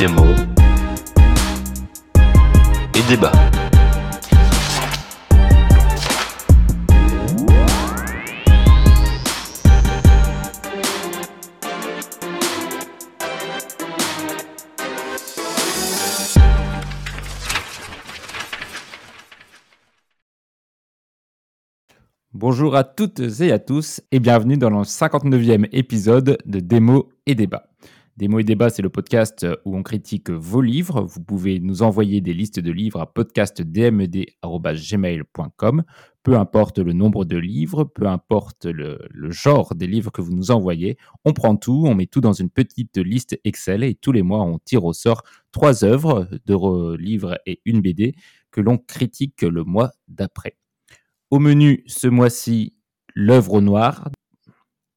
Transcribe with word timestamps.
démo 0.00 0.24
et 2.94 3.02
débat. 3.06 3.32
Bonjour 22.32 22.74
à 22.74 22.84
toutes 22.84 23.20
et 23.42 23.52
à 23.52 23.58
tous 23.58 24.00
et 24.10 24.18
bienvenue 24.18 24.56
dans 24.56 24.70
le 24.70 24.78
59e 24.78 25.68
épisode 25.72 26.38
de 26.46 26.60
Démo 26.60 27.10
et 27.26 27.34
Débat. 27.34 27.66
Démo 28.20 28.38
et 28.38 28.44
Débat, 28.44 28.68
c'est 28.68 28.82
le 28.82 28.90
podcast 28.90 29.46
où 29.64 29.74
on 29.74 29.82
critique 29.82 30.28
vos 30.28 30.60
livres. 30.60 31.00
Vous 31.00 31.22
pouvez 31.22 31.58
nous 31.58 31.80
envoyer 31.80 32.20
des 32.20 32.34
listes 32.34 32.60
de 32.60 32.70
livres 32.70 33.00
à 33.00 33.10
podcastdmed.gmail.com. 33.10 35.84
Peu 36.22 36.36
importe 36.36 36.80
le 36.80 36.92
nombre 36.92 37.24
de 37.24 37.38
livres, 37.38 37.84
peu 37.84 38.06
importe 38.06 38.66
le, 38.66 38.98
genre 39.30 39.74
des 39.74 39.86
livres 39.86 40.12
que 40.12 40.20
vous 40.20 40.34
nous 40.34 40.50
envoyez, 40.50 40.98
on 41.24 41.32
prend 41.32 41.56
tout, 41.56 41.84
on 41.86 41.94
met 41.94 42.04
tout 42.04 42.20
dans 42.20 42.34
une 42.34 42.50
petite 42.50 42.98
liste 42.98 43.40
Excel 43.44 43.84
et 43.84 43.94
tous 43.94 44.12
les 44.12 44.20
mois 44.20 44.42
on 44.42 44.58
tire 44.58 44.84
au 44.84 44.92
sort 44.92 45.22
trois 45.50 45.82
œuvres 45.82 46.28
de 46.44 46.96
livres 46.96 47.40
et 47.46 47.62
une 47.64 47.80
BD 47.80 48.14
que 48.50 48.60
l'on 48.60 48.76
critique 48.76 49.40
le 49.40 49.64
mois 49.64 49.92
d'après. 50.08 50.58
Au 51.30 51.38
menu 51.38 51.84
ce 51.86 52.06
mois-ci, 52.06 52.74
L'œuvre 53.14 53.54
au 53.54 53.62
noir 53.62 54.10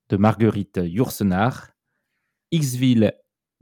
de 0.10 0.18
Marguerite 0.18 0.82
Yourcenar, 0.84 1.74
Xville 2.54 3.14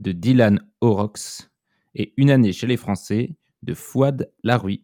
de 0.02 0.10
Dylan 0.10 0.60
Orox 0.80 1.48
et 1.94 2.12
Une 2.16 2.30
année 2.30 2.52
chez 2.52 2.66
les 2.66 2.76
Français 2.76 3.36
de 3.62 3.72
Fouad 3.72 4.32
Larouille. 4.42 4.82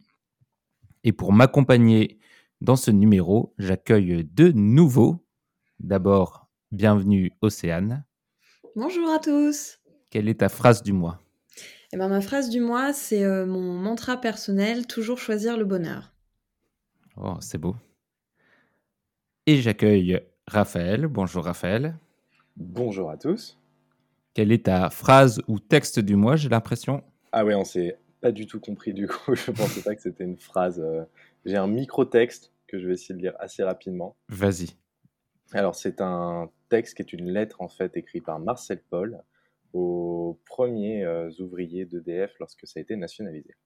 Et 1.02 1.12
pour 1.12 1.32
m'accompagner 1.32 2.20
dans 2.60 2.76
ce 2.76 2.92
numéro, 2.92 3.52
j'accueille 3.58 4.24
deux 4.24 4.52
nouveaux. 4.52 5.26
D'abord, 5.80 6.48
bienvenue 6.70 7.32
Océane. 7.40 8.04
Bonjour 8.76 9.10
à 9.10 9.18
tous. 9.18 9.80
Quelle 10.10 10.28
est 10.28 10.40
ta 10.40 10.48
phrase 10.48 10.82
du 10.82 10.92
mois? 10.92 11.20
Eh 11.92 11.96
ben, 11.96 12.08
Ma 12.08 12.20
phrase 12.20 12.48
du 12.48 12.60
mois, 12.60 12.92
c'est 12.92 13.24
euh, 13.24 13.44
mon 13.44 13.74
mantra 13.74 14.20
personnel, 14.20 14.86
toujours 14.86 15.18
choisir 15.18 15.56
le 15.56 15.64
bonheur. 15.64 16.14
Oh, 17.16 17.38
c'est 17.40 17.58
beau. 17.58 17.74
Et 19.46 19.60
j'accueille 19.60 20.20
Raphaël. 20.46 21.08
Bonjour 21.08 21.44
Raphaël. 21.44 21.98
Bonjour 22.56 23.10
à 23.10 23.16
tous. 23.16 23.58
Quelle 24.38 24.52
est 24.52 24.66
ta 24.66 24.88
phrase 24.88 25.42
ou 25.48 25.58
texte 25.58 25.98
du 25.98 26.14
mois, 26.14 26.36
j'ai 26.36 26.48
l'impression 26.48 27.02
Ah 27.32 27.44
ouais, 27.44 27.56
on 27.56 27.64
s'est 27.64 27.98
pas 28.20 28.30
du 28.30 28.46
tout 28.46 28.60
compris 28.60 28.94
du 28.94 29.08
coup. 29.08 29.34
Je 29.34 29.50
pensais 29.50 29.82
pas 29.82 29.96
que 29.96 30.00
c'était 30.00 30.22
une 30.22 30.38
phrase. 30.38 30.78
Euh, 30.78 31.02
j'ai 31.44 31.56
un 31.56 31.66
micro-texte 31.66 32.52
que 32.68 32.78
je 32.78 32.86
vais 32.86 32.92
essayer 32.92 33.16
de 33.16 33.20
lire 33.20 33.34
assez 33.40 33.64
rapidement. 33.64 34.14
Vas-y. 34.28 34.68
Alors, 35.50 35.74
c'est 35.74 36.00
un 36.00 36.52
texte 36.68 36.94
qui 36.94 37.02
est 37.02 37.12
une 37.12 37.32
lettre 37.32 37.60
en 37.60 37.66
fait 37.66 37.96
écrite 37.96 38.26
par 38.26 38.38
Marcel 38.38 38.80
Paul 38.88 39.20
aux 39.72 40.38
premiers 40.46 41.04
euh, 41.04 41.30
ouvriers 41.40 41.84
d'EDF 41.84 42.30
lorsque 42.38 42.64
ça 42.64 42.78
a 42.78 42.80
été 42.80 42.94
nationalisé. 42.94 43.56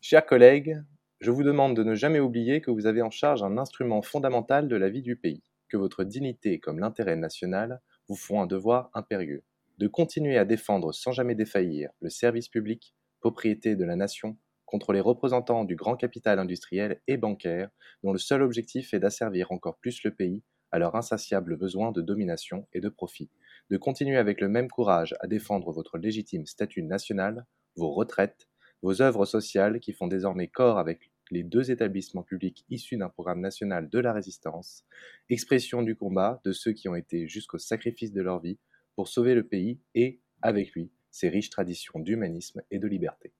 Chers 0.00 0.26
collègues, 0.26 0.82
je 1.20 1.30
vous 1.30 1.44
demande 1.44 1.76
de 1.76 1.84
ne 1.84 1.94
jamais 1.94 2.18
oublier 2.18 2.60
que 2.60 2.72
vous 2.72 2.86
avez 2.86 3.02
en 3.02 3.10
charge 3.10 3.44
un 3.44 3.56
instrument 3.56 4.02
fondamental 4.02 4.66
de 4.66 4.74
la 4.74 4.88
vie 4.88 5.02
du 5.02 5.14
pays, 5.14 5.44
que 5.68 5.76
votre 5.76 6.02
dignité 6.02 6.58
comme 6.58 6.80
l'intérêt 6.80 7.14
national 7.14 7.80
vous 8.08 8.16
font 8.16 8.42
un 8.42 8.46
devoir 8.46 8.90
impérieux, 8.94 9.44
de 9.82 9.88
continuer 9.88 10.38
à 10.38 10.44
défendre 10.44 10.92
sans 10.92 11.10
jamais 11.10 11.34
défaillir 11.34 11.90
le 12.00 12.08
service 12.08 12.48
public, 12.48 12.94
propriété 13.18 13.74
de 13.74 13.84
la 13.84 13.96
nation, 13.96 14.38
contre 14.64 14.92
les 14.92 15.00
représentants 15.00 15.64
du 15.64 15.74
grand 15.74 15.96
capital 15.96 16.38
industriel 16.38 17.00
et 17.08 17.16
bancaire, 17.16 17.68
dont 18.04 18.12
le 18.12 18.20
seul 18.20 18.42
objectif 18.42 18.94
est 18.94 19.00
d'asservir 19.00 19.50
encore 19.50 19.78
plus 19.78 20.04
le 20.04 20.14
pays 20.14 20.44
à 20.70 20.78
leur 20.78 20.94
insatiable 20.94 21.56
besoin 21.56 21.90
de 21.90 22.00
domination 22.00 22.68
et 22.72 22.78
de 22.78 22.88
profit, 22.88 23.28
de 23.70 23.76
continuer 23.76 24.18
avec 24.18 24.40
le 24.40 24.48
même 24.48 24.68
courage 24.68 25.16
à 25.18 25.26
défendre 25.26 25.72
votre 25.72 25.98
légitime 25.98 26.46
statut 26.46 26.84
national, 26.84 27.44
vos 27.74 27.90
retraites, 27.90 28.46
vos 28.82 29.02
œuvres 29.02 29.24
sociales 29.24 29.80
qui 29.80 29.92
font 29.92 30.06
désormais 30.06 30.46
corps 30.46 30.78
avec 30.78 31.10
les 31.32 31.42
deux 31.42 31.72
établissements 31.72 32.22
publics 32.22 32.64
issus 32.70 32.98
d'un 32.98 33.08
programme 33.08 33.40
national 33.40 33.90
de 33.90 33.98
la 33.98 34.12
résistance, 34.12 34.84
expression 35.28 35.82
du 35.82 35.96
combat 35.96 36.40
de 36.44 36.52
ceux 36.52 36.72
qui 36.72 36.88
ont 36.88 36.94
été 36.94 37.26
jusqu'au 37.26 37.58
sacrifice 37.58 38.12
de 38.12 38.22
leur 38.22 38.38
vie 38.38 38.60
pour 38.96 39.08
sauver 39.08 39.34
le 39.34 39.46
pays 39.46 39.80
et, 39.94 40.20
avec 40.42 40.72
lui, 40.72 40.90
ses 41.10 41.28
riches 41.28 41.50
traditions 41.50 42.00
d'humanisme 42.00 42.62
et 42.70 42.78
de 42.78 42.86
liberté. 42.86 43.32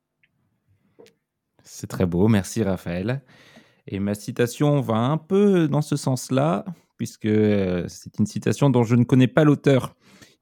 C'est 1.63 1.87
très 1.87 2.07
beau, 2.07 2.29
merci 2.29 2.63
Raphaël. 2.63 3.23
Et 3.87 3.99
ma 3.99 4.15
citation 4.15 4.81
va 4.81 4.97
un 4.97 5.19
peu 5.19 5.69
dans 5.69 5.83
ce 5.83 5.97
sens-là, 5.97 6.65
puisque 6.97 7.27
euh, 7.27 7.87
c'est 7.89 8.19
une 8.19 8.27
citation 8.27 8.71
dont 8.71 8.85
je 8.85 8.95
ne 8.95 9.05
connais 9.05 9.29
pas 9.29 9.45
l'auteur, 9.45 9.97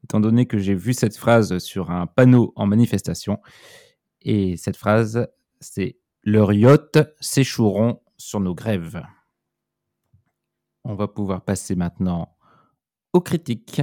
étant 0.05 0.21
donné 0.21 0.47
que 0.47 0.59
j'ai 0.59 0.75
vu 0.75 0.93
cette 0.93 1.17
phrase 1.17 1.59
sur 1.59 1.91
un 1.91 2.07
panneau 2.07 2.53
en 2.57 2.67
manifestation. 2.67 3.39
Et 4.23 4.57
cette 4.57 4.77
phrase, 4.77 5.29
c'est 5.61 5.99
leurs 6.23 6.53
yachts 6.53 6.99
s'échoueront 7.21 8.01
sur 8.19 8.41
nos 8.41 8.55
grèves. 8.55 9.03
On 10.85 10.95
va 10.95 11.09
pouvoir 11.09 11.45
passer 11.45 11.75
maintenant 11.77 12.37
aux 13.13 13.21
critiques. 13.21 13.83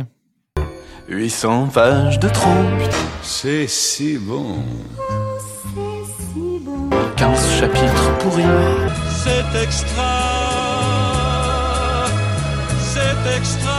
800 1.09 1.69
pages 1.73 2.19
de 2.19 2.27
trompe. 2.27 2.83
C'est 3.21 3.67
si 3.67 4.17
bon. 4.17 4.57
Oh, 4.99 5.37
c'est 5.75 6.33
si 6.33 6.59
bon. 6.59 6.89
15 7.15 7.59
chapitres 7.59 8.17
pourris. 8.19 8.43
C'est 9.23 9.63
extra. 9.63 10.03
C'est 12.93 13.37
extra. 13.37 13.76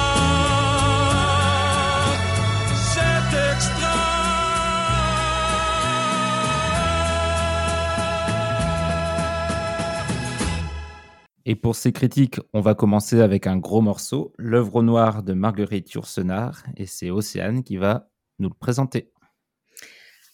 Et 11.50 11.56
pour 11.56 11.76
ces 11.76 11.92
critiques, 11.92 12.40
on 12.52 12.60
va 12.60 12.74
commencer 12.74 13.22
avec 13.22 13.46
un 13.46 13.56
gros 13.56 13.80
morceau, 13.80 14.34
L'œuvre 14.36 14.76
au 14.76 14.82
noir 14.82 15.22
de 15.22 15.32
Marguerite 15.32 15.90
Yourcenar, 15.92 16.62
et 16.76 16.84
c'est 16.84 17.08
Océane 17.10 17.64
qui 17.64 17.78
va 17.78 18.10
nous 18.38 18.50
le 18.50 18.54
présenter. 18.54 19.10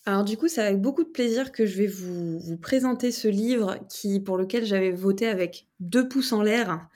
Alors 0.07 0.25
du 0.25 0.37
coup, 0.37 0.49
c'est 0.49 0.61
avec 0.61 0.81
beaucoup 0.81 1.05
de 1.05 1.11
plaisir 1.11 1.53
que 1.53 1.67
je 1.67 1.79
vais 1.79 1.87
vous, 1.87 2.41
vous 2.41 2.57
présenter 2.57 3.13
ce 3.13 3.29
livre 3.29 3.77
qui, 3.89 4.19
pour 4.19 4.37
lequel 4.37 4.65
j'avais 4.65 4.91
voté 4.91 5.29
avec 5.29 5.69
deux 5.79 6.09
pouces 6.09 6.33
en 6.33 6.43
l'air 6.43 6.89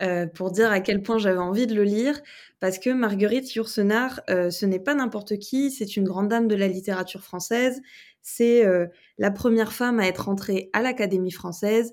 euh, 0.00 0.26
pour 0.26 0.50
dire 0.50 0.70
à 0.70 0.80
quel 0.80 1.02
point 1.02 1.18
j'avais 1.18 1.36
envie 1.36 1.66
de 1.66 1.74
le 1.74 1.84
lire, 1.84 2.18
parce 2.60 2.78
que 2.78 2.88
Marguerite 2.88 3.54
Yourcenar, 3.54 4.22
euh, 4.30 4.48
ce 4.48 4.64
n'est 4.64 4.80
pas 4.80 4.94
n'importe 4.94 5.36
qui, 5.36 5.70
c'est 5.70 5.94
une 5.94 6.04
grande 6.04 6.28
dame 6.28 6.48
de 6.48 6.54
la 6.54 6.68
littérature 6.68 7.22
française, 7.22 7.82
c'est 8.22 8.64
euh, 8.64 8.86
la 9.18 9.30
première 9.30 9.74
femme 9.74 10.00
à 10.00 10.06
être 10.06 10.30
entrée 10.30 10.70
à 10.72 10.80
l'Académie 10.80 11.32
française, 11.32 11.92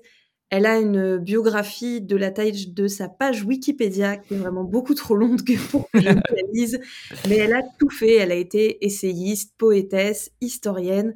elle 0.50 0.66
a 0.66 0.78
une 0.78 1.18
biographie 1.18 2.00
de 2.00 2.16
la 2.16 2.30
taille 2.30 2.68
de 2.68 2.86
sa 2.86 3.08
page 3.08 3.42
Wikipédia 3.44 4.16
qui 4.16 4.34
est 4.34 4.36
vraiment 4.36 4.62
beaucoup 4.62 4.94
trop 4.94 5.16
longue 5.16 5.42
pour 5.70 5.90
que 5.90 6.00
je 6.00 6.06
la 6.06 6.22
lise, 6.52 6.80
mais 7.28 7.36
elle 7.36 7.54
a 7.54 7.62
tout 7.78 7.90
fait. 7.90 8.16
Elle 8.16 8.30
a 8.30 8.36
été 8.36 8.84
essayiste, 8.84 9.54
poétesse, 9.58 10.30
historienne. 10.40 11.14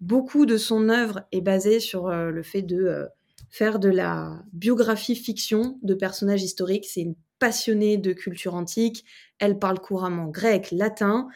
Beaucoup 0.00 0.46
de 0.46 0.56
son 0.56 0.88
œuvre 0.88 1.22
est 1.32 1.40
basée 1.40 1.80
sur 1.80 2.08
euh, 2.08 2.30
le 2.30 2.42
fait 2.42 2.62
de 2.62 2.84
euh, 2.84 3.06
faire 3.50 3.78
de 3.78 3.88
la 3.88 4.42
biographie 4.52 5.16
fiction 5.16 5.78
de 5.82 5.94
personnages 5.94 6.42
historiques. 6.42 6.86
C'est 6.86 7.00
une 7.00 7.16
passionnée 7.40 7.96
de 7.96 8.12
culture 8.12 8.54
antique. 8.54 9.04
Elle 9.40 9.58
parle 9.58 9.80
couramment 9.80 10.28
grec, 10.28 10.70
latin. 10.70 11.28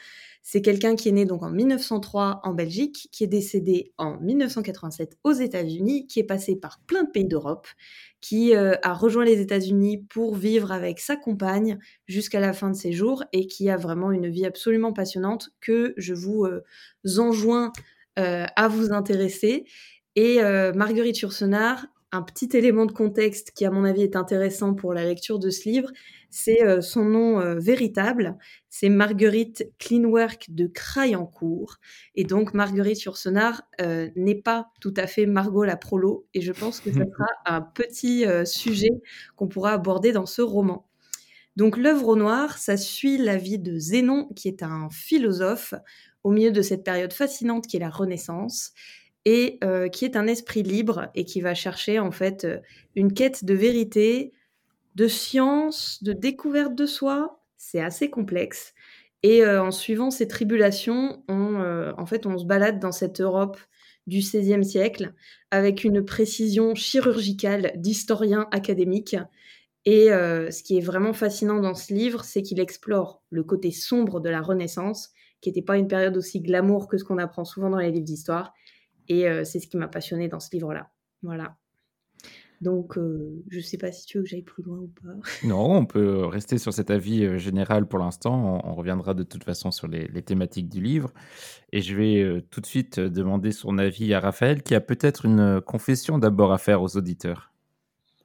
C'est 0.50 0.62
quelqu'un 0.62 0.96
qui 0.96 1.10
est 1.10 1.12
né 1.12 1.26
donc 1.26 1.42
en 1.42 1.50
1903 1.50 2.40
en 2.42 2.54
Belgique, 2.54 3.10
qui 3.12 3.22
est 3.22 3.26
décédé 3.26 3.92
en 3.98 4.18
1987 4.18 5.18
aux 5.22 5.32
États-Unis, 5.32 6.06
qui 6.06 6.20
est 6.20 6.24
passé 6.24 6.56
par 6.56 6.80
plein 6.86 7.02
de 7.02 7.10
pays 7.10 7.26
d'Europe, 7.26 7.68
qui 8.22 8.56
euh, 8.56 8.72
a 8.82 8.94
rejoint 8.94 9.26
les 9.26 9.42
États-Unis 9.42 10.06
pour 10.08 10.36
vivre 10.36 10.72
avec 10.72 11.00
sa 11.00 11.16
compagne 11.16 11.78
jusqu'à 12.06 12.40
la 12.40 12.54
fin 12.54 12.70
de 12.70 12.76
ses 12.76 12.92
jours 12.92 13.24
et 13.34 13.46
qui 13.46 13.68
a 13.68 13.76
vraiment 13.76 14.10
une 14.10 14.30
vie 14.30 14.46
absolument 14.46 14.94
passionnante 14.94 15.50
que 15.60 15.92
je 15.98 16.14
vous 16.14 16.46
euh, 16.46 16.64
enjoins 17.18 17.70
euh, 18.18 18.46
à 18.56 18.68
vous 18.68 18.90
intéresser. 18.94 19.66
Et 20.16 20.40
Marguerite 20.74 21.20
Yourcenar, 21.20 21.86
un 22.10 22.22
petit 22.22 22.56
élément 22.56 22.86
de 22.86 22.92
contexte 22.92 23.50
qui, 23.50 23.66
à 23.66 23.70
mon 23.70 23.84
avis, 23.84 24.02
est 24.02 24.16
intéressant 24.16 24.74
pour 24.74 24.94
la 24.94 25.04
lecture 25.04 25.38
de 25.38 25.50
ce 25.50 25.68
livre, 25.68 25.90
c'est 26.30 26.62
euh, 26.62 26.80
son 26.80 27.04
nom 27.04 27.40
euh, 27.40 27.58
véritable. 27.58 28.36
C'est 28.68 28.88
Marguerite 28.88 29.70
Cleanwork 29.78 30.46
de 30.50 30.66
Crayancourt. 30.66 31.76
Et 32.14 32.24
donc, 32.24 32.54
Marguerite 32.54 33.02
Yourcenar 33.02 33.62
euh, 33.80 34.08
n'est 34.14 34.34
pas 34.40 34.70
tout 34.80 34.94
à 34.96 35.06
fait 35.06 35.26
Margot 35.26 35.64
la 35.64 35.76
prolo. 35.76 36.26
Et 36.34 36.40
je 36.40 36.52
pense 36.52 36.80
que 36.80 36.90
ce 36.90 36.98
sera 36.98 37.28
un 37.46 37.62
petit 37.62 38.26
euh, 38.26 38.44
sujet 38.44 38.90
qu'on 39.36 39.48
pourra 39.48 39.72
aborder 39.72 40.12
dans 40.12 40.26
ce 40.26 40.42
roman. 40.42 40.86
Donc, 41.56 41.76
l'œuvre 41.76 42.08
au 42.08 42.16
noir, 42.16 42.58
ça 42.58 42.76
suit 42.76 43.18
la 43.18 43.36
vie 43.36 43.58
de 43.58 43.78
Zénon, 43.78 44.28
qui 44.36 44.48
est 44.48 44.62
un 44.62 44.88
philosophe 44.90 45.74
au 46.22 46.30
milieu 46.30 46.52
de 46.52 46.62
cette 46.62 46.84
période 46.84 47.12
fascinante 47.12 47.66
qui 47.66 47.78
est 47.78 47.80
la 47.80 47.90
Renaissance 47.90 48.72
et 49.24 49.58
euh, 49.64 49.88
qui 49.88 50.04
est 50.04 50.16
un 50.16 50.26
esprit 50.26 50.62
libre 50.62 51.08
et 51.14 51.24
qui 51.24 51.40
va 51.40 51.54
chercher 51.54 51.98
en 51.98 52.10
fait 52.10 52.46
une 52.94 53.12
quête 53.12 53.44
de 53.44 53.54
vérité, 53.54 54.32
de 54.98 55.08
science, 55.08 56.02
de 56.02 56.12
découverte 56.12 56.74
de 56.74 56.84
soi. 56.84 57.40
C'est 57.56 57.80
assez 57.80 58.10
complexe. 58.10 58.74
Et 59.22 59.44
euh, 59.44 59.62
en 59.62 59.70
suivant 59.70 60.10
ces 60.10 60.28
tribulations, 60.28 61.24
on, 61.28 61.94
en 61.96 62.06
fait, 62.06 62.26
on 62.26 62.36
se 62.36 62.44
balade 62.44 62.80
dans 62.80 62.92
cette 62.92 63.20
Europe 63.20 63.58
du 64.06 64.18
XVIe 64.18 64.64
siècle 64.64 65.14
avec 65.50 65.84
une 65.84 66.04
précision 66.04 66.74
chirurgicale 66.74 67.72
d'historien 67.76 68.48
académique. 68.52 69.16
Et 69.84 70.08
ce 70.08 70.62
qui 70.62 70.78
est 70.78 70.82
vraiment 70.82 71.12
fascinant 71.12 71.60
dans 71.60 71.74
ce 71.74 71.92
livre, 71.94 72.24
c'est 72.24 72.42
qu'il 72.42 72.60
explore 72.60 73.22
le 73.30 73.42
côté 73.42 73.70
sombre 73.70 74.20
de 74.20 74.28
la 74.28 74.42
Renaissance, 74.42 75.10
qui 75.40 75.48
n'était 75.48 75.62
pas 75.62 75.76
une 75.76 75.88
période 75.88 76.16
aussi 76.16 76.40
glamour 76.40 76.88
que 76.88 76.98
ce 76.98 77.04
qu'on 77.04 77.18
apprend 77.18 77.44
souvent 77.44 77.70
dans 77.70 77.78
les 77.78 77.90
livres 77.90 78.04
d'histoire, 78.04 78.54
et 79.08 79.28
euh, 79.28 79.44
c'est 79.44 79.60
ce 79.60 79.66
qui 79.66 79.76
m'a 79.76 79.88
passionné 79.88 80.28
dans 80.28 80.40
ce 80.40 80.50
livre-là. 80.52 80.90
Voilà. 81.22 81.56
Donc, 82.60 82.98
euh, 82.98 83.44
je 83.48 83.58
ne 83.58 83.62
sais 83.62 83.78
pas 83.78 83.92
si 83.92 84.04
tu 84.04 84.18
veux 84.18 84.24
que 84.24 84.30
j'aille 84.30 84.42
plus 84.42 84.62
loin 84.62 84.78
ou 84.78 84.90
pas. 85.02 85.12
Non, 85.46 85.76
on 85.76 85.86
peut 85.86 86.24
rester 86.26 86.58
sur 86.58 86.72
cet 86.72 86.90
avis 86.90 87.24
euh, 87.24 87.38
général 87.38 87.86
pour 87.86 88.00
l'instant. 88.00 88.60
On, 88.64 88.74
reviendra 88.74 89.14
de 89.14 89.22
toute 89.22 89.44
façon 89.44 89.70
sur 89.70 89.86
les, 89.86 90.08
thématiques 90.22 90.68
du 90.68 90.80
livre. 90.80 91.12
Et 91.72 91.80
je 91.80 91.94
vais 91.94 92.42
tout 92.50 92.60
de 92.60 92.66
suite 92.66 93.00
demander 93.00 93.52
son 93.52 93.78
avis 93.78 94.14
à 94.14 94.20
Raphaël, 94.20 94.62
qui 94.62 94.74
a 94.74 94.80
peut-être 94.80 95.24
une 95.24 95.60
confession 95.60 96.18
d'abord 96.18 96.52
à 96.52 96.58
faire 96.58 96.82
aux 96.82 96.96
auditeurs. 96.96 97.52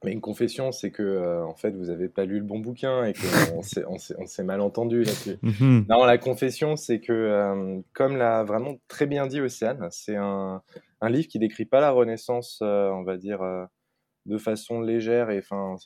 Mais 0.04 0.12
une 0.12 0.20
confession, 0.20 0.70
c'est 0.70 0.90
que 0.90 1.42
en 1.44 1.54
fait, 1.54 1.70
vous 1.70 1.86
n'avez 1.86 2.08
pas 2.08 2.24
lu 2.24 2.38
le 2.38 2.44
bon 2.44 2.58
bouquin 2.58 3.04
et 3.04 3.14
qu'on 3.14 3.62
s'est 4.26 4.44
mal 4.44 4.60
entendu 4.60 5.02
là-dessus. 5.02 5.38
Mhm. 5.42 5.86
non, 5.88 6.04
la 6.04 6.18
confession, 6.18 6.76
c'est 6.76 7.00
que, 7.00 7.82
comme 7.92 8.16
l'a 8.16 8.44
vraiment 8.44 8.76
très 8.86 9.06
bien 9.06 9.26
dit 9.26 9.40
Océane, 9.40 9.88
c'est 9.90 10.16
un, 10.16 10.62
un, 11.00 11.08
livre 11.08 11.26
qui 11.26 11.38
décrit 11.38 11.64
pas 11.64 11.80
la 11.80 11.90
Renaissance, 11.90 12.58
on 12.60 13.02
va 13.02 13.16
dire, 13.16 13.42
de 14.26 14.38
façon 14.38 14.80
légère 14.80 15.30
et 15.30 15.38
enfin, 15.38 15.76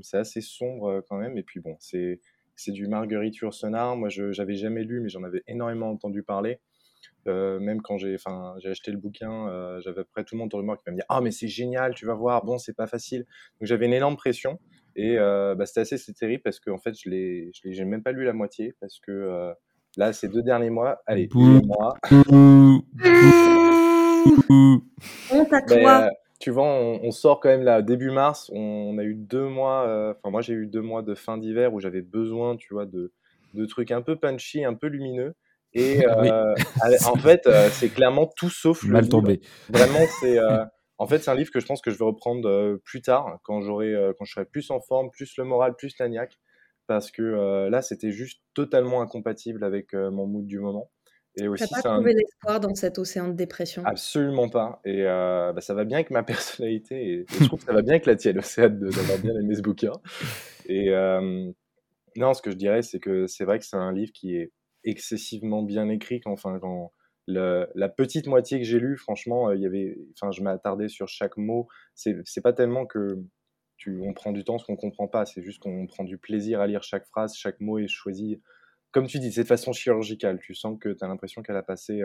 c'est 0.00 0.16
assez 0.16 0.40
sombre 0.40 1.02
quand 1.08 1.16
même. 1.16 1.36
Et 1.36 1.42
puis 1.42 1.60
bon, 1.60 1.76
c'est 1.78 2.20
du 2.68 2.86
Marguerite 2.86 3.36
Yourcenar. 3.36 3.96
Moi, 3.96 4.08
je 4.08 4.36
n'avais 4.36 4.54
jamais 4.54 4.84
lu, 4.84 5.00
mais 5.00 5.08
j'en 5.08 5.22
avais 5.22 5.42
énormément 5.46 5.90
entendu 5.90 6.22
parler. 6.22 6.60
Euh, 7.26 7.58
même 7.58 7.80
quand 7.80 7.96
j'ai 7.96 8.16
j'ai 8.58 8.70
acheté 8.70 8.90
le 8.90 8.98
bouquin, 8.98 9.48
euh, 9.48 9.80
j'avais 9.80 10.00
à 10.00 10.04
peu 10.04 10.10
près 10.10 10.24
tout 10.24 10.34
le 10.34 10.40
monde 10.40 10.48
autour 10.48 10.60
de 10.60 10.64
moi 10.64 10.76
qui 10.76 10.82
m'a 10.86 10.92
dit 10.94 11.02
Ah, 11.08 11.20
mais 11.20 11.30
c'est 11.30 11.48
génial, 11.48 11.94
tu 11.94 12.06
vas 12.06 12.14
voir, 12.14 12.44
bon, 12.44 12.58
c'est 12.58 12.74
pas 12.74 12.86
facile. 12.86 13.20
Donc 13.60 13.68
j'avais 13.68 13.86
une 13.86 13.92
énorme 13.92 14.16
pression 14.16 14.58
et 14.96 15.18
euh, 15.18 15.54
bah, 15.54 15.66
c'était 15.66 15.80
assez 15.80 16.12
terrible 16.14 16.42
parce 16.42 16.60
qu'en 16.60 16.74
en 16.74 16.78
fait, 16.78 16.94
je 16.98 17.08
l'ai 17.08 17.50
j'ai 17.52 17.84
même 17.84 18.02
pas 18.02 18.12
lu 18.12 18.24
la 18.24 18.32
moitié 18.32 18.74
parce 18.80 19.00
que 19.00 19.54
là, 19.96 20.12
ces 20.12 20.28
deux 20.28 20.42
derniers 20.42 20.70
mois, 20.70 21.02
allez, 21.06 21.28
mois. 21.34 21.94
Honte 25.30 25.52
à 25.52 25.62
toi 25.62 26.10
tu 26.44 26.50
vois, 26.50 26.66
on, 26.66 27.10
sort 27.10 27.40
quand 27.40 27.48
même 27.48 27.62
là 27.62 27.80
début 27.80 28.10
mars. 28.10 28.50
On, 28.52 28.98
a 28.98 29.02
eu 29.02 29.14
deux 29.14 29.48
mois. 29.48 29.88
Euh, 29.88 30.12
enfin, 30.12 30.30
moi, 30.30 30.42
j'ai 30.42 30.52
eu 30.52 30.66
deux 30.66 30.82
mois 30.82 31.00
de 31.00 31.14
fin 31.14 31.38
d'hiver 31.38 31.72
où 31.72 31.80
j'avais 31.80 32.02
besoin, 32.02 32.54
tu 32.54 32.74
vois, 32.74 32.84
de, 32.84 33.14
de, 33.54 33.64
trucs 33.64 33.90
un 33.90 34.02
peu 34.02 34.16
punchy, 34.16 34.62
un 34.62 34.74
peu 34.74 34.88
lumineux. 34.88 35.36
Et 35.72 36.06
euh, 36.06 36.54
en 37.06 37.16
fait, 37.16 37.46
euh, 37.46 37.70
c'est 37.70 37.88
clairement 37.88 38.26
tout 38.26 38.50
sauf 38.50 38.82
le 38.82 38.92
mal 38.92 39.08
tombé. 39.08 39.40
Vraiment, 39.70 40.04
c'est. 40.20 40.38
en 40.98 41.06
fait, 41.06 41.20
c'est 41.20 41.30
un 41.30 41.34
livre 41.34 41.50
que 41.50 41.60
je 41.60 41.66
pense 41.66 41.80
que 41.80 41.90
je 41.90 41.96
vais 41.96 42.04
reprendre 42.04 42.76
plus 42.84 43.00
tard, 43.00 43.38
quand 43.42 43.62
j'aurai, 43.62 43.94
quand 44.18 44.26
je 44.26 44.34
serai 44.34 44.44
plus 44.44 44.70
en 44.70 44.82
forme, 44.82 45.08
plus 45.10 45.38
le 45.38 45.44
moral, 45.44 45.74
plus 45.76 45.96
la 45.98 46.10
niaque, 46.10 46.38
parce 46.86 47.10
que 47.10 47.70
là, 47.70 47.80
c'était 47.80 48.12
juste 48.12 48.42
totalement 48.52 49.00
incompatible 49.00 49.64
avec 49.64 49.94
mon 49.94 50.26
mood 50.26 50.44
du 50.44 50.58
moment. 50.58 50.90
Et 51.36 51.48
aussi, 51.48 51.68
pas 51.68 51.82
trouvé 51.82 52.14
l'espoir 52.14 52.60
dans 52.60 52.74
cet 52.74 52.98
océan 52.98 53.28
de 53.28 53.32
dépression? 53.32 53.82
Absolument 53.84 54.48
pas. 54.48 54.80
Et 54.84 55.02
euh, 55.02 55.52
bah, 55.52 55.60
ça 55.60 55.74
va 55.74 55.84
bien 55.84 55.98
avec 55.98 56.10
ma 56.10 56.22
personnalité. 56.22 57.12
Et, 57.12 57.26
je 57.40 57.46
trouve 57.46 57.58
que 57.58 57.66
ça 57.66 57.72
va 57.72 57.82
bien 57.82 57.94
avec 57.94 58.06
la 58.06 58.16
tienne, 58.16 58.38
Océane, 58.38 58.78
d'avoir 58.78 59.18
bien 59.18 59.34
aimé 59.34 59.54
ce 59.54 59.62
bouquin. 59.62 59.92
Et 60.66 60.90
euh, 60.90 61.50
non, 62.16 62.34
ce 62.34 62.42
que 62.42 62.50
je 62.50 62.56
dirais, 62.56 62.82
c'est 62.82 63.00
que 63.00 63.26
c'est 63.26 63.44
vrai 63.44 63.58
que 63.58 63.64
c'est 63.64 63.76
un 63.76 63.92
livre 63.92 64.12
qui 64.12 64.36
est 64.36 64.52
excessivement 64.84 65.62
bien 65.62 65.88
écrit. 65.88 66.20
Quand, 66.20 66.32
enfin, 66.32 66.58
quand 66.60 66.92
la 67.26 67.88
petite 67.88 68.26
moitié 68.26 68.58
que 68.58 68.64
j'ai 68.64 68.78
lu, 68.78 68.96
franchement, 68.96 69.48
euh, 69.48 69.56
il 69.56 69.62
y 69.62 69.66
avait, 69.66 69.96
enfin, 70.16 70.30
je 70.30 70.42
m'attardais 70.42 70.88
sur 70.88 71.08
chaque 71.08 71.36
mot. 71.36 71.66
C'est 71.94 72.42
pas 72.42 72.52
tellement 72.52 72.86
que 72.86 73.18
tu, 73.76 74.00
on 74.02 74.12
prend 74.12 74.30
du 74.30 74.44
temps, 74.44 74.58
ce 74.58 74.66
qu'on 74.66 74.76
comprend 74.76 75.08
pas. 75.08 75.26
C'est 75.26 75.42
juste 75.42 75.60
qu'on 75.60 75.86
prend 75.88 76.04
du 76.04 76.16
plaisir 76.16 76.60
à 76.60 76.68
lire 76.68 76.84
chaque 76.84 77.06
phrase, 77.06 77.34
chaque 77.34 77.60
mot 77.60 77.78
est 77.78 77.88
choisi 77.88 78.40
comme 78.94 79.08
tu 79.08 79.18
dis, 79.18 79.32
c'est 79.32 79.42
de 79.42 79.48
façon 79.48 79.72
chirurgicale. 79.72 80.38
Tu 80.40 80.54
sens 80.54 80.78
que 80.80 80.88
tu 80.88 81.04
as 81.04 81.08
l'impression 81.08 81.42
qu'elle 81.42 81.56
a 81.56 81.64
passé 81.64 82.04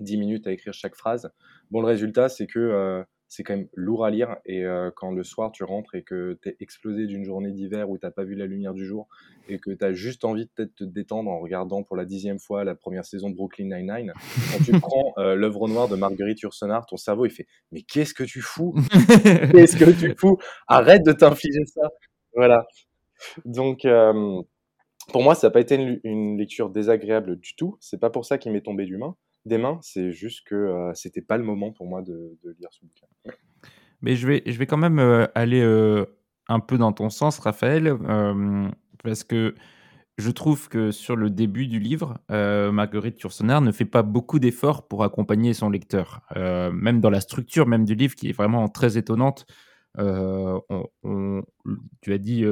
10 0.00 0.14
euh, 0.14 0.18
minutes 0.18 0.46
à 0.48 0.52
écrire 0.52 0.74
chaque 0.74 0.96
phrase. 0.96 1.30
Bon, 1.70 1.80
le 1.80 1.86
résultat, 1.86 2.28
c'est 2.28 2.48
que 2.48 2.58
euh, 2.58 3.04
c'est 3.28 3.44
quand 3.44 3.56
même 3.56 3.68
lourd 3.74 4.04
à 4.04 4.10
lire. 4.10 4.34
Et 4.44 4.64
euh, 4.64 4.90
quand 4.96 5.12
le 5.12 5.22
soir, 5.22 5.52
tu 5.52 5.62
rentres 5.62 5.94
et 5.94 6.02
que 6.02 6.36
tu 6.42 6.48
es 6.48 6.56
explosé 6.58 7.06
d'une 7.06 7.24
journée 7.24 7.52
d'hiver 7.52 7.88
où 7.88 7.96
tu 7.96 8.10
pas 8.10 8.24
vu 8.24 8.34
la 8.34 8.46
lumière 8.46 8.74
du 8.74 8.84
jour 8.84 9.06
et 9.48 9.60
que 9.60 9.70
tu 9.70 9.84
as 9.84 9.92
juste 9.92 10.24
envie 10.24 10.46
de 10.46 10.50
peut-être 10.52 10.74
te 10.74 10.82
détendre 10.82 11.30
en 11.30 11.38
regardant 11.38 11.84
pour 11.84 11.94
la 11.94 12.04
dixième 12.04 12.40
fois 12.40 12.64
la 12.64 12.74
première 12.74 13.04
saison 13.04 13.30
de 13.30 13.36
Brooklyn 13.36 13.66
Nine-Nine, 13.66 14.12
quand 14.50 14.64
tu 14.64 14.72
prends 14.80 15.14
l'œuvre 15.16 15.68
noire 15.68 15.86
de 15.86 15.94
Marguerite 15.94 16.40
Yourcenar, 16.40 16.86
ton 16.86 16.96
cerveau, 16.96 17.24
il 17.26 17.30
fait 17.30 17.46
«Mais 17.70 17.82
qu'est-ce 17.82 18.14
que 18.14 18.24
tu 18.24 18.40
fous? 18.40 18.74
Qu'est-ce 19.52 19.76
que 19.76 19.92
tu 19.92 20.12
fous? 20.16 20.38
Arrête 20.66 21.04
de 21.04 21.12
t'infliger 21.12 21.64
ça!» 21.66 21.88
Voilà. 22.34 22.66
Donc 23.44 23.86
pour 25.08 25.22
moi, 25.22 25.34
ça 25.34 25.48
n'a 25.48 25.50
pas 25.50 25.60
été 25.60 26.00
une, 26.04 26.38
lecture 26.38 26.70
désagréable 26.70 27.36
du 27.36 27.54
tout. 27.56 27.76
C'est 27.80 27.98
pas 27.98 28.10
pour 28.10 28.24
ça 28.24 28.38
qu'il 28.38 28.52
m'est 28.52 28.60
tombé 28.60 28.84
du 28.84 28.96
main, 28.96 29.16
des 29.44 29.58
mains. 29.58 29.78
C'est 29.82 30.12
juste 30.12 30.46
que 30.46 30.54
euh, 30.54 30.94
c'était 30.94 31.22
pas 31.22 31.36
le 31.36 31.44
moment 31.44 31.72
pour 31.72 31.86
moi 31.86 32.02
de, 32.02 32.38
lire 32.58 32.68
ce 32.70 32.84
bouquin. 32.84 33.06
Mais 34.02 34.16
je 34.16 34.26
vais, 34.26 34.42
je 34.46 34.58
vais 34.58 34.66
quand 34.66 34.78
même 34.78 34.98
euh, 34.98 35.26
aller 35.34 35.60
euh, 35.60 36.06
un 36.48 36.60
peu 36.60 36.78
dans 36.78 36.92
ton 36.92 37.10
sens, 37.10 37.38
Raphaël, 37.38 37.96
parce 39.02 39.24
que 39.24 39.54
je 40.18 40.30
trouve 40.30 40.68
que 40.68 40.90
sur 40.90 41.16
le 41.16 41.30
début 41.30 41.66
du 41.66 41.80
livre, 41.80 42.18
Marguerite 42.28 43.20
Yourcenar 43.20 43.62
ne 43.62 43.72
fait 43.72 43.86
pas 43.86 44.02
beaucoup 44.02 44.38
d'efforts 44.38 44.86
pour 44.86 45.04
accompagner 45.04 45.54
son 45.54 45.70
lecteur. 45.70 46.20
même 46.36 47.00
dans 47.00 47.10
la 47.10 47.20
structure 47.20 47.66
même 47.66 47.84
du 47.84 47.94
livre, 47.94 48.14
qui 48.14 48.30
est 48.30 48.32
vraiment 48.32 48.68
très 48.68 48.98
étonnante. 48.98 49.46
tu 49.96 50.02
as 52.12 52.18
dit 52.18 52.44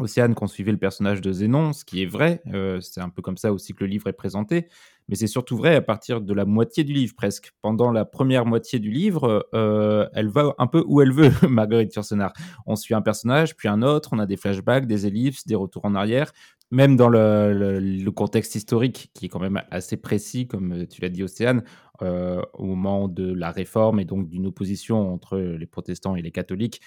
Océane 0.00 0.34
qu'on 0.34 0.46
suivait 0.46 0.72
le 0.72 0.78
personnage 0.78 1.20
de 1.20 1.32
Zénon, 1.32 1.72
ce 1.72 1.84
qui 1.84 2.02
est 2.02 2.06
vrai, 2.06 2.42
euh, 2.52 2.80
c'est 2.80 3.00
un 3.00 3.08
peu 3.08 3.22
comme 3.22 3.36
ça 3.36 3.52
aussi 3.52 3.74
que 3.74 3.84
le 3.84 3.90
livre 3.90 4.08
est 4.08 4.12
présenté, 4.12 4.68
mais 5.08 5.14
c'est 5.14 5.26
surtout 5.26 5.56
vrai 5.56 5.74
à 5.74 5.82
partir 5.82 6.20
de 6.20 6.32
la 6.32 6.44
moitié 6.44 6.84
du 6.84 6.92
livre 6.92 7.14
presque. 7.16 7.52
Pendant 7.62 7.92
la 7.92 8.04
première 8.04 8.46
moitié 8.46 8.78
du 8.78 8.90
livre, 8.90 9.48
euh, 9.54 10.08
elle 10.14 10.28
va 10.28 10.54
un 10.58 10.66
peu 10.66 10.84
où 10.86 11.00
elle 11.00 11.12
veut, 11.12 11.30
Marguerite 11.48 11.94
Yourcenar. 11.94 12.32
On 12.66 12.76
suit 12.76 12.94
un 12.94 13.02
personnage, 13.02 13.56
puis 13.56 13.68
un 13.68 13.82
autre, 13.82 14.10
on 14.12 14.18
a 14.18 14.26
des 14.26 14.36
flashbacks, 14.36 14.86
des 14.86 15.06
ellipses, 15.06 15.46
des 15.46 15.54
retours 15.54 15.84
en 15.84 15.94
arrière, 15.94 16.32
même 16.70 16.96
dans 16.96 17.08
le, 17.08 18.10
contexte 18.10 18.54
historique 18.54 19.10
qui 19.14 19.26
est 19.26 19.28
quand 19.28 19.40
même 19.40 19.62
assez 19.70 19.96
précis, 19.96 20.46
comme 20.46 20.86
tu 20.86 21.00
l'as 21.00 21.08
dit 21.08 21.22
Océane, 21.22 21.62
euh, 22.02 22.42
au 22.54 22.64
moment 22.64 23.08
de 23.08 23.32
la 23.32 23.50
réforme 23.50 24.00
et 24.00 24.04
donc 24.04 24.28
d'une 24.28 24.46
opposition 24.46 25.12
entre 25.12 25.38
les 25.38 25.66
protestants 25.66 26.16
et 26.16 26.22
les 26.22 26.30
catholiques 26.30 26.80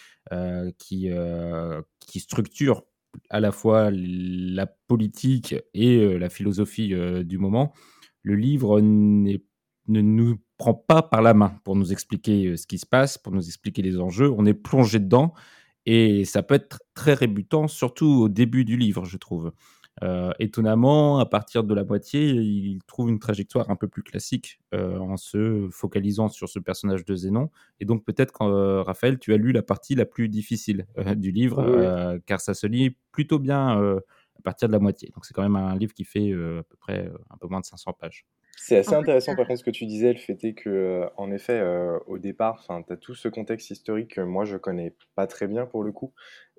qui, 0.78 1.10
qui 2.00 2.20
structure 2.20 2.84
à 3.30 3.40
la 3.40 3.52
fois 3.52 3.90
la 3.92 4.68
politique 4.68 5.56
et 5.74 5.98
euh, 5.98 6.18
la 6.18 6.30
philosophie 6.30 6.94
euh, 6.94 7.24
du 7.24 7.38
moment, 7.38 7.74
le 8.22 8.36
livre 8.36 8.80
ne 8.82 9.38
nous 9.88 10.38
prend 10.58 10.74
pas 10.74 11.02
par 11.02 11.22
la 11.22 11.34
main 11.34 11.60
pour 11.64 11.76
nous 11.76 11.92
expliquer 11.92 12.48
euh, 12.48 12.58
ce 12.58 12.68
qui 12.68 12.78
se 12.78 12.86
passe, 12.86 13.18
pour 13.18 13.34
nous 13.34 13.46
expliquer 13.46 13.82
les 13.82 14.00
enjeux. 14.00 14.32
On 14.32 14.46
est 14.46 14.54
plongé 14.54 15.00
dedans 15.00 15.34
et 15.86 16.26
ça 16.26 16.44
peut 16.44 16.56
être 16.56 16.80
très 16.94 17.14
rébutant, 17.14 17.68
surtout 17.68 18.08
au 18.08 18.30
début 18.30 18.66
du 18.66 18.78
livre, 18.78 19.06
je 19.06 19.18
trouve. 19.18 19.52
Euh, 20.02 20.32
étonnamment, 20.40 21.20
à 21.20 21.26
partir 21.26 21.64
de 21.64 21.74
la 21.74 21.84
moitié, 21.84 22.32
il 22.32 22.80
trouve 22.88 23.10
une 23.10 23.20
trajectoire 23.20 23.70
un 23.70 23.76
peu 23.76 23.88
plus 23.88 24.02
classique 24.02 24.60
euh, 24.74 24.98
en 24.98 25.18
se 25.18 25.68
focalisant 25.72 26.30
sur 26.30 26.50
ce 26.50 26.60
personnage 26.60 27.06
de 27.06 27.16
Zénon. 27.16 27.52
Et 27.80 27.86
donc 27.86 28.04
peut-être 28.04 28.32
quand 28.32 28.50
euh, 28.50 28.82
Raphaël, 28.82 29.20
tu 29.20 29.34
as 29.34 29.38
lu 29.38 29.52
la 29.52 29.62
partie 29.62 29.94
la 29.94 30.06
plus 30.06 30.30
difficile 30.30 30.88
du 31.16 31.32
livre, 31.32 32.20
car 32.26 32.42
ça 32.42 32.54
se 32.54 32.66
lit 32.66 32.98
plutôt 33.12 33.40
bien 33.40 33.78
à 33.80 34.42
partir 34.44 34.68
de 34.68 34.74
la 34.74 34.80
moitié. 34.80 35.12
Donc 35.14 35.26
c'est 35.26 35.34
quand 35.34 35.44
même 35.44 35.56
un 35.56 35.76
livre 35.76 35.94
qui 35.94 36.06
fait 36.06 36.34
à 36.34 36.64
peu 36.64 36.76
près 36.80 37.12
un 37.30 37.38
peu 37.38 37.48
moins 37.48 37.60
de 37.60 37.66
500 37.66 37.94
pages. 37.94 38.26
C'est 38.56 38.78
assez 38.78 38.94
intéressant 38.94 39.36
par 39.36 39.48
contre 39.48 39.60
ce 39.60 39.64
que 39.64 39.72
tu 39.72 39.86
disais, 39.86 40.14
le 40.14 40.20
fait 40.20 40.42
est 40.44 40.54
que 40.54 41.06
en 41.18 41.32
effet 41.32 41.62
au 42.08 42.18
départ, 42.18 42.64
tu 42.66 42.94
as 42.94 42.98
tout 42.98 43.16
ce 43.16 43.28
contexte 43.28 43.72
historique 43.72 44.16
que 44.16 44.22
moi 44.22 44.46
je 44.46 44.58
connais 44.58 44.94
pas 45.16 45.28
très 45.28 45.48
bien 45.48 45.66
pour 45.66 45.84
le 45.84 45.92
coup 45.92 46.14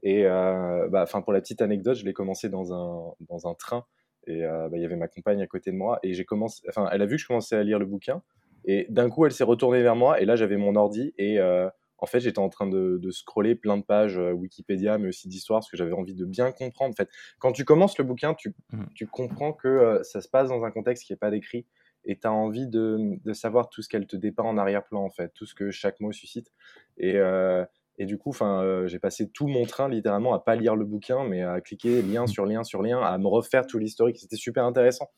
et 0.05 0.27
euh, 0.27 0.87
bah, 0.89 1.07
pour 1.07 1.33
la 1.33 1.41
petite 1.41 1.63
anecdote, 1.63 1.97
je 1.97 2.05
l'ai 2.05 2.13
commencé 2.13 2.51
dans 2.51 2.75
un, 2.75 3.15
dans 3.21 3.49
un 3.49 3.55
train 3.55 3.87
et 4.27 4.45
euh, 4.45 4.69
bah, 4.69 4.77
il 4.77 4.83
y 4.83 4.85
avait 4.85 4.97
ma 4.97 5.09
compagne 5.09 5.41
à 5.41 5.47
côté 5.47 5.73
de 5.73 5.77
moi 5.77 5.99
et 6.03 6.13
j'ai 6.13 6.27
commencé, 6.27 6.63
enfin, 6.69 6.89
elle 6.93 7.01
a 7.01 7.07
vu 7.07 7.17
que 7.17 7.23
je 7.23 7.27
commençais 7.27 7.57
à 7.57 7.63
lire 7.63 7.79
le 7.79 7.87
bouquin 7.87 8.23
et 8.67 8.87
d'un 8.91 9.09
coup, 9.09 9.25
elle 9.25 9.33
s'est 9.33 9.45
retournée 9.45 9.83
vers 9.83 9.97
moi 9.97 10.21
et 10.21 10.27
là, 10.27 10.37
j'avais 10.37 10.59
mon 10.59 10.77
ordi 10.77 11.15
et 11.17 11.41
euh, 11.41 11.69
en 11.99 12.07
fait, 12.07 12.21
j'étais 12.21 12.39
en 12.39 12.51
train 12.51 12.67
de, 12.67 12.99
de, 13.01 13.11
scroller 13.11 13.55
plein 13.55 13.79
de 13.79 13.83
pages 13.83 14.19
Wikipédia, 14.19 14.99
mais 14.99 15.09
aussi 15.09 15.27
d'histoire, 15.27 15.61
parce 15.61 15.71
que 15.71 15.77
j'avais 15.79 15.93
envie 15.93 16.15
de 16.15 16.27
bien 16.27 16.53
comprendre. 16.53 16.91
En 16.91 16.97
fait, 16.97 17.09
quand 17.39 17.53
tu 17.53 17.65
commences 17.65 17.97
le 17.97 18.05
bouquin, 18.05 18.35
tu, 18.35 18.55
mmh. 18.73 18.85
tu 18.95 19.07
comprends 19.07 19.55
que 19.55 20.01
ça 20.03 20.21
se 20.21 20.29
passe 20.29 20.51
dans 20.51 20.65
un 20.65 20.71
contexte 20.71 21.05
qui 21.05 21.15
n'est 21.15 21.19
pas 21.19 21.31
décrit 21.31 21.67
et 22.05 22.19
tu 22.19 22.27
as 22.27 22.33
envie 22.33 22.67
de, 22.67 23.19
savoir 23.33 23.69
tout 23.69 23.83
ce 23.83 23.89
qu'elle 23.89 24.07
te 24.07 24.17
dépeint 24.17 24.45
en 24.45 24.59
arrière-plan, 24.59 25.03
en 25.03 25.11
fait, 25.11 25.33
tout 25.35 25.47
ce 25.47 25.55
que 25.55 25.71
chaque 25.71 26.01
mot 26.01 26.13
suscite. 26.13 26.53
Et, 26.99 27.17
euh, 27.17 27.65
du 27.99 28.19
coup, 28.19 28.35
euh, 28.43 28.87
j'ai 28.87 28.99
passé 28.99 29.31
tout 29.31 29.47
mon 29.47 29.65
train 29.65 29.89
littéralement 29.89 30.35
à 30.35 30.41
pas 30.41 30.57
lire 30.57 30.77
le 30.77 30.85
bouquin, 30.85 31.25
mais 31.25 31.43
à 31.43 31.61
cliquer 31.61 32.03
lien 32.03 32.27
sur 32.27 32.45
lien 32.45 32.65
sur 32.65 32.83
lien, 32.83 33.01
à 33.01 33.17
me 33.19 33.29
refaire 33.29 33.67
tout 33.67 33.79
l'historique. 33.79 34.19
C'était 34.19 34.37
super 34.37 34.65
intéressant. 34.65 35.11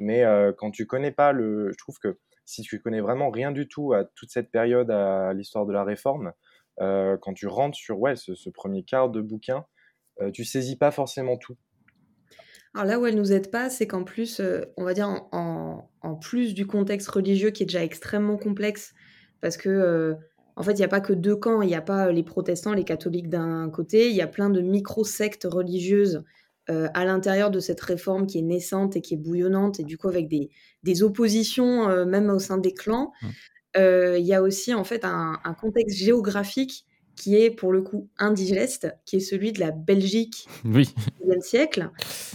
Mais 0.00 0.24
euh, 0.24 0.52
quand 0.56 0.70
tu 0.70 0.86
connais 0.86 1.12
pas 1.12 1.32
le, 1.32 1.70
je 1.70 1.78
trouve 1.78 1.98
que 1.98 2.18
si 2.44 2.62
tu 2.62 2.80
connais 2.80 3.00
vraiment 3.00 3.30
rien 3.30 3.52
du 3.52 3.68
tout 3.68 3.92
à 3.92 4.04
toute 4.04 4.30
cette 4.30 4.50
période, 4.50 4.90
à 4.90 5.32
l'histoire 5.32 5.64
de 5.64 5.72
la 5.72 5.84
réforme, 5.84 6.32
quand 6.76 7.32
tu 7.34 7.46
rentres 7.46 7.76
sur 7.76 8.00
ouais, 8.00 8.16
ce, 8.16 8.50
premier 8.50 8.82
quart 8.82 9.08
de 9.08 9.20
bouquin, 9.22 9.64
tu 10.34 10.44
saisis 10.44 10.76
pas 10.76 10.90
forcément 10.90 11.38
tout. 11.38 11.56
Alors 12.74 12.86
là 12.86 12.98
où 12.98 13.06
elle 13.06 13.14
nous 13.14 13.32
aide 13.32 13.50
pas, 13.50 13.70
c'est 13.70 13.86
qu'en 13.86 14.02
plus, 14.02 14.42
on 14.76 14.84
va 14.84 14.92
dire 14.92 15.08
en, 15.08 15.28
en, 16.14 16.16
plus 16.16 16.54
du 16.54 16.66
contexte 16.66 17.08
religieux 17.08 17.50
qui 17.50 17.62
est 17.62 17.66
déjà 17.66 17.84
extrêmement 17.84 18.36
complexe, 18.36 18.94
parce 19.40 19.56
que 19.56 19.68
euh, 19.68 20.14
en 20.56 20.62
fait, 20.62 20.72
il 20.72 20.78
n'y 20.78 20.84
a 20.84 20.88
pas 20.88 21.00
que 21.00 21.12
deux 21.12 21.36
camps, 21.36 21.62
il 21.62 21.68
n'y 21.68 21.74
a 21.74 21.82
pas 21.82 22.12
les 22.12 22.22
protestants, 22.22 22.72
les 22.72 22.84
catholiques 22.84 23.28
d'un 23.28 23.68
côté, 23.70 24.08
il 24.08 24.16
y 24.16 24.22
a 24.22 24.26
plein 24.26 24.50
de 24.50 24.60
micro-sectes 24.60 25.46
religieuses 25.50 26.22
euh, 26.70 26.88
à 26.94 27.04
l'intérieur 27.04 27.50
de 27.50 27.60
cette 27.60 27.80
réforme 27.80 28.26
qui 28.26 28.38
est 28.38 28.42
naissante 28.42 28.96
et 28.96 29.02
qui 29.02 29.14
est 29.14 29.18
bouillonnante, 29.18 29.80
et 29.80 29.84
du 29.84 29.98
coup 29.98 30.08
avec 30.08 30.28
des, 30.28 30.50
des 30.82 31.02
oppositions 31.02 31.90
euh, 31.90 32.06
même 32.06 32.30
au 32.30 32.38
sein 32.38 32.56
des 32.56 32.72
clans. 32.72 33.12
Mmh. 33.20 33.26
Euh, 33.76 34.18
il 34.18 34.24
y 34.24 34.32
a 34.32 34.40
aussi 34.40 34.72
en 34.72 34.84
fait 34.84 35.04
un, 35.04 35.38
un, 35.44 35.54
contexte 35.54 35.98
géographique 35.98 36.86
qui 37.16 37.36
est 37.36 37.50
pour 37.50 37.72
le 37.72 37.82
coup 37.82 38.08
indigeste, 38.18 38.88
qui 39.04 39.16
est 39.16 39.20
celui 39.20 39.52
de 39.52 39.60
la 39.60 39.70
Belgique 39.70 40.48
oui. 40.64 40.88
du 41.20 41.30
XIXe 41.30 41.46
siècle, 41.46 41.90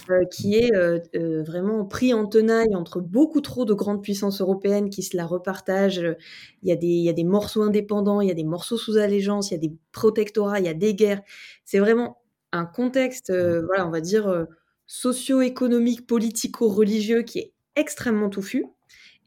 euh, 0.10 0.26
qui 0.26 0.56
est 0.56 0.74
euh, 0.74 1.00
euh, 1.16 1.44
vraiment 1.44 1.86
pris 1.86 2.14
en 2.14 2.26
tenaille 2.26 2.76
entre 2.76 3.02
beaucoup 3.02 3.42
trop 3.42 3.66
de 3.66 3.74
grandes 3.74 4.02
puissances 4.02 4.42
européennes 4.42 4.90
qui 4.90 5.04
se 5.04 5.18
la 5.18 5.26
repartagent. 5.26 6.16
Il 6.64 6.70
y 6.70 6.72
a 6.72 6.76
des, 6.76 6.88
il 6.88 7.04
y 7.04 7.10
a 7.10 7.14
des 7.14 7.24
morceaux 7.24 7.62
indépendants, 7.62 8.22
il 8.22 8.28
y 8.28 8.32
a 8.32 8.36
des 8.36 8.44
morceaux 8.44 8.78
sous 8.78 8.98
allégeance, 8.98 9.52
il 9.52 9.56
y 9.56 9.58
a 9.58 9.60
des 9.60 9.74
protectorats, 9.92 10.60
il 10.60 10.66
y 10.66 10.70
a 10.70 10.74
des 10.74 10.96
guerres. 10.96 11.22
C'est 11.66 11.80
vraiment 11.80 12.22
un 12.52 12.66
contexte, 12.66 13.32
voilà, 13.32 13.86
on 13.86 13.92
va 13.92 14.02
dire, 14.02 14.48
socio-économique, 14.88 16.08
politico-religieux 16.08 17.22
qui 17.22 17.40
est 17.40 17.54
extrêmement 17.76 18.30
touffu. 18.30 18.66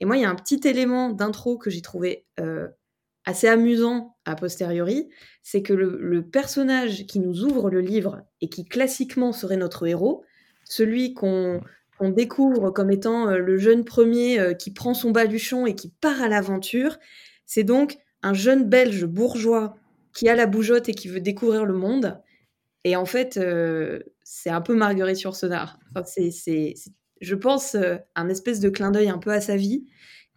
Et 0.00 0.04
moi, 0.04 0.16
il 0.16 0.22
y 0.22 0.24
a 0.24 0.30
un 0.30 0.34
petit 0.34 0.60
élément 0.66 1.10
d'intro 1.10 1.56
que 1.56 1.70
j'ai 1.70 1.82
trouvé 1.82 2.26
assez 3.24 3.46
amusant 3.46 4.16
a 4.24 4.34
posteriori, 4.34 5.08
c'est 5.42 5.62
que 5.62 5.72
le, 5.72 5.98
le, 6.00 6.22
personnage 6.22 7.06
qui 7.06 7.20
nous 7.20 7.44
ouvre 7.44 7.70
le 7.70 7.80
livre 7.80 8.22
et 8.40 8.48
qui 8.48 8.64
classiquement 8.64 9.32
serait 9.32 9.56
notre 9.56 9.86
héros, 9.86 10.24
celui 10.64 11.14
qu'on 11.14 11.60
qu 12.00 12.10
découvre 12.10 12.70
comme 12.70 12.90
étant 12.90 13.28
euh, 13.28 13.38
le 13.38 13.58
jeune 13.58 13.84
premier 13.84 14.40
euh, 14.40 14.54
qui 14.54 14.72
prend 14.72 14.94
son 14.94 15.10
baluchon 15.10 15.66
et 15.66 15.74
qui 15.74 15.90
part 16.00 16.22
à 16.22 16.28
l'aventure, 16.28 16.98
c'est 17.46 17.64
donc 17.64 17.98
un 18.22 18.34
jeune 18.34 18.68
belge 18.68 19.04
bourgeois 19.04 19.76
qui 20.14 20.28
a 20.28 20.34
la 20.34 20.46
bougeotte 20.46 20.88
et 20.88 20.94
qui 20.94 21.08
veut 21.08 21.20
découvrir 21.20 21.64
le 21.64 21.74
monde. 21.74 22.20
Et 22.84 22.96
en 22.96 23.04
fait, 23.04 23.36
euh, 23.36 24.00
c'est 24.24 24.50
un 24.50 24.60
peu 24.60 24.74
Marguerite 24.74 25.22
Yourcenar. 25.22 25.78
Enfin, 25.94 26.04
c'est, 26.04 26.74
je 27.20 27.34
pense, 27.34 27.76
un 28.14 28.28
espèce 28.28 28.60
de 28.60 28.68
clin 28.68 28.90
d'œil 28.90 29.08
un 29.08 29.18
peu 29.18 29.30
à 29.30 29.40
sa 29.40 29.56
vie. 29.56 29.86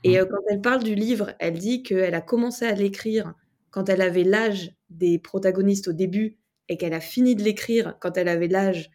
Et 0.05 0.19
euh, 0.19 0.25
quand 0.25 0.41
elle 0.47 0.61
parle 0.61 0.83
du 0.83 0.93
livre, 0.93 1.33
elle 1.39 1.57
dit 1.57 1.81
qu'elle 1.81 2.13
a 2.13 2.21
commencé 2.21 2.63
à 2.63 2.73
l'écrire 2.73 3.33
quand 3.71 3.89
elle 3.89 4.01
avait 4.01 4.23
l'âge 4.23 4.71
des 4.91 5.17
protagonistes 5.17 5.87
au 5.87 5.93
début 5.93 6.37
et 6.69 6.77
qu'elle 6.77 6.93
a 6.93 6.99
fini 6.99 7.35
de 7.35 7.41
l'écrire 7.41 7.97
quand 7.99 8.15
elle 8.15 8.27
avait 8.27 8.47
l'âge 8.47 8.91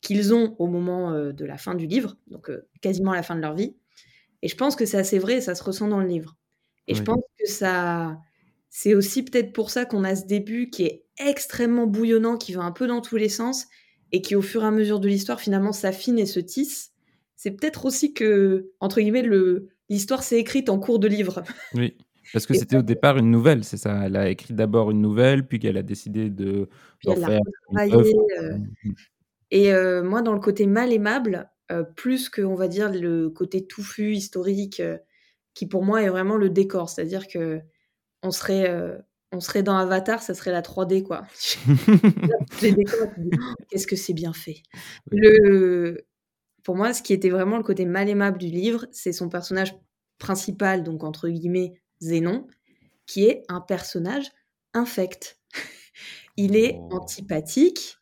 qu'ils 0.00 0.32
ont 0.32 0.56
au 0.58 0.66
moment 0.66 1.12
euh, 1.12 1.32
de 1.32 1.44
la 1.44 1.58
fin 1.58 1.74
du 1.74 1.86
livre, 1.86 2.16
donc 2.28 2.48
euh, 2.48 2.66
quasiment 2.80 3.12
à 3.12 3.14
la 3.14 3.22
fin 3.22 3.36
de 3.36 3.42
leur 3.42 3.54
vie. 3.54 3.76
Et 4.40 4.48
je 4.48 4.56
pense 4.56 4.74
que 4.74 4.86
c'est 4.86 4.96
assez 4.96 5.18
vrai, 5.18 5.42
ça 5.42 5.54
se 5.54 5.62
ressent 5.62 5.86
dans 5.86 6.00
le 6.00 6.08
livre. 6.08 6.34
Et 6.88 6.92
oui. 6.92 6.98
je 6.98 7.02
pense 7.02 7.22
que 7.38 7.46
ça, 7.46 8.18
c'est 8.70 8.94
aussi 8.94 9.22
peut-être 9.22 9.52
pour 9.52 9.68
ça 9.68 9.84
qu'on 9.84 10.02
a 10.02 10.16
ce 10.16 10.24
début 10.24 10.70
qui 10.70 10.84
est 10.84 11.04
extrêmement 11.18 11.86
bouillonnant, 11.86 12.38
qui 12.38 12.54
va 12.54 12.62
un 12.62 12.72
peu 12.72 12.86
dans 12.86 13.02
tous 13.02 13.16
les 13.16 13.28
sens 13.28 13.66
et 14.12 14.22
qui, 14.22 14.34
au 14.34 14.42
fur 14.42 14.62
et 14.62 14.66
à 14.66 14.70
mesure 14.70 14.98
de 14.98 15.08
l'histoire, 15.08 15.40
finalement 15.42 15.72
s'affine 15.72 16.18
et 16.18 16.26
se 16.26 16.40
tisse. 16.40 16.92
C'est 17.36 17.50
peut-être 17.50 17.84
aussi 17.84 18.14
que, 18.14 18.70
entre 18.80 19.00
guillemets, 19.00 19.22
le, 19.22 19.68
l'histoire 19.88 20.22
s'est 20.22 20.38
écrite 20.38 20.68
en 20.68 20.78
cours 20.78 20.98
de 20.98 21.08
livre. 21.08 21.42
Oui. 21.74 21.96
Parce 22.32 22.46
que 22.46 22.54
c'était 22.54 22.78
au 22.78 22.82
départ 22.82 23.18
une 23.18 23.30
nouvelle, 23.30 23.64
c'est 23.64 23.76
ça. 23.76 24.06
Elle 24.06 24.16
a 24.16 24.30
écrit 24.30 24.54
d'abord 24.54 24.90
une 24.90 25.02
nouvelle, 25.02 25.46
puis 25.46 25.58
qu'elle 25.58 25.76
a 25.76 25.82
décidé 25.82 26.30
de 26.30 26.68
d'en 27.04 27.16
faire 27.16 27.40
une. 27.70 27.92
Euh, 28.38 28.58
et 29.50 29.72
euh, 29.72 30.02
moi, 30.02 30.22
dans 30.22 30.32
le 30.32 30.40
côté 30.40 30.66
mal 30.66 30.92
aimable, 30.92 31.50
euh, 31.70 31.82
plus 31.82 32.30
que 32.30 32.40
on 32.40 32.54
va 32.54 32.66
dire 32.66 32.90
le 32.90 33.28
côté 33.28 33.66
touffu 33.66 34.14
historique, 34.14 34.82
qui 35.52 35.66
pour 35.66 35.84
moi 35.84 36.02
est 36.02 36.08
vraiment 36.08 36.36
le 36.36 36.48
décor, 36.48 36.88
c'est-à-dire 36.88 37.28
que 37.28 37.60
on 38.22 38.30
serait 38.30 38.72
on 39.30 39.40
serait 39.40 39.62
dans 39.62 39.76
Avatar, 39.76 40.22
ça 40.22 40.32
serait 40.32 40.52
la 40.52 40.62
3D 40.62 41.02
quoi. 41.02 41.26
Qu'est-ce 43.68 43.86
que 43.86 43.96
c'est 43.96 44.14
bien 44.14 44.32
fait. 44.32 44.62
Le 45.10 46.06
pour 46.64 46.76
moi, 46.76 46.92
ce 46.92 47.02
qui 47.02 47.12
était 47.12 47.30
vraiment 47.30 47.58
le 47.58 47.62
côté 47.62 47.84
mal 47.84 48.08
aimable 48.08 48.38
du 48.38 48.48
livre, 48.48 48.86
c'est 48.90 49.12
son 49.12 49.28
personnage 49.28 49.76
principal, 50.18 50.82
donc 50.82 51.04
entre 51.04 51.28
guillemets 51.28 51.74
Zénon, 52.00 52.48
qui 53.06 53.26
est 53.26 53.42
un 53.48 53.60
personnage 53.60 54.30
infect. 54.72 55.38
il 56.36 56.56
est 56.56 56.76
oh. 56.78 56.96
antipathique, 56.96 57.98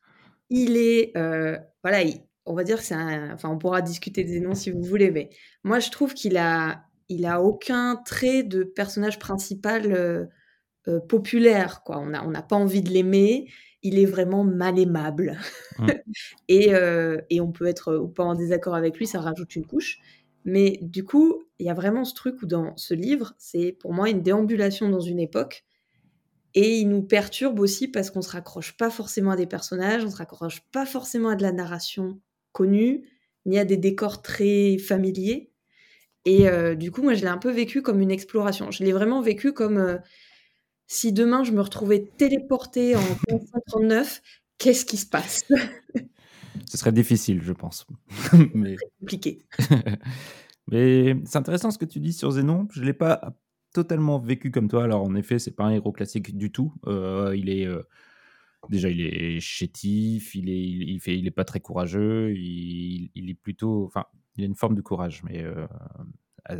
il 0.49 0.76
est, 0.76 1.16
euh, 1.16 1.59
voilà, 1.83 2.02
il, 2.02 2.23
on 2.47 2.54
va 2.54 2.64
dire 2.64 2.78
que 2.78 2.85
c'est 2.85 2.95
un, 2.95 3.35
enfin, 3.35 3.49
on 3.49 3.59
pourra 3.59 3.83
discuter 3.83 4.23
de 4.23 4.28
Zénon 4.28 4.54
si 4.54 4.71
vous 4.71 4.83
voulez, 4.83 5.11
mais 5.11 5.31
moi 5.64 5.81
je 5.81 5.90
trouve 5.90 6.14
qu'il 6.14 6.37
a, 6.37 6.85
il 7.09 7.26
a 7.26 7.42
aucun 7.42 7.97
trait 7.97 8.45
de 8.45 8.62
personnage 8.62 9.19
principal 9.19 9.92
euh, 9.92 10.26
euh, 10.88 11.00
populaire, 11.00 11.83
quoi. 11.85 11.99
On 11.99 12.07
n'a 12.07 12.26
on 12.26 12.35
a 12.35 12.42
pas 12.42 12.57
envie 12.57 12.83
de 12.83 12.90
l'aimer. 12.90 13.49
Il 13.82 13.98
est 13.98 14.06
vraiment 14.06 14.44
mal 14.44 14.78
aimable. 14.78 15.38
Mmh. 15.78 15.86
et, 16.48 16.74
euh, 16.74 17.20
et 17.30 17.40
on 17.40 17.52
peut 17.52 17.66
être 17.66 17.96
ou 17.96 18.08
pas 18.08 18.24
en 18.24 18.34
désaccord 18.34 18.74
avec 18.74 18.96
lui, 18.98 19.06
ça 19.06 19.20
rajoute 19.20 19.56
une 19.56 19.66
couche. 19.66 20.00
Mais 20.44 20.78
du 20.82 21.04
coup, 21.04 21.42
il 21.58 21.66
y 21.66 21.70
a 21.70 21.74
vraiment 21.74 22.04
ce 22.04 22.14
truc 22.14 22.42
où 22.42 22.46
dans 22.46 22.76
ce 22.76 22.94
livre, 22.94 23.34
c'est 23.38 23.72
pour 23.72 23.92
moi 23.92 24.10
une 24.10 24.22
déambulation 24.22 24.88
dans 24.88 25.00
une 25.00 25.20
époque. 25.20 25.64
Et 26.54 26.78
il 26.78 26.88
nous 26.88 27.02
perturbe 27.02 27.60
aussi 27.60 27.88
parce 27.88 28.10
qu'on 28.10 28.22
se 28.22 28.30
raccroche 28.30 28.76
pas 28.76 28.90
forcément 28.90 29.30
à 29.30 29.36
des 29.36 29.46
personnages, 29.46 30.04
on 30.04 30.10
se 30.10 30.16
raccroche 30.16 30.60
pas 30.72 30.84
forcément 30.84 31.30
à 31.30 31.36
de 31.36 31.42
la 31.42 31.52
narration 31.52 32.20
connue, 32.52 33.08
ni 33.46 33.58
à 33.58 33.64
des 33.64 33.78
décors 33.78 34.20
très 34.20 34.76
familiers. 34.78 35.50
Et 36.24 36.48
euh, 36.48 36.74
du 36.74 36.90
coup, 36.90 37.02
moi, 37.02 37.14
je 37.14 37.22
l'ai 37.22 37.28
un 37.28 37.38
peu 37.38 37.50
vécu 37.50 37.82
comme 37.82 38.00
une 38.00 38.10
exploration. 38.10 38.70
Je 38.70 38.84
l'ai 38.84 38.92
vraiment 38.92 39.22
vécu 39.22 39.52
comme 39.52 39.78
euh, 39.78 39.96
si 40.86 41.12
demain 41.12 41.44
je 41.44 41.52
me 41.52 41.60
retrouvais 41.60 42.04
téléportée 42.16 42.96
en 42.96 43.00
1939, 43.28 44.22
qu'est-ce 44.58 44.84
qui 44.84 44.96
se 44.96 45.06
passe? 45.06 45.44
Ce 46.66 46.76
serait 46.76 46.92
difficile, 46.92 47.42
je 47.42 47.52
pense. 47.52 47.86
Mais... 48.54 48.76
compliqué. 49.00 49.42
Mais 50.70 51.16
c'est 51.24 51.38
intéressant 51.38 51.70
ce 51.70 51.78
que 51.78 51.84
tu 51.84 51.98
dis 51.98 52.12
sur 52.12 52.30
Zénon. 52.30 52.68
Je 52.72 52.80
ne 52.80 52.86
l'ai 52.86 52.92
pas 52.92 53.34
totalement 53.72 54.18
vécu 54.18 54.50
comme 54.50 54.68
toi. 54.68 54.84
Alors, 54.84 55.02
en 55.02 55.14
effet, 55.14 55.38
c'est 55.38 55.50
pas 55.50 55.64
un 55.64 55.70
héros 55.70 55.92
classique 55.92 56.36
du 56.36 56.52
tout. 56.52 56.72
Euh, 56.86 57.34
il 57.36 57.48
est. 57.50 57.66
Euh, 57.66 57.82
déjà, 58.68 58.88
il 58.88 59.00
est 59.00 59.40
chétif, 59.40 60.34
il 60.34 60.48
est, 60.48 60.62
il, 60.62 61.00
fait, 61.00 61.18
il 61.18 61.26
est 61.26 61.32
pas 61.32 61.44
très 61.44 61.60
courageux, 61.60 62.32
il, 62.36 63.10
il, 63.14 63.30
est 63.30 63.34
plutôt, 63.34 63.84
enfin, 63.86 64.06
il 64.36 64.44
a 64.44 64.46
une 64.46 64.54
forme 64.54 64.74
de 64.74 64.82
courage, 64.82 65.22
mais 65.24 65.42
euh, 65.42 65.66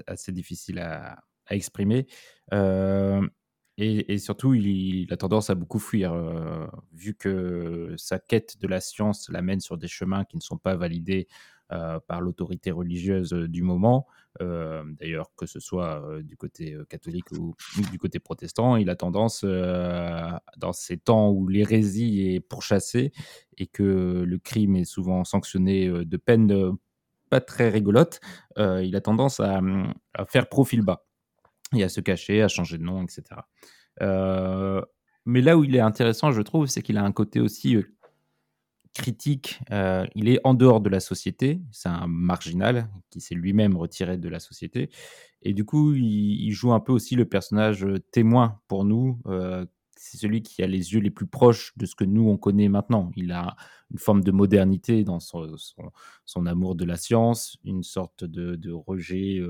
assez 0.06 0.32
difficile 0.32 0.78
à, 0.78 1.22
à 1.46 1.54
exprimer. 1.54 2.06
Euh, 2.52 3.26
et, 3.82 4.18
surtout, 4.18 4.54
il, 4.54 5.12
a 5.12 5.16
tendance 5.16 5.50
à 5.50 5.54
beaucoup 5.54 5.78
fuir, 5.78 6.12
euh, 6.12 6.66
vu 6.92 7.14
que 7.14 7.94
sa 7.96 8.18
quête 8.18 8.60
de 8.60 8.68
la 8.68 8.80
science 8.80 9.28
l'amène 9.28 9.60
sur 9.60 9.76
des 9.76 9.88
chemins 9.88 10.24
qui 10.24 10.36
ne 10.36 10.42
sont 10.42 10.58
pas 10.58 10.76
validés 10.76 11.26
euh, 11.72 11.98
par 12.06 12.20
l'autorité 12.20 12.70
religieuse 12.70 13.32
du 13.32 13.62
moment. 13.62 14.06
Euh, 14.42 14.82
D'ailleurs, 15.00 15.30
que 15.36 15.46
ce 15.46 15.58
soit 15.58 16.06
euh, 16.06 16.22
du 16.22 16.36
côté 16.36 16.76
catholique 16.90 17.32
ou, 17.32 17.54
du 17.90 17.98
côté 17.98 18.18
protestant, 18.18 18.76
il 18.76 18.90
a 18.90 18.96
tendance, 18.96 19.44
dans 19.44 20.72
ces 20.72 20.98
temps 20.98 21.30
où 21.30 21.48
l'hérésie 21.48 22.34
est 22.34 22.40
pourchassée 22.40 23.12
et 23.56 23.66
que 23.66 24.22
le 24.26 24.38
crime 24.38 24.76
est 24.76 24.84
souvent 24.84 25.24
sanctionné 25.24 25.88
de 25.88 26.16
peine 26.18 26.76
pas 27.30 27.40
très 27.40 27.70
rigolote, 27.70 28.20
il 28.58 28.94
a 28.94 29.00
tendance 29.00 29.40
à 29.40 29.60
faire 30.26 30.48
profil 30.48 30.82
bas 30.82 31.06
et 31.74 31.82
à 31.82 31.88
se 31.88 32.00
cacher, 32.00 32.42
à 32.42 32.48
changer 32.48 32.78
de 32.78 32.82
nom, 32.82 33.02
etc. 33.02 33.22
Euh, 34.00 34.82
mais 35.26 35.40
là 35.40 35.56
où 35.56 35.64
il 35.64 35.76
est 35.76 35.80
intéressant, 35.80 36.32
je 36.32 36.42
trouve, 36.42 36.66
c'est 36.66 36.82
qu'il 36.82 36.98
a 36.98 37.04
un 37.04 37.12
côté 37.12 37.40
aussi 37.40 37.76
euh, 37.76 37.82
critique. 38.94 39.60
Euh, 39.70 40.06
il 40.14 40.28
est 40.28 40.40
en 40.44 40.54
dehors 40.54 40.80
de 40.80 40.88
la 40.88 41.00
société, 41.00 41.60
c'est 41.70 41.88
un 41.88 42.06
marginal 42.06 42.88
qui 43.10 43.20
s'est 43.20 43.34
lui-même 43.34 43.76
retiré 43.76 44.16
de 44.16 44.28
la 44.28 44.40
société. 44.40 44.90
Et 45.42 45.54
du 45.54 45.64
coup, 45.64 45.94
il, 45.94 46.50
joue 46.52 46.72
un 46.72 46.80
peu 46.80 46.92
aussi 46.92 47.16
le 47.16 47.24
personnage 47.24 47.86
témoin 48.12 48.60
pour 48.68 48.84
nous. 48.84 49.18
c'est 49.96 50.18
celui 50.18 50.42
qui 50.42 50.62
a 50.62 50.68
les 50.68 50.92
yeux 50.92 51.00
les 51.00 51.10
plus 51.10 51.26
proches 51.26 51.72
de 51.76 51.86
ce 51.86 51.96
que 51.96 52.04
nous, 52.04 52.28
on 52.28 52.36
connaît 52.36 52.68
maintenant. 52.68 53.10
Il 53.16 53.32
a 53.32 53.56
une 53.90 53.98
forme 53.98 54.22
de 54.22 54.30
modernité 54.30 55.02
dans 55.02 55.18
son, 55.18 55.56
son, 56.24 56.46
amour 56.46 56.76
de 56.76 56.84
la 56.84 56.96
science, 56.96 57.56
une 57.64 57.82
sorte 57.82 58.24
de 58.24 58.72
rejet 58.72 59.40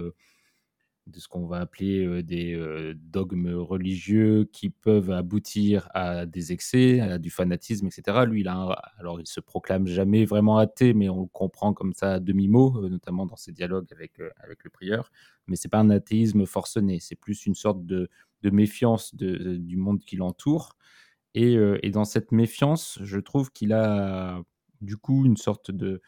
de 1.06 1.18
ce 1.18 1.28
qu'on 1.28 1.47
va 1.47 1.59
appeler 1.59 2.04
euh, 2.04 2.23
des 2.23 2.54
euh, 2.54 2.94
dogmes 2.97 3.52
religieux 3.54 4.49
qui 4.52 4.71
peuvent 4.71 5.11
aboutir 5.11 5.88
à 5.94 6.26
des 6.26 6.52
excès, 6.52 7.00
à 7.00 7.18
du 7.18 7.30
fanatisme, 7.30 7.87
etc. 7.87 8.25
Lui, 8.26 8.42
il 8.42 8.49
a 8.49 8.54
alors 8.99 9.21
il 9.21 9.26
se 9.26 9.40
proclame 9.40 9.87
jamais 9.87 10.25
vraiment 10.25 10.59
athée, 10.59 10.94
mais 10.94 11.09
on 11.09 11.23
le 11.23 11.26
comprend 11.26 11.75
comme 11.75 11.92
ça 11.92 12.14
à 12.14 12.21
demi-mot, 12.21 12.85
euh, 12.85 12.88
notamment 12.88 13.26
dans 13.26 13.37
ses 13.37 13.52
dialogues 13.52 13.88
avec, 13.92 14.12
avec 14.42 14.62
le 14.64 14.71
prieur. 14.71 15.11
Mais 15.49 15.56
c'est 15.56 15.68
pas 15.68 15.80
un 15.80 15.90
athéisme 15.90 16.47
forcené, 16.47 17.00
c'est 17.00 17.16
plus 17.16 17.47
une 17.47 17.54
sorte 17.54 17.85
de, 17.85 18.09
de 18.42 18.50
méfiance 18.50 19.14
du 19.14 19.76
monde 19.76 20.00
qui 20.00 20.16
l'entoure. 20.16 20.76
Et 21.35 21.56
dans 21.90 22.04
cette 22.04 22.30
méfiance, 22.30 22.99
je 23.02 23.18
trouve 23.18 23.50
qu'il 23.52 23.73
a 23.73 24.42
du 24.82 24.97
coup 24.99 25.25
une 25.25 25.38
sorte 25.38 25.71
de, 25.71 26.02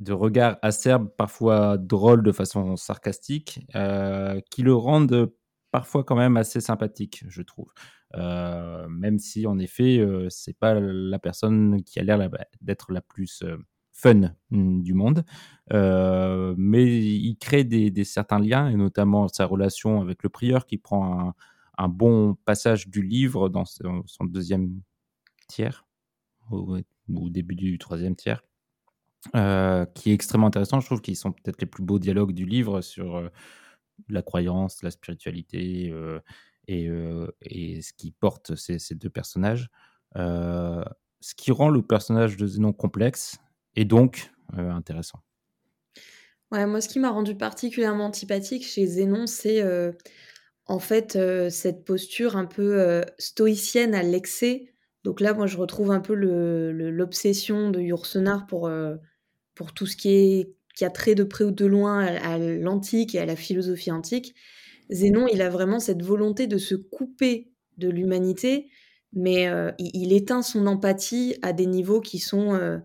de 0.00 0.12
regard 0.12 0.58
acerbe, 0.62 1.08
parfois 1.16 1.78
drôle 1.78 2.22
de 2.22 2.32
façon 2.32 2.76
sarcastique, 2.76 3.66
euh, 3.74 4.40
qui 4.50 4.62
le 4.62 4.74
rendent 4.74 5.32
parfois 5.70 6.04
quand 6.04 6.16
même 6.16 6.36
assez 6.36 6.60
sympathique, 6.60 7.24
je 7.28 7.42
trouve. 7.42 7.72
Euh, 8.14 8.86
même 8.88 9.18
si 9.18 9.46
en 9.46 9.58
effet, 9.58 9.98
euh, 9.98 10.28
c'est 10.30 10.56
pas 10.58 10.74
la 10.80 11.18
personne 11.18 11.82
qui 11.82 11.98
a 11.98 12.04
l'air 12.04 12.18
la- 12.18 12.30
d'être 12.60 12.92
la 12.92 13.00
plus 13.00 13.42
euh, 13.42 13.56
fun 13.92 14.34
mm, 14.50 14.82
du 14.82 14.94
monde, 14.94 15.24
mais 15.70 16.86
il 16.86 17.36
crée 17.36 17.64
des, 17.64 18.04
certains 18.04 18.38
liens, 18.38 18.68
et 18.68 18.76
notamment 18.76 19.28
sa 19.28 19.46
relation 19.46 20.00
avec 20.00 20.22
le 20.22 20.28
prieur 20.28 20.66
qui 20.66 20.78
prend 20.78 21.34
un, 21.78 21.88
bon 21.88 22.34
passage 22.44 22.88
du 22.88 23.02
livre 23.02 23.48
dans 23.48 23.64
son, 23.64 24.02
deuxième 24.24 24.80
tiers, 25.48 25.86
au 26.50 26.78
début 27.08 27.54
du 27.54 27.78
troisième 27.78 28.16
tiers 28.16 28.42
euh, 29.34 29.84
qui 29.94 30.10
est 30.10 30.14
extrêmement 30.14 30.46
intéressant. 30.46 30.80
Je 30.80 30.86
trouve 30.86 31.00
qu'ils 31.00 31.16
sont 31.16 31.32
peut-être 31.32 31.60
les 31.60 31.66
plus 31.66 31.82
beaux 31.82 31.98
dialogues 31.98 32.32
du 32.32 32.44
livre 32.44 32.80
sur 32.80 33.16
euh, 33.16 33.28
la 34.08 34.22
croyance, 34.22 34.82
la 34.82 34.90
spiritualité 34.90 35.90
euh, 35.90 36.20
et, 36.68 37.80
ce 37.82 37.92
qui 37.92 38.12
porte 38.12 38.54
ces, 38.54 38.78
deux 38.94 39.10
personnages. 39.10 39.70
Ce 40.14 41.34
qui 41.36 41.50
rend 41.50 41.70
le 41.70 41.82
personnage 41.82 42.36
de 42.36 42.46
Zénon 42.46 42.72
complexe 42.72 43.38
et 43.74 43.84
donc 43.84 44.30
intéressant. 44.52 45.20
Ouais, 46.52 46.66
moi, 46.66 46.80
ce 46.80 46.88
qui 46.88 47.00
m'a 47.00 47.10
rendu 47.10 47.34
particulièrement 47.34 48.06
antipathique 48.06 48.64
chez 48.64 48.86
Zénon, 48.86 49.26
c'est 49.26 49.62
en 50.66 50.78
fait 50.78 51.18
cette 51.50 51.84
posture 51.84 52.36
un 52.36 52.46
peu 52.46 53.02
stoïcienne 53.18 53.94
à 53.94 54.02
l'excès. 54.02 54.72
Donc 55.04 55.20
là, 55.20 55.34
moi, 55.34 55.46
je 55.46 55.56
retrouve 55.56 55.90
un 55.90 56.00
peu 56.00 56.14
l'obsession 56.14 57.70
de 57.70 57.80
Yourcenar 57.80 58.46
pour, 58.46 58.68
pour 59.56 59.72
tout 59.72 59.86
ce 59.86 59.96
qui, 59.96 60.10
est, 60.10 60.54
qui 60.76 60.84
a 60.84 60.90
trait 60.90 61.16
de 61.16 61.24
près 61.24 61.42
ou 61.42 61.50
de 61.50 61.66
loin 61.66 62.04
à, 62.06 62.34
à 62.34 62.38
l'antique 62.38 63.16
et 63.16 63.18
à 63.18 63.26
la 63.26 63.34
philosophie 63.34 63.90
antique. 63.90 64.36
Zénon, 64.90 65.26
il 65.32 65.42
a 65.42 65.48
vraiment 65.50 65.80
cette 65.80 66.02
volonté 66.02 66.46
de 66.46 66.58
se 66.58 66.76
couper 66.76 67.50
de 67.78 67.88
l'humanité, 67.88 68.68
mais 69.12 69.48
euh, 69.48 69.72
il, 69.78 69.90
il 69.94 70.12
éteint 70.12 70.42
son 70.42 70.68
empathie 70.68 71.36
à 71.42 71.52
des 71.52 71.66
niveaux 71.66 72.00
qui 72.00 72.20
sont, 72.20 72.54
euh, 72.54 72.78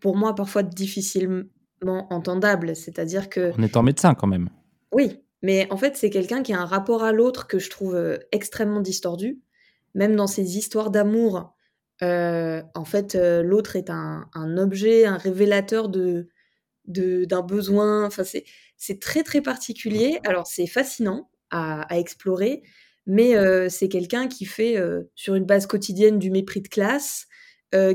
pour 0.00 0.16
moi, 0.16 0.34
parfois 0.34 0.62
difficilement 0.62 1.44
entendables. 1.84 2.74
C'est-à-dire 2.74 3.28
que 3.28 3.52
En 3.58 3.62
étant 3.62 3.82
médecin 3.82 4.14
quand 4.14 4.28
même. 4.28 4.48
oui, 4.92 5.18
mais 5.42 5.66
en 5.70 5.76
fait, 5.76 5.96
c'est 5.96 6.10
quelqu'un 6.10 6.42
qui 6.42 6.52
a 6.52 6.60
un 6.60 6.64
rapport 6.64 7.02
à 7.02 7.12
l'autre 7.12 7.48
que 7.48 7.58
je 7.58 7.68
trouve 7.68 7.96
euh, 7.96 8.18
extrêmement 8.30 8.80
distordu. 8.80 9.40
Même 9.94 10.16
dans 10.16 10.28
ses 10.28 10.56
histoires 10.56 10.90
d'amour, 10.90 11.54
euh, 12.02 12.62
en 12.74 12.84
fait, 12.84 13.14
euh, 13.14 13.42
l'autre 13.42 13.76
est 13.76 13.90
un, 13.90 14.28
un 14.34 14.56
objet, 14.58 15.04
un 15.04 15.16
révélateur 15.16 15.88
de 15.88 16.28
d'un 16.86 17.42
besoin. 17.42 18.04
Enfin, 18.04 18.24
c'est 18.24 18.44
c'est 18.76 19.00
très 19.00 19.22
très 19.22 19.40
particulier. 19.40 20.18
Alors, 20.24 20.46
c'est 20.46 20.66
fascinant 20.66 21.30
à, 21.50 21.82
à 21.82 21.98
explorer, 21.98 22.62
mais 23.06 23.36
euh, 23.36 23.68
c'est 23.68 23.88
quelqu'un 23.88 24.26
qui 24.26 24.46
fait 24.46 24.76
sur 25.14 25.36
une 25.36 25.44
base 25.44 25.66
quotidienne 25.66 26.18
du 26.18 26.30
mépris 26.30 26.60
de 26.60 26.68
classe, 26.68 27.26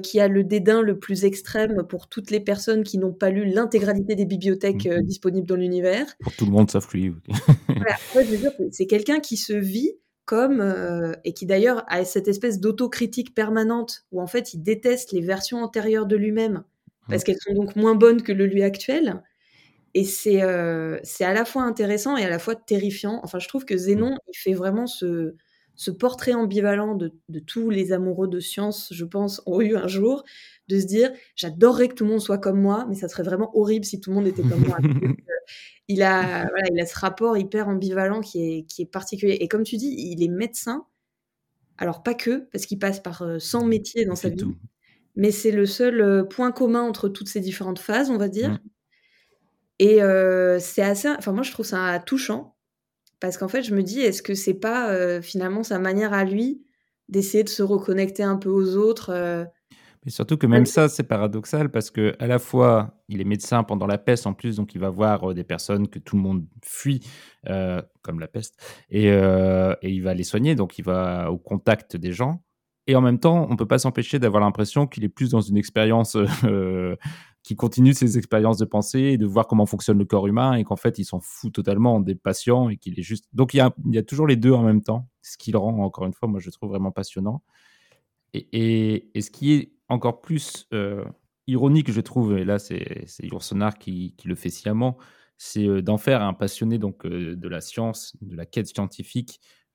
qui 0.01 0.19
a 0.21 0.27
le 0.27 0.43
dédain 0.43 0.81
le 0.81 0.97
plus 0.97 1.25
extrême 1.25 1.83
pour 1.87 2.07
toutes 2.07 2.31
les 2.31 2.39
personnes 2.39 2.83
qui 2.83 2.97
n'ont 2.97 3.13
pas 3.13 3.29
lu 3.29 3.45
l'intégralité 3.45 4.15
des 4.15 4.25
bibliothèques 4.25 4.85
Mhm. 4.87 5.03
disponibles 5.03 5.47
dans 5.47 5.55
l'univers. 5.57 6.05
Pour 6.21 6.33
tout 6.33 6.45
le 6.45 6.51
monde 6.51 6.71
sauf 6.71 6.91
lui. 6.93 7.13
Voilà, 7.67 7.97
c'est 8.71 8.87
quelqu'un 8.87 9.19
qui 9.19 9.35
se 9.37 9.53
vit 9.53 9.91
comme, 10.27 10.61
euh, 10.61 11.13
et 11.25 11.33
qui 11.33 11.47
d'ailleurs 11.47 11.85
a 11.89 12.05
cette 12.05 12.29
espèce 12.29 12.61
d'autocritique 12.61 13.35
permanente, 13.35 14.05
où 14.13 14.21
en 14.21 14.27
fait 14.27 14.53
il 14.55 14.63
déteste 14.63 15.13
les 15.13 15.21
versions 15.23 15.63
antérieures 15.63 16.07
de 16.07 16.17
lui-même, 16.17 16.65
parce 17.09 17.23
Mhm. 17.23 17.25
qu'elles 17.25 17.39
sont 17.41 17.55
donc 17.55 17.75
moins 17.77 17.95
bonnes 17.95 18.23
que 18.23 18.33
le 18.33 18.47
lui 18.47 18.63
actuel. 18.63 19.23
Et 19.93 20.03
c'est 20.05 20.43
euh, 20.43 20.99
c'est 21.03 21.25
à 21.25 21.33
la 21.33 21.45
fois 21.45 21.63
intéressant 21.63 22.17
et 22.17 22.25
à 22.25 22.29
la 22.29 22.39
fois 22.39 22.55
terrifiant. 22.55 23.19
Enfin, 23.23 23.39
je 23.39 23.47
trouve 23.47 23.65
que 23.65 23.77
Zénon, 23.77 24.17
il 24.27 24.37
fait 24.37 24.53
vraiment 24.53 24.87
ce, 24.87 25.35
ce 25.77 25.91
portrait 25.91 26.33
ambivalent 26.33 26.95
de, 26.95 27.13
de 27.29 27.39
tous 27.39 27.69
les 27.69 27.93
amoureux 27.93 28.27
de 28.27 28.39
science, 28.39 28.89
je 28.91 29.05
pense, 29.05 29.41
ont 29.45 29.61
eu 29.61 29.77
un 29.77 29.87
jour, 29.87 30.25
de 30.67 30.79
se 30.79 30.85
dire 30.85 31.11
j'adorerais 31.35 31.87
que 31.87 31.93
tout 31.93 32.03
le 32.03 32.09
monde 32.09 32.19
soit 32.19 32.39
comme 32.39 32.59
moi, 32.59 32.85
mais 32.89 32.95
ça 32.95 33.07
serait 33.07 33.23
vraiment 33.23 33.55
horrible 33.57 33.85
si 33.85 34.01
tout 34.01 34.09
le 34.09 34.17
monde 34.17 34.27
était 34.27 34.43
comme 34.43 34.65
moi. 34.67 34.77
Euh, 35.49 35.93
il, 35.93 36.03
a, 36.03 36.45
voilà, 36.49 36.67
il 36.69 36.81
a 36.81 36.85
ce 36.85 36.99
rapport 36.99 37.37
hyper 37.37 37.69
ambivalent 37.69 38.19
qui 38.19 38.43
est, 38.43 38.63
qui 38.63 38.81
est 38.81 38.85
particulier. 38.85 39.37
Et 39.39 39.47
comme 39.47 39.63
tu 39.63 39.77
dis, 39.77 39.95
il 39.97 40.21
est 40.21 40.27
médecin. 40.27 40.85
Alors, 41.77 42.03
pas 42.03 42.13
que, 42.13 42.49
parce 42.51 42.65
qu'il 42.65 42.79
passe 42.79 42.99
par 42.99 43.21
euh, 43.21 43.39
100 43.39 43.63
métiers 43.65 44.03
dans 44.03 44.15
sa 44.15 44.27
vie, 44.27 44.35
tout. 44.35 44.57
mais 45.15 45.31
c'est 45.31 45.51
le 45.51 45.65
seul 45.65 46.01
euh, 46.01 46.23
point 46.25 46.51
commun 46.51 46.81
entre 46.81 47.07
toutes 47.07 47.29
ces 47.29 47.39
différentes 47.39 47.79
phases, 47.79 48.09
on 48.09 48.17
va 48.17 48.27
dire. 48.27 48.51
Mm. 48.51 48.59
Et 49.79 50.03
euh, 50.03 50.59
c'est 50.59 50.81
assez. 50.81 51.07
Enfin, 51.07 51.31
moi, 51.31 51.43
je 51.43 51.51
trouve 51.51 51.65
ça 51.65 51.97
touchant. 52.05 52.56
Parce 53.19 53.37
qu'en 53.37 53.47
fait, 53.47 53.63
je 53.63 53.73
me 53.73 53.83
dis, 53.83 54.01
est-ce 54.01 54.21
que 54.21 54.35
c'est 54.35 54.53
pas 54.53 54.91
euh, 54.91 55.21
finalement 55.21 55.63
sa 55.63 55.79
manière 55.79 56.13
à 56.13 56.23
lui 56.23 56.63
d'essayer 57.09 57.43
de 57.43 57.49
se 57.49 57.63
reconnecter 57.63 58.23
un 58.23 58.35
peu 58.35 58.49
aux 58.49 58.75
autres 58.75 59.11
euh, 59.11 59.45
Mais 60.05 60.11
surtout 60.11 60.37
que 60.37 60.45
même 60.45 60.65
ça, 60.65 60.89
c'est 60.89 61.03
paradoxal 61.03 61.71
parce 61.71 61.89
que 61.89 62.13
à 62.19 62.27
la 62.27 62.37
fois, 62.37 63.01
il 63.07 63.21
est 63.21 63.25
médecin 63.25 63.63
pendant 63.63 63.87
la 63.87 63.97
peste 63.97 64.27
en 64.27 64.33
plus, 64.33 64.57
donc 64.57 64.75
il 64.75 64.81
va 64.81 64.89
voir 64.89 65.31
euh, 65.31 65.33
des 65.33 65.43
personnes 65.43 65.87
que 65.87 65.99
tout 65.99 66.15
le 66.15 66.21
monde 66.21 66.45
fuit, 66.63 67.01
comme 68.01 68.19
la 68.19 68.27
peste, 68.27 68.61
et, 68.89 69.07
et 69.07 69.89
il 69.89 70.03
va 70.03 70.13
les 70.13 70.23
soigner, 70.23 70.55
donc 70.55 70.77
il 70.77 70.83
va 70.83 71.31
au 71.31 71.37
contact 71.37 71.95
des 71.95 72.11
gens. 72.11 72.43
Et 72.87 72.95
en 72.95 73.01
même 73.01 73.19
temps, 73.19 73.47
on 73.49 73.55
peut 73.55 73.67
pas 73.67 73.79
s'empêcher 73.79 74.17
d'avoir 74.17 74.41
l'impression 74.41 74.87
qu'il 74.87 75.03
est 75.03 75.09
plus 75.09 75.29
dans 75.29 75.41
une 75.41 75.57
expérience 75.57 76.17
euh, 76.43 76.95
qui 77.43 77.55
continue 77.55 77.93
ses 77.93 78.17
expériences 78.17 78.57
de 78.57 78.65
pensée 78.65 78.99
et 78.99 79.17
de 79.17 79.25
voir 79.25 79.47
comment 79.47 79.65
fonctionne 79.65 79.97
le 79.97 80.05
corps 80.05 80.27
humain 80.27 80.53
et 80.53 80.63
qu'en 80.63 80.75
fait, 80.75 80.97
il 80.97 81.05
s'en 81.05 81.19
fout 81.19 81.53
totalement 81.53 81.99
des 81.99 82.15
patients 82.15 82.69
et 82.69 82.77
qu'il 82.77 82.99
est 82.99 83.03
juste. 83.03 83.25
Donc 83.33 83.53
il 83.53 83.57
y, 83.57 83.97
a, 83.97 84.03
toujours 84.03 84.27
les 84.27 84.35
deux 84.35 84.53
en 84.53 84.63
même 84.63 84.81
temps, 84.81 85.09
ce 85.21 85.37
qui 85.37 85.51
le 85.51 85.57
rend, 85.57 85.77
encore 85.79 86.05
une 86.05 86.13
fois, 86.13 86.27
moi 86.27 86.39
je 86.39 86.49
trouve 86.49 86.69
vraiment 86.69 86.91
passionnant. 86.91 87.43
Et, 88.33 89.09
ce 89.19 89.29
qui 89.29 89.53
est 89.53 89.71
encore 89.89 90.21
plus 90.21 90.67
euh, 90.73 91.03
ironique, 91.47 91.91
je 91.91 92.01
trouve, 92.01 92.37
et 92.37 92.45
là 92.45 92.59
c'est 92.59 93.07
Yourcenar 93.21 93.77
qui, 93.77 94.13
qui 94.17 94.27
le 94.27 94.35
fait 94.35 94.49
sciemment, 94.49 94.97
c'est 95.37 95.67
euh, 95.67 95.81
d'en 95.81 95.97
faire 95.97 96.21
un 96.21 96.33
passionné 96.33 96.77
donc 96.77 97.05
euh, 97.05 97.35
de 97.35 97.47
la 97.47 97.61
science, 97.61 98.15
de 98.21 98.35
la 98.35 98.45
quête 98.45 98.67
scientifique, 98.67 99.39
euh, 99.39 99.66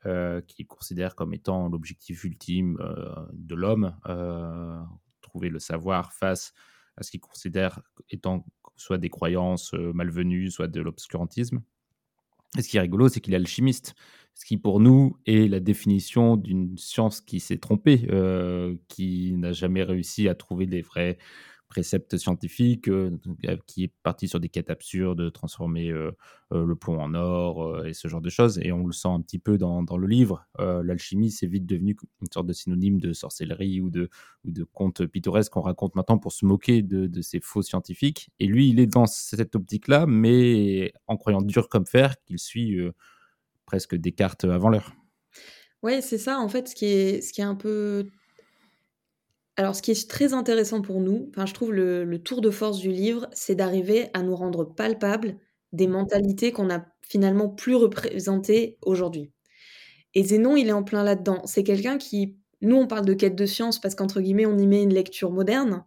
qu'il 0.47 0.67
considère 0.67 1.15
comme 1.15 1.33
étant 1.33 1.69
l'objectif 1.69 2.25
ultime 2.25 2.79
euh, 2.81 3.15
de 3.33 3.55
l'homme, 3.55 3.97
euh, 4.09 4.81
trouver 5.21 5.49
le 5.49 5.59
savoir 5.59 6.13
face 6.13 6.53
à 6.97 7.03
ce 7.03 7.11
qu'il 7.11 7.21
considère 7.21 7.81
étant 8.11 8.45
soit 8.77 8.99
des 8.99 9.11
croyances 9.11 9.75
euh, 9.75 9.93
malvenues, 9.93 10.51
soit 10.51 10.69
de 10.69 10.81
l'obscurantisme. 10.81 11.63
Et 12.59 12.63
ce 12.63 12.69
qui 12.69 12.77
est 12.77 12.81
rigolo, 12.81 13.09
c'est 13.09 13.21
qu'il 13.21 13.33
est 13.33 13.37
alchimiste, 13.37 13.95
ce 14.35 14.45
qui 14.45 14.59
pour 14.59 14.81
nous 14.81 15.17
est 15.27 15.49
la 15.49 15.61
définition 15.61 16.37
d'une 16.37 16.77
science 16.77 17.21
qui 17.21 17.41
s'est 17.41 17.59
trompée, 17.59 18.07
euh, 18.11 18.77
qui 18.89 19.35
n'a 19.37 19.53
jamais 19.53 19.83
réussi 19.83 20.29
à 20.29 20.35
trouver 20.35 20.67
des 20.67 20.83
vrais 20.83 21.19
préceptes 21.73 22.19
scientifiques, 22.19 22.89
euh, 22.89 23.17
qui 23.67 23.85
est 23.85 23.93
parti 24.03 24.29
sur 24.29 24.41
des 24.41 24.51
quêtes 24.51 24.69
absurdes, 24.69 25.23
de 25.23 25.31
transformer 25.31 25.89
euh, 25.91 26.11
euh, 26.53 26.67
le 26.67 26.77
plomb 26.77 27.01
en 27.01 27.15
or 27.15 27.63
euh, 27.63 27.85
et 27.85 27.95
ce 27.95 28.09
genre 28.09 28.21
de 28.21 28.29
choses. 28.29 28.59
Et 28.59 28.73
on 28.73 28.87
le 28.87 28.93
sent 28.93 29.09
un 29.09 29.23
petit 29.23 29.39
peu 29.39 29.57
dans, 29.57 29.83
le 29.97 30.07
livre. 30.07 30.47
Euh, 30.61 30.83
L'alchimie, 30.83 31.31
c'est 31.31 31.47
vite 31.47 31.65
devenu 31.65 31.97
une 32.21 32.31
sorte 32.31 32.47
de 32.47 32.53
synonyme 32.53 33.01
de 33.01 33.15
sorcellerie 33.15 33.81
ou 33.81 33.89
de, 33.89 34.11
ou 34.45 34.51
de 34.51 34.65
contes 34.65 35.07
pittoresques 35.07 35.51
qu'on 35.51 35.63
raconte 35.63 35.95
maintenant 35.95 36.19
pour 36.19 36.33
se 36.33 36.45
moquer 36.45 36.83
de, 36.83 37.23
ces 37.23 37.41
faux 37.41 37.63
scientifiques. 37.63 38.29
Et 38.39 38.47
lui, 38.47 38.69
il 38.69 38.81
est 38.81 38.87
dans 38.87 39.07
cette 39.07 39.57
optique-là, 39.57 40.05
mais 40.07 40.93
en 41.07 41.17
croyant 41.17 41.41
dur 41.41 41.71
comme 41.71 41.87
fer 41.87 42.17
qu'il 42.27 42.39
suit 42.39 42.79
euh, 42.79 42.93
presque 43.65 43.95
Descartes 43.95 44.45
avant 44.45 44.69
l'heure. 44.69 44.93
Ouais, 45.83 46.03
c'est 46.03 46.19
ça, 46.19 46.39
en 46.39 46.49
fait, 46.49 46.69
ce 46.69 46.75
qui 46.75 46.85
est, 46.85 47.23
ce 47.23 47.33
qui 47.33 47.41
est 47.41 47.45
un 47.45 47.55
peu. 47.55 48.11
Alors, 49.57 49.77
ce 49.77 49.83
qui 49.83 49.91
est 49.91 50.09
très 50.09 50.33
intéressant 50.33 50.81
pour 50.81 51.01
nous, 51.01 51.29
enfin, 51.31 51.47
je 51.47 51.53
trouve 51.55 51.73
le, 51.73 52.05
le 52.05 52.19
tour 52.23 52.41
de 52.41 52.51
force 52.51 52.79
du 52.79 52.91
livre, 52.91 53.29
c'est 53.33 53.55
d'arriver 53.55 54.09
à 54.15 54.23
nous 54.23 54.35
rendre 54.35 54.65
palpables 54.65 55.37
des 55.73 55.87
mentalités 55.87 56.53
qu'on 56.53 56.71
a 56.71 56.85
finalement 57.03 57.49
plus 57.49 57.75
représentées 57.75 58.79
aujourd'hui. 58.83 59.31
Et 60.15 60.25
Zénon, 60.25 60.57
il 60.57 60.69
est 60.69 60.73
en 60.73 60.85
plein 60.85 61.05
là-dedans. 61.05 61.43
C'est 61.47 61.65
quelqu'un 61.65 61.99
qui. 61.99 62.37
Nous, 62.63 62.77
on 62.77 62.87
parle 62.89 63.07
de 63.07 63.15
quête 63.15 63.37
de 63.37 63.47
science 63.47 63.81
parce 63.81 63.95
qu'entre 63.97 64.21
guillemets, 64.21 64.47
on 64.47 64.59
y 64.59 64.67
met 64.67 64.83
une 64.83 64.95
lecture 64.95 65.33
moderne, 65.33 65.85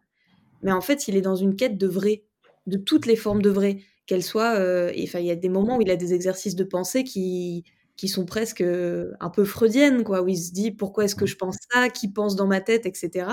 mais 0.62 0.72
en 0.72 0.82
fait, 0.82 1.08
il 1.08 1.16
est 1.16 1.22
dans 1.22 1.36
une 1.36 1.56
quête 1.56 1.78
de 1.78 1.88
vrai, 1.88 2.26
de 2.68 2.78
toutes 2.78 3.06
les 3.06 3.16
formes 3.16 3.42
de 3.42 3.50
vrai. 3.50 3.80
qu'elle 4.08 4.24
soit. 4.24 4.56
euh, 4.60 4.92
et, 4.94 5.04
Enfin, 5.06 5.20
il 5.20 5.26
y 5.28 5.32
a 5.32 5.36
des 5.36 5.50
moments 5.50 5.78
où 5.78 5.82
il 5.82 5.92
a 5.92 5.96
des 5.96 6.14
exercices 6.14 6.56
de 6.56 6.64
pensée 6.64 7.04
qui, 7.04 7.64
qui 7.98 8.08
sont 8.08 8.26
presque 8.26 8.62
euh, 8.62 9.12
un 9.20 9.30
peu 9.30 9.46
freudiennes, 9.46 10.04
quoi, 10.04 10.22
où 10.22 10.28
il 10.28 10.38
se 10.38 10.52
dit 10.52 10.72
pourquoi 10.72 11.06
est-ce 11.06 11.16
que 11.16 11.26
je 11.26 11.36
pense 11.36 11.58
ça, 11.72 11.90
qui 11.90 12.12
pense 12.12 12.36
dans 12.36 12.48
ma 12.48 12.62
tête, 12.62 12.86
etc. 12.86 13.28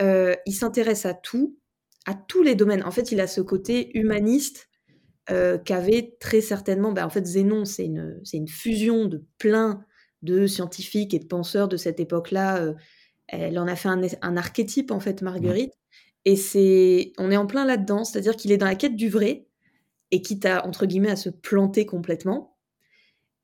Euh, 0.00 0.34
il 0.46 0.52
s'intéresse 0.52 1.06
à 1.06 1.14
tout, 1.14 1.58
à 2.06 2.14
tous 2.14 2.42
les 2.42 2.54
domaines. 2.54 2.84
En 2.84 2.90
fait, 2.90 3.12
il 3.12 3.20
a 3.20 3.26
ce 3.26 3.40
côté 3.40 3.96
humaniste 3.98 4.68
euh, 5.30 5.58
qu'avait 5.58 6.16
très 6.20 6.40
certainement. 6.40 6.92
ben, 6.92 7.06
en 7.06 7.10
fait, 7.10 7.26
Zénon, 7.26 7.64
c'est 7.64 7.86
une, 7.86 8.20
c'est 8.24 8.36
une 8.36 8.48
fusion 8.48 9.06
de 9.06 9.24
plein 9.38 9.84
de 10.22 10.46
scientifiques 10.46 11.14
et 11.14 11.18
de 11.18 11.26
penseurs 11.26 11.68
de 11.68 11.76
cette 11.76 12.00
époque-là. 12.00 12.58
euh, 12.62 12.74
elle 13.28 13.58
en 13.58 13.66
a 13.66 13.76
fait 13.76 13.88
un, 13.88 14.02
un 14.22 14.36
archétype, 14.36 14.90
en 14.90 15.00
fait, 15.00 15.22
Marguerite. 15.22 15.72
Et 16.26 16.36
c'est, 16.36 17.12
on 17.18 17.30
est 17.30 17.36
en 17.36 17.46
plein 17.46 17.64
là-dedans, 17.66 18.04
c'est-à-dire 18.04 18.36
qu'il 18.36 18.52
est 18.52 18.56
dans 18.58 18.66
la 18.66 18.74
quête 18.76 18.96
du 18.96 19.08
vrai, 19.08 19.46
et 20.10 20.22
quitte 20.22 20.46
à, 20.46 20.66
entre 20.66 20.86
guillemets, 20.86 21.10
à 21.10 21.16
se 21.16 21.30
planter 21.30 21.86
complètement. 21.86 22.53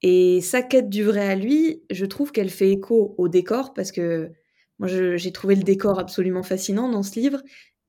Et 0.02 0.40
sa 0.40 0.62
quête 0.62 0.88
du 0.88 1.04
vrai 1.04 1.28
à 1.28 1.36
lui, 1.36 1.82
je 1.90 2.06
trouve 2.06 2.32
qu'elle 2.32 2.50
fait 2.50 2.70
écho 2.70 3.14
au 3.18 3.28
décor, 3.28 3.74
parce 3.74 3.92
que 3.92 4.32
moi, 4.78 4.88
j'ai 4.88 5.32
trouvé 5.32 5.54
le 5.56 5.62
décor 5.62 5.98
absolument 5.98 6.42
fascinant 6.42 6.88
dans 6.88 7.02
ce 7.02 7.20
livre. 7.20 7.42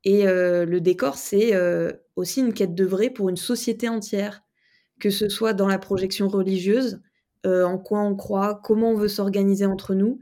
Et 0.03 0.27
euh, 0.27 0.65
le 0.65 0.81
décor, 0.81 1.15
c'est 1.15 1.55
euh, 1.55 1.91
aussi 2.15 2.41
une 2.41 2.53
quête 2.53 2.75
de 2.75 2.85
vrai 2.85 3.09
pour 3.09 3.29
une 3.29 3.37
société 3.37 3.87
entière, 3.87 4.43
que 4.99 5.09
ce 5.09 5.29
soit 5.29 5.53
dans 5.53 5.67
la 5.67 5.79
projection 5.79 6.27
religieuse, 6.27 7.01
euh, 7.45 7.63
en 7.63 7.77
quoi 7.77 8.01
on 8.01 8.15
croit, 8.15 8.59
comment 8.63 8.91
on 8.91 8.95
veut 8.95 9.07
s'organiser 9.07 9.65
entre 9.65 9.93
nous. 9.93 10.21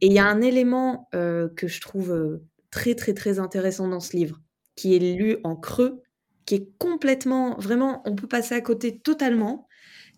Et 0.00 0.06
il 0.06 0.12
y 0.12 0.18
a 0.18 0.26
un 0.26 0.40
élément 0.42 1.08
que 1.12 1.66
je 1.66 1.80
trouve 1.80 2.40
très 2.70 2.94
très 2.94 3.14
très 3.14 3.38
intéressant 3.38 3.88
dans 3.88 4.00
ce 4.00 4.14
livre, 4.14 4.42
qui 4.74 4.94
est 4.94 4.98
lu 4.98 5.38
en 5.42 5.56
creux, 5.56 6.02
qui 6.44 6.54
est 6.56 6.68
complètement, 6.78 7.56
vraiment, 7.58 8.02
on 8.04 8.14
peut 8.14 8.28
passer 8.28 8.54
à 8.54 8.60
côté 8.60 8.98
totalement, 8.98 9.66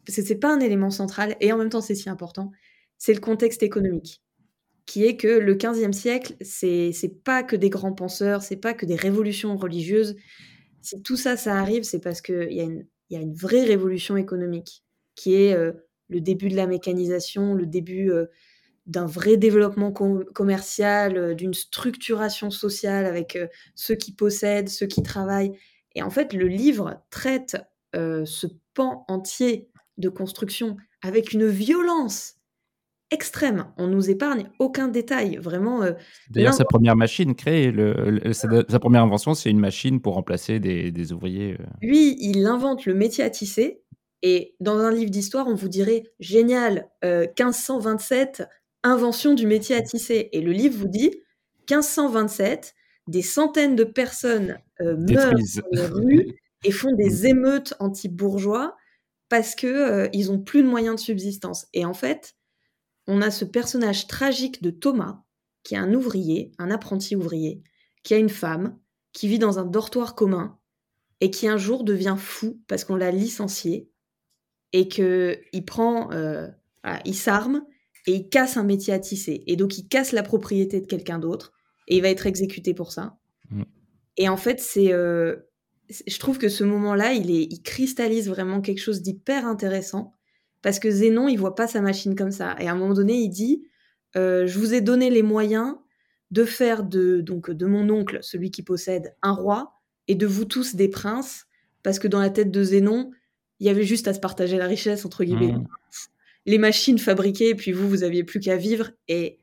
parce 0.06 0.16
que 0.16 0.22
c'est 0.22 0.36
pas 0.36 0.52
un 0.54 0.60
élément 0.60 0.90
central, 0.90 1.36
et 1.40 1.52
en 1.52 1.58
même 1.58 1.70
temps 1.70 1.80
c'est 1.80 1.94
si 1.94 2.08
important, 2.08 2.50
c'est 2.98 3.14
le 3.14 3.20
contexte 3.20 3.62
économique, 3.62 4.22
qui 4.86 5.04
est 5.04 5.16
que 5.16 5.28
le 5.28 5.54
15e 5.56 5.92
siècle, 5.92 6.34
c'est 6.40 6.92
pas 7.24 7.42
que 7.42 7.56
des 7.56 7.70
grands 7.70 7.92
penseurs, 7.94 8.42
c'est 8.42 8.56
pas 8.56 8.74
que 8.74 8.86
des 8.86 8.96
révolutions 8.96 9.56
religieuses. 9.56 10.16
Si 10.82 11.02
tout 11.02 11.16
ça, 11.16 11.36
ça 11.36 11.56
arrive, 11.56 11.82
c'est 11.84 12.00
parce 12.00 12.20
qu'il 12.22 12.52
y, 12.52 12.60
a 12.60 12.64
une- 12.64 12.86
y 13.10 13.16
a 13.16 13.20
une 13.20 13.34
vraie 13.34 13.64
révolution 13.64 14.16
économique, 14.16 14.84
qui 15.14 15.34
est 15.34 15.54
euh, 15.54 15.72
le 16.08 16.20
début 16.20 16.48
de 16.48 16.56
la 16.56 16.66
mécanisation, 16.66 17.54
le 17.54 17.66
début 17.66 18.10
euh, 18.10 18.26
d'un 18.86 19.06
vrai 19.06 19.36
développement 19.36 19.92
com- 19.92 20.24
commercial, 20.34 21.16
euh, 21.16 21.34
d'une 21.34 21.54
structuration 21.54 22.50
sociale 22.50 23.06
avec 23.06 23.38
ceux 23.74 23.94
qui 23.96 24.12
possèdent, 24.14 24.68
ceux 24.68 24.86
qui 24.86 25.02
travaillent. 25.02 25.52
Et 25.94 26.02
en 26.02 26.10
fait, 26.10 26.32
le 26.32 26.46
livre 26.48 27.02
traite 27.10 27.56
ce 27.94 28.46
pan 28.74 29.04
entier 29.08 29.70
de 29.98 30.08
construction 30.08 30.76
avec 31.02 31.32
une 31.32 31.46
violence 31.46 32.34
extrême. 33.10 33.66
On 33.78 33.86
nous 33.86 34.10
épargne 34.10 34.50
aucun 34.58 34.88
détail. 34.88 35.36
Vraiment, 35.36 35.82
euh, 35.82 35.92
D'ailleurs, 36.30 36.52
sa 36.54 36.64
première 36.64 36.94
machine 36.96 37.34
créée, 37.34 37.70
le- 37.70 38.10
le- 38.22 38.32
sa, 38.34 38.48
sa 38.68 38.78
première 38.78 39.02
invention, 39.02 39.32
c'est 39.34 39.50
une 39.50 39.60
machine 39.60 40.00
pour 40.00 40.14
remplacer 40.14 40.60
des, 40.60 40.90
des 40.92 41.12
ouvriers. 41.12 41.54
euh. 41.58 41.64
lui, 41.80 42.16
il 42.20 42.44
invente 42.46 42.84
le 42.84 42.94
métier 42.94 43.24
à 43.24 43.30
tisser. 43.30 43.80
Et 44.22 44.54
dans 44.60 44.78
un 44.78 44.90
livre 44.92 45.10
d'histoire, 45.10 45.46
on 45.46 45.54
vous 45.54 45.68
dirait 45.68 46.02
génial, 46.20 46.88
euh, 47.04 47.22
1527, 47.38 48.42
invention 48.82 49.34
du 49.34 49.46
métier 49.46 49.76
à 49.76 49.80
tisser. 49.82 50.28
Et 50.32 50.40
le 50.42 50.52
livre 50.52 50.76
vous 50.78 50.88
dit 50.88 51.12
1527, 51.70 52.74
des 53.06 53.22
centaines 53.22 53.76
de 53.76 53.84
personnes 53.84 54.58
euh, 54.80 54.96
meurent 54.96 55.32
dans 55.32 55.68
les 55.72 55.86
rues 55.86 56.26
et 56.64 56.72
font 56.72 56.94
des 56.94 57.26
émeutes 57.26 57.74
anti-bourgeois 57.78 58.76
parce 59.28 59.54
que 59.54 59.66
euh, 59.66 60.08
ils 60.12 60.30
ont 60.30 60.38
plus 60.40 60.62
de 60.62 60.68
moyens 60.68 60.96
de 60.96 61.00
subsistance. 61.00 61.66
Et 61.74 61.84
en 61.84 61.94
fait, 61.94 62.36
on 63.06 63.22
a 63.22 63.30
ce 63.30 63.44
personnage 63.44 64.06
tragique 64.06 64.62
de 64.62 64.70
Thomas, 64.70 65.22
qui 65.62 65.74
est 65.74 65.78
un 65.78 65.92
ouvrier, 65.94 66.52
un 66.58 66.70
apprenti 66.70 67.16
ouvrier, 67.16 67.62
qui 68.02 68.14
a 68.14 68.18
une 68.18 68.28
femme, 68.28 68.78
qui 69.12 69.28
vit 69.28 69.38
dans 69.38 69.58
un 69.58 69.64
dortoir 69.64 70.14
commun 70.14 70.58
et 71.20 71.30
qui 71.30 71.48
un 71.48 71.56
jour 71.56 71.84
devient 71.84 72.16
fou 72.18 72.60
parce 72.68 72.84
qu'on 72.84 72.96
l'a 72.96 73.10
licencié 73.10 73.90
et 74.72 74.88
que 74.88 75.40
il 75.52 75.64
prend, 75.64 76.12
euh, 76.12 76.46
voilà, 76.84 77.00
il 77.04 77.14
s'arme 77.14 77.64
et 78.06 78.12
il 78.12 78.28
casse 78.28 78.56
un 78.56 78.64
métier 78.64 78.92
à 78.94 78.98
tisser 78.98 79.42
et 79.46 79.56
donc 79.56 79.78
il 79.78 79.88
casse 79.88 80.12
la 80.12 80.22
propriété 80.22 80.80
de 80.80 80.86
quelqu'un 80.86 81.18
d'autre 81.18 81.52
et 81.88 81.96
il 81.96 82.02
va 82.02 82.08
être 82.08 82.26
exécuté 82.26 82.74
pour 82.74 82.92
ça. 82.92 83.18
Mm. 83.50 83.62
Et 84.18 84.28
en 84.28 84.36
fait, 84.36 84.60
c'est, 84.60 84.92
euh, 84.92 85.36
c'est- 85.36 85.47
je 86.06 86.18
trouve 86.18 86.38
que 86.38 86.48
ce 86.48 86.64
moment-là, 86.64 87.12
il 87.12 87.30
est, 87.30 87.44
il 87.44 87.62
cristallise 87.62 88.28
vraiment 88.28 88.60
quelque 88.60 88.80
chose 88.80 89.02
d'hyper 89.02 89.46
intéressant 89.46 90.14
parce 90.62 90.78
que 90.78 90.90
Zénon, 90.90 91.28
il 91.28 91.36
voit 91.36 91.54
pas 91.54 91.66
sa 91.66 91.80
machine 91.80 92.14
comme 92.14 92.32
ça 92.32 92.56
et 92.58 92.68
à 92.68 92.72
un 92.72 92.74
moment 92.74 92.94
donné, 92.94 93.14
il 93.14 93.28
dit, 93.28 93.64
euh, 94.16 94.46
je 94.46 94.58
vous 94.58 94.74
ai 94.74 94.80
donné 94.80 95.10
les 95.10 95.22
moyens 95.22 95.76
de 96.30 96.44
faire 96.44 96.84
de 96.84 97.20
donc 97.20 97.50
de 97.50 97.66
mon 97.66 97.88
oncle, 97.90 98.18
celui 98.22 98.50
qui 98.50 98.62
possède, 98.62 99.14
un 99.22 99.32
roi 99.32 99.72
et 100.08 100.14
de 100.14 100.26
vous 100.26 100.44
tous 100.44 100.74
des 100.74 100.88
princes, 100.88 101.46
parce 101.82 101.98
que 101.98 102.08
dans 102.08 102.20
la 102.20 102.30
tête 102.30 102.50
de 102.50 102.62
Zénon, 102.62 103.10
il 103.60 103.66
y 103.66 103.70
avait 103.70 103.84
juste 103.84 104.08
à 104.08 104.14
se 104.14 104.20
partager 104.20 104.56
la 104.56 104.66
richesse, 104.66 105.04
entre 105.04 105.24
guillemets. 105.24 105.52
Mm. 105.52 105.66
Les 106.46 106.58
machines 106.58 106.98
fabriquées, 106.98 107.50
et 107.50 107.54
puis 107.54 107.72
vous, 107.72 107.88
vous 107.88 108.02
aviez 108.04 108.24
plus 108.24 108.40
qu'à 108.40 108.56
vivre. 108.56 108.90
Et 109.08 109.38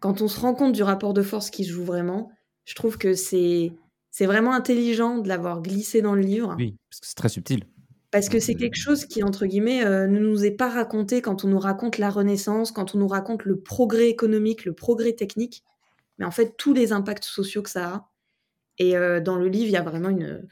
quand 0.00 0.22
on 0.22 0.28
se 0.28 0.38
rend 0.38 0.54
compte 0.54 0.72
du 0.72 0.82
rapport 0.82 1.14
de 1.14 1.22
force 1.22 1.50
qui 1.50 1.64
se 1.64 1.72
joue 1.72 1.84
vraiment, 1.84 2.30
je 2.64 2.74
trouve 2.74 2.98
que 2.98 3.14
c'est 3.14 3.72
c'est 4.16 4.26
vraiment 4.26 4.52
intelligent 4.54 5.18
de 5.18 5.26
l'avoir 5.26 5.60
glissé 5.60 6.00
dans 6.00 6.14
le 6.14 6.20
livre, 6.20 6.54
Oui, 6.56 6.76
parce 6.88 7.00
que 7.00 7.06
c'est 7.08 7.16
très 7.16 7.28
subtil. 7.28 7.64
parce 8.12 8.28
que 8.28 8.38
c'est 8.38 8.54
quelque 8.54 8.76
chose 8.76 9.06
qui, 9.06 9.24
entre 9.24 9.44
guillemets, 9.44 9.84
euh, 9.84 10.06
ne 10.06 10.20
nous 10.20 10.44
est 10.44 10.52
pas 10.52 10.68
raconté 10.68 11.20
quand 11.20 11.44
on 11.44 11.48
nous 11.48 11.58
raconte 11.58 11.98
la 11.98 12.10
Renaissance, 12.10 12.70
quand 12.70 12.94
on 12.94 12.98
nous 12.98 13.08
raconte 13.08 13.44
le 13.44 13.58
progrès 13.58 14.08
économique, 14.08 14.64
le 14.66 14.72
progrès 14.72 15.14
technique, 15.14 15.64
mais 16.18 16.24
en 16.24 16.30
fait 16.30 16.56
tous 16.56 16.72
les 16.72 16.92
impacts 16.92 17.24
sociaux 17.24 17.60
que 17.60 17.70
ça 17.70 17.88
a. 17.88 18.10
Et 18.78 18.96
euh, 18.96 19.18
dans 19.18 19.34
le 19.34 19.48
livre, 19.48 19.66
il 19.66 19.72
y 19.72 19.76
a 19.76 19.82
vraiment 19.82 20.10
une, 20.10 20.46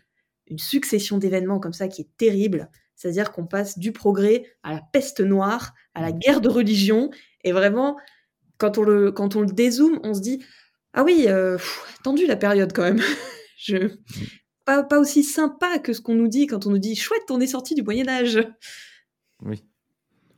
une 0.49 0.59
succession 0.59 1.19
d'événements 1.19 1.61
comme 1.61 1.73
ça 1.73 1.87
qui 1.87 2.03
est 2.03 2.09
terrible. 2.17 2.69
C'est-à-dire 2.97 3.31
qu'on 3.31 3.47
passe 3.47 3.79
du 3.79 3.93
progrès 3.93 4.45
à 4.65 4.73
la 4.73 4.81
peste 4.93 5.21
noire, 5.21 5.73
à 5.95 6.01
la 6.01 6.11
guerre 6.11 6.41
de 6.41 6.49
religion, 6.49 7.11
et 7.45 7.53
vraiment, 7.53 7.97
quand 8.59 8.77
on 8.79 8.83
le, 8.83 9.13
quand 9.13 9.37
on 9.37 9.43
le 9.43 9.53
dézoome, 9.53 10.01
on 10.03 10.15
se 10.15 10.21
dit 10.21 10.45
Ah 10.95 11.05
oui, 11.05 11.27
euh, 11.29 11.59
pff, 11.59 12.01
tendu 12.03 12.27
la 12.27 12.35
période 12.35 12.73
quand 12.73 12.83
même. 12.83 13.01
Pas, 14.65 14.87
aussi 14.99 15.25
sympa 15.25 15.79
que 15.79 15.93
ce 15.93 16.01
qu'on 16.01 16.15
nous 16.15 16.29
dit 16.29 16.47
quand 16.47 16.67
on 16.67 16.71
nous 16.71 16.79
dit 16.79 16.95
Chouette, 16.95 17.31
on 17.31 17.41
est 17.41 17.49
sorti 17.49 17.75
du 17.75 17.83
Moyen-Âge. 17.83 18.39
Oui. 19.41 19.65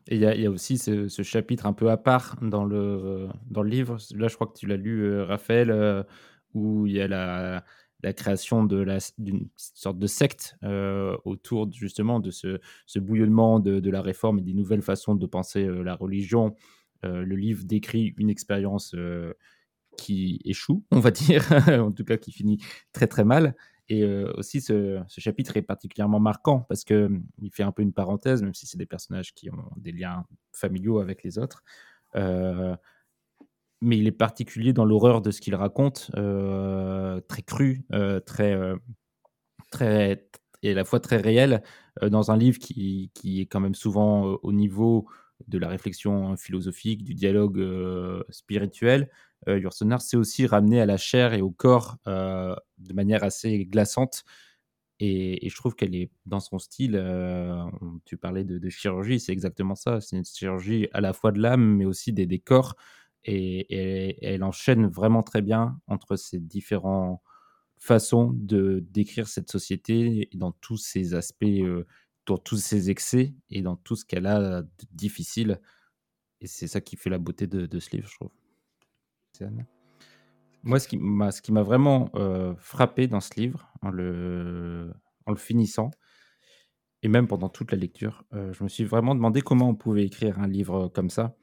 Et 0.09 0.17
il 0.17 0.21
y, 0.21 0.47
a- 0.47 0.51
aussi 0.51 0.77
ce, 0.79 1.09
chapitre 1.23 1.67
un 1.67 1.73
peu 1.73 1.91
à 1.91 1.97
part 1.97 2.37
dans 2.43 2.65
le, 2.65 3.29
dans 3.51 3.63
le 3.63 3.71
livre. 3.71 3.97
Là, 4.15 4.29
je 4.29 4.35
crois 4.35 4.47
que 4.47 4.59
tu 4.59 4.67
l'as 4.67 4.77
lu, 4.77 5.05
euh, 5.05 5.25
Raphaël, 5.25 5.71
euh, 5.71 6.03
où 6.53 6.87
il 6.87 6.93
y 6.93 7.01
a 7.01 7.09
la, 7.09 7.65
création 8.13 8.65
d'une 8.65 9.49
sorte 9.57 9.99
de 9.99 10.07
secte 10.07 10.57
euh, 10.63 11.17
autour 11.25 11.73
justement 11.73 12.21
de 12.21 12.31
ce, 12.31 12.59
bouillonnement 12.97 13.61
de, 13.61 13.91
la 13.91 14.03
réforme 14.03 14.41
et 14.41 14.43
des 14.43 14.53
nouvelles 14.53 14.83
façons 14.83 15.15
de 15.15 15.27
penser 15.27 15.67
la 15.67 15.95
religion. 15.95 16.55
Le 17.03 17.35
livre 17.35 17.65
décrit 17.65 18.15
une 18.19 18.29
expérience 18.29 18.95
qui 19.97 20.41
échoue, 20.45 20.85
on 20.91 21.01
va 21.01 21.11
dire, 21.11 21.45
en 21.69 21.93
tout 21.93 22.05
cas 22.05 22.17
qui 22.17 22.33
finit 22.33 22.59
très 22.93 23.07
très 23.07 23.25
mal. 23.25 23.55
Et 23.89 24.03
euh, 24.03 24.33
aussi, 24.37 24.61
ce, 24.61 25.03
chapitre 25.09 25.57
est 25.57 25.63
particulièrement 25.63 26.21
marquant 26.21 26.61
parce 26.69 26.85
que 26.85 27.07
hum, 27.07 27.25
il 27.39 27.51
fait 27.51 27.63
un 27.63 27.73
peu 27.73 27.83
une 27.83 27.93
parenthèse, 27.93 28.43
même 28.43 28.55
si 28.55 28.67
c'est 28.67 28.79
des 28.79 28.87
personnages 28.87 29.35
qui 29.35 29.51
ont 29.51 29.71
des 29.77 29.93
liens 29.93 30.25
familiaux 30.53 31.01
avec 31.01 31.23
les 31.23 31.39
autres. 31.39 31.63
Euh, 32.17 32.77
mais 33.81 33.99
il 33.99 34.07
est 34.07 34.13
particulier 34.13 34.73
dans 34.73 34.87
l'horreur 34.87 35.21
de 35.21 35.31
ce 35.31 35.41
qu'il 35.41 35.55
raconte, 35.55 36.11
euh, 36.17 37.21
très 37.29 37.43
cru, 37.43 37.85
très, 38.25 38.75
très, 39.71 40.27
et 40.63 40.71
à 40.71 40.75
la 40.75 40.85
fois 40.85 41.01
très 41.01 41.19
réel, 41.19 41.63
dans 42.01 42.31
un 42.31 42.39
livre 42.39 42.59
qui, 42.59 43.11
qui 43.13 43.43
est 43.43 43.47
quand 43.47 43.61
même 43.61 43.75
souvent 43.75 44.39
au 44.43 44.53
niveau 44.53 45.07
de 45.49 45.59
la 45.59 45.69
réflexion 45.69 46.35
philosophique, 46.39 47.05
du 47.05 47.13
dialogue 47.13 47.63
spirituel. 48.31 49.11
Euh, 49.49 49.59
Yourcenar 49.59 50.03
s'est 50.03 50.17
aussi 50.17 50.47
ramené 50.47 50.81
à 50.81 50.87
la 50.87 50.97
chair 50.97 51.35
et 51.35 51.43
au 51.43 51.51
corps 51.51 51.97
euh, 52.07 52.55
de 52.79 52.93
manière 52.95 53.25
assez 53.25 53.67
glaçante. 53.67 54.25
Et, 55.01 55.49
je 55.49 55.57
trouve 55.57 55.75
qu'elle 55.75 55.95
est 55.95 56.11
dans 56.27 56.41
son 56.41 56.59
style. 56.59 56.97
euh, 56.97 57.65
tu 58.05 58.17
parlais 58.17 58.45
de, 58.45 58.69
chirurgie, 58.69 59.21
c'est 59.21 59.33
exactement 59.33 59.75
ça. 59.75 60.01
C'est 60.01 60.17
une 60.17 60.25
chirurgie 60.25 60.89
à 60.93 61.01
la 61.01 61.13
fois 61.13 61.33
de 61.33 61.41
l'âme, 61.41 61.77
mais 61.77 61.85
aussi 61.85 62.13
des, 62.13 62.39
corps. 62.39 62.77
Et, 63.25 64.25
elle 64.25 64.45
enchaîne 64.45 64.87
vraiment 64.87 65.23
très 65.23 65.43
bien 65.43 65.81
entre 65.89 66.17
ces 66.17 66.41
différents 66.41 67.23
façons 67.79 68.31
de 68.35 68.85
décrire 68.91 69.29
cette 69.29 69.51
société 69.51 70.31
dans 70.35 70.53
tous 70.53 70.79
ses 70.79 71.15
aspects, 71.15 71.45
euh, 71.45 71.87
dans 72.27 72.39
tous 72.39 72.57
ses 72.59 72.91
excès 72.91 73.35
et 73.51 73.63
dans 73.63 73.77
tout 73.77 73.97
ce 73.97 74.05
qu'elle 74.05 74.27
a 74.27 74.63
de 74.63 74.69
difficile. 74.93 75.61
Et 76.41 76.47
c'est 76.47 76.69
ça 76.69 76.81
qui 76.81 76.97
fait 76.97 77.11
la 77.11 77.19
beauté 77.19 77.47
de, 77.47 77.67
de 77.67 77.81
ce 77.81 77.91
livre, 77.97 78.09
je 78.09 78.17
trouve. 78.17 78.44
Moi, 80.63 80.81
ce 80.81 80.89
qui 80.89 80.97
m'a, 80.97 81.63
vraiment 81.63 82.11
euh, 82.15 82.55
frappé 82.57 83.07
dans 83.07 83.21
ce 83.21 83.31
livre, 83.37 83.71
en 83.83 83.91
le, 83.91 84.93
finissant, 85.37 85.91
et 87.03 87.09
même 87.09 87.27
pendant 87.27 87.49
toute 87.49 87.73
la 87.73 87.79
lecture, 87.79 88.25
euh, 88.33 88.53
je 88.53 88.65
me 88.65 88.69
suis 88.69 88.85
vraiment 88.85 89.15
demandé 89.15 89.43
comment 89.43 89.69
on 89.69 89.75
pouvait 89.75 90.05
écrire 90.05 90.39
un 90.39 90.49
livre 90.49 90.89
comme 90.89 91.11
ça 91.11 91.37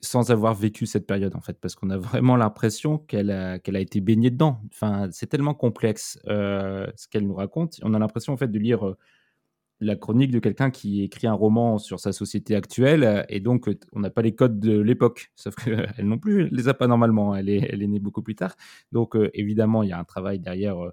sans 0.00 0.30
avoir 0.30 0.54
vécu 0.54 0.86
cette 0.86 1.08
période 1.08 1.34
en 1.34 1.40
fait, 1.40 1.58
parce 1.60 1.74
qu'on 1.74 1.90
a 1.90 1.96
vraiment 1.98 2.36
l'impression 2.36 2.98
qu'elle 2.98 3.30
a, 3.30 3.58
été 3.80 4.00
baignée 4.00 4.30
dedans. 4.30 4.60
Enfin, 4.72 5.08
c'est 5.10 5.26
tellement 5.26 5.54
complexe 5.54 6.20
euh, 6.28 6.86
ce 6.94 7.08
qu'elle 7.08 7.26
nous 7.26 7.34
raconte. 7.34 7.80
On 7.82 7.94
a 7.94 7.98
l'impression 7.98 8.32
en 8.32 8.36
fait 8.36 8.48
de 8.48 8.58
lire 8.58 8.94
la 9.80 9.96
chronique 9.96 10.30
de 10.30 10.38
quelqu'un 10.40 10.70
qui 10.70 11.02
écrit 11.02 11.26
un 11.26 11.34
roman 11.34 11.78
sur 11.78 12.00
sa 12.00 12.12
société 12.12 12.54
actuelle, 12.56 13.04
euh, 13.04 13.22
et 13.28 13.40
donc 13.40 13.68
euh, 13.68 13.78
on 13.92 14.00
n'a 14.00 14.10
pas 14.10 14.22
les 14.22 14.34
codes 14.34 14.58
de 14.60 14.78
l'époque, 14.80 15.32
sauf 15.36 15.54
qu'elle 15.56 15.92
non 16.06 16.18
plus 16.18 16.46
elle 16.46 16.50
les 16.52 16.68
a 16.68 16.74
pas 16.74 16.86
normalement, 16.86 17.34
elle 17.36 17.48
est, 17.48 17.68
elle 17.72 17.82
est 17.82 17.86
née 17.86 18.00
beaucoup 18.00 18.22
plus 18.22 18.34
tard. 18.34 18.56
Donc 18.92 19.16
euh, 19.16 19.30
évidemment, 19.34 19.82
il 19.82 19.90
y 19.90 19.92
a 19.92 19.98
un 19.98 20.04
travail 20.04 20.40
derrière 20.40 20.84
euh, 20.84 20.90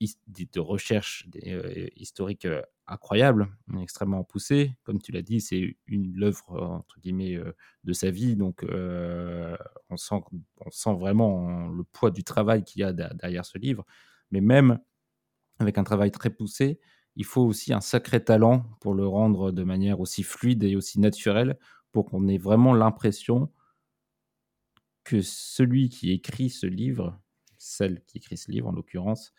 de 0.00 0.60
recherche 0.60 1.26
euh, 1.46 1.88
historique 1.96 2.44
euh, 2.44 2.62
incroyable, 2.86 3.48
extrêmement 3.80 4.24
poussé. 4.24 4.76
Comme 4.84 5.00
tu 5.00 5.12
l'as 5.12 5.22
dit, 5.22 5.40
c'est 5.40 5.76
une 5.86 6.22
œuvre 6.22 6.52
euh, 6.52 6.64
entre 6.78 7.00
guillemets 7.00 7.34
euh, 7.36 7.52
de 7.84 7.92
sa 7.92 8.10
vie, 8.10 8.36
donc 8.36 8.62
euh, 8.62 9.56
on, 9.90 9.96
sent, 9.96 10.20
on 10.64 10.70
sent 10.70 10.94
vraiment 10.94 11.68
le 11.68 11.84
poids 11.84 12.10
du 12.10 12.24
travail 12.24 12.64
qu'il 12.64 12.80
y 12.80 12.84
a 12.84 12.92
derrière 12.92 13.44
ce 13.44 13.58
livre. 13.58 13.84
Mais 14.30 14.40
même 14.40 14.78
avec 15.58 15.78
un 15.78 15.84
travail 15.84 16.10
très 16.10 16.30
poussé, 16.30 16.78
il 17.16 17.24
faut 17.24 17.42
aussi 17.42 17.72
un 17.72 17.80
sacré 17.80 18.22
talent 18.22 18.64
pour 18.80 18.94
le 18.94 19.06
rendre 19.06 19.50
de 19.50 19.62
manière 19.64 20.00
aussi 20.00 20.22
fluide 20.22 20.62
et 20.64 20.76
aussi 20.76 21.00
naturelle 21.00 21.58
pour 21.92 22.06
qu'on 22.06 22.28
ait 22.28 22.38
vraiment 22.38 22.74
l'impression 22.74 23.50
que 25.04 25.22
celui 25.22 25.88
qui 25.88 26.12
écrit 26.12 26.50
ce 26.50 26.66
livre, 26.66 27.18
celle 27.58 28.02
qui 28.04 28.18
écrit 28.18 28.36
ce 28.36 28.50
livre 28.50 28.68
en 28.68 28.72
l'occurrence, 28.72 29.32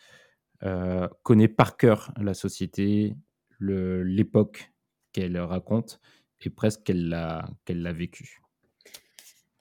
euh, 0.63 1.07
connaît 1.23 1.47
par 1.47 1.77
cœur 1.77 2.11
la 2.17 2.33
société, 2.33 3.15
l'époque 3.59 4.71
qu'elle 5.11 5.37
raconte 5.39 5.99
et 6.41 6.49
presque 6.49 6.83
qu'elle 6.83 7.09
l'a 7.09 7.93
vécue. 7.93 8.41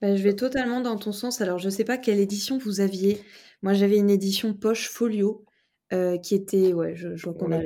Bah, 0.02 0.14
je 0.14 0.22
vais 0.22 0.36
totalement 0.36 0.80
dans 0.80 0.98
ton 0.98 1.12
sens. 1.12 1.40
Alors, 1.40 1.58
je 1.58 1.70
sais 1.70 1.84
pas 1.84 1.96
quelle 1.96 2.20
édition 2.20 2.58
vous 2.58 2.80
aviez. 2.80 3.22
Moi, 3.62 3.72
j'avais 3.72 3.96
une 3.96 4.10
édition 4.10 4.52
poche 4.52 4.88
folio 4.88 5.45
euh, 5.92 6.18
qui 6.18 6.34
était, 6.34 6.72
ouais, 6.72 6.96
je, 6.96 7.08
voilà. 7.38 7.62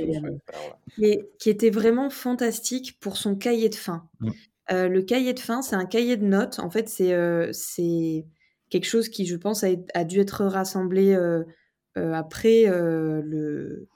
qui, 1.39 1.49
était 1.49 1.71
vraiment 1.71 2.11
fantastique 2.11 2.99
pour 3.01 3.17
son 3.17 3.35
cahier 3.35 3.71
de 3.71 3.75
fin. 3.75 4.09
Mm. 4.21 4.31
Euh, 4.73 4.89
le 4.89 5.01
cahier 5.01 5.33
de 5.33 5.41
fin, 5.41 5.63
c'est 5.63 5.77
un 5.77 5.87
cahier 5.87 6.19
de 6.19 6.27
notes. 6.27 6.59
En 6.59 6.69
fait, 6.69 6.89
c'est 6.89 7.15
euh, 7.15 7.51
quelque 8.69 8.85
chose 8.85 9.09
qui, 9.09 9.25
je 9.25 9.37
pense, 9.37 9.65
a, 9.65 9.69
a 9.95 10.05
dû 10.05 10.21
être 10.21 10.45
rassemblé 10.45 11.17
après 11.97 12.67
le, 12.67 13.89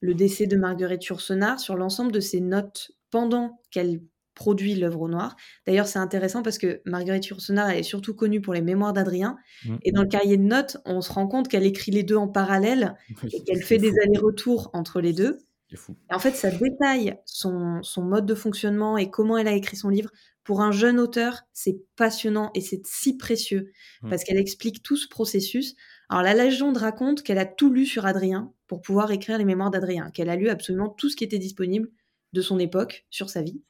le 0.00 0.14
décès 0.14 0.46
de 0.46 0.56
Marguerite 0.56 1.04
Yourcenar 1.06 1.58
sur 1.58 1.76
l'ensemble 1.76 2.12
de 2.12 2.20
ses 2.20 2.40
notes 2.40 2.92
pendant 3.10 3.60
qu'elle 3.72 4.00
produit 4.34 4.74
l'œuvre 4.74 5.02
au 5.02 5.08
noir. 5.08 5.36
D'ailleurs, 5.66 5.86
c'est 5.86 5.98
intéressant 5.98 6.42
parce 6.42 6.58
que 6.58 6.82
Marguerite 6.84 7.26
Yourcenar, 7.26 7.70
elle 7.70 7.78
est 7.78 7.82
surtout 7.84 8.14
connue 8.14 8.40
pour 8.40 8.54
les 8.54 8.62
mémoires 8.62 8.92
d'Adrien. 8.92 9.36
Mm. 9.64 9.76
Et 9.82 9.92
dans 9.92 10.02
le 10.02 10.08
cahier 10.08 10.36
de 10.36 10.42
notes, 10.42 10.78
on 10.84 11.00
se 11.00 11.12
rend 11.12 11.26
compte 11.26 11.48
qu'elle 11.48 11.64
écrit 11.64 11.92
les 11.92 12.02
deux 12.02 12.16
en 12.16 12.28
parallèle 12.28 12.94
et 13.32 13.42
qu'elle 13.44 13.62
fait 13.62 13.78
des 13.78 13.92
allers-retours 14.00 14.70
entre 14.72 15.00
les 15.00 15.12
deux. 15.12 15.38
Fou. 15.76 15.96
Et 16.08 16.14
en 16.14 16.20
fait, 16.20 16.36
ça 16.36 16.50
détaille 16.52 17.16
son, 17.24 17.82
son 17.82 18.02
mode 18.02 18.26
de 18.26 18.34
fonctionnement 18.36 18.96
et 18.96 19.10
comment 19.10 19.36
elle 19.38 19.48
a 19.48 19.54
écrit 19.54 19.76
son 19.76 19.88
livre. 19.88 20.10
Pour 20.44 20.60
un 20.60 20.70
jeune 20.70 21.00
auteur, 21.00 21.40
c'est 21.52 21.80
passionnant 21.96 22.50
et 22.54 22.60
c'est 22.60 22.86
si 22.86 23.16
précieux 23.16 23.72
Mm. 24.04 24.10
parce 24.10 24.24
qu'elle 24.24 24.38
explique 24.38 24.82
tout 24.82 24.96
ce 24.96 25.08
processus. 25.08 25.74
Alors, 26.08 26.22
la 26.22 26.34
légende 26.34 26.76
raconte 26.76 27.22
qu'elle 27.22 27.38
a 27.38 27.46
tout 27.46 27.72
lu 27.72 27.86
sur 27.86 28.06
Adrien 28.06 28.52
pour 28.66 28.82
pouvoir 28.82 29.10
écrire 29.10 29.38
les 29.38 29.44
mémoires 29.44 29.70
d'Adrien, 29.70 30.10
qu'elle 30.10 30.30
a 30.30 30.36
lu 30.36 30.48
absolument 30.48 30.88
tout 30.88 31.08
ce 31.08 31.16
qui 31.16 31.24
était 31.24 31.38
disponible 31.38 31.88
de 32.32 32.42
son 32.42 32.58
époque 32.58 33.06
sur 33.10 33.30
sa 33.30 33.42
vie. 33.42 33.62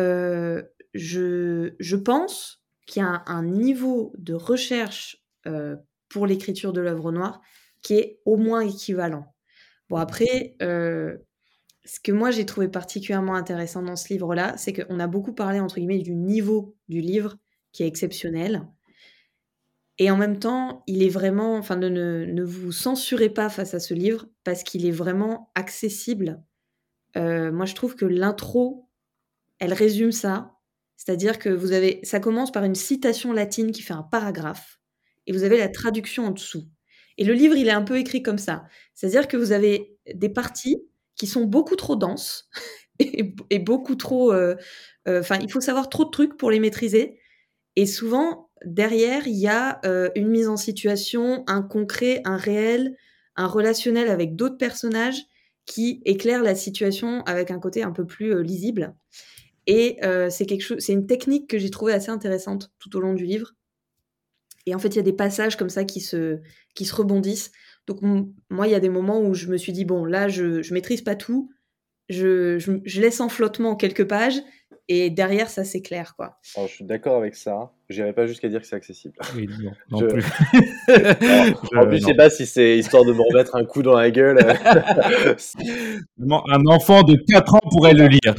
Euh, 0.00 0.62
je, 0.94 1.74
je 1.78 1.96
pense 1.96 2.62
qu'il 2.86 3.02
y 3.02 3.04
a 3.04 3.08
un, 3.08 3.22
un 3.26 3.44
niveau 3.44 4.12
de 4.18 4.34
recherche 4.34 5.24
euh, 5.46 5.76
pour 6.08 6.26
l'écriture 6.26 6.72
de 6.72 6.80
l'œuvre 6.80 7.12
noire 7.12 7.40
qui 7.82 7.94
est 7.94 8.20
au 8.24 8.36
moins 8.36 8.60
équivalent. 8.60 9.34
Bon, 9.88 9.96
après, 9.96 10.56
euh, 10.62 11.16
ce 11.84 12.00
que 12.00 12.12
moi 12.12 12.30
j'ai 12.30 12.46
trouvé 12.46 12.68
particulièrement 12.68 13.34
intéressant 13.34 13.82
dans 13.82 13.96
ce 13.96 14.12
livre-là, 14.12 14.56
c'est 14.56 14.72
qu'on 14.72 15.00
a 15.00 15.06
beaucoup 15.06 15.32
parlé, 15.32 15.60
entre 15.60 15.76
guillemets, 15.76 15.98
du 15.98 16.14
niveau 16.14 16.76
du 16.88 17.00
livre 17.00 17.36
qui 17.72 17.82
est 17.82 17.88
exceptionnel. 17.88 18.66
Et 19.98 20.10
en 20.10 20.16
même 20.16 20.38
temps, 20.38 20.82
il 20.86 21.02
est 21.02 21.08
vraiment, 21.08 21.56
enfin, 21.56 21.76
ne, 21.76 21.88
ne, 21.88 22.24
ne 22.24 22.42
vous 22.42 22.72
censurez 22.72 23.28
pas 23.28 23.48
face 23.48 23.74
à 23.74 23.80
ce 23.80 23.94
livre 23.94 24.26
parce 24.42 24.62
qu'il 24.62 24.86
est 24.86 24.90
vraiment 24.90 25.50
accessible. 25.54 26.42
Euh, 27.16 27.52
moi, 27.52 27.66
je 27.66 27.74
trouve 27.74 27.94
que 27.94 28.06
l'intro, 28.06 28.88
elle 29.62 29.72
résume 29.72 30.10
ça. 30.10 30.56
C'est-à-dire 30.96 31.38
que 31.38 31.48
vous 31.48 31.70
avez, 31.70 32.00
ça 32.02 32.18
commence 32.18 32.50
par 32.50 32.64
une 32.64 32.74
citation 32.74 33.32
latine 33.32 33.70
qui 33.70 33.82
fait 33.82 33.94
un 33.94 34.02
paragraphe 34.02 34.80
et 35.26 35.32
vous 35.32 35.44
avez 35.44 35.56
la 35.56 35.68
traduction 35.68 36.26
en 36.26 36.30
dessous. 36.32 36.68
Et 37.16 37.24
le 37.24 37.32
livre, 37.32 37.54
il 37.54 37.68
est 37.68 37.72
un 37.72 37.82
peu 37.82 37.96
écrit 37.96 38.24
comme 38.24 38.38
ça. 38.38 38.64
C'est-à-dire 38.94 39.28
que 39.28 39.36
vous 39.36 39.52
avez 39.52 39.96
des 40.12 40.28
parties 40.28 40.82
qui 41.14 41.28
sont 41.28 41.44
beaucoup 41.44 41.76
trop 41.76 41.94
denses 41.94 42.50
et, 42.98 43.58
beaucoup 43.60 43.94
trop. 43.94 44.32
Enfin, 44.32 44.56
euh, 45.06 45.22
euh, 45.22 45.38
il 45.40 45.50
faut 45.50 45.60
savoir 45.60 45.88
trop 45.88 46.04
de 46.04 46.10
trucs 46.10 46.36
pour 46.36 46.50
les 46.50 46.58
maîtriser. 46.58 47.20
Et 47.76 47.86
souvent, 47.86 48.50
derrière, 48.64 49.28
il 49.28 49.36
y 49.36 49.46
a 49.46 49.80
euh, 49.84 50.10
une 50.16 50.28
mise 50.28 50.48
en 50.48 50.56
situation, 50.56 51.44
un 51.46 51.62
concret, 51.62 52.20
un 52.24 52.36
réel, 52.36 52.96
un 53.36 53.46
relationnel 53.46 54.08
avec 54.08 54.34
d'autres 54.34 54.58
personnages 54.58 55.22
qui 55.66 56.02
éclairent 56.04 56.42
la 56.42 56.56
situation 56.56 57.22
avec 57.26 57.52
un 57.52 57.60
côté 57.60 57.84
un 57.84 57.92
peu 57.92 58.04
plus 58.04 58.42
lisible. 58.42 58.96
Et 59.66 59.98
euh, 60.04 60.30
c'est 60.30 60.46
quelque 60.46 60.62
chose, 60.62 60.78
c'est 60.80 60.92
une 60.92 61.06
technique 61.06 61.48
que 61.48 61.58
j'ai 61.58 61.70
trouvée 61.70 61.92
assez 61.92 62.10
intéressante 62.10 62.72
tout 62.78 62.96
au 62.96 63.00
long 63.00 63.14
du 63.14 63.24
livre. 63.24 63.52
Et 64.66 64.74
en 64.74 64.78
fait, 64.78 64.88
il 64.88 64.96
y 64.96 65.00
a 65.00 65.02
des 65.02 65.12
passages 65.12 65.56
comme 65.56 65.70
ça 65.70 65.84
qui 65.84 66.00
se, 66.00 66.40
qui 66.74 66.84
se 66.84 66.94
rebondissent. 66.94 67.52
Donc, 67.86 68.00
moi, 68.48 68.68
il 68.68 68.70
y 68.70 68.76
a 68.76 68.80
des 68.80 68.88
moments 68.88 69.20
où 69.20 69.34
je 69.34 69.48
me 69.48 69.56
suis 69.56 69.72
dit, 69.72 69.84
bon, 69.84 70.04
là, 70.04 70.28
je, 70.28 70.62
je 70.62 70.74
maîtrise 70.74 71.02
pas 71.02 71.16
tout. 71.16 71.50
Je, 72.08 72.58
je, 72.58 72.72
je, 72.84 73.00
laisse 73.00 73.20
en 73.20 73.28
flottement 73.28 73.76
quelques 73.76 74.06
pages 74.06 74.40
et 74.88 75.08
derrière, 75.10 75.48
ça 75.48 75.64
s'éclaire, 75.64 76.14
quoi. 76.16 76.38
Alors, 76.56 76.68
je 76.68 76.74
suis 76.74 76.84
d'accord 76.84 77.16
avec 77.16 77.34
ça. 77.36 77.72
J'irai 77.88 78.12
pas 78.12 78.26
jusqu'à 78.26 78.48
dire 78.48 78.60
que 78.60 78.66
c'est 78.66 78.76
accessible. 78.76 79.14
Oui, 79.36 79.48
non, 79.62 79.70
non 79.90 79.98
Je- 80.00 80.06
plus. 80.06 80.24
Alors, 81.72 81.84
en 81.84 81.88
plus, 81.88 81.98
je 82.00 82.04
sais 82.06 82.14
pas 82.14 82.28
si 82.30 82.44
c'est 82.46 82.76
histoire 82.78 83.04
de 83.04 83.12
me 83.12 83.20
remettre 83.30 83.54
un 83.54 83.64
coup 83.64 83.82
dans 83.82 83.94
la 83.94 84.10
gueule. 84.10 84.38
Vraiment, 86.18 86.44
Un 86.50 86.66
enfant 86.66 87.02
de 87.02 87.16
4 87.28 87.54
ans 87.54 87.60
pourrait 87.70 87.94
le 87.94 88.06
lire. 88.08 88.34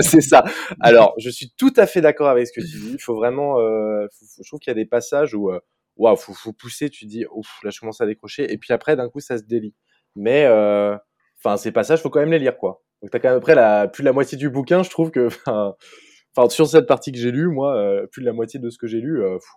c'est 0.00 0.20
ça. 0.20 0.44
Alors, 0.80 1.14
je 1.18 1.30
suis 1.30 1.52
tout 1.56 1.72
à 1.76 1.86
fait 1.86 2.00
d'accord 2.00 2.28
avec 2.28 2.46
ce 2.46 2.52
que 2.52 2.60
tu 2.60 2.76
dis. 2.78 2.90
Il 2.94 3.00
faut 3.02 3.14
vraiment. 3.16 3.58
euh, 3.60 4.06
faut- 4.18 4.26
faut- 4.26 4.42
je 4.42 4.48
trouve 4.48 4.60
qu'il 4.60 4.70
y 4.70 4.72
a 4.72 4.74
des 4.74 4.86
passages 4.86 5.34
où, 5.34 5.50
euh, 5.50 5.60
waouh, 5.96 6.16
faut, 6.16 6.34
faut 6.34 6.52
pousser. 6.52 6.88
Tu 6.90 7.06
dis, 7.06 7.24
ouf, 7.32 7.58
là, 7.64 7.70
je 7.70 7.80
commence 7.80 8.00
à 8.00 8.06
décrocher. 8.06 8.50
Et 8.52 8.58
puis 8.58 8.72
après, 8.72 8.96
d'un 8.96 9.08
coup, 9.08 9.20
ça 9.20 9.38
se 9.38 9.42
délie. 9.44 9.74
Mais, 10.16 10.44
euh, 10.46 10.96
enfin, 11.38 11.56
ces 11.56 11.72
passages, 11.72 12.02
faut 12.02 12.10
quand 12.10 12.20
même 12.20 12.30
les 12.30 12.38
lire, 12.38 12.56
quoi. 12.58 12.82
Donc, 13.02 13.10
t'as 13.10 13.18
quand 13.20 13.28
même 13.28 13.38
après 13.38 13.54
la, 13.54 13.88
plus 13.88 14.02
de 14.02 14.06
la 14.06 14.12
moitié 14.12 14.36
du 14.36 14.50
bouquin. 14.50 14.82
Je 14.82 14.90
trouve 14.90 15.10
que, 15.10 15.28
enfin, 15.46 16.48
sur 16.48 16.66
cette 16.66 16.86
partie 16.86 17.12
que 17.12 17.18
j'ai 17.18 17.30
lue, 17.30 17.48
moi, 17.48 17.76
euh, 17.76 18.06
plus 18.06 18.22
de 18.22 18.26
la 18.26 18.32
moitié 18.32 18.58
de 18.60 18.70
ce 18.70 18.78
que 18.78 18.86
j'ai 18.86 19.00
lu, 19.00 19.22
euh, 19.22 19.34
pff, 19.34 19.48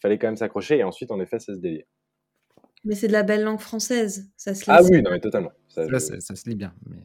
fallait 0.00 0.18
quand 0.18 0.28
même 0.28 0.36
s'accrocher. 0.36 0.78
Et 0.78 0.84
ensuite, 0.84 1.10
en 1.10 1.20
effet, 1.20 1.38
ça 1.38 1.54
se 1.54 1.58
délie. 1.58 1.84
Mais 2.84 2.94
c'est 2.94 3.08
de 3.08 3.12
la 3.12 3.22
belle 3.22 3.42
langue 3.42 3.60
française. 3.60 4.30
Ça 4.36 4.54
se 4.54 4.60
lit. 4.60 4.66
Ah 4.68 4.82
oui, 4.82 5.02
non, 5.02 5.10
mais 5.10 5.20
totalement. 5.20 5.52
Ça, 5.68 5.82
Là, 5.82 5.98
je- 5.98 5.98
ça, 5.98 6.20
ça 6.20 6.36
se 6.36 6.48
lit 6.48 6.56
bien. 6.56 6.72
Mais... 6.86 7.04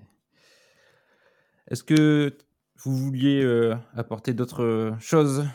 Est-ce 1.70 1.84
que 1.84 2.36
vous 2.78 2.96
vouliez 2.96 3.44
euh, 3.44 3.76
apporter 3.96 4.34
d'autres 4.34 4.94
choses 5.00 5.46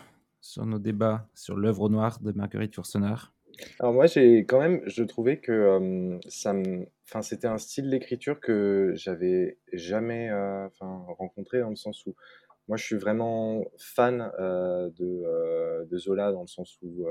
sur 0.41 0.67
nos 0.67 0.79
débats 0.79 1.29
sur 1.35 1.57
l'œuvre 1.57 1.89
noire 1.89 2.19
de 2.21 2.33
Marguerite 2.33 2.75
Yourcenar? 2.75 3.33
Alors 3.81 3.93
moi, 3.93 4.07
j'ai 4.07 4.45
quand 4.45 4.61
même, 4.61 4.83
je 4.87 5.03
trouvais 5.03 5.39
que 5.39 5.53
euh, 5.53 6.19
ça 6.29 6.53
me, 6.53 6.87
enfin, 7.09 7.23
c'était 7.23 7.47
un 7.49 7.59
style 7.59 7.91
d'écriture 7.91 8.41
que 8.41 8.93
j'avais 8.95 9.59
jamais, 9.73 10.31
euh, 10.31 10.67
enfin, 10.67 11.05
rencontré 11.19 11.61
dans 11.61 11.71
le 11.71 11.77
sens 11.77 12.07
où, 12.07 12.15
moi, 12.69 12.77
je 12.77 12.85
suis 12.85 12.97
vraiment 12.97 13.65
fan 13.79 14.31
euh, 14.39 14.91
de, 14.91 15.87
de 15.87 15.99
Zola 15.99 16.33
dans 16.33 16.43
le 16.43 16.47
sens 16.47 16.79
où, 16.83 17.07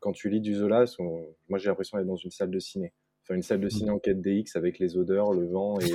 quand 0.00 0.12
tu 0.12 0.28
lis 0.28 0.40
du 0.40 0.54
Zola, 0.54 0.86
son- 0.86 1.26
moi, 1.48 1.58
j'ai 1.58 1.68
l'impression 1.68 1.98
d'être 1.98 2.06
dans 2.06 2.16
une 2.16 2.30
salle 2.30 2.50
de 2.50 2.58
ciné, 2.58 2.92
enfin, 3.22 3.34
une 3.34 3.42
salle 3.42 3.60
de 3.60 3.68
ciné 3.68 3.90
en 3.90 3.98
4DX 3.98 4.56
avec 4.56 4.78
les 4.78 4.96
odeurs, 4.96 5.32
le 5.32 5.46
vent 5.46 5.78
et 5.80 5.90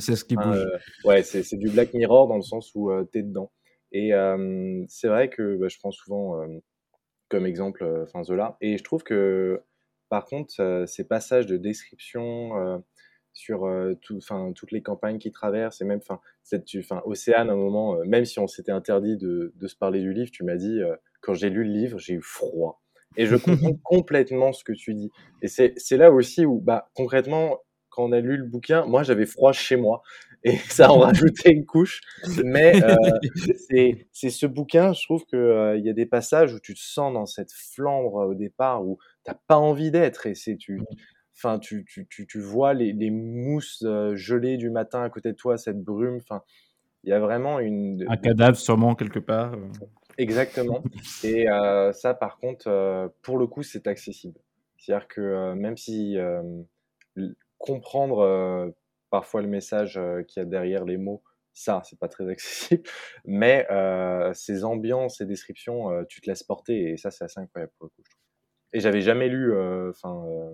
C'est 0.00 0.16
ce 0.16 0.24
qui 0.24 0.36
bouge. 0.36 0.66
ouais, 1.04 1.22
c'est 1.22 1.42
c'est 1.42 1.56
du 1.56 1.68
Black 1.70 1.92
Mirror 1.94 2.28
dans 2.28 2.36
le 2.36 2.42
sens 2.42 2.72
où 2.74 2.90
t'es 3.12 3.22
dedans. 3.22 3.50
Et 3.92 4.12
c'est 4.88 5.08
vrai 5.08 5.28
que 5.28 5.56
bah, 5.56 5.68
je 5.68 5.78
prends 5.78 5.90
souvent 5.92 6.40
comme 7.28 7.46
exemple 7.46 7.84
euh, 7.84 8.04
enfin, 8.04 8.22
Zola. 8.22 8.56
Et 8.60 8.78
je 8.78 8.84
trouve 8.84 9.02
que, 9.02 9.62
par 10.08 10.24
contre, 10.24 10.84
ces 10.86 11.04
passages 11.04 11.46
de 11.46 11.56
description 11.56 12.56
euh, 12.58 12.78
sur 13.32 13.66
euh, 13.66 13.94
tout, 14.00 14.20
toutes 14.54 14.72
les 14.72 14.82
campagnes 14.82 15.18
qu'il 15.18 15.32
traverse, 15.32 15.80
et 15.80 15.84
même 15.84 16.00
enfin, 16.02 16.20
Océane, 17.04 17.50
à 17.50 17.52
un 17.52 17.56
moment, 17.56 17.98
même 18.04 18.24
si 18.24 18.38
on 18.38 18.46
s'était 18.46 18.72
interdit 18.72 19.16
de, 19.16 19.52
de 19.54 19.66
se 19.66 19.76
parler 19.76 20.00
du 20.00 20.12
livre, 20.12 20.30
tu 20.30 20.44
m'as 20.44 20.56
dit, 20.56 20.80
quand 21.20 21.34
j'ai 21.34 21.50
lu 21.50 21.64
le 21.64 21.72
livre, 21.72 21.98
j'ai 21.98 22.14
eu 22.14 22.22
froid. 22.22 22.82
Et 23.16 23.26
je 23.26 23.36
comprends 23.36 23.74
complètement 23.84 24.52
ce 24.52 24.62
que 24.62 24.72
tu 24.72 24.94
dis. 24.94 25.10
Et 25.42 25.48
c'est 25.48 25.72
c'est 25.76 25.96
là 25.96 26.12
aussi 26.12 26.44
où, 26.44 26.60
bah, 26.60 26.90
concrètement, 26.94 27.58
quand 27.90 28.04
on 28.04 28.12
a 28.12 28.20
lu 28.20 28.36
le 28.36 28.44
bouquin, 28.44 28.84
moi, 28.84 29.02
j'avais 29.02 29.26
froid 29.26 29.52
chez 29.52 29.76
moi. 29.76 30.02
Et 30.46 30.56
ça 30.70 30.90
en 30.90 31.00
rajoutait 31.00 31.52
une 31.52 31.66
couche. 31.66 32.00
Mais 32.44 32.82
euh, 32.82 32.94
c'est 34.12 34.30
ce 34.30 34.46
bouquin, 34.46 34.92
je 34.92 35.02
trouve 35.04 35.24
que 35.26 35.36
euh, 35.36 35.78
y 35.78 35.90
a 35.90 35.92
des 35.92 36.06
passages 36.06 36.54
où 36.54 36.60
tu 36.60 36.74
te 36.74 36.80
sens 36.80 37.12
dans 37.12 37.26
cette 37.26 37.52
flambre 37.52 38.26
au 38.28 38.34
départ 38.34 38.84
où 38.86 38.98
t'as 39.24 39.34
pas 39.46 39.58
envie 39.58 39.90
d'être 39.90 40.26
et 40.26 40.34
c'est 40.34 40.56
tu 40.56 40.80
enfin 41.36 41.58
tu, 41.58 41.84
tu, 41.84 42.06
tu, 42.08 42.26
tu 42.26 42.40
vois 42.40 42.72
les, 42.72 42.92
les 42.92 43.10
mousses 43.10 43.82
euh, 43.84 44.14
gelées 44.16 44.56
du 44.56 44.70
matin 44.70 45.02
à 45.02 45.10
côté 45.10 45.32
de 45.32 45.36
toi, 45.36 45.58
cette 45.58 45.82
brume, 45.82 46.16
enfin 46.16 46.42
il 47.04 47.10
y 47.10 47.12
a 47.12 47.20
vraiment 47.20 47.60
une 47.60 48.04
Un 48.08 48.16
cadavre 48.16 48.56
sûrement 48.56 48.94
quelque 48.94 49.20
part. 49.20 49.52
euh. 49.54 49.68
Exactement. 50.18 50.82
Et 51.24 51.48
euh, 51.48 51.92
ça, 51.92 52.14
par 52.14 52.38
contre, 52.38 52.68
euh, 52.68 53.08
pour 53.22 53.38
le 53.38 53.46
coup, 53.46 53.62
c'est 53.62 53.86
accessible. 53.86 54.40
C'est-à-dire 54.78 55.06
que 55.06 55.20
euh, 55.20 55.54
même 55.54 55.76
si 55.76 56.16
euh, 56.18 56.42
comprendre 57.58 58.20
euh, 58.20 58.70
parfois 59.16 59.40
le 59.40 59.48
message 59.48 59.96
euh, 59.96 60.22
qu'il 60.24 60.42
y 60.42 60.44
a 60.44 60.46
derrière 60.46 60.84
les 60.84 60.98
mots, 60.98 61.22
ça, 61.54 61.80
c'est 61.86 61.98
pas 61.98 62.08
très 62.08 62.28
accessible. 62.34 62.82
Mais 63.24 63.66
euh, 63.70 64.30
ces 64.34 64.62
ambiances 64.62 65.22
et 65.22 65.24
descriptions, 65.26 65.90
euh, 65.90 66.02
tu 66.06 66.20
te 66.20 66.28
laisses 66.28 66.42
porter 66.42 66.90
et 66.90 66.96
ça, 66.98 67.10
c'est 67.10 67.24
assez 67.24 67.40
incroyable 67.40 67.72
pour 67.78 67.86
le 67.86 67.88
coup, 67.90 68.02
je 68.04 68.10
trouve. 68.10 68.20
Et 68.74 68.80
j'avais 68.80 69.00
jamais 69.00 69.28
lu 69.28 69.52
enfin, 69.88 70.22
euh, 70.28 70.50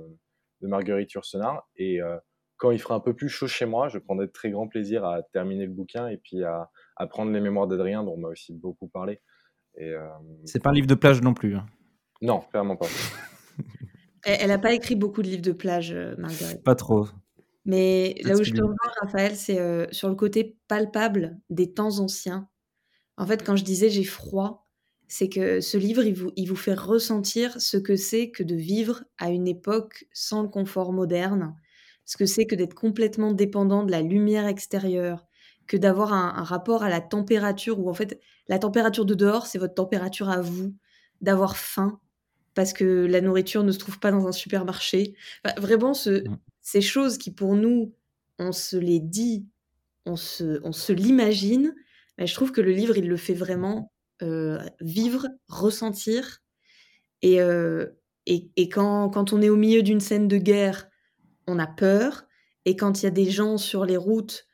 de 0.60 0.68
Marguerite 0.68 1.12
Yourcenar 1.12 1.66
et 1.74 2.00
euh, 2.00 2.16
quand 2.56 2.70
il 2.70 2.78
fera 2.80 2.94
un 2.94 3.00
peu 3.00 3.14
plus 3.16 3.28
chaud 3.28 3.48
chez 3.48 3.66
moi, 3.66 3.88
je 3.88 3.98
prendrai 3.98 4.26
de 4.28 4.30
très 4.30 4.52
grand 4.52 4.68
plaisir 4.68 5.04
à 5.04 5.24
terminer 5.32 5.66
le 5.66 5.72
bouquin 5.72 6.06
et 6.06 6.18
puis 6.18 6.44
à, 6.44 6.70
à 6.94 7.06
prendre 7.08 7.32
les 7.32 7.40
mémoires 7.40 7.66
d'Adrien, 7.66 8.04
dont 8.04 8.12
on 8.12 8.18
m'a 8.18 8.28
aussi 8.28 8.52
beaucoup 8.54 8.86
parlé. 8.86 9.20
Euh, 9.80 10.06
C'est 10.44 10.62
pas 10.62 10.70
un 10.70 10.72
livre 10.72 10.86
de 10.86 10.94
plage 10.94 11.20
non 11.20 11.34
plus. 11.34 11.56
hein. 11.56 11.66
non, 12.20 12.38
clairement 12.50 12.76
pas. 12.76 12.86
Elle, 14.24 14.38
elle 14.42 14.50
a 14.52 14.58
pas 14.58 14.72
écrit 14.72 14.94
beaucoup 14.94 15.20
de 15.20 15.26
livres 15.26 15.42
de 15.42 15.50
plage, 15.50 15.92
Marguerite. 16.16 16.62
Pas 16.62 16.76
trop. 16.76 17.08
Mais 17.64 18.16
là 18.24 18.36
où 18.36 18.42
je 18.42 18.52
te 18.52 18.60
rejoins, 18.60 18.76
Raphaël, 19.00 19.36
c'est 19.36 19.60
euh, 19.60 19.86
sur 19.92 20.08
le 20.08 20.14
côté 20.16 20.56
palpable 20.68 21.38
des 21.50 21.72
temps 21.72 21.98
anciens. 22.00 22.48
En 23.16 23.26
fait, 23.26 23.44
quand 23.44 23.56
je 23.56 23.64
disais 23.64 23.90
j'ai 23.90 24.04
froid, 24.04 24.68
c'est 25.08 25.28
que 25.28 25.60
ce 25.60 25.76
livre, 25.76 26.04
il 26.04 26.14
vous, 26.14 26.32
il 26.36 26.48
vous 26.48 26.56
fait 26.56 26.74
ressentir 26.74 27.60
ce 27.60 27.76
que 27.76 27.96
c'est 27.96 28.30
que 28.30 28.42
de 28.42 28.56
vivre 28.56 29.04
à 29.18 29.30
une 29.30 29.46
époque 29.46 30.06
sans 30.12 30.42
le 30.42 30.48
confort 30.48 30.92
moderne, 30.92 31.54
ce 32.04 32.16
que 32.16 32.26
c'est 32.26 32.46
que 32.46 32.54
d'être 32.54 32.74
complètement 32.74 33.32
dépendant 33.32 33.84
de 33.84 33.90
la 33.92 34.02
lumière 34.02 34.46
extérieure, 34.46 35.26
que 35.66 35.76
d'avoir 35.76 36.12
un, 36.12 36.34
un 36.36 36.44
rapport 36.44 36.82
à 36.82 36.88
la 36.88 37.00
température, 37.00 37.78
où 37.78 37.88
en 37.90 37.94
fait, 37.94 38.20
la 38.48 38.58
température 38.58 39.04
de 39.04 39.14
dehors, 39.14 39.46
c'est 39.46 39.58
votre 39.58 39.74
température 39.74 40.30
à 40.30 40.40
vous, 40.40 40.74
d'avoir 41.20 41.56
faim, 41.56 42.00
parce 42.54 42.72
que 42.72 43.06
la 43.06 43.20
nourriture 43.20 43.64
ne 43.64 43.72
se 43.72 43.78
trouve 43.78 44.00
pas 44.00 44.10
dans 44.10 44.26
un 44.26 44.32
supermarché. 44.32 45.14
Enfin, 45.44 45.60
vraiment, 45.60 45.94
ce, 45.94 46.24
Mm. 46.28 46.36
Ces 46.62 46.80
choses 46.80 47.18
qui 47.18 47.32
pour 47.32 47.54
nous, 47.56 47.94
on 48.38 48.52
se 48.52 48.76
les 48.76 49.00
dit, 49.00 49.46
on 50.06 50.16
se, 50.16 50.60
on 50.64 50.72
se 50.72 50.92
l'imagine, 50.92 51.74
mais 52.18 52.26
je 52.26 52.34
trouve 52.34 52.52
que 52.52 52.60
le 52.60 52.72
livre, 52.72 52.96
il 52.96 53.08
le 53.08 53.16
fait 53.16 53.34
vraiment 53.34 53.92
euh, 54.22 54.58
vivre, 54.80 55.28
ressentir. 55.48 56.38
Et, 57.22 57.40
euh, 57.40 57.86
et, 58.26 58.50
et 58.56 58.68
quand, 58.68 59.10
quand 59.10 59.32
on 59.32 59.42
est 59.42 59.48
au 59.48 59.56
milieu 59.56 59.82
d'une 59.82 60.00
scène 60.00 60.28
de 60.28 60.38
guerre, 60.38 60.88
on 61.46 61.58
a 61.58 61.66
peur. 61.66 62.24
Et 62.64 62.76
quand 62.76 63.02
il 63.02 63.04
y 63.04 63.08
a 63.08 63.12
des 63.12 63.30
gens 63.30 63.58
sur 63.58 63.84
les 63.84 63.96
routes, 63.96 64.46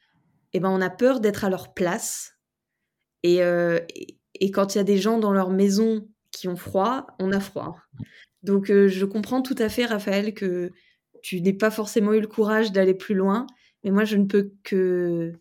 eh 0.55 0.61
ben, 0.61 0.71
on 0.71 0.81
a 0.81 0.91
peur 0.91 1.21
d'être 1.21 1.45
à 1.45 1.51
leur 1.51 1.75
place. 1.75 2.33
Et, 3.23 3.43
euh, 3.43 3.81
et, 3.95 4.19
et 4.35 4.51
quand 4.51 4.75
il 4.75 4.79
y 4.79 4.81
a 4.81 4.85
des 4.85 4.99
gens 4.99 5.19
dans 5.19 5.33
leur 5.33 5.51
maison 5.51 6.09
qui 6.31 6.49
ont 6.49 6.57
froid, 6.57 7.07
on 7.19 7.33
a 7.33 7.41
froid. 7.41 7.77
Donc 8.43 8.67
je 8.67 9.05
comprends 9.05 9.43
tout 9.43 9.57
à 9.59 9.69
fait, 9.69 9.85
Raphaël, 9.85 10.33
que 10.33 10.73
tu 11.23 11.41
n'aies 11.41 11.53
pas 11.53 11.71
forcément 11.71 12.13
eu 12.13 12.21
le 12.21 12.27
courage 12.27 12.73
d'aller 12.73 12.95
plus 12.95 13.15
loin, 13.15 13.47
mais 13.85 13.91
moi 13.91 14.05
je 14.05 14.17
ne 14.17 14.25
peux 14.27 14.53
que, 14.63 15.33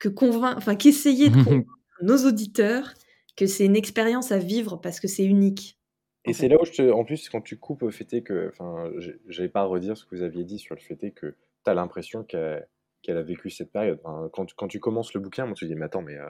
que 0.00 0.08
convaincre, 0.08 0.58
enfin 0.58 0.76
qu'essayer 0.76 1.30
de 1.30 1.34
convaincre 1.44 1.68
nos 2.02 2.16
auditeurs 2.26 2.94
que 3.36 3.46
c'est 3.46 3.64
une 3.64 3.76
expérience 3.76 4.32
à 4.32 4.38
vivre 4.38 4.76
parce 4.76 5.00
que 5.00 5.08
c'est 5.08 5.24
unique. 5.24 5.78
Et 6.26 6.32
c'est 6.32 6.48
là 6.48 6.56
où 6.60 6.64
je 6.64 6.72
te, 6.72 6.90
en 6.90 7.04
plus, 7.04 7.28
quand 7.28 7.42
tu 7.42 7.58
coupes 7.58 7.82
au 7.82 7.90
fait 7.90 8.10
est 8.14 8.22
que, 8.22 8.48
enfin, 8.48 8.90
j'ai- 8.98 9.20
j'allais 9.28 9.48
pas 9.48 9.64
redire 9.64 9.96
ce 9.96 10.06
que 10.06 10.16
vous 10.16 10.22
aviez 10.22 10.44
dit 10.44 10.58
sur 10.58 10.74
le 10.74 10.80
fait 10.80 11.10
que 11.10 11.34
tu 11.64 11.70
as 11.70 11.74
l'impression 11.74 12.22
qu'elle 12.24 12.66
qu'elle 13.04 13.18
a 13.18 13.22
vécu 13.22 13.50
cette 13.50 13.70
période. 13.70 14.00
Enfin, 14.04 14.28
quand, 14.32 14.46
tu- 14.46 14.54
quand 14.56 14.68
tu 14.68 14.80
commences 14.80 15.14
le 15.14 15.20
bouquin, 15.20 15.46
moi 15.46 15.54
tu 15.54 15.66
te 15.66 15.70
dis, 15.72 15.76
mais 15.76 15.84
attends, 15.84 16.02
mais 16.02 16.16
euh, 16.18 16.28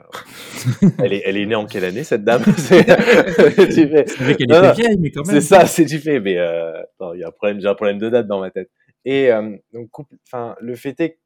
elle, 0.99 1.13
est, 1.13 1.21
elle 1.25 1.37
est 1.37 1.45
née 1.45 1.55
en 1.55 1.65
quelle 1.65 1.85
année 1.85 2.03
cette 2.03 2.23
dame? 2.23 2.43
C'est- 2.57 2.85
tu 2.85 3.87
fais- 3.89 4.05
C'est 4.07 4.23
vrai 4.23 4.35
qu'elle 4.35 4.49
Non, 4.49 4.57
était 4.59 4.67
non, 4.67 4.73
vieille, 4.73 4.97
mais 4.99 5.11
quand 5.11 5.23
C'est 5.25 5.33
même. 5.33 5.41
ça, 5.41 5.65
c'est 5.65 5.85
du 5.85 5.99
fait, 5.99 6.19
mais 6.19 6.37
euh, 6.37 6.81
il 7.13 7.19
y 7.19 7.23
a 7.23 7.27
un 7.27 7.31
problème, 7.31 7.59
j'ai 7.59 7.67
un 7.67 7.75
problème 7.75 7.97
de 7.97 8.09
date 8.09 8.27
dans 8.27 8.39
ma 8.39 8.51
tête. 8.51 8.69
Et 9.05 9.31
euh, 9.31 9.57
donc, 9.73 9.89
enfin, 10.27 10.55
le 10.59 10.75
fait 10.75 10.99
est 10.99 11.11
que 11.13 11.17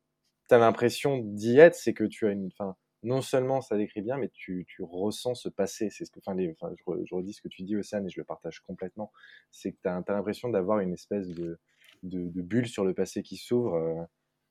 tu 0.50 0.56
as 0.56 0.60
l'impression 0.60 1.18
d'y 1.20 1.60
être, 1.60 1.76
c'est 1.76 1.94
que 1.94 2.04
tu 2.04 2.28
as 2.28 2.32
une, 2.32 2.48
enfin, 2.58 2.76
non 3.04 3.22
seulement 3.22 3.62
ça 3.62 3.78
décrit 3.78 4.02
bien, 4.02 4.18
mais 4.18 4.30
tu, 4.34 4.66
tu 4.68 4.84
ressens 4.84 5.36
ce 5.36 5.50
passé. 5.50 5.90
C'est 5.90 6.06
ce 6.06 6.12
que, 6.12 6.20
enfin, 6.20 6.36
les, 6.36 6.48
je, 6.62 6.84
re- 6.84 7.02
je 7.08 7.16
redis 7.16 7.34
ce 7.34 7.42
que 7.42 7.48
tu 7.48 7.64
dis, 7.64 7.76
Océane, 7.78 8.06
et 8.06 8.10
je 8.10 8.20
le 8.20 8.26
partage 8.26 8.60
complètement. 8.62 9.12
C'est 9.52 9.72
que 9.72 9.78
tu 9.82 9.88
as, 9.90 10.04
l'impression 10.10 10.50
d'avoir 10.50 10.80
une 10.80 10.94
espèce 10.94 11.28
de, 11.30 11.58
de, 12.04 12.28
de 12.30 12.42
bulle 12.42 12.68
sur 12.68 12.84
le 12.84 12.94
passé 12.94 13.24
qui 13.24 13.38
s'ouvre, 13.38 14.06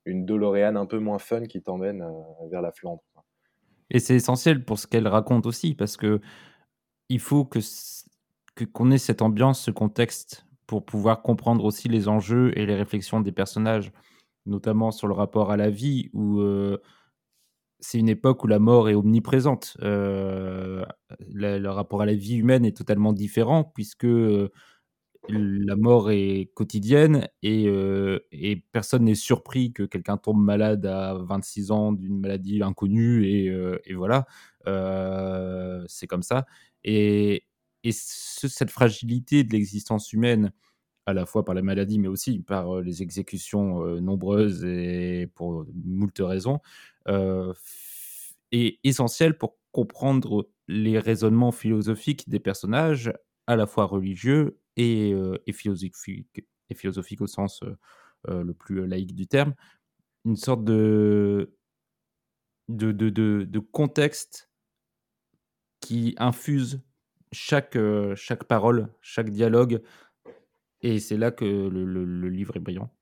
une 0.05 0.25
DeLorean 0.25 0.75
un 0.75 0.85
peu 0.85 0.99
moins 0.99 1.19
fun 1.19 1.45
qui 1.45 1.61
t'emmène 1.61 2.01
euh, 2.01 2.47
vers 2.51 2.61
la 2.61 2.71
Flandre. 2.71 3.03
Et 3.89 3.99
c'est 3.99 4.15
essentiel 4.15 4.63
pour 4.63 4.79
ce 4.79 4.87
qu'elle 4.87 5.07
raconte 5.07 5.45
aussi, 5.45 5.75
parce 5.75 5.97
que 5.97 6.19
il 7.09 7.19
faut 7.19 7.45
que 7.45 7.59
qu'on 8.73 8.91
ait 8.91 8.97
cette 8.97 9.21
ambiance, 9.21 9.61
ce 9.61 9.71
contexte, 9.71 10.45
pour 10.67 10.85
pouvoir 10.85 11.21
comprendre 11.21 11.63
aussi 11.63 11.87
les 11.87 12.07
enjeux 12.07 12.51
et 12.57 12.65
les 12.65 12.75
réflexions 12.75 13.21
des 13.21 13.31
personnages, 13.31 13.91
notamment 14.45 14.91
sur 14.91 15.07
le 15.07 15.13
rapport 15.13 15.49
à 15.49 15.57
la 15.57 15.69
vie, 15.69 16.09
où 16.13 16.41
euh, 16.41 16.77
c'est 17.79 17.97
une 17.97 18.09
époque 18.09 18.43
où 18.43 18.47
la 18.47 18.59
mort 18.59 18.89
est 18.89 18.95
omniprésente. 18.95 19.77
Euh, 19.81 20.85
le, 21.33 21.67
rapport 21.69 22.01
à 22.01 22.05
la 22.05 22.13
vie 22.13 22.35
humaine 22.35 22.65
est 22.65 22.75
totalement 22.75 23.13
différent, 23.13 23.63
puisque 23.63 24.05
la 25.27 25.75
mort 25.75 26.11
est 26.11 26.49
quotidienne 26.55 27.27
et, 27.43 27.67
personne 28.71 29.03
n'est 29.05 29.15
surpris 29.15 29.73
que 29.73 29.83
quelqu'un 29.83 30.17
tombe 30.17 30.41
malade 30.43 30.85
à 30.85 31.13
26 31.15 31.71
ans 31.71 31.91
d'une 31.91 32.19
maladie 32.19 32.61
inconnue 32.63 33.25
et, 33.25 33.93
voilà, 33.93 34.25
c'est 35.87 36.07
comme 36.07 36.23
ça. 36.23 36.45
Et, 36.83 37.45
et 37.83 37.91
ce- 37.91 38.47
cette 38.47 38.71
fragilité 38.71 39.43
de 39.43 39.51
l'existence 39.53 40.13
humaine, 40.13 40.51
à 41.07 41.13
la 41.13 41.25
fois 41.25 41.45
par 41.45 41.55
la 41.55 41.61
maladie, 41.63 41.99
mais 41.99 42.07
aussi 42.07 42.39
par 42.39 42.81
les 42.81 43.01
exécutions 43.03 43.85
nombreuses 44.01 44.63
et 44.65 45.27
pour 45.35 45.65
moult 45.85 46.17
raisons, 46.19 46.59
est 48.51 48.79
essentielle 48.83 49.37
pour 49.37 49.57
comprendre 49.71 50.49
les 50.67 50.99
raisonnements 50.99 51.51
philosophiques 51.51 52.29
des 52.29 52.39
personnages, 52.39 53.13
à 53.47 53.55
la 53.55 53.65
fois 53.67 53.85
religieux 53.85 54.59
et, 54.79 55.13
euh, 55.13 55.37
et 55.47 55.53
philosophiques 55.53 57.21
au 57.21 57.27
sens 57.27 57.61
euh, 57.63 57.75
euh, 58.29 58.43
le 58.43 58.53
plus 58.53 58.85
laïque 58.87 59.15
du 59.15 59.27
terme. 59.27 59.55
Une 60.25 60.37
sorte 60.37 60.63
de, 60.65 61.55
de, 62.69 62.91
de, 62.93 63.09
de, 63.09 63.43
de 63.43 63.59
contexte 63.59 64.49
qui 65.81 66.15
infuse 66.17 66.81
chaque, 67.31 67.75
euh, 67.75 68.15
chaque 68.15 68.45
parole, 68.45 68.89
chaque 69.01 69.29
dialogue. 69.29 69.81
Et 70.81 70.99
c'est 70.99 71.17
là 71.17 71.31
que 71.31 71.45
le, 71.45 71.85
le- 71.85 72.05
le 72.05 72.29
livre 72.29 72.57
est 72.57 72.61
brillant. 72.61 72.93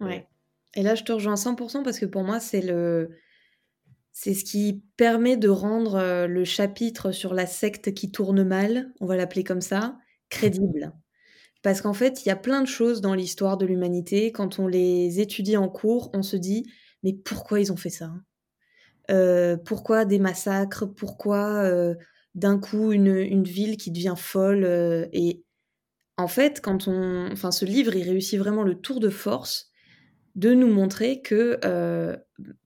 Ouais. 0.00 0.28
Et 0.74 0.82
là, 0.82 0.94
je 0.94 1.04
te 1.04 1.12
rejoins 1.12 1.36
100% 1.36 1.82
parce 1.82 1.98
que 1.98 2.06
pour 2.06 2.22
moi, 2.24 2.40
c'est 2.40 2.60
le, 2.62 3.10
c'est 4.12 4.34
ce 4.34 4.44
qui 4.44 4.84
permet 4.96 5.36
de 5.36 5.48
rendre 5.48 6.26
le 6.26 6.44
chapitre 6.44 7.12
sur 7.12 7.34
la 7.34 7.46
secte 7.46 7.94
qui 7.94 8.10
tourne 8.10 8.44
mal, 8.44 8.92
on 9.00 9.06
va 9.06 9.16
l'appeler 9.16 9.44
comme 9.44 9.60
ça, 9.60 9.98
crédible. 10.30 10.92
Parce 11.68 11.82
qu'en 11.82 11.92
fait, 11.92 12.24
il 12.24 12.28
y 12.30 12.32
a 12.32 12.36
plein 12.36 12.62
de 12.62 12.66
choses 12.66 13.02
dans 13.02 13.12
l'histoire 13.12 13.58
de 13.58 13.66
l'humanité. 13.66 14.32
Quand 14.32 14.58
on 14.58 14.66
les 14.66 15.20
étudie 15.20 15.58
en 15.58 15.68
cours, 15.68 16.08
on 16.14 16.22
se 16.22 16.38
dit, 16.38 16.64
mais 17.02 17.12
pourquoi 17.12 17.60
ils 17.60 17.70
ont 17.70 17.76
fait 17.76 17.90
ça 17.90 18.06
hein? 18.06 18.22
Euh, 19.10 19.58
Pourquoi 19.58 20.06
des 20.06 20.18
massacres? 20.18 20.86
Pourquoi 20.86 21.64
euh, 21.64 21.94
d'un 22.34 22.58
coup 22.58 22.90
une, 22.90 23.44
ville 23.44 23.76
qui 23.76 23.90
devient 23.90 24.14
folle 24.16 24.64
euh, 24.64 25.08
Et 25.12 25.44
en 26.16 26.26
fait, 26.26 26.62
quand 26.62 26.88
on, 26.88 27.30
enfin, 27.30 27.50
ce 27.50 27.66
livre, 27.66 27.94
il 27.94 28.08
réussit 28.08 28.38
vraiment 28.38 28.62
le 28.62 28.80
tour 28.80 28.98
de 28.98 29.10
force 29.10 29.70
de 30.36 30.54
nous 30.54 30.72
montrer 30.72 31.20
que 31.20 31.60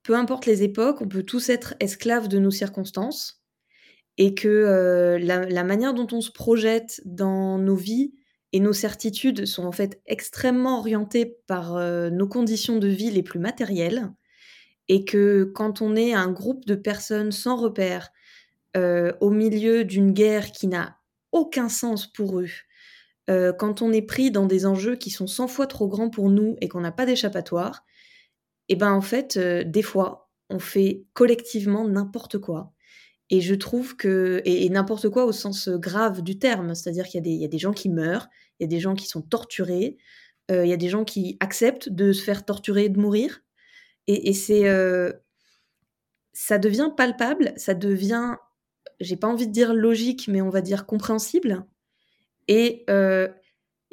peu 0.05 0.14
importe 0.14 0.46
les 0.46 0.62
époques, 0.62 1.03
on 1.03 1.09
peut 1.09 1.24
tous 1.24 1.48
être 1.48 1.74
esclaves 1.80 2.28
de 2.28 2.38
nos 2.38 2.53
circonstances 2.53 3.42
et 4.16 4.34
que 4.34 5.18
la 5.20 5.64
manière 5.64 5.92
dont 5.92 6.07
on 6.12 6.20
se 6.20 6.30
projette 6.30 7.00
dans 7.05 7.59
nos 7.59 7.74
vies 7.74 8.14
et 8.53 8.61
nos 8.61 8.72
certitudes 8.72 9.46
sont 9.46 9.64
en 9.64 9.72
fait 9.72 10.00
extrêmement 10.07 10.78
orientées 10.78 11.38
par 11.46 11.76
euh, 11.76 12.11
nos 12.11 12.28
conditions 12.28 12.78
de 12.78 12.88
vie 12.88 13.11
les 13.11 13.22
plus 13.22 13.38
matérielles 13.38 14.12
et 14.88 15.05
que 15.05 15.44
quand 15.55 15.80
on 15.80 15.96
est 15.96 16.12
un 16.12 16.30
groupe 16.30 16.66
de 16.66 16.74
personnes 16.74 17.32
sans 17.32 17.57
repère 17.57 18.11
euh, 18.76 19.12
au 19.20 19.30
milieu 19.30 19.84
d'une 19.84 20.12
guerre 20.12 20.53
qui 20.53 20.66
n'a 20.66 20.98
aucun 21.30 21.68
sens 21.68 22.07
pour 22.07 22.40
eux, 22.40 22.48
euh, 23.30 23.53
quand 23.53 23.80
on 23.80 23.92
est 23.92 24.03
pris 24.03 24.30
dans 24.30 24.46
des 24.46 24.66
enjeux 24.66 24.96
qui 24.96 25.11
sont 25.11 25.26
100 25.26 25.48
fois 25.48 25.66
trop 25.66 25.88
grands 25.88 26.11
pour 26.11 26.28
nous 26.28 26.57
et 26.61 26.68
qu'on 26.68 26.80
n'a 26.80 26.92
pas 26.92 27.07
d'échappatoire, 27.07 27.84
et 28.68 28.76
ben 28.76 28.92
en 28.92 29.00
fait, 29.00 29.38
des 29.38 29.82
fois, 29.82 30.30
on 30.50 30.59
fait 30.59 31.05
collectivement 31.14 31.86
n'importe 31.86 32.38
quoi. 32.38 32.72
Et 33.33 33.41
je 33.41 33.55
trouve 33.55 33.97
que, 33.97 34.43
et, 34.45 34.68
n'importe 34.68 35.09
quoi 35.09 35.24
au 35.24 35.33
sens 35.33 35.70
grave 35.70 36.20
du 36.20 36.39
terme, 36.39 36.74
c'est-à-dire 36.74 37.07
qu'il 37.07 37.26
y, 37.26 37.45
a 37.47 37.49
des 37.49 37.59
gens 37.59 37.72
qui 37.72 37.89
meurent, 37.89 38.28
il 38.61 38.64
y 38.64 38.66
a 38.66 38.68
des 38.68 38.78
gens 38.78 38.95
qui 38.95 39.07
sont 39.07 39.22
torturés, 39.22 39.97
euh, 40.51 40.66
il 40.66 40.68
y 40.68 40.74
a 40.74 40.76
des 40.76 40.91
gens 40.91 41.03
qui 41.05 41.39
acceptent 41.41 41.89
de 41.89 42.12
se 42.12 42.22
faire 42.22 42.45
torturer 42.45 42.85
et 42.85 42.89
de 42.91 43.01
mourir. 43.01 43.41
Et, 44.07 44.35
c'est, 44.35 44.68
euh, 44.68 45.14
ça 46.35 46.59
devient 46.59 46.91
palpable, 46.95 47.55
ça 47.57 47.72
devient, 47.72 48.35
j'ai 49.01 49.16
pas 49.16 49.28
envie 49.28 49.47
de 49.47 49.53
dire 49.53 49.72
logique, 49.72 50.28
mais 50.28 50.43
on 50.43 50.51
va 50.51 50.61
dire 50.61 50.85
compréhensible. 50.85 51.64
Et 52.49 52.85
euh, 52.91 53.28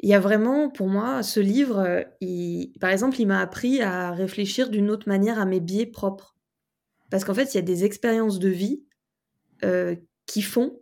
il 0.00 0.10
y 0.10 0.14
a 0.14 0.20
vraiment, 0.20 0.68
pour 0.68 0.88
moi, 0.88 1.22
ce 1.22 1.40
livre, 1.40 2.04
par 2.78 2.90
exemple, 2.90 3.18
il 3.18 3.26
m'a 3.26 3.40
appris 3.40 3.80
à 3.80 4.10
réfléchir 4.10 4.68
d'une 4.68 4.90
autre 4.90 5.08
manière 5.08 5.38
à 5.38 5.46
mes 5.46 5.60
biais 5.60 5.86
propres. 5.86 6.36
Parce 7.10 7.24
qu'en 7.24 7.34
fait, 7.34 7.54
il 7.54 7.56
y 7.56 7.58
a 7.58 7.62
des 7.62 7.84
expériences 7.84 8.38
de 8.38 8.50
vie 8.50 8.84
euh, 9.64 9.96
qui 10.26 10.42
font 10.42 10.80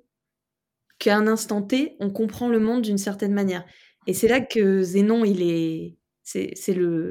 qu'à 0.98 1.16
un 1.16 1.26
instant 1.26 1.62
T, 1.62 1.96
on 2.00 2.10
comprend 2.10 2.48
le 2.48 2.58
monde 2.58 2.82
d'une 2.82 2.98
certaine 2.98 3.32
manière. 3.32 3.64
Et 4.06 4.14
c'est 4.14 4.28
là 4.28 4.40
que 4.40 4.82
Zénon, 4.82 5.24
il 5.24 5.42
est, 5.42 5.96
c'est, 6.22 6.54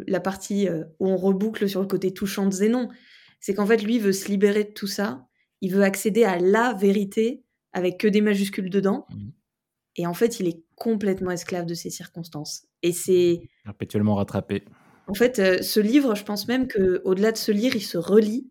la 0.07 0.19
partie 0.19 0.67
euh, 0.67 0.83
où 0.99 1.07
on 1.07 1.17
reboucle 1.17 1.67
sur 1.69 1.81
le 1.81 1.87
côté 1.87 2.13
touchant 2.13 2.45
de 2.45 2.51
Zénon. 2.51 2.89
C'est 3.39 3.53
qu'en 3.53 3.65
fait, 3.65 3.81
lui 3.83 3.99
veut 3.99 4.11
se 4.11 4.27
libérer 4.29 4.63
de 4.65 4.71
tout 4.71 4.87
ça. 4.87 5.27
Il 5.61 5.73
veut 5.73 5.83
accéder 5.83 6.23
à 6.23 6.37
la 6.37 6.73
vérité 6.73 7.43
avec 7.73 7.97
que 7.97 8.07
des 8.07 8.21
majuscules 8.21 8.69
dedans. 8.69 9.05
Mmh. 9.09 9.29
Et 9.97 10.07
en 10.07 10.13
fait, 10.13 10.39
il 10.39 10.47
est 10.47 10.63
complètement 10.75 11.31
esclave 11.31 11.65
de 11.65 11.73
ses 11.73 11.89
circonstances. 11.89 12.67
Et 12.83 12.91
c'est 12.91 13.41
perpétuellement 13.63 14.15
rattrapé. 14.15 14.63
En 15.07 15.13
fait, 15.13 15.39
euh, 15.39 15.61
ce 15.61 15.79
livre, 15.79 16.15
je 16.15 16.23
pense 16.23 16.47
même 16.47 16.67
que 16.67 17.01
au-delà 17.03 17.31
de 17.31 17.37
se 17.37 17.51
lire, 17.51 17.75
il 17.75 17.81
se 17.81 17.97
relit 17.97 18.49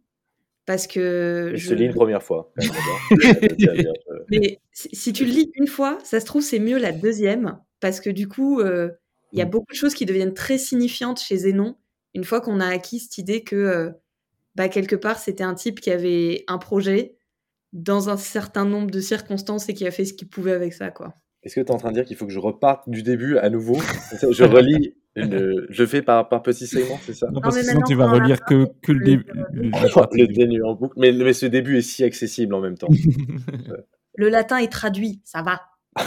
parce 0.66 0.86
que 0.86 1.52
je, 1.54 1.68
se 1.68 1.74
lis 1.74 1.86
une 1.86 1.94
première 1.94 2.22
fois. 2.22 2.52
Mais 4.30 4.58
si 4.72 5.12
tu 5.12 5.24
le 5.24 5.30
lis 5.30 5.50
une 5.54 5.68
fois, 5.68 5.98
ça 6.04 6.20
se 6.20 6.26
trouve 6.26 6.42
c'est 6.42 6.58
mieux 6.58 6.78
la 6.78 6.92
deuxième 6.92 7.58
parce 7.80 8.00
que 8.00 8.10
du 8.10 8.28
coup, 8.28 8.60
euh, 8.60 8.90
il 9.32 9.38
y 9.38 9.42
a 9.42 9.46
mm. 9.46 9.50
beaucoup 9.50 9.72
de 9.72 9.76
choses 9.76 9.94
qui 9.94 10.06
deviennent 10.06 10.34
très 10.34 10.58
signifiantes 10.58 11.20
chez 11.20 11.36
Zénon 11.36 11.76
une 12.14 12.24
fois 12.24 12.40
qu'on 12.40 12.60
a 12.60 12.66
acquis 12.66 12.98
cette 12.98 13.18
idée 13.18 13.44
que 13.44 13.56
euh, 13.56 13.90
bah, 14.54 14.68
quelque 14.68 14.96
part 14.96 15.18
c'était 15.18 15.44
un 15.44 15.54
type 15.54 15.80
qui 15.80 15.90
avait 15.90 16.44
un 16.48 16.58
projet 16.58 17.16
dans 17.72 18.08
un 18.08 18.16
certain 18.16 18.64
nombre 18.64 18.90
de 18.90 19.00
circonstances 19.00 19.68
et 19.68 19.74
qui 19.74 19.86
a 19.86 19.90
fait 19.90 20.06
ce 20.06 20.14
qu'il 20.14 20.28
pouvait 20.28 20.52
avec 20.52 20.72
ça, 20.72 20.90
quoi. 20.90 21.12
Est-ce 21.42 21.54
que 21.54 21.60
tu 21.60 21.66
es 21.66 21.70
en 21.70 21.76
train 21.76 21.90
de 21.90 21.94
dire 21.94 22.04
qu'il 22.04 22.16
faut 22.16 22.26
que 22.26 22.32
je 22.32 22.38
reparte 22.38 22.88
du 22.88 23.02
début 23.02 23.36
à 23.36 23.50
nouveau? 23.50 23.76
Je 24.30 24.44
relis, 24.44 24.96
je 25.16 25.86
fais 25.86 26.02
par, 26.02 26.28
par 26.28 26.42
petits 26.42 26.66
segments, 26.66 26.98
c'est 27.02 27.14
ça? 27.14 27.28
Non, 27.32 27.40
parce 27.40 27.56
que 27.56 27.62
sinon 27.62 27.82
tu 27.86 27.94
vas 27.94 28.08
relire 28.10 28.44
que, 28.44 28.66
que 28.82 28.92
le 28.92 29.04
début. 29.04 29.24
Le, 29.52 30.26
début 30.32 30.62
en 30.62 30.74
boucle. 30.74 30.94
Mais, 30.98 31.12
mais, 31.12 31.32
ce 31.32 31.46
début 31.46 31.78
est 31.78 31.82
si 31.82 32.04
accessible 32.04 32.54
en 32.54 32.60
même 32.60 32.76
temps. 32.76 32.88
le 34.16 34.28
latin 34.28 34.58
est 34.58 34.70
traduit, 34.70 35.20
ça 35.24 35.42
va. 35.42 35.60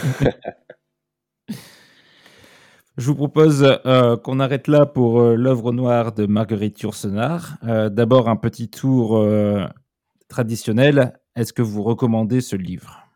Je 3.00 3.06
vous 3.06 3.14
propose 3.14 3.64
euh, 3.86 4.16
qu'on 4.18 4.40
arrête 4.40 4.68
là 4.68 4.84
pour 4.84 5.22
euh, 5.22 5.34
l'œuvre 5.34 5.72
noire 5.72 6.12
de 6.12 6.26
Marguerite 6.26 6.82
Yourcenar. 6.82 7.56
Euh, 7.64 7.88
d'abord, 7.88 8.28
un 8.28 8.36
petit 8.36 8.68
tour 8.68 9.26
traditionnel. 10.28 11.18
Est-ce 11.34 11.52
que 11.52 11.62
vous 11.62 11.82
recommandez 11.82 12.42
ce 12.42 12.56
livre? 12.56 13.08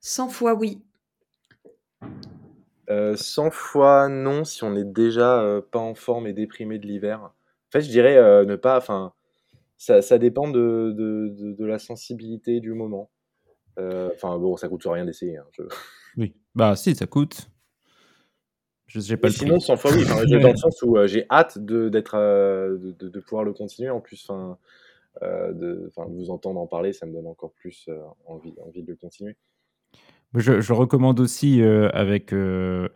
100 0.00 0.28
fois 0.28 0.54
oui. 0.54 0.82
100 2.88 3.50
fois 3.50 4.08
non 4.08 4.44
si 4.44 4.64
on 4.64 4.70
n'est 4.70 4.84
déjà 4.84 5.60
pas 5.70 5.78
en 5.78 5.94
forme 5.94 6.26
et 6.26 6.32
déprimé 6.32 6.78
de 6.78 6.86
l'hiver. 6.86 7.20
En 7.22 7.70
fait, 7.70 7.80
je 7.80 7.90
dirais 7.90 8.16
ne 8.44 8.56
pas. 8.56 8.76
Enfin, 8.78 9.12
ça, 9.76 10.02
ça 10.02 10.18
dépend 10.18 10.48
de, 10.48 10.92
de, 10.96 11.52
de, 11.52 11.64
la 11.66 11.78
sensibilité 11.78 12.60
du 12.60 12.72
moment. 12.72 13.10
Enfin, 13.76 14.38
bon, 14.38 14.56
ça 14.56 14.68
coûte 14.68 14.86
rien 14.86 15.04
d'essayer. 15.04 15.36
Hein, 15.36 15.46
oui, 16.16 16.34
bah 16.54 16.76
si, 16.76 16.94
ça 16.94 17.06
coûte. 17.06 17.48
Je 18.86 19.14
pas 19.16 19.30
sinon, 19.30 19.58
100 19.58 19.76
fois 19.76 19.90
oui, 19.92 20.04
dans 20.40 20.50
le 20.50 20.56
sens 20.56 20.80
où 20.82 20.96
j'ai 21.06 21.26
hâte 21.28 21.58
de, 21.58 21.88
d'être, 21.88 22.16
de, 22.16 23.20
pouvoir 23.20 23.44
le 23.44 23.52
continuer. 23.52 23.90
En 23.90 24.00
plus, 24.00 24.24
enfin, 24.28 24.58
de, 25.20 25.52
de, 25.52 25.90
vous 26.14 26.30
entendre 26.30 26.60
en 26.60 26.66
parler, 26.66 26.92
ça 26.92 27.04
me 27.04 27.12
donne 27.12 27.26
encore 27.26 27.52
plus 27.52 27.90
envie, 28.26 28.54
envie 28.64 28.82
de 28.82 28.88
le 28.88 28.96
continuer. 28.96 29.36
Je, 30.36 30.60
je 30.60 30.72
recommande 30.72 31.18
aussi 31.20 31.62
euh, 31.62 31.88
avec. 31.92 32.32
Euh, 32.32 32.88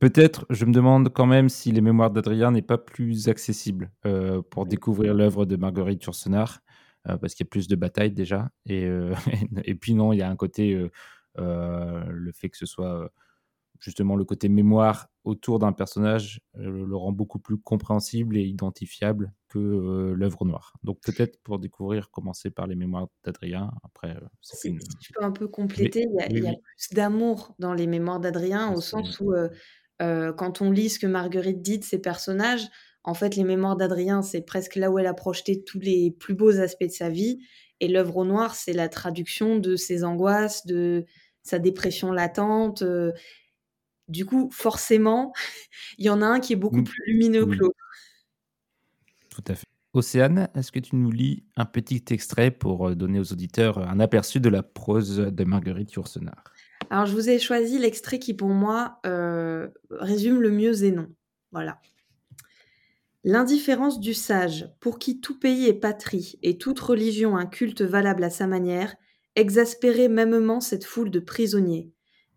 peut-être, 0.00 0.46
je 0.50 0.64
me 0.64 0.72
demande 0.72 1.10
quand 1.12 1.26
même 1.26 1.48
si 1.48 1.70
Les 1.70 1.80
Mémoires 1.80 2.10
d'Adrien 2.10 2.50
n'est 2.50 2.62
pas 2.62 2.78
plus 2.78 3.28
accessible 3.28 3.90
euh, 4.04 4.42
pour 4.42 4.66
découvrir 4.66 5.14
l'œuvre 5.14 5.46
de 5.46 5.56
Marguerite 5.56 6.04
Yourcenar, 6.04 6.60
parce 7.04 7.34
qu'il 7.34 7.44
y 7.44 7.48
a 7.48 7.50
plus 7.50 7.68
de 7.68 7.76
batailles 7.76 8.12
déjà. 8.12 8.50
Et, 8.66 8.84
et 9.64 9.74
puis 9.76 9.94
non, 9.94 10.12
il 10.12 10.18
y 10.18 10.22
a 10.22 10.28
un 10.28 10.36
côté, 10.36 10.90
le 11.36 12.32
fait 12.32 12.48
que 12.48 12.56
ce 12.56 12.66
soit 12.66 13.10
justement 13.82 14.14
le 14.14 14.24
côté 14.24 14.48
mémoire 14.48 15.08
autour 15.24 15.58
d'un 15.58 15.72
personnage 15.72 16.40
euh, 16.56 16.86
le 16.86 16.96
rend 16.96 17.12
beaucoup 17.12 17.38
plus 17.38 17.58
compréhensible 17.58 18.36
et 18.36 18.42
identifiable 18.42 19.32
que 19.48 19.58
euh, 19.58 20.14
l'œuvre 20.14 20.44
noire. 20.44 20.72
Donc 20.82 21.00
peut-être 21.02 21.38
pour 21.42 21.58
découvrir, 21.58 22.10
commencer 22.10 22.50
par 22.50 22.66
les 22.66 22.76
mémoires 22.76 23.08
d'Adrien. 23.24 23.70
Après, 23.84 24.16
euh, 24.16 24.26
si, 24.40 24.68
une... 24.68 24.80
je 25.00 25.10
peux 25.12 25.24
un 25.24 25.32
peu 25.32 25.48
compléter, 25.48 26.06
il, 26.30 26.38
y 26.38 26.46
a, 26.46 26.52
plus 26.52 26.94
d'amour 26.94 27.54
dans 27.58 27.74
les 27.74 27.86
mémoires 27.86 28.20
d'Adrien 28.20 28.72
au 28.72 28.80
sens 28.80 29.20
où 29.20 29.34
quand 30.00 30.60
on 30.60 30.72
lit 30.72 30.90
ce 30.90 30.98
que 30.98 31.06
Marguerite 31.06 31.62
dit 31.62 31.78
de 31.78 31.84
ses 31.84 32.00
personnages, 32.00 32.68
en 33.04 33.14
fait, 33.14 33.36
les 33.36 33.44
mémoires 33.44 33.76
d'Adrien, 33.76 34.22
c'est 34.22 34.42
presque 34.42 34.74
là 34.74 34.90
où 34.90 34.98
elle 34.98 35.06
a 35.06 35.14
projeté 35.14 35.62
tous 35.62 35.78
les 35.78 36.10
plus 36.10 36.34
beaux 36.34 36.58
aspects 36.58 36.84
de 36.84 36.88
sa 36.88 37.08
vie. 37.08 37.38
Et 37.78 37.86
l'œuvre 37.86 38.16
au 38.16 38.24
noir, 38.24 38.56
c'est 38.56 38.72
la 38.72 38.88
traduction 38.88 39.58
de 39.58 39.76
ses 39.76 40.02
angoisses, 40.02 40.66
de 40.66 41.04
sa 41.44 41.60
dépression 41.60 42.10
latente. 42.10 42.82
Du 44.08 44.26
coup, 44.26 44.50
forcément, 44.52 45.32
il 45.98 46.06
y 46.06 46.10
en 46.10 46.22
a 46.22 46.26
un 46.26 46.40
qui 46.40 46.52
est 46.52 46.56
beaucoup 46.56 46.80
mmh. 46.80 46.84
plus 46.84 47.02
lumineux 47.06 47.46
que 47.46 47.54
l'autre. 47.54 47.76
Tout 49.30 49.44
à 49.48 49.54
fait. 49.54 49.66
Océane, 49.94 50.48
est-ce 50.54 50.72
que 50.72 50.78
tu 50.78 50.96
nous 50.96 51.10
lis 51.10 51.44
un 51.56 51.66
petit 51.66 52.02
extrait 52.10 52.50
pour 52.50 52.88
euh, 52.88 52.94
donner 52.94 53.20
aux 53.20 53.32
auditeurs 53.32 53.78
un 53.78 54.00
aperçu 54.00 54.40
de 54.40 54.48
la 54.48 54.62
prose 54.62 55.18
de 55.18 55.44
Marguerite 55.44 55.92
Yourcenar? 55.92 56.44
Alors, 56.88 57.06
je 57.06 57.12
vous 57.12 57.28
ai 57.28 57.38
choisi 57.38 57.78
l'extrait 57.78 58.18
qui, 58.18 58.32
pour 58.32 58.48
moi, 58.48 59.00
euh, 59.04 59.68
résume 59.90 60.40
le 60.40 60.50
mieux 60.50 60.72
Zénon. 60.72 61.08
Voilà. 61.50 61.78
L'indifférence 63.24 64.00
du 64.00 64.14
sage, 64.14 64.68
pour 64.80 64.98
qui 64.98 65.20
tout 65.20 65.38
pays 65.38 65.66
est 65.66 65.74
patrie 65.74 66.38
et 66.42 66.58
toute 66.58 66.80
religion 66.80 67.36
un 67.36 67.46
culte 67.46 67.82
valable 67.82 68.24
à 68.24 68.30
sa 68.30 68.46
manière, 68.46 68.96
exaspérait 69.36 70.08
mêmement 70.08 70.60
cette 70.60 70.84
foule 70.84 71.10
de 71.10 71.20
prisonniers 71.20 71.92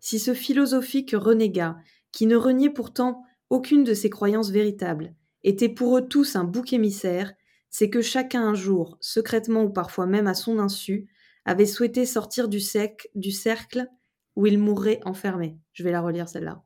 si 0.06 0.20
ce 0.20 0.36
philosophique 0.36 1.16
renégat, 1.18 1.78
qui 2.12 2.28
ne 2.28 2.36
reniait 2.36 2.70
pourtant 2.70 3.24
aucune 3.50 3.84
de 3.84 3.96
ses 3.96 4.12
croyances 4.12 4.52
véritables, 4.52 5.16
était 5.44 5.68
pour 5.68 5.98
eux 5.98 6.08
tous 6.08 6.36
un 6.36 6.44
bouc 6.44 6.74
émissaire, 6.74 7.34
c'est 7.72 7.90
que 7.90 8.04
chacun 8.04 8.44
un 8.44 8.54
jour, 8.54 9.00
secrètement 9.02 9.64
ou 9.64 9.72
parfois 9.72 10.06
même 10.06 10.28
à 10.28 10.36
son 10.36 10.60
insu, 10.60 11.08
avait 11.44 11.66
souhaité 11.66 12.06
sortir 12.06 12.50
du, 12.50 12.60
cercle 12.60 13.88
où 14.36 14.46
il 14.46 14.60
mourrait 14.60 15.00
enfermé. 15.06 15.58
Je 15.74 15.82
vais 15.84 15.92
la 15.92 16.02
relire 16.02 16.30
celle-là. 16.30 16.64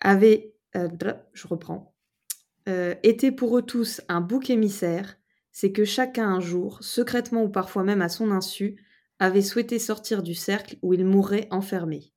Avait, 0.00 0.54
euh, 0.76 0.88
je 1.34 1.46
reprends, 1.46 1.94
euh, 2.70 2.94
était 3.02 3.32
pour 3.32 3.58
eux 3.58 3.62
tous 3.62 4.00
un 4.08 4.22
bouc 4.22 4.48
émissaire, 4.48 5.18
c'est 5.52 5.72
que 5.72 5.84
chacun 5.84 6.26
un 6.26 6.40
jour, 6.40 6.78
secrètement 6.80 7.42
ou 7.42 7.50
parfois 7.50 7.84
même 7.84 8.00
à 8.00 8.08
son 8.08 8.30
insu, 8.30 8.82
avait 9.18 9.42
souhaité 9.42 9.78
sortir 9.78 10.22
du 10.22 10.34
cercle 10.34 10.76
où 10.82 10.94
il 10.94 11.04
mourrait 11.04 11.48
enfermé. 11.50 12.12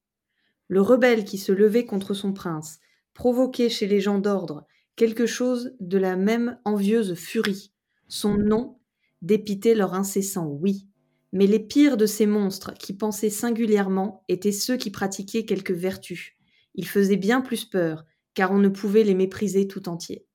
Le 0.67 0.81
rebelle 0.81 1.25
qui 1.25 1.37
se 1.37 1.51
levait 1.51 1.85
contre 1.85 2.13
son 2.13 2.33
prince 2.33 2.79
provoquait 3.13 3.69
chez 3.69 3.87
les 3.87 4.01
gens 4.01 4.19
d'ordre 4.19 4.65
quelque 4.95 5.25
chose 5.25 5.75
de 5.79 5.97
la 5.97 6.15
même 6.15 6.59
envieuse 6.65 7.15
furie. 7.15 7.71
Son 8.07 8.37
nom 8.37 8.79
dépitait 9.21 9.75
leur 9.75 9.93
incessant 9.93 10.47
oui. 10.47 10.87
Mais 11.31 11.47
les 11.47 11.59
pires 11.59 11.97
de 11.97 12.05
ces 12.05 12.25
monstres 12.25 12.73
qui 12.73 12.93
pensaient 12.93 13.29
singulièrement 13.29 14.23
étaient 14.27 14.51
ceux 14.51 14.77
qui 14.77 14.89
pratiquaient 14.89 15.45
quelque 15.45 15.73
vertu. 15.73 16.37
Ils 16.75 16.87
faisaient 16.87 17.17
bien 17.17 17.41
plus 17.41 17.65
peur, 17.65 18.05
car 18.33 18.51
on 18.51 18.57
ne 18.57 18.69
pouvait 18.69 19.03
les 19.03 19.15
mépriser 19.15 19.67
tout 19.67 19.89
entiers. 19.89 20.25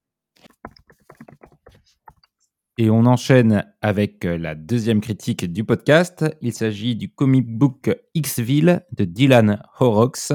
Et 2.77 2.91
on 2.91 3.07
enchaîne 3.07 3.65
avec 3.83 4.25
euh, 4.25 4.37
la 4.37 4.57
deuxième 4.57 5.01
critique 5.01 5.45
du 5.53 5.63
podcast. 5.63 6.25
Il 6.41 6.53
s'agit 6.53 6.97
du 6.97 7.09
comic 7.09 7.47
book 7.47 7.97
Xville 8.17 8.85
de 8.91 9.05
Dylan 9.05 9.63
Horrocks 9.79 10.33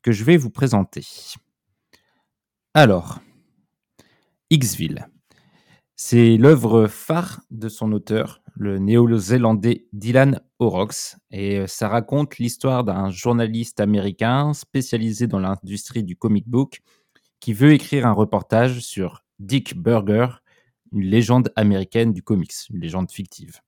que 0.00 0.12
je 0.12 0.22
vais 0.22 0.36
vous 0.36 0.50
présenter. 0.50 1.04
Alors, 2.74 3.18
Xville, 4.52 5.08
c'est 5.96 6.36
l'œuvre 6.36 6.86
phare 6.86 7.40
de 7.50 7.68
son 7.68 7.90
auteur, 7.92 8.42
le 8.54 8.78
néo-zélandais 8.78 9.86
Dylan 9.92 10.40
Horrocks, 10.60 11.16
et 11.32 11.58
euh, 11.58 11.66
ça 11.66 11.88
raconte 11.88 12.38
l'histoire 12.38 12.84
d'un 12.84 13.10
journaliste 13.10 13.80
américain 13.80 14.52
spécialisé 14.52 15.26
dans 15.26 15.40
l'industrie 15.40 16.04
du 16.04 16.16
comic 16.16 16.48
book 16.48 16.80
qui 17.40 17.52
veut 17.52 17.72
écrire 17.72 18.06
un 18.06 18.12
reportage 18.12 18.80
sur 18.80 19.24
Dick 19.40 19.76
Burger, 19.76 20.41
une 20.92 21.02
légende 21.02 21.52
américaine 21.56 22.12
du 22.12 22.22
comics, 22.22 22.52
une 22.70 22.80
légende 22.80 23.10
fictive. 23.10 23.60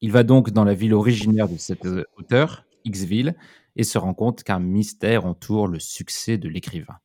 Il 0.00 0.12
va 0.12 0.22
donc 0.22 0.50
dans 0.50 0.64
la 0.64 0.74
ville 0.74 0.94
originaire 0.94 1.48
de 1.48 1.56
cet 1.56 1.86
euh, 1.86 2.04
auteur, 2.16 2.64
Xville, 2.86 3.34
et 3.76 3.84
se 3.84 3.98
rend 3.98 4.14
compte 4.14 4.42
qu'un 4.42 4.60
mystère 4.60 5.26
entoure 5.26 5.68
le 5.68 5.78
succès 5.78 6.38
de 6.38 6.48
l'écrivain. 6.48 6.98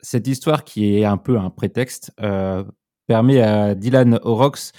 Cette 0.00 0.26
histoire, 0.26 0.64
qui 0.64 0.96
est 0.96 1.04
un 1.04 1.18
peu 1.18 1.38
un 1.38 1.50
prétexte, 1.50 2.12
euh, 2.20 2.64
permet 3.06 3.40
à 3.40 3.74
Dylan 3.74 4.18
Horrocks 4.22 4.72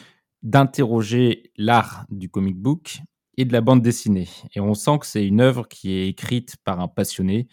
d'interroger 0.43 1.51
l'art 1.57 2.05
du 2.09 2.29
comic 2.29 2.57
book 2.57 2.99
et 3.37 3.45
de 3.45 3.53
la 3.53 3.61
bande 3.61 3.81
dessinée. 3.81 4.27
Et 4.55 4.59
on 4.59 4.73
sent 4.73 4.99
que 4.99 5.05
c'est 5.05 5.25
une 5.25 5.41
œuvre 5.41 5.67
qui 5.67 5.93
est 5.93 6.07
écrite 6.07 6.57
par 6.63 6.79
un 6.79 6.87
passionné 6.87 7.47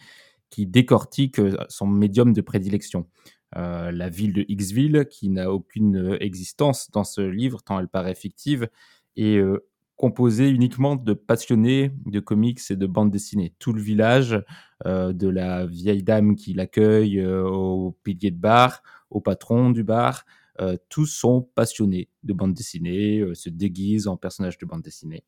qui 0.49 0.65
décortique 0.65 1.39
euh, 1.39 1.55
son 1.69 1.87
médium 1.87 2.33
de 2.33 2.41
prédilection. 2.41 3.07
Euh, 3.55 3.91
la 3.91 4.09
ville 4.09 4.33
de 4.33 4.43
Xville, 4.43 5.05
qui 5.09 5.29
n'a 5.29 5.51
aucune 5.51 6.17
existence 6.19 6.91
dans 6.91 7.03
ce 7.03 7.21
livre, 7.21 7.63
tant 7.63 7.79
elle 7.79 7.87
paraît 7.87 8.15
fictive, 8.15 8.69
est 9.15 9.41
composé 9.99 10.47
uniquement 10.47 10.95
de 10.95 11.13
passionnés 11.13 11.91
de 12.05 12.21
comics 12.21 12.61
et 12.69 12.77
de 12.77 12.87
bandes 12.87 13.11
dessinées. 13.11 13.53
Tout 13.59 13.73
le 13.73 13.81
village, 13.81 14.41
euh, 14.85 15.11
de 15.11 15.27
la 15.27 15.65
vieille 15.65 16.03
dame 16.03 16.37
qui 16.37 16.53
l'accueille 16.53 17.19
euh, 17.19 17.43
au 17.43 17.91
pilier 18.01 18.31
de 18.31 18.37
bar, 18.37 18.81
au 19.09 19.19
patron 19.19 19.71
du 19.71 19.83
bar, 19.83 20.23
euh, 20.61 20.77
tous 20.87 21.05
sont 21.05 21.41
passionnés 21.53 22.07
de 22.23 22.31
bandes 22.31 22.53
dessinées, 22.53 23.25
se 23.33 23.49
déguisent 23.49 24.07
en 24.07 24.15
personnages 24.15 24.57
de 24.57 24.65
bandes 24.65 24.83
dessinées. 24.83 25.25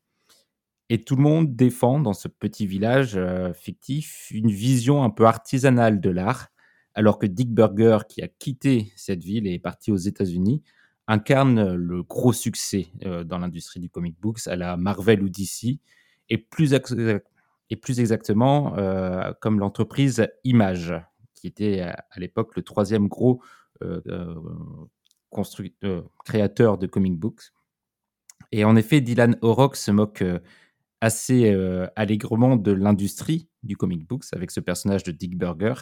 Et 0.88 1.04
tout 1.04 1.16
le 1.16 1.22
monde 1.22 1.54
défend 1.54 2.00
dans 2.00 2.14
ce 2.14 2.28
petit 2.28 2.66
village 2.66 3.20
fictif 3.54 4.28
une 4.30 4.50
vision 4.50 5.02
un 5.02 5.10
peu 5.10 5.26
artisanale 5.26 6.00
de 6.00 6.08
l'art, 6.08 6.48
alors 6.94 7.18
que 7.18 7.26
Dick 7.26 7.50
Burger, 7.50 7.98
qui 8.08 8.22
a 8.22 8.28
quitté 8.28 8.92
cette 8.96 9.22
ville 9.22 9.46
et 9.46 9.54
est 9.54 9.58
parti 9.58 9.90
aux 9.92 9.96
États-Unis, 9.96 10.62
incarne 11.08 11.74
le 11.74 12.02
gros 12.02 12.32
succès 12.32 12.88
euh, 13.04 13.24
dans 13.24 13.38
l'industrie 13.38 13.80
du 13.80 13.90
comic 13.90 14.16
books 14.20 14.46
à 14.46 14.56
la 14.56 14.76
Marvel 14.76 15.22
ou 15.22 15.28
DC, 15.28 15.78
et 16.28 16.38
plus, 16.38 16.72
exactement 17.98 18.76
euh, 18.78 19.32
comme 19.40 19.58
l'entreprise 19.58 20.26
Image, 20.44 20.94
qui 21.34 21.46
était 21.46 21.80
à, 21.80 22.04
l'époque 22.16 22.56
le 22.56 22.62
troisième 22.62 23.08
gros 23.08 23.42
euh, 23.82 24.00
créateur 26.24 26.78
de 26.78 26.86
comic 26.86 27.18
books. 27.18 27.52
Et 28.52 28.64
en 28.64 28.76
effet, 28.76 29.00
Dylan 29.00 29.36
Horrocks 29.42 29.76
se 29.76 29.90
moque 29.90 30.22
assez 31.02 31.54
allègrement 31.96 32.56
de 32.56 32.72
l'industrie 32.72 33.48
du 33.62 33.76
comic 33.76 34.06
books 34.06 34.24
avec 34.32 34.50
ce 34.50 34.60
personnage 34.60 35.02
de 35.02 35.12
Dick 35.12 35.36
Burger. 35.36 35.74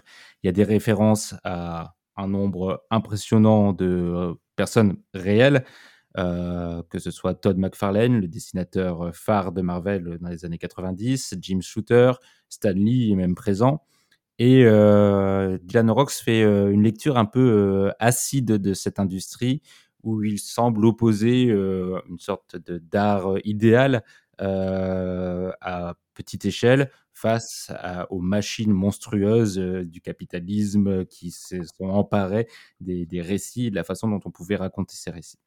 Il 0.42 0.46
y 0.46 0.48
a 0.48 0.52
des 0.52 0.64
références 0.64 1.34
à 1.44 1.94
un 2.16 2.28
nombre 2.28 2.84
impressionnant 2.90 3.72
de 3.72 4.34
personnes 4.56 4.96
réelles, 5.14 5.64
euh, 6.18 6.82
que 6.90 6.98
ce 6.98 7.10
soit 7.10 7.34
Todd 7.34 7.56
McFarlane, 7.56 8.20
le 8.20 8.28
dessinateur 8.28 9.14
phare 9.14 9.52
de 9.52 9.62
Marvel 9.62 10.18
dans 10.20 10.28
les 10.28 10.44
années 10.44 10.58
90, 10.58 11.36
Jim 11.40 11.60
Shooter, 11.60 12.12
Stan 12.48 12.72
Lee 12.72 13.12
est 13.12 13.16
même 13.16 13.34
présent. 13.34 13.84
Et 14.38 14.64
euh, 14.64 15.58
Dylan 15.62 15.90
Rocks 15.90 16.12
fait 16.12 16.42
euh, 16.42 16.70
une 16.72 16.82
lecture 16.82 17.18
un 17.18 17.26
peu 17.26 17.92
acide 17.98 18.46
de 18.46 18.74
cette 18.74 18.98
industrie 18.98 19.62
où 20.02 20.22
il 20.22 20.38
semble 20.38 20.86
opposer 20.86 21.42
une 21.44 22.18
sorte 22.18 22.56
d'art 22.56 23.34
idéal 23.44 24.02
à 24.40 25.94
petite 26.14 26.44
échelle 26.44 26.90
face 27.12 27.72
aux 28.08 28.20
machines 28.20 28.72
monstrueuses 28.72 29.58
euh, 29.58 29.84
du 29.84 30.00
capitalisme 30.00 31.04
qui 31.06 31.30
se 31.30 31.62
sont 31.64 31.88
emparées 31.88 32.48
des, 32.80 33.06
récits, 33.20 33.70
de 33.70 33.74
la 33.74 33.84
façon 33.84 34.08
dont 34.08 34.20
on 34.24 34.30
pouvait 34.30 34.56
raconter 34.56 34.96
ces 34.96 35.10
récits. 35.10 35.38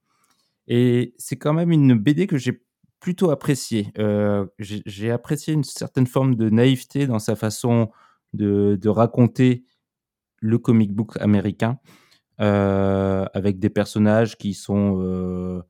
Et 0.68 1.14
c'est 1.18 1.38
quand 1.38 1.54
même 1.54 1.72
une 1.72 1.96
BD 1.96 2.28
que 2.28 2.38
j'ai 2.38 2.62
plutôt 3.00 3.32
appréciée. 3.32 3.92
Euh, 3.98 4.46
j'ai 4.60 5.12
apprécié 5.12 5.54
une 5.54 5.64
certaine 5.64 6.08
forme 6.08 6.36
de 6.36 6.50
naïveté 6.50 7.06
dans 7.06 7.20
sa 7.20 7.36
façon 7.36 7.90
de, 8.34 8.80
raconter 8.88 9.66
le 10.40 10.58
comic 10.58 10.94
book 10.94 11.18
américain, 11.20 11.80
euh, 12.40 13.26
avec 13.34 13.60
des 13.60 13.70
personnages 13.70 14.38
qui 14.38 14.54
sont 14.54 15.64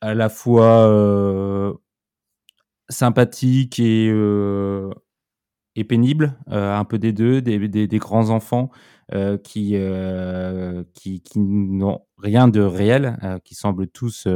à 0.00 0.14
la 0.14 0.28
fois 0.28 1.74
sympathique 2.88 3.78
et, 3.80 4.08
euh, 4.10 4.90
et 5.76 5.84
pénible, 5.84 6.38
euh, 6.50 6.76
un 6.76 6.84
peu 6.84 6.98
des 6.98 7.12
deux, 7.12 7.42
des, 7.42 7.68
des, 7.68 7.98
grands 7.98 8.30
enfants 8.30 8.70
euh, 9.14 9.38
qui, 9.38 9.76
qui, 10.94 11.20
qui 11.22 11.38
n'ont 11.38 12.00
rien 12.18 12.48
de 12.48 12.60
réel, 12.60 13.18
qui 13.44 13.54
semblent 13.54 13.88
tous 13.88 14.28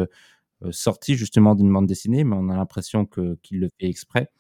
sortis 0.71 1.15
justement 1.15 1.55
d'une 1.55 1.73
bande 1.73 1.87
dessinée, 1.87 2.25
mais 2.25 2.37
on 2.37 2.49
a 2.49 2.57
l'impression 2.57 3.07
qu'il 3.07 3.61
le 3.61 3.69
fait 3.81 3.89
exprès. 3.89 4.31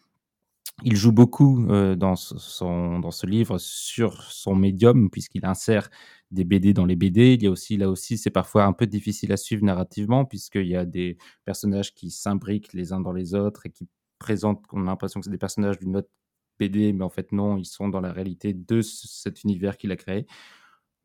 Il 0.85 0.97
joue 0.97 1.13
beaucoup 1.13 1.67
dans, 1.97 2.15
son, 2.15 3.01
dans 3.01 3.11
ce 3.11 3.27
livre 3.27 3.59
sur 3.59 4.23
son 4.23 4.55
médium, 4.55 5.11
puisqu'il 5.11 5.45
insère 5.45 5.91
des 6.31 6.45
BD 6.45 6.73
dans 6.73 6.85
les 6.87 6.97
BD. 6.97 7.35
Il 7.35 7.43
y 7.43 7.47
a 7.47 7.51
aussi, 7.51 7.77
là 7.77 7.91
aussi, 7.91 8.17
c'est 8.19 8.31
parfois 8.31 8.65
un 8.65 8.73
peu 8.73 8.87
difficile 8.87 9.33
à 9.33 9.37
suivre 9.37 9.65
narrativement, 9.65 10.25
puisqu'il 10.25 10.67
y 10.69 10.77
a 10.77 10.85
des 10.85 11.17
personnages 11.45 11.95
qui 11.95 12.11
s'imbriquent 12.11 12.73
les 12.75 12.93
uns 12.93 13.01
dans 13.01 13.13
les 13.13 13.35
autres 13.35 13.67
et 13.67 13.71
qui 13.71 13.89
présente, 14.19 14.65
on 14.73 14.83
a 14.83 14.87
l'impression 14.87 15.21
que 15.21 15.25
c'est 15.25 15.31
des 15.31 15.39
personnages 15.39 15.79
d'une 15.79 15.97
autre 15.97 16.11
BD, 16.59 16.93
mais 16.93 17.05
en 17.05 17.11
fait 17.11 17.33
non, 17.33 17.57
ils 17.57 17.65
sont 17.67 17.89
dans 17.89 18.01
la 18.01 18.13
réalité 18.13 18.53
de 18.53 18.83
cet 18.83 19.45
univers 19.45 19.77
qu'il 19.77 19.93
a 19.93 19.97
créé. 19.97 20.27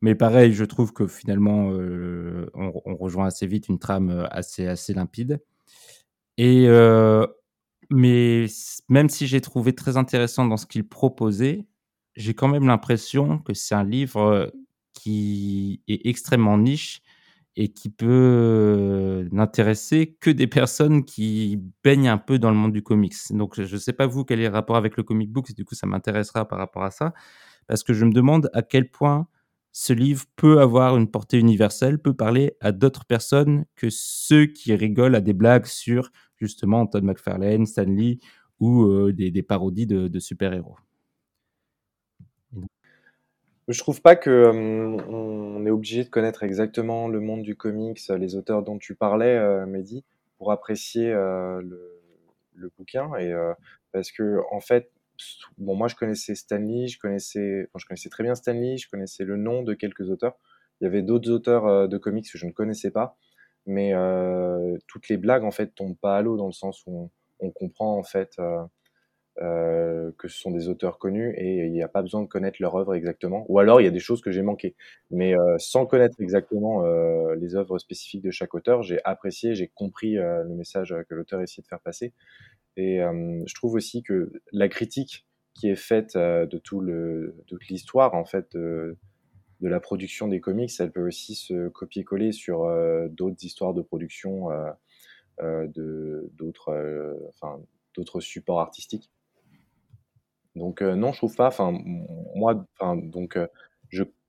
Mais 0.02 0.14
pareil, 0.14 0.52
je 0.52 0.64
trouve 0.64 0.92
que 0.92 1.06
finalement, 1.06 1.70
euh, 1.72 2.50
on, 2.54 2.96
rejoint 2.96 3.26
assez 3.26 3.46
vite 3.46 3.68
une 3.68 3.78
trame 3.78 4.10
euh, 4.10 4.26
assez, 4.30 4.66
assez 4.66 4.92
limpide. 4.92 5.40
Et 6.36 6.66
euh, 6.68 7.26
mais 7.90 8.46
même 8.88 9.08
si 9.08 9.26
j'ai 9.26 9.40
trouvé 9.40 9.74
très 9.74 9.96
intéressant 9.96 10.46
dans 10.46 10.56
ce 10.56 10.66
qu'il 10.66 10.86
proposait, 10.88 11.66
j'ai 12.16 12.34
quand 12.34 12.48
même 12.48 12.66
l'impression 12.66 13.38
que 13.38 13.54
c'est 13.54 13.74
un 13.74 13.84
livre 13.84 14.52
qui 14.92 15.82
est 15.88 16.06
extrêmement 16.06 16.58
niche 16.58 17.02
et 17.56 17.68
qui 17.72 17.88
peut 17.88 19.28
n'intéresser 19.32 20.16
que 20.20 20.30
des 20.30 20.46
personnes 20.46 21.04
qui 21.04 21.60
baignent 21.84 22.08
un 22.08 22.18
peu 22.18 22.38
dans 22.38 22.50
le 22.50 22.56
monde 22.56 22.72
du 22.72 22.82
comics. 22.82 23.14
Donc, 23.30 23.60
je 23.60 23.72
ne 23.72 23.80
sais 23.80 23.92
pas 23.92 24.06
vous 24.06 24.24
quel 24.24 24.40
est 24.40 24.48
le 24.48 24.54
rapport 24.54 24.76
avec 24.76 24.96
le 24.96 25.02
comic 25.02 25.30
book, 25.30 25.52
du 25.54 25.64
coup, 25.64 25.74
ça 25.74 25.86
m'intéressera 25.86 26.48
par 26.48 26.58
rapport 26.58 26.82
à 26.82 26.90
ça, 26.90 27.14
parce 27.66 27.84
que 27.84 27.92
je 27.92 28.04
me 28.04 28.12
demande 28.12 28.50
à 28.54 28.62
quel 28.62 28.90
point 28.90 29.28
ce 29.72 29.92
livre 29.92 30.24
peut 30.36 30.60
avoir 30.60 30.96
une 30.96 31.10
portée 31.10 31.38
universelle, 31.38 31.98
peut 31.98 32.14
parler 32.14 32.56
à 32.60 32.72
d'autres 32.72 33.04
personnes 33.04 33.64
que 33.76 33.88
ceux 33.90 34.46
qui 34.46 34.74
rigolent 34.74 35.16
à 35.16 35.20
des 35.20 35.32
blagues 35.32 35.66
sur 35.66 36.10
justement 36.36 36.86
Todd 36.86 37.04
McFarlane, 37.04 37.66
Stan 37.66 37.84
Lee 37.84 38.20
ou 38.60 38.84
euh, 38.84 39.12
des, 39.12 39.42
parodies 39.42 39.86
de 39.86 40.18
super-héros. 40.20 40.76
Je 43.68 43.78
trouve 43.78 44.02
pas 44.02 44.14
que 44.14 44.30
euh, 44.30 44.52
on 44.52 45.64
est 45.64 45.70
obligé 45.70 46.04
de 46.04 46.10
connaître 46.10 46.42
exactement 46.42 47.08
le 47.08 47.20
monde 47.20 47.42
du 47.42 47.56
comics, 47.56 48.00
les 48.10 48.34
auteurs 48.36 48.62
dont 48.62 48.78
tu 48.78 48.94
parlais, 48.94 49.36
euh, 49.36 49.64
Mehdi, 49.64 50.04
pour 50.36 50.52
apprécier 50.52 51.10
euh, 51.10 51.62
le, 51.62 52.02
le, 52.52 52.70
bouquin. 52.76 53.10
Et 53.16 53.32
parce 53.92 54.12
que 54.12 54.40
en 54.50 54.60
fait, 54.60 54.90
bon, 55.56 55.74
moi 55.76 55.88
je 55.88 55.94
connaissais 55.94 56.34
Stanley, 56.34 56.88
je 56.88 56.98
connaissais, 56.98 57.66
enfin, 57.68 57.78
je 57.78 57.86
connaissais 57.86 58.10
très 58.10 58.22
bien 58.22 58.34
Stanley, 58.34 58.76
je 58.76 58.88
connaissais 58.88 59.24
le 59.24 59.36
nom 59.36 59.62
de 59.62 59.72
quelques 59.72 60.10
auteurs. 60.10 60.36
Il 60.80 60.84
y 60.84 60.86
avait 60.86 61.02
d'autres 61.02 61.30
auteurs 61.30 61.88
de 61.88 61.98
comics 61.98 62.30
que 62.30 62.36
je 62.36 62.46
ne 62.46 62.52
connaissais 62.52 62.90
pas, 62.90 63.16
mais 63.64 63.94
toutes 64.88 65.08
les 65.08 65.16
blagues 65.16 65.44
en 65.44 65.52
fait 65.52 65.74
tombent 65.74 65.96
pas 65.96 66.18
à 66.18 66.22
l'eau 66.22 66.36
dans 66.36 66.46
le 66.46 66.52
sens 66.52 66.82
où 66.86 67.10
on, 67.40 67.46
on 67.46 67.50
comprend 67.50 67.96
en 67.96 68.02
fait 68.02 68.36
euh, 69.42 70.12
que 70.16 70.28
ce 70.28 70.38
sont 70.38 70.52
des 70.52 70.68
auteurs 70.68 71.00
connus 71.00 71.34
et 71.36 71.66
il 71.66 71.72
n'y 71.72 71.82
a 71.82 71.88
pas 71.88 72.02
besoin 72.02 72.22
de 72.22 72.28
connaître 72.28 72.58
leur 72.60 72.76
œuvre 72.76 72.94
exactement. 72.94 73.44
Ou 73.48 73.58
alors 73.58 73.80
il 73.80 73.84
y 73.84 73.88
a 73.88 73.90
des 73.90 73.98
choses 73.98 74.20
que 74.20 74.30
j'ai 74.30 74.42
manquées. 74.42 74.76
Mais 75.10 75.36
euh, 75.36 75.56
sans 75.58 75.86
connaître 75.86 76.20
exactement 76.20 76.84
euh, 76.84 77.34
les 77.34 77.56
œuvres 77.56 77.78
spécifiques 77.78 78.22
de 78.22 78.30
chaque 78.30 78.54
auteur, 78.54 78.82
j'ai 78.82 79.00
apprécié, 79.04 79.56
j'ai 79.56 79.66
compris 79.66 80.14
le 80.14 80.54
message 80.54 80.94
que 81.08 81.14
l'auteur 81.16 81.40
essayait 81.40 81.62
de 81.62 81.68
faire 81.68 81.80
passer. 81.80 82.12
Et 82.76 82.98
je 82.98 83.54
trouve 83.54 83.74
aussi 83.74 84.02
que 84.02 84.32
la 84.52 84.68
critique 84.68 85.26
qui 85.54 85.68
est 85.68 85.76
faite 85.76 86.16
de 86.16 86.58
toute 86.58 87.68
l'histoire 87.68 88.14
en 88.14 88.24
fait 88.24 88.52
de, 88.56 88.96
la 89.60 89.80
production 89.80 90.28
des 90.28 90.40
comics, 90.40 90.70
elle 90.78 90.90
peut 90.92 91.06
aussi 91.06 91.34
se 91.34 91.68
copier-coller 91.68 92.32
sur 92.32 92.68
d'autres 93.10 93.44
histoires 93.44 93.74
de 93.74 93.82
production 93.82 94.48
d'autres 97.96 98.20
supports 98.20 98.60
artistiques. 98.60 99.10
Donc 100.54 100.82
euh, 100.82 100.94
non, 100.94 101.12
je 101.12 101.18
trouve 101.18 101.36
pas. 101.36 101.48
Enfin, 101.48 101.76
moi, 102.34 102.66
enfin, 102.78 102.96
donc 102.96 103.36
euh, 103.36 103.46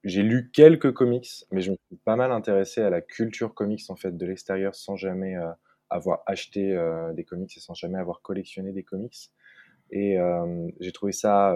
j'ai 0.04 0.24
lu 0.24 0.52
quelques 0.52 0.94
comics, 0.94 1.46
mais 1.52 1.62
je 1.62 1.72
me 1.72 1.78
suis 1.88 1.98
pas 2.04 2.16
mal 2.16 2.32
intéressé 2.32 2.82
à 2.82 2.90
la 2.90 3.02
culture 3.02 3.54
comics 3.54 3.84
en 3.90 3.96
fait 3.96 4.16
de 4.16 4.26
l'extérieur, 4.26 4.76
sans 4.76 4.96
jamais 4.96 5.36
euh, 5.36 5.50
avoir 5.90 6.24
acheté 6.26 6.78
des 7.14 7.24
comics 7.24 7.56
et 7.56 7.60
sans 7.60 7.74
jamais 7.76 8.00
avoir 8.00 8.22
collectionné 8.22 8.72
des 8.72 8.84
comics. 8.84 9.32
Et 9.92 10.18
j'ai 10.80 10.92
trouvé 10.92 11.12
ça 11.12 11.56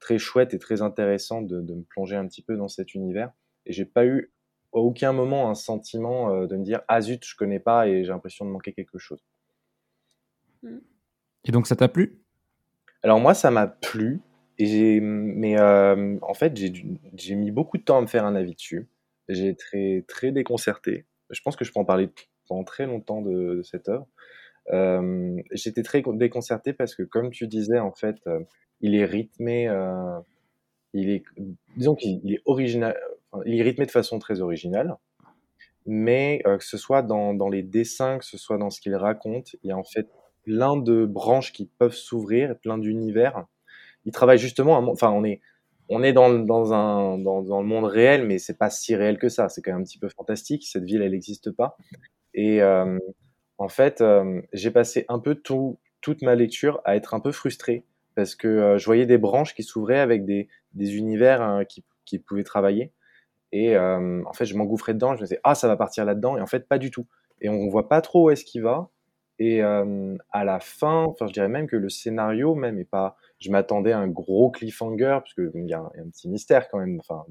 très 0.00 0.18
chouette 0.18 0.54
et 0.54 0.58
très 0.58 0.82
intéressant 0.82 1.40
de, 1.40 1.60
de, 1.60 1.74
me 1.74 1.82
plonger 1.82 2.16
un 2.16 2.26
petit 2.26 2.42
peu 2.42 2.56
dans 2.56 2.68
cet 2.68 2.94
univers. 2.94 3.32
Et 3.64 3.72
j'ai 3.72 3.84
pas 3.84 4.04
eu 4.04 4.34
à 4.74 4.78
aucun 4.78 5.12
moment 5.12 5.48
un 5.48 5.54
sentiment 5.54 6.34
euh, 6.34 6.46
de 6.46 6.56
me 6.56 6.64
dire 6.64 6.82
ah 6.88 7.00
zut 7.00 7.24
je 7.24 7.36
connais 7.36 7.60
pas 7.60 7.88
et 7.88 8.04
j'ai 8.04 8.10
l'impression 8.10 8.44
de 8.44 8.50
manquer 8.50 8.72
quelque 8.72 8.98
chose. 8.98 9.24
Et 11.44 11.52
donc 11.52 11.66
ça 11.66 11.76
t'a 11.76 11.88
plu? 11.88 12.23
Alors 13.04 13.20
moi 13.20 13.34
ça 13.34 13.50
m'a 13.50 13.66
plu 13.66 14.22
et 14.58 14.98
mais 14.98 15.60
euh, 15.60 16.16
en 16.22 16.32
fait 16.32 16.56
j'ai 16.56 17.34
mis 17.34 17.50
beaucoup 17.50 17.76
de 17.76 17.82
temps 17.82 17.98
à 17.98 18.00
me 18.00 18.06
faire 18.06 18.24
un 18.24 18.34
avis 18.34 18.54
dessus. 18.54 18.88
J'ai 19.28 19.48
été 19.48 20.04
très 20.08 20.32
déconcerté. 20.32 21.04
Je 21.28 21.40
pense 21.42 21.54
que 21.54 21.66
je 21.66 21.72
peux 21.72 21.80
en 21.80 21.84
parler 21.84 22.08
pendant 22.48 22.64
très 22.64 22.86
longtemps 22.86 23.20
de, 23.20 23.60
cette 23.62 23.90
œuvre. 23.90 24.06
Euh, 24.72 25.36
J'étais 25.52 25.82
très 25.82 26.02
déconcerté 26.14 26.72
parce 26.72 26.94
que 26.94 27.02
comme 27.02 27.30
tu 27.30 27.46
disais 27.46 27.78
en 27.78 27.92
fait 27.92 28.16
euh, 28.26 28.40
il 28.80 28.94
est 28.94 29.04
rythmé 29.04 29.68
il 30.94 31.10
est 31.10 31.24
disons 31.76 31.94
qu'il 31.94 32.22
il 32.24 32.34
est 32.36 32.42
original 32.46 32.98
il 33.44 33.60
est 33.60 33.62
rythmé 33.62 33.84
de 33.84 33.90
façon 33.90 34.18
très 34.18 34.40
originale 34.40 34.96
mais 35.84 36.42
que 36.42 36.64
ce 36.64 36.78
soit 36.78 37.02
dans, 37.02 37.34
dans 37.34 37.50
les 37.50 37.62
dessins, 37.62 38.16
que 38.16 38.24
ce 38.24 38.38
soit 38.38 38.56
dans 38.56 38.70
ce 38.70 38.80
qu'il 38.80 38.96
raconte, 38.96 39.54
il 39.62 39.68
y 39.68 39.72
a 39.72 39.76
en 39.76 39.84
fait 39.84 40.08
plein 40.44 40.76
de 40.76 41.06
branches 41.06 41.52
qui 41.52 41.66
peuvent 41.66 41.94
s'ouvrir, 41.94 42.58
plein 42.58 42.78
d'univers. 42.78 43.46
Il 44.04 44.12
travaille 44.12 44.38
justement, 44.38 44.76
enfin 44.90 45.10
on 45.10 45.24
est, 45.24 45.40
on 45.88 46.02
est 46.02 46.12
dans, 46.12 46.30
dans, 46.30 46.72
un, 46.72 47.18
dans, 47.18 47.42
dans 47.42 47.60
le 47.60 47.66
monde 47.66 47.84
réel, 47.84 48.26
mais 48.26 48.38
c'est 48.38 48.58
pas 48.58 48.70
si 48.70 48.94
réel 48.94 49.18
que 49.18 49.28
ça. 49.28 49.48
C'est 49.48 49.62
quand 49.62 49.72
même 49.72 49.82
un 49.82 49.84
petit 49.84 49.98
peu 49.98 50.08
fantastique. 50.08 50.66
Cette 50.66 50.84
ville, 50.84 51.02
elle 51.02 51.12
n'existe 51.12 51.50
pas. 51.50 51.76
Et 52.32 52.62
euh, 52.62 52.98
en 53.58 53.68
fait, 53.68 54.00
euh, 54.00 54.40
j'ai 54.52 54.70
passé 54.70 55.04
un 55.08 55.18
peu 55.18 55.34
tout, 55.34 55.78
toute 56.00 56.22
ma 56.22 56.34
lecture 56.34 56.80
à 56.84 56.96
être 56.96 57.14
un 57.14 57.20
peu 57.20 57.32
frustré 57.32 57.84
parce 58.14 58.34
que 58.34 58.48
euh, 58.48 58.78
je 58.78 58.84
voyais 58.86 59.06
des 59.06 59.18
branches 59.18 59.54
qui 59.54 59.62
s'ouvraient 59.62 60.00
avec 60.00 60.24
des, 60.24 60.48
des 60.72 60.96
univers 60.96 61.42
hein, 61.42 61.64
qui, 61.64 61.84
qui 62.04 62.18
pouvaient 62.18 62.44
travailler. 62.44 62.92
Et 63.56 63.78
en 63.78 64.32
fait, 64.32 64.46
je 64.46 64.56
m'engouffrais 64.56 64.94
dedans. 64.94 65.14
Je 65.14 65.20
me 65.20 65.26
disais, 65.26 65.38
ah, 65.44 65.54
ça 65.54 65.68
va 65.68 65.76
partir 65.76 66.04
là-dedans. 66.04 66.36
Et 66.36 66.40
en 66.40 66.46
fait, 66.46 66.66
pas 66.66 66.78
du 66.78 66.90
tout. 66.90 67.06
Et 67.40 67.48
on 67.48 67.68
voit 67.68 67.88
pas 67.88 68.00
trop 68.00 68.26
où 68.26 68.30
est-ce 68.30 68.44
qu'il 68.44 68.62
va. 68.62 68.88
Et 69.38 69.62
à 69.62 70.44
la 70.44 70.60
fin, 70.60 71.04
enfin, 71.04 71.26
je 71.26 71.32
dirais 71.32 71.48
même 71.48 71.66
que 71.66 71.76
le 71.76 71.88
scénario 71.88 72.54
même 72.54 72.78
est 72.78 72.84
pas. 72.84 73.16
Je 73.40 73.50
m'attendais 73.50 73.92
à 73.92 73.98
un 73.98 74.08
gros 74.08 74.50
cliffhanger 74.50 75.18
parce 75.20 75.34
que 75.34 75.50
il 75.54 75.68
y, 75.68 75.74
a 75.74 75.80
un 75.80 76.08
petit 76.10 76.28
mystère 76.28 76.68
quand 76.68 76.78
même. 76.78 77.00
Enfin, 77.00 77.24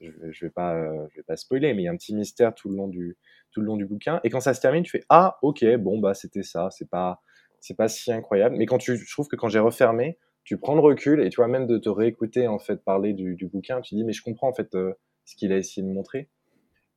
je, 0.00 0.10
je 0.30 0.44
vais 0.44 0.50
pas, 0.50 0.74
euh, 0.74 1.06
je 1.10 1.16
vais 1.16 1.22
pas 1.22 1.36
spoiler, 1.36 1.74
mais 1.74 1.82
il 1.82 1.84
y 1.84 1.88
a 1.88 1.92
un 1.92 1.96
petit 1.96 2.14
mystère 2.14 2.54
tout 2.54 2.68
le 2.68 2.76
long 2.76 2.88
du 2.88 3.16
tout 3.50 3.60
le 3.60 3.66
long 3.66 3.76
du 3.76 3.86
bouquin. 3.86 4.20
Et 4.24 4.30
quand 4.30 4.40
ça 4.40 4.54
se 4.54 4.60
termine, 4.60 4.82
tu 4.82 4.90
fais 4.90 5.04
ah, 5.08 5.38
ok, 5.42 5.64
bon 5.76 5.98
bah 5.98 6.14
c'était 6.14 6.42
ça. 6.42 6.68
C'est 6.70 6.88
pas 6.88 7.20
c'est 7.60 7.76
pas 7.76 7.88
si 7.88 8.12
incroyable. 8.12 8.56
Mais 8.56 8.66
quand 8.66 8.78
tu, 8.78 8.96
je 8.96 9.12
trouve 9.12 9.28
que 9.28 9.36
quand 9.36 9.48
j'ai 9.48 9.58
refermé, 9.58 10.18
tu 10.44 10.56
prends 10.56 10.74
le 10.74 10.80
recul 10.80 11.20
et 11.20 11.28
tu 11.28 11.36
vois 11.36 11.48
même 11.48 11.66
de 11.66 11.76
te 11.78 11.88
réécouter 11.88 12.46
en 12.46 12.58
fait 12.58 12.82
parler 12.82 13.12
du, 13.12 13.36
bouquin, 13.52 13.80
tu 13.80 13.94
dis 13.96 14.04
mais 14.04 14.12
je 14.12 14.22
comprends 14.22 14.48
en 14.48 14.54
fait 14.54 14.74
euh, 14.74 14.94
ce 15.24 15.36
qu'il 15.36 15.52
a 15.52 15.58
essayé 15.58 15.86
de 15.86 15.92
montrer. 15.92 16.28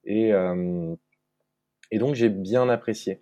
Et, 0.06 0.32
et 1.92 2.00
donc 2.00 2.16
j'ai 2.16 2.30
bien 2.30 2.70
apprécié. 2.70 3.22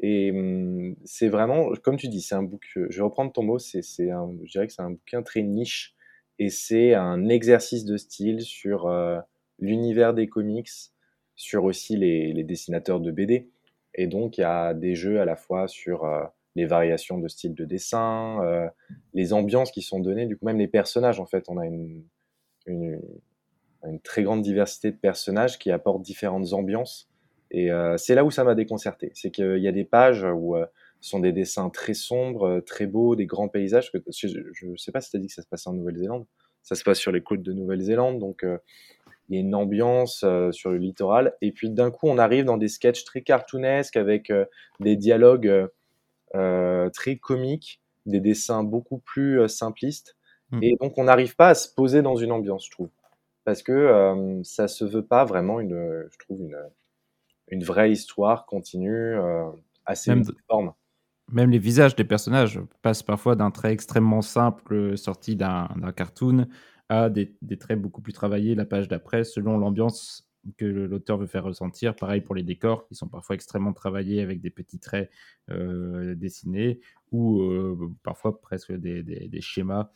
Et 0.00 0.30
hum, 0.30 0.96
c'est 1.04 1.28
vraiment, 1.28 1.70
comme 1.82 1.96
tu 1.96 2.08
dis, 2.08 2.22
c'est 2.22 2.34
un 2.34 2.42
bouquin, 2.42 2.86
je 2.88 2.96
vais 2.96 3.02
reprendre 3.02 3.32
ton 3.32 3.42
mot, 3.42 3.58
c'est, 3.58 3.82
je 3.82 4.50
dirais 4.50 4.66
que 4.66 4.72
c'est 4.72 4.82
un 4.82 4.92
bouquin 4.92 5.22
très 5.22 5.42
niche 5.42 5.94
et 6.38 6.48
c'est 6.48 6.94
un 6.94 7.28
exercice 7.28 7.84
de 7.84 7.98
style 7.98 8.40
sur 8.40 8.86
euh, 8.86 9.20
l'univers 9.58 10.14
des 10.14 10.26
comics, 10.26 10.70
sur 11.36 11.64
aussi 11.64 11.96
les, 11.96 12.42
dessinateurs 12.44 13.00
de 13.00 13.10
BD. 13.10 13.50
Et 13.94 14.06
donc 14.06 14.38
il 14.38 14.42
y 14.42 14.44
a 14.44 14.72
des 14.72 14.94
jeux 14.94 15.20
à 15.20 15.26
la 15.26 15.36
fois 15.36 15.68
sur 15.68 16.04
euh, 16.04 16.24
les 16.56 16.64
variations 16.64 17.18
de 17.18 17.28
style 17.28 17.54
de 17.54 17.66
dessin, 17.66 18.42
euh, 18.42 18.68
les 19.12 19.34
ambiances 19.34 19.70
qui 19.70 19.82
sont 19.82 20.00
données, 20.00 20.26
du 20.26 20.38
coup 20.38 20.46
même 20.46 20.58
les 20.58 20.68
personnages 20.68 21.20
en 21.20 21.26
fait, 21.26 21.44
on 21.48 21.58
a 21.58 21.66
une 21.66 22.04
très 24.02 24.22
grande 24.22 24.40
diversité 24.40 24.90
de 24.92 24.96
personnages 24.96 25.58
qui 25.58 25.70
apportent 25.70 26.02
différentes 26.02 26.54
ambiances. 26.54 27.09
Et 27.50 27.70
euh, 27.70 27.96
c'est 27.96 28.14
là 28.14 28.24
où 28.24 28.30
ça 28.30 28.44
m'a 28.44 28.54
déconcerté. 28.54 29.10
C'est 29.14 29.30
qu'il 29.30 29.58
y 29.58 29.68
a 29.68 29.72
des 29.72 29.84
pages 29.84 30.24
où 30.24 30.56
euh, 30.56 30.66
ce 31.00 31.10
sont 31.10 31.20
des 31.20 31.32
dessins 31.32 31.70
très 31.70 31.94
sombres, 31.94 32.46
euh, 32.46 32.60
très 32.60 32.86
beaux, 32.86 33.16
des 33.16 33.26
grands 33.26 33.48
paysages. 33.48 33.90
Je 33.92 34.66
ne 34.66 34.76
sais 34.76 34.92
pas 34.92 35.00
si 35.00 35.10
tu 35.10 35.16
as 35.16 35.20
dit 35.20 35.26
que 35.26 35.34
ça 35.34 35.42
se 35.42 35.48
passe 35.48 35.66
en 35.66 35.72
Nouvelle-Zélande. 35.72 36.26
Ça 36.62 36.74
se 36.74 36.84
passe 36.84 36.98
sur 36.98 37.12
les 37.12 37.22
côtes 37.22 37.42
de 37.42 37.52
Nouvelle-Zélande. 37.52 38.18
Donc 38.18 38.44
euh, 38.44 38.58
il 39.28 39.36
y 39.36 39.38
a 39.38 39.40
une 39.40 39.54
ambiance 39.54 40.22
euh, 40.24 40.52
sur 40.52 40.70
le 40.70 40.78
littoral. 40.78 41.34
Et 41.40 41.52
puis 41.52 41.70
d'un 41.70 41.90
coup, 41.90 42.08
on 42.08 42.18
arrive 42.18 42.44
dans 42.44 42.56
des 42.56 42.68
sketchs 42.68 43.04
très 43.04 43.22
cartoonesques 43.22 43.96
avec 43.96 44.30
euh, 44.30 44.44
des 44.80 44.96
dialogues 44.96 45.68
très 46.32 47.16
comiques, 47.16 47.80
des 48.06 48.20
dessins 48.20 48.62
beaucoup 48.62 48.98
plus 48.98 49.48
simplistes. 49.48 50.16
Mm. 50.50 50.58
Et 50.62 50.76
donc 50.80 50.98
on 50.98 51.04
n'arrive 51.04 51.36
pas 51.36 51.48
à 51.48 51.54
se 51.54 51.72
poser 51.72 52.02
dans 52.02 52.16
une 52.16 52.32
ambiance, 52.32 52.66
je 52.66 52.70
trouve. 52.70 52.90
Parce 53.44 53.62
que 53.62 53.72
euh, 53.72 54.42
ça 54.44 54.68
se 54.68 54.84
veut 54.84 55.04
pas 55.04 55.24
vraiment 55.24 55.60
une, 55.60 56.06
je 56.10 56.18
trouve, 56.18 56.42
une, 56.42 56.56
une 57.50 57.64
vraie 57.64 57.90
histoire 57.92 58.46
continue, 58.46 58.94
euh, 59.16 59.50
assez 59.86 60.10
Même 60.10 60.20
uniforme. 60.20 60.72
Même 61.32 61.50
les 61.50 61.58
visages 61.58 61.94
des 61.94 62.04
personnages 62.04 62.60
passent 62.82 63.02
parfois 63.04 63.36
d'un 63.36 63.50
trait 63.50 63.72
extrêmement 63.72 64.22
simple 64.22 64.74
euh, 64.74 64.96
sorti 64.96 65.36
d'un 65.36 65.68
cartoon 65.96 66.48
à 66.88 67.08
des, 67.08 67.36
des 67.42 67.56
traits 67.56 67.80
beaucoup 67.80 68.00
plus 68.02 68.12
travaillés 68.12 68.54
la 68.56 68.64
page 68.64 68.88
d'après 68.88 69.22
selon 69.22 69.56
l'ambiance 69.58 70.26
que 70.56 70.64
l'auteur 70.64 71.18
veut 71.18 71.26
faire 71.26 71.44
ressentir. 71.44 71.94
Pareil 71.94 72.20
pour 72.20 72.34
les 72.34 72.42
décors 72.42 72.86
qui 72.88 72.94
sont 72.94 73.06
parfois 73.06 73.34
extrêmement 73.36 73.72
travaillés 73.72 74.22
avec 74.22 74.40
des 74.40 74.50
petits 74.50 74.78
traits 74.80 75.10
euh, 75.50 76.14
dessinés 76.16 76.80
ou 77.12 77.42
euh, 77.42 77.76
parfois 78.02 78.40
presque 78.40 78.72
des, 78.72 79.02
des- 79.04 79.28
des 79.28 79.40
schémas. 79.40 79.90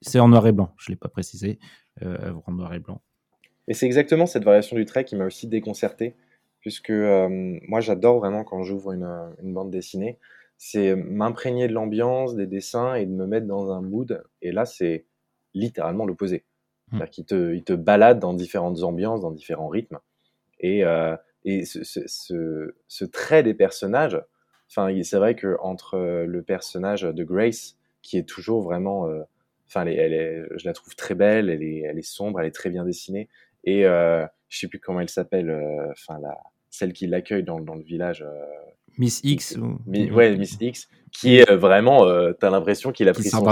C'est 0.00 0.18
en 0.18 0.28
noir 0.28 0.46
et 0.46 0.52
blanc, 0.52 0.74
je 0.78 0.90
ne 0.90 0.94
l'ai 0.94 0.98
pas 0.98 1.08
précisé, 1.08 1.58
euh, 2.02 2.32
en 2.46 2.52
noir 2.52 2.74
et 2.74 2.80
blanc. 2.80 3.00
Et 3.68 3.74
c'est 3.74 3.86
exactement 3.86 4.26
cette 4.26 4.44
variation 4.44 4.76
du 4.76 4.84
trait 4.84 5.04
qui 5.04 5.14
m'a 5.16 5.26
aussi 5.26 5.46
déconcerté, 5.46 6.16
puisque 6.66 6.90
euh, 6.90 7.60
moi 7.68 7.78
j'adore 7.78 8.18
vraiment 8.18 8.42
quand 8.42 8.64
j'ouvre 8.64 8.90
une, 8.90 9.08
une 9.40 9.54
bande 9.54 9.70
dessinée, 9.70 10.18
c'est 10.58 10.96
m'imprégner 10.96 11.68
de 11.68 11.72
l'ambiance, 11.72 12.34
des 12.34 12.48
dessins 12.48 12.96
et 12.96 13.06
de 13.06 13.12
me 13.12 13.24
mettre 13.24 13.46
dans 13.46 13.70
un 13.70 13.80
mood. 13.80 14.24
Et 14.42 14.50
là, 14.50 14.64
c'est 14.64 15.06
littéralement 15.54 16.06
l'opposé. 16.06 16.44
Hmm. 16.90 16.96
C'est-à-dire 16.96 17.10
qu'il 17.10 17.24
te, 17.24 17.54
il 17.54 17.62
te 17.62 17.72
balade 17.72 18.18
dans 18.18 18.34
différentes 18.34 18.82
ambiances, 18.82 19.20
dans 19.20 19.30
différents 19.30 19.68
rythmes. 19.68 20.00
Et, 20.58 20.84
euh, 20.84 21.16
et 21.44 21.64
ce, 21.64 21.84
ce, 21.84 22.00
ce, 22.06 22.74
ce 22.88 23.04
trait 23.04 23.44
des 23.44 23.54
personnages, 23.54 24.20
enfin, 24.68 24.92
c'est 25.04 25.18
vrai 25.18 25.36
que 25.36 25.56
entre 25.60 25.94
euh, 25.94 26.26
le 26.26 26.42
personnage 26.42 27.02
de 27.02 27.22
Grace, 27.22 27.76
qui 28.02 28.18
est 28.18 28.28
toujours 28.28 28.62
vraiment, 28.62 29.06
euh, 29.06 29.22
enfin, 29.68 29.82
elle 29.86 29.92
est, 29.92 29.96
elle 29.98 30.12
est, 30.14 30.58
je 30.58 30.66
la 30.66 30.72
trouve 30.72 30.96
très 30.96 31.14
belle, 31.14 31.48
elle 31.48 31.62
est, 31.62 31.82
elle 31.82 32.00
est 32.00 32.02
sombre, 32.02 32.40
elle 32.40 32.48
est 32.48 32.50
très 32.50 32.70
bien 32.70 32.84
dessinée, 32.84 33.28
et 33.62 33.82
je 33.82 34.58
sais 34.58 34.68
plus 34.68 34.78
comment 34.78 35.00
elle 35.00 35.08
s'appelle, 35.08 35.50
enfin, 35.90 36.20
la, 36.20 36.36
celle 36.76 36.92
qui 36.92 37.06
l'accueille 37.06 37.42
dans, 37.42 37.60
dans 37.60 37.74
le 37.74 37.82
village, 37.82 38.22
euh, 38.22 38.44
Miss 38.98 39.20
X 39.24 39.56
ou... 39.56 39.78
Mi- 39.86 40.10
ouais, 40.10 40.36
Miss 40.36 40.56
X, 40.60 40.88
qui 41.12 41.36
est 41.36 41.50
euh, 41.50 41.56
vraiment, 41.56 42.06
euh, 42.06 42.32
t'as 42.32 42.50
l'impression 42.50 42.92
qu'il 42.92 43.08
a 43.08 43.12
pris 43.12 43.24
son, 43.30 43.44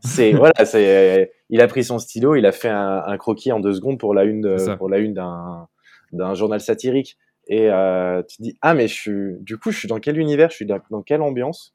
c'est 0.00 0.32
voilà, 0.34 0.64
c'est 0.64 1.32
il 1.50 1.60
a 1.60 1.66
pris 1.68 1.84
son 1.84 1.98
stylo, 1.98 2.34
il 2.36 2.46
a 2.46 2.52
fait 2.52 2.68
un, 2.68 3.02
un 3.06 3.16
croquis 3.18 3.52
en 3.52 3.60
deux 3.60 3.72
secondes 3.74 3.98
pour 3.98 4.14
la 4.14 4.24
une 4.24 4.42
pour 4.76 4.88
la 4.88 4.98
une 4.98 5.14
d'un 5.14 5.68
d'un 6.12 6.34
journal 6.34 6.60
satirique 6.60 7.16
et 7.48 7.70
euh, 7.70 8.22
tu 8.22 8.36
te 8.38 8.42
dis 8.42 8.56
ah 8.62 8.74
mais 8.74 8.86
je 8.88 8.94
suis 8.94 9.32
du 9.40 9.58
coup 9.58 9.70
je 9.72 9.78
suis 9.78 9.88
dans 9.88 9.98
quel 10.00 10.18
univers, 10.18 10.50
je 10.50 10.56
suis 10.56 10.66
dans, 10.66 10.80
dans 10.90 11.02
quelle 11.02 11.22
ambiance? 11.22 11.74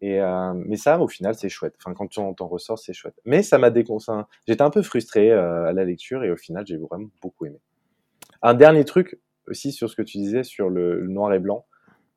Et 0.00 0.18
mais 0.66 0.76
ça 0.76 0.98
au 0.98 1.06
final 1.06 1.34
c'est 1.36 1.48
chouette. 1.48 1.74
Enfin 1.78 1.94
quand 1.94 2.08
tu 2.08 2.18
en 2.18 2.34
t'en 2.34 2.48
ressors 2.48 2.78
c'est 2.78 2.92
chouette. 2.92 3.14
Mais 3.24 3.42
ça 3.44 3.58
m'a 3.58 3.70
déconseillé. 3.70 4.22
J'étais 4.48 4.62
un 4.62 4.70
peu 4.70 4.82
frustré 4.82 5.30
à 5.30 5.72
la 5.72 5.84
lecture 5.84 6.24
et 6.24 6.30
au 6.30 6.36
final 6.36 6.66
j'ai 6.66 6.76
vraiment 6.76 7.08
beaucoup 7.20 7.46
aimé. 7.46 7.60
Un 8.42 8.54
dernier 8.54 8.84
truc 8.84 9.20
aussi 9.48 9.72
sur 9.72 9.88
ce 9.90 9.96
que 9.96 10.02
tu 10.02 10.18
disais 10.18 10.42
sur 10.44 10.68
le, 10.68 11.00
le 11.00 11.08
noir 11.08 11.32
et 11.34 11.38
blanc. 11.38 11.66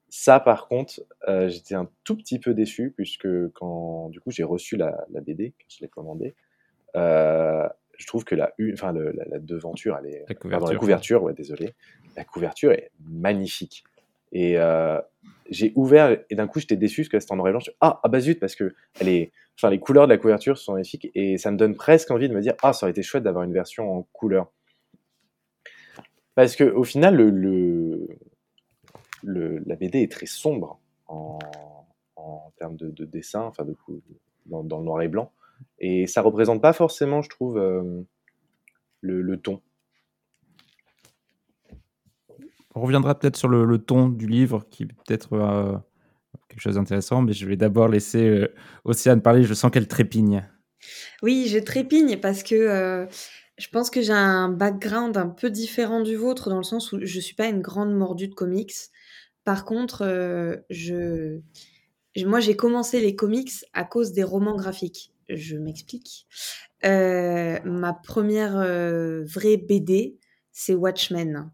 Ça, 0.09 0.39
par 0.39 0.67
contre, 0.67 1.01
euh, 1.27 1.49
j'étais 1.49 1.75
un 1.75 1.89
tout 2.03 2.15
petit 2.15 2.39
peu 2.39 2.53
déçu 2.53 2.93
puisque 2.95 3.27
quand 3.53 4.09
du 4.09 4.19
coup 4.21 4.31
j'ai 4.31 4.43
reçu 4.43 4.77
la, 4.77 5.05
la 5.11 5.21
BD, 5.21 5.51
quand 5.51 5.65
je 5.67 5.81
l'ai 5.81 5.89
commandée, 5.89 6.35
euh, 6.95 7.67
je 7.97 8.07
trouve 8.07 8.23
que 8.23 8.35
la, 8.35 8.53
enfin 8.73 8.91
le- 8.93 9.11
la, 9.11 9.25
la 9.25 9.39
devanture, 9.39 9.97
elle 9.99 10.07
est, 10.13 10.25
La 10.29 10.35
pardon, 10.35 10.67
la 10.67 10.77
couverture. 10.79 11.23
ouais, 11.23 11.33
désolé, 11.33 11.73
la 12.15 12.23
couverture 12.23 12.71
est 12.71 12.91
magnifique. 13.07 13.83
Et 14.31 14.57
euh, 14.57 14.99
j'ai 15.49 15.71
ouvert 15.75 16.17
et 16.29 16.35
d'un 16.35 16.47
coup 16.47 16.59
j'étais 16.59 16.75
déçu 16.75 17.01
parce 17.01 17.09
que 17.09 17.19
c'était 17.19 17.33
en 17.33 17.37
noir 17.37 17.47
et 17.49 17.51
blanc. 17.51 17.59
Je 17.59 17.65
suis, 17.65 17.77
ah, 17.81 17.99
ah 18.03 18.07
bah 18.09 18.19
zut 18.19 18.39
parce 18.39 18.55
que 18.55 18.73
elle 18.99 19.09
est, 19.09 19.31
enfin 19.57 19.69
les 19.69 19.79
couleurs 19.79 20.07
de 20.07 20.13
la 20.13 20.17
couverture 20.17 20.57
sont 20.57 20.73
magnifiques 20.73 21.09
et 21.15 21.37
ça 21.37 21.51
me 21.51 21.57
donne 21.57 21.75
presque 21.75 22.11
envie 22.11 22.27
de 22.29 22.33
me 22.33 22.41
dire 22.41 22.53
ah 22.63 22.73
ça 22.73 22.85
aurait 22.85 22.91
été 22.91 23.01
chouette 23.03 23.23
d'avoir 23.23 23.43
une 23.43 23.53
version 23.53 23.91
en 23.91 24.03
couleur. 24.13 24.51
Parce 26.35 26.55
que 26.55 26.63
au 26.65 26.83
final 26.83 27.15
le, 27.15 27.29
le, 27.29 28.07
le- 29.23 29.59
la 29.65 29.75
BD 29.75 30.01
est 30.03 30.11
très 30.11 30.25
sombre 30.25 30.79
en, 31.07 31.39
en 32.15 32.51
termes 32.57 32.75
de, 32.75 32.89
de 32.91 33.05
dessin, 33.05 33.41
enfin 33.41 33.63
de 33.65 33.75
dans, 34.45 34.63
dans 34.63 34.79
le 34.79 34.85
noir 34.85 35.01
et 35.01 35.07
blanc, 35.07 35.31
et 35.79 36.05
ça 36.07 36.21
représente 36.21 36.61
pas 36.61 36.73
forcément, 36.73 37.21
je 37.21 37.29
trouve, 37.29 37.57
euh, 37.57 38.01
le, 39.01 39.21
le 39.21 39.37
ton. 39.37 39.61
On 42.75 42.81
reviendra 42.81 43.17
peut-être 43.17 43.37
sur 43.37 43.47
le, 43.47 43.63
le 43.65 43.77
ton 43.77 44.09
du 44.09 44.27
livre, 44.27 44.65
qui 44.69 44.83
est 44.83 44.87
peut-être 44.87 45.33
euh, 45.33 45.77
quelque 46.49 46.59
chose 46.59 46.75
d'intéressant, 46.75 47.21
mais 47.21 47.31
je 47.31 47.47
vais 47.47 47.55
d'abord 47.55 47.87
laisser 47.87 48.27
euh, 48.27 48.53
Océane 48.83 49.21
parler. 49.21 49.43
Je 49.43 49.53
sens 49.53 49.71
qu'elle 49.71 49.87
trépigne. 49.87 50.43
Oui, 51.23 51.47
je 51.47 51.57
trépigne 51.57 52.17
parce 52.17 52.43
que 52.43 52.53
euh, 52.55 53.05
Je 53.57 53.67
pense 53.69 53.89
que 53.89 54.01
j'ai 54.01 54.11
un 54.11 54.49
background 54.49 55.15
un 55.17 55.29
peu 55.29 55.49
différent 55.49 56.01
du 56.01 56.15
vôtre 56.15 56.49
dans 56.49 56.57
le 56.57 56.63
sens 56.63 56.91
où 56.91 56.99
je 57.01 57.19
suis 57.19 57.35
pas 57.35 57.47
une 57.47 57.61
grande 57.61 57.93
mordue 57.93 58.27
de 58.27 58.33
comics. 58.33 58.73
Par 59.45 59.63
contre, 59.63 60.01
euh, 60.03 60.57
je, 60.69 61.39
moi 62.25 62.39
j'ai 62.41 62.55
commencé 62.55 62.99
les 62.99 63.15
comics 63.15 63.51
à 63.73 63.85
cause 63.85 64.11
des 64.11 64.23
romans 64.23 64.55
graphiques. 64.55 65.13
Je 65.29 65.55
m'explique. 65.57 66.27
Euh, 66.85 67.59
ma 67.63 67.93
première 67.93 68.57
euh, 68.57 69.23
vraie 69.25 69.57
BD, 69.57 70.17
c'est 70.51 70.75
Watchmen. 70.75 71.49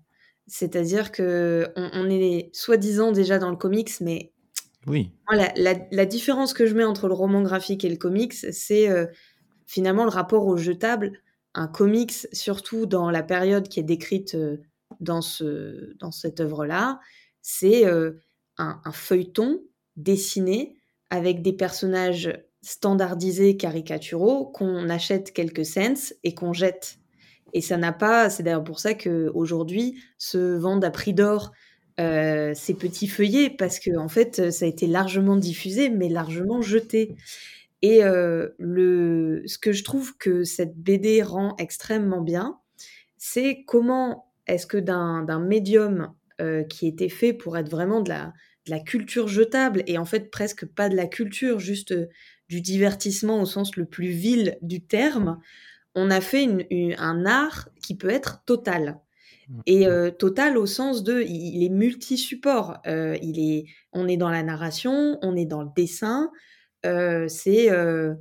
C'est-à-dire 0.47 1.12
que 1.12 1.68
on, 1.76 1.89
on 1.93 2.10
est 2.10 2.49
soi-disant 2.54 3.12
déjà 3.12 3.38
dans 3.38 3.52
le 3.52 3.56
comics, 3.58 3.91
mais 4.02 4.34
Oui. 4.88 5.12
la, 5.30 5.52
la- 5.91 6.06
différence 6.06 6.54
que 6.54 6.66
je 6.66 6.74
mets 6.76 6.84
entre 6.84 7.08
le 7.08 7.14
roman 7.14 7.41
graphique 7.41 7.86
et 7.86 7.89
le 7.89 7.95
comics, 7.97 8.34
c'est 8.34 8.89
finalement 9.66 10.04
le 10.04 10.10
rapport 10.10 10.45
au 10.47 10.58
jetable. 10.58 11.14
Un 11.54 11.68
comics, 11.68 12.28
surtout 12.32 12.86
dans 12.86 13.12
la 13.12 13.24
période 13.24 13.68
qui 13.68 13.80
est 13.80 13.84
décrite 13.84 14.36
euh, 14.36 14.58
dans, 14.99 15.22
ce, 15.22 15.95
dans 15.99 16.12
cette 16.12 16.39
œuvre-là, 16.39 16.99
c'est 17.41 17.86
euh, 17.86 18.12
un, 18.58 18.91
feuilleton 18.91 19.62
dessiné 19.95 20.76
avec 21.10 21.41
des 21.41 21.54
personnages 21.54 22.32
standardisés, 22.62 23.58
caricaturaux, 23.58 24.45
qu'on 24.45 24.88
achète 24.89 25.34
quelques 25.34 25.66
cents 25.66 26.14
et 26.24 26.36
qu'on 26.36 26.54
jette. 26.54 26.99
Et 27.54 27.62
ça 27.62 27.78
n'a 27.78 27.91
pas, 27.91 28.30
c'est 28.30 28.43
d'ailleurs 28.43 28.64
pour 28.64 28.80
ça 28.80 28.93
qu'aujourd'hui 28.93 30.02
se 30.18 30.56
vendent 30.58 30.86
à 30.86 30.91
prix 30.91 31.14
d'or 31.14 31.52
euh, 31.99 32.54
ces 32.56 32.74
petits 32.74 33.08
feuillets 33.08 33.49
parce 33.49 33.80
que 33.80 33.97
en 33.97 34.08
fait 34.08 34.52
ça 34.52 34.64
a 34.64 34.68
été 34.68 34.88
largement 34.88 35.36
diffusé 35.36 35.89
mais 35.89 36.08
largement 36.08 36.62
jeté. 36.62 37.16
Et 37.82 38.03
euh, 38.03 38.49
le, 38.59 39.43
ce 39.45 39.57
que 39.57 39.71
je 39.71 39.84
trouve 39.84 40.17
que 40.17 40.43
cette 40.43 40.75
BD 40.77 41.23
rend 41.23 41.55
extrêmement 41.57 42.21
bien, 42.21 42.59
c'est 43.17 43.63
comment 43.67 44.32
est-ce 44.47 44.67
que 44.67 44.77
d'un 44.77 45.39
médium 45.39 46.13
euh, 46.41 46.63
qui 46.63 46.88
était 46.88 47.09
fait 47.09 47.34
pour 47.34 47.57
être 47.57 47.69
vraiment 47.69 48.01
de 48.01 48.09
la, 48.09 48.34
de 48.65 48.71
la 48.71 48.79
culture 48.79 49.27
jetable 49.27 49.84
et 49.88 49.97
en 49.97 50.05
fait 50.05 50.32
presque 50.32 50.65
pas 50.65 50.89
de 50.89 50.95
la 50.95 51.07
culture, 51.07 51.59
juste 51.59 51.91
euh, 51.91 52.07
du 52.49 52.61
divertissement 52.61 53.41
au 53.41 53.45
sens 53.45 53.75
le 53.77 53.86
plus 53.86 54.09
vil 54.09 54.57
du 54.61 54.82
terme, 54.86 55.39
on 55.95 56.09
a 56.11 56.21
fait 56.21 56.43
une- 56.43 56.65
une- 56.69 56.95
un 56.99 57.25
art 57.25 57.69
qui 57.84 57.95
peut 57.97 58.09
être 58.09 58.43
total. 58.45 58.99
Et 59.65 59.86
euh, 59.88 60.11
total 60.11 60.57
au 60.57 60.65
sens 60.65 61.03
de, 61.03 61.21
il, 61.21 61.55
il 61.57 61.63
est 61.63 61.69
multi-support. 61.69 62.79
Euh, 62.88 63.17
il 63.21 63.39
est, 63.39 63.65
on 63.91 64.07
est 64.07 64.17
dans 64.17 64.29
la 64.29 64.43
narration, 64.43 65.19
on 65.21 65.36
est 65.36 65.45
dans 65.45 65.61
le 65.63 65.69
dessin. 65.75 66.32
Euh, 66.86 67.27
c'est 67.27 67.71
euh, 67.71 68.15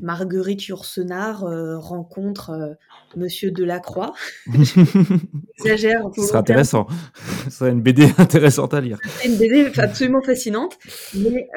Marguerite 0.00 0.66
Yourcenar 0.66 1.44
euh, 1.44 1.78
rencontre 1.78 2.76
Monsieur 3.16 3.50
Delacroix. 3.50 4.14
J'exagère. 5.58 6.02
Ce 6.16 6.22
sera 6.22 6.38
intéressant. 6.38 6.86
Ce 7.44 7.50
sera 7.50 7.70
une 7.70 7.82
BD 7.82 8.08
intéressante 8.18 8.72
à 8.74 8.80
lire. 8.80 8.98
C'est 9.04 9.28
une 9.28 9.36
BD 9.36 9.70
absolument 9.78 10.22
fascinante. 10.22 10.78
Mais 11.14 11.48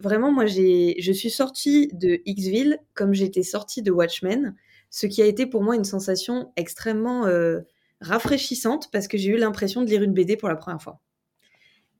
vraiment, 0.00 0.32
moi, 0.32 0.46
je 0.46 1.12
suis 1.12 1.30
sortie 1.30 1.90
de 1.92 2.20
Xville 2.28 2.78
comme 2.94 3.14
j'étais 3.14 3.44
sortie 3.44 3.82
de 3.82 3.92
Watchmen, 3.92 4.56
ce 4.90 5.06
qui 5.06 5.22
a 5.22 5.26
été 5.26 5.46
pour 5.46 5.62
moi 5.62 5.76
une 5.76 5.84
sensation 5.84 6.52
extrêmement 6.56 7.24
rafraîchissante 8.00 8.90
parce 8.90 9.06
que 9.06 9.16
j'ai 9.16 9.30
eu 9.30 9.36
l'impression 9.36 9.82
de 9.82 9.86
lire 9.86 10.02
une 10.02 10.12
BD 10.12 10.36
pour 10.36 10.48
la 10.48 10.56
première 10.56 10.82
fois. 10.82 10.98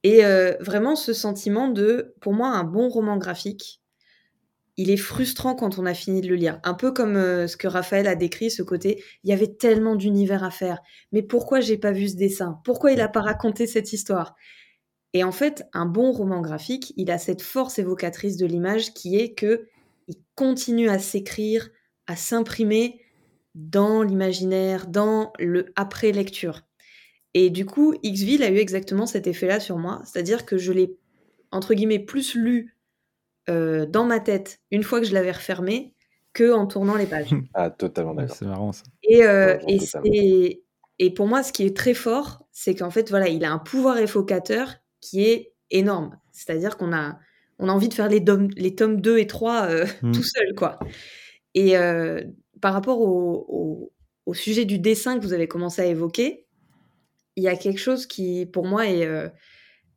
Et 0.03 0.25
euh, 0.25 0.55
vraiment, 0.61 0.97
ce 0.97 1.13
sentiment 1.13 1.69
de, 1.69 2.15
pour 2.21 2.33
moi, 2.33 2.49
un 2.49 2.65
bon 2.65 2.89
roman 2.89 3.17
graphique, 3.17 3.83
il 4.77 4.91
est 4.91 4.97
frustrant 4.97 5.55
quand 5.55 5.79
on 5.79 5.87
a 5.87 5.95
fini 5.95 6.23
de 6.23 6.29
le 6.29 6.35
lire. 6.35 6.59
Un 6.65 6.75
peu 6.75 6.93
comme 6.93 7.17
euh, 7.17 7.47
ce 7.47 7.57
que 7.57 7.69
Raphaël 7.69 8.07
a 8.07 8.15
décrit, 8.15 8.51
ce 8.51 8.63
côté, 8.63 9.03
il 9.23 9.31
y 9.31 9.33
avait 9.33 9.55
tellement 9.55 9.95
d'univers 9.95 10.45
à 10.45 10.51
faire. 10.51 10.81
Mais 11.13 11.23
pourquoi 11.23 11.61
j'ai 11.61 11.77
pas 11.77 11.93
vu 11.93 12.09
ce 12.09 12.17
dessin? 12.17 12.61
Pourquoi 12.65 12.93
il 12.93 13.01
a 13.01 13.09
pas 13.09 13.21
raconté 13.21 13.67
cette 13.67 13.93
histoire? 13.93 14.35
Et 15.13 15.25
en 15.25 15.33
fait, 15.33 15.65
un 15.75 15.85
bon 15.85 16.11
roman 16.11 16.41
graphique, 16.41 16.95
il 16.97 17.11
a 17.11 17.19
cette 17.19 17.43
force 17.43 17.79
évocatrice 17.79 18.39
de 18.39 18.47
l'image 18.47 18.95
qui 18.95 19.19
est 19.19 19.35
que 19.35 19.69
il 20.09 20.17
continue 20.35 20.89
à 20.89 20.99
s'écrire, 20.99 21.69
à 22.07 22.17
s'imprimer 22.17 23.01
dans 23.55 24.03
l'imaginaire, 24.03 24.87
dans 24.87 25.33
le 25.39 25.67
après 25.77 26.13
lecture. 26.13 26.63
Et 27.35 27.51
du 27.51 27.65
coup, 27.67 27.95
Xville 28.05 28.43
a 28.43 28.51
eu 28.51 28.59
exactement 28.59 29.07
cet 29.07 29.27
effet-là 29.27 29.59
sur 29.61 29.79
moi, 29.79 30.03
c'est-à-dire 30.05 30.45
que 30.45 30.59
je 30.59 30.73
l'ai 30.73 30.97
entre 31.51 31.75
guillemets 31.75 31.99
plus 31.99 32.35
lu 32.35 32.77
euh, 33.49 33.87
dans 33.87 34.05
ma 34.05 34.21
tête 34.21 34.61
une 34.71 34.83
fois 34.83 35.01
que 35.01 35.07
je 35.07 35.15
l'avais 35.15 35.33
refermé 35.33 35.95
que 36.33 36.53
en 36.53 36.67
tournant 36.67 36.97
les 36.97 37.07
pages. 37.07 37.31
Ah, 37.55 37.71
totalement 37.71 38.15
d'accord. 38.15 38.37
C'est 38.37 38.45
marrant 38.47 38.73
ça. 38.73 38.85
Et, 39.03 39.25
euh, 39.25 39.59
et, 40.05 40.63
et 40.99 41.11
pour 41.13 41.27
moi, 41.27 41.43
ce 41.43 41.53
qui 41.53 41.65
est 41.65 41.77
très 41.77 41.95
fort, 41.95 42.47
c'est 42.53 42.75
qu'en 42.75 42.91
fait, 42.91 43.11
voilà, 43.11 43.29
il 43.29 43.45
a 43.45 43.53
un 43.53 43.59
pouvoir 43.59 43.99
évocateur 43.99 44.75
qui 45.01 45.25
est 45.25 45.53
énorme. 45.71 46.17
C'est-à-dire 46.33 46.77
qu'on 46.77 46.93
a, 46.95 47.19
on 47.59 47.69
a 47.69 47.73
envie 47.73 47.89
de 47.89 47.95
faire 47.95 48.09
les, 48.09 48.21
dom- 48.21 48.51
les 48.57 48.75
tomes 48.75 49.01
2 49.01 49.19
et 49.19 49.27
3 49.27 49.67
euh, 49.69 49.87
Mm. 50.03 50.13
tout 50.13 50.23
seul, 50.23 50.55
quoi. 50.57 50.79
Et 51.55 51.77
euh, 51.77 52.23
par 52.61 52.73
rapport 52.73 53.01
au, 53.01 53.45
au- 53.49 53.93
au 54.27 54.35
sujet 54.35 54.65
du 54.65 54.79
dessin 54.79 55.19
que 55.19 55.23
vous 55.25 55.33
avez 55.35 55.49
commencé 55.49 55.83
à 55.83 55.87
évoquer, 55.87 56.47
il 57.37 57.45
y 57.45 57.49
a 57.49 57.57
quelque 57.57 57.79
chose 57.81 58.07
qui, 58.07 58.47
pour 58.47 58.67
moi, 58.67 58.87
est, 58.89 59.07
euh, 59.07 59.29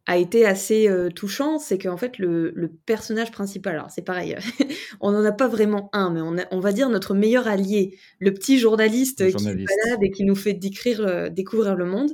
a 0.08 0.18
été 0.18 0.46
assez 0.46 0.88
euh, 0.88 1.10
touchant, 1.10 1.58
c'est 1.60 1.78
qu'en 1.80 1.98
fait, 1.98 2.18
le, 2.20 2.52
le 2.56 2.70
personnage 2.70 3.32
principal, 3.32 3.76
alors 3.76 3.90
c'est 3.90 4.04
pareil, 4.04 4.36
on 5.02 5.12
n'en 5.12 5.24
a 5.26 5.32
pas 5.32 5.48
vraiment 5.48 5.90
un, 5.94 6.12
mais 6.12 6.22
on, 6.22 6.38
a- 6.38 6.46
on 6.52 6.60
va 6.60 6.72
dire 6.74 6.90
notre 6.90 7.14
meilleur 7.16 7.48
allié, 7.48 7.98
le 8.20 8.34
petit 8.34 8.60
journaliste, 8.60 9.22
Le 9.22 9.28
qui 9.28 9.32
journaliste. 9.34 9.70
se 9.74 9.86
balade 9.88 10.04
et 10.04 10.12
qui 10.12 10.24
nous 10.26 10.36
fait 10.36 10.54
décrire, 10.54 11.02
euh, 11.02 11.30
découvrir 11.30 11.76
le 11.76 11.86
monde, 11.86 12.12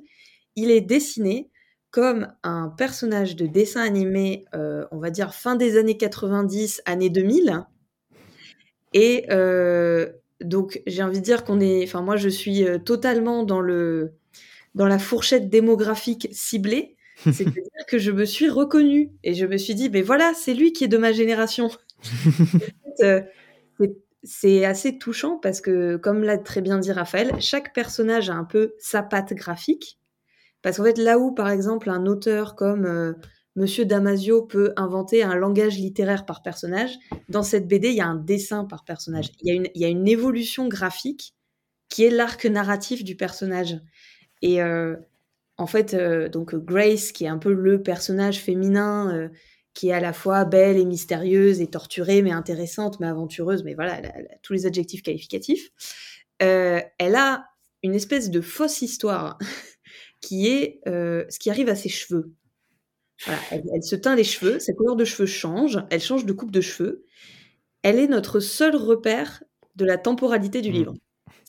il 0.55 0.71
est 0.71 0.81
dessiné 0.81 1.49
comme 1.91 2.31
un 2.43 2.69
personnage 2.69 3.35
de 3.35 3.45
dessin 3.45 3.81
animé, 3.81 4.45
euh, 4.55 4.85
on 4.91 4.99
va 4.99 5.09
dire 5.09 5.33
fin 5.33 5.55
des 5.55 5.77
années 5.77 5.97
90, 5.97 6.81
années 6.85 7.09
2000. 7.09 7.65
Et 8.93 9.25
euh, 9.29 10.09
donc, 10.41 10.81
j'ai 10.87 11.03
envie 11.03 11.19
de 11.19 11.23
dire 11.25 11.43
qu'on 11.43 11.59
est. 11.59 11.83
Enfin, 11.83 12.01
moi, 12.01 12.15
je 12.15 12.29
suis 12.29 12.65
totalement 12.85 13.43
dans, 13.43 13.61
le, 13.61 14.13
dans 14.75 14.87
la 14.87 14.99
fourchette 14.99 15.49
démographique 15.49 16.27
ciblée. 16.31 16.95
C'est-à-dire 17.23 17.85
que 17.87 17.97
je 17.99 18.11
me 18.11 18.25
suis 18.25 18.49
reconnue 18.49 19.11
et 19.23 19.33
je 19.35 19.45
me 19.45 19.57
suis 19.57 19.75
dit, 19.75 19.89
mais 19.89 20.01
voilà, 20.01 20.33
c'est 20.35 20.53
lui 20.53 20.73
qui 20.73 20.85
est 20.85 20.87
de 20.87 20.97
ma 20.97 21.11
génération. 21.11 21.69
Euh, 23.01 23.21
c'est- 23.79 23.95
c'est 24.23 24.65
assez 24.65 24.97
touchant 24.99 25.37
parce 25.37 25.61
que, 25.61 25.95
comme 25.97 26.23
l'a 26.23 26.37
très 26.37 26.61
bien 26.61 26.77
dit 26.77 26.91
Raphaël, 26.91 27.31
chaque 27.39 27.73
personnage 27.73 28.29
a 28.29 28.33
un 28.35 28.43
peu 28.43 28.73
sa 28.79 29.01
patte 29.01 29.33
graphique. 29.33 29.97
Parce 30.61 30.77
qu'en 30.77 30.83
fait, 30.83 30.97
là 30.97 31.17
où, 31.19 31.31
par 31.33 31.49
exemple, 31.49 31.89
un 31.89 32.05
auteur 32.05 32.55
comme 32.55 32.85
euh, 32.85 33.13
Monsieur 33.55 33.85
Damasio 33.85 34.43
peut 34.43 34.73
inventer 34.77 35.23
un 35.23 35.35
langage 35.35 35.77
littéraire 35.77 36.25
par 36.25 36.41
personnage, 36.43 36.91
dans 37.29 37.43
cette 37.43 37.67
BD, 37.67 37.89
il 37.89 37.95
y 37.95 38.01
a 38.01 38.07
un 38.07 38.15
dessin 38.15 38.65
par 38.65 38.83
personnage. 38.85 39.29
Il 39.41 39.47
y 39.47 39.51
a 39.51 39.55
une, 39.55 39.67
il 39.73 39.81
y 39.81 39.85
a 39.85 39.89
une 39.89 40.07
évolution 40.07 40.67
graphique 40.67 41.33
qui 41.89 42.03
est 42.05 42.11
l'arc 42.11 42.45
narratif 42.45 43.03
du 43.03 43.15
personnage. 43.15 43.79
Et 44.41 44.61
euh, 44.61 44.95
en 45.57 45.67
fait, 45.67 45.93
euh, 45.93 46.29
donc 46.29 46.55
Grace, 46.55 47.11
qui 47.11 47.25
est 47.25 47.27
un 47.29 47.37
peu 47.37 47.53
le 47.53 47.81
personnage 47.83 48.39
féminin, 48.39 49.15
euh, 49.15 49.29
qui 49.73 49.89
est 49.89 49.93
à 49.93 49.99
la 49.99 50.13
fois 50.13 50.45
belle 50.45 50.77
et 50.77 50.85
mystérieuse 50.85 51.61
et 51.61 51.67
torturée, 51.67 52.21
mais 52.21 52.31
intéressante, 52.31 52.99
mais 52.99 53.07
aventureuse, 53.07 53.63
mais 53.63 53.73
voilà, 53.75 53.99
elle 53.99 54.05
a, 54.05 54.13
elle 54.17 54.27
a 54.27 54.37
tous 54.41 54.53
les 54.53 54.65
adjectifs 54.65 55.01
qualificatifs. 55.03 55.69
Elle 56.39 57.15
a 57.15 57.45
une 57.83 57.93
espèce 57.95 58.29
de 58.31 58.41
fausse 58.41 58.81
histoire 58.81 59.37
qui 60.21 60.47
est 60.47 60.81
ce 60.85 61.39
qui 61.39 61.49
arrive 61.49 61.69
à 61.69 61.75
ses 61.75 61.89
cheveux. 61.89 62.33
Voilà, 63.25 63.39
elle, 63.51 63.63
elle 63.73 63.83
se 63.83 63.95
teint 63.95 64.15
les 64.15 64.23
cheveux, 64.23 64.59
sa 64.59 64.73
couleur 64.73 64.95
de 64.95 65.05
cheveux 65.05 65.27
change, 65.27 65.79
elle 65.91 66.01
change 66.01 66.25
de 66.25 66.33
coupe 66.33 66.51
de 66.51 66.61
cheveux. 66.61 67.05
Elle 67.83 67.99
est 67.99 68.07
notre 68.07 68.39
seul 68.39 68.75
repère 68.75 69.43
de 69.75 69.85
la 69.85 69.97
temporalité 69.97 70.61
du 70.61 70.71
Mm. 70.71 70.73
livre. 70.73 70.93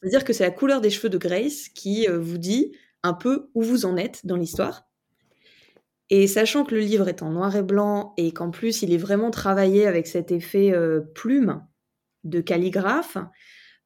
C'est-à-dire 0.03 0.25
que 0.25 0.33
c'est 0.33 0.45
la 0.45 0.51
couleur 0.51 0.81
des 0.81 0.91
cheveux 0.91 1.09
de 1.09 1.19
Grace 1.19 1.69
qui 1.69 2.09
euh, 2.09 2.19
vous 2.19 2.39
dit 2.39 2.73
un 3.05 3.15
peu 3.15 3.51
où 3.55 3.63
vous 3.63 3.87
en 3.87 3.97
êtes 3.97 4.27
dans 4.27 4.37
l'histoire. 4.37 4.89
Et 6.11 6.27
sachant 6.27 6.65
que 6.65 6.75
le 6.75 6.81
livre 6.81 7.09
est 7.09 7.23
en 7.23 7.31
noir 7.31 7.55
et 7.55 7.63
blanc 7.63 8.13
et 8.17 8.33
qu'en 8.33 8.51
plus 8.51 8.83
il 8.83 8.93
est 8.93 8.99
vraiment 8.99 9.31
travaillé 9.31 9.87
avec 9.87 10.09
cet 10.09 10.33
effet 10.33 10.73
euh, 10.73 11.01
plume 11.15 11.65
de 12.25 12.41
calligraphe, 12.41 13.17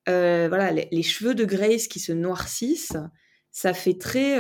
euh, 0.09 0.47
voilà, 0.49 0.73
les, 0.73 1.03
cheveux 1.03 1.35
de 1.35 1.45
Grace 1.45 1.87
qui 1.87 2.01
se 2.01 2.13
noircissent, 2.13 2.97
ça 3.51 3.75
fait 3.75 3.99
très. 3.99 4.39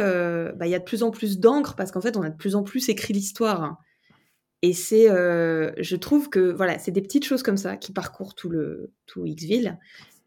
bah, 0.53 0.66
Il 0.66 0.70
y 0.70 0.74
a 0.74 0.79
de 0.79 0.85
plus 0.85 1.03
en 1.03 1.11
plus 1.11 1.39
d'encre 1.39 1.74
parce 1.77 1.91
qu'en 1.91 2.01
fait 2.01 2.16
on 2.16 2.22
a 2.22 2.31
de 2.31 2.37
plus 2.37 2.55
en 2.57 2.62
plus 2.62 2.89
écrit 2.89 3.12
l'histoire. 3.12 3.79
Et 4.62 4.72
c'est, 4.72 5.07
je 5.07 5.97
trouve 5.97 6.29
que 6.29 6.53
voilà, 6.53 6.79
c'est 6.79 6.91
des 6.91 7.03
petites 7.03 7.24
choses 7.24 7.43
comme 7.43 7.57
ça 7.57 7.77
qui 7.77 7.93
parcourent 7.93 8.35
tout 8.35 8.49
le 8.49 8.93
tout 9.07 9.24
Xville 9.24 9.79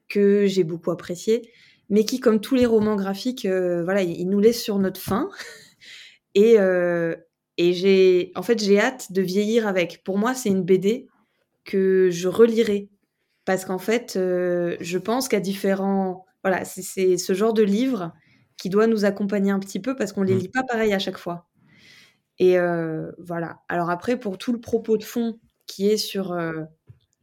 que 0.10 0.45
j'ai 0.47 0.64
beaucoup 0.64 0.91
apprécié, 0.91 1.51
mais 1.89 2.03
qui, 2.05 2.20
comme 2.20 2.41
tous 2.41 2.55
les 2.55 2.66
romans 2.66 2.95
graphiques, 2.95 3.45
euh, 3.45 3.84
voilà, 3.84 4.01
ils 4.03 4.28
nous 4.30 4.39
laissent 4.39 4.62
sur 4.64 4.80
notre 4.80 4.99
faim. 5.01 5.30
Et, 6.36 6.60
euh, 6.60 7.16
et 7.57 7.74
j'ai, 7.74 8.32
en 8.36 8.43
fait, 8.43 8.64
j'ai 8.64 8.80
hâte 8.80 9.12
de 9.12 9.22
vieillir 9.22 9.68
avec. 9.68 10.03
Pour 10.03 10.18
moi, 10.18 10.34
c'est 10.36 10.49
une 10.49 10.64
BD 10.64 11.07
que 11.66 12.10
je 12.12 12.28
relirai 12.28 12.89
parce 13.45 13.66
qu'en 13.66 13.80
fait, 13.80 14.16
euh, 14.16 14.78
je 14.80 14.97
pense 14.99 15.28
qu'à 15.28 15.39
différents 15.39 16.26
voilà, 16.43 16.64
c'est- 16.66 17.18
ce 17.18 17.34
genre 17.34 17.53
de 17.53 17.64
livre 17.64 18.14
qui 18.57 18.70
doit 18.70 18.88
nous 18.88 19.05
accompagner 19.05 19.51
un 19.51 19.60
petit 19.60 19.80
peu 19.82 19.95
parce 19.95 20.14
qu'on 20.14 20.24
les 20.24 20.36
Mm. 20.36 20.39
lit 20.39 20.49
pas 20.49 20.64
pareil 20.64 20.93
à 20.93 20.99
chaque 20.99 21.18
fois. 21.18 21.49
Et 22.39 22.57
voilà. 23.18 23.60
Alors 23.68 23.89
après, 23.89 24.18
pour 24.20 24.38
tout 24.38 24.53
le 24.53 24.62
propos 24.62 24.97
de 24.97 25.03
fond 25.03 25.39
qui 25.68 25.89
est 25.89 25.97
sur 25.97 26.38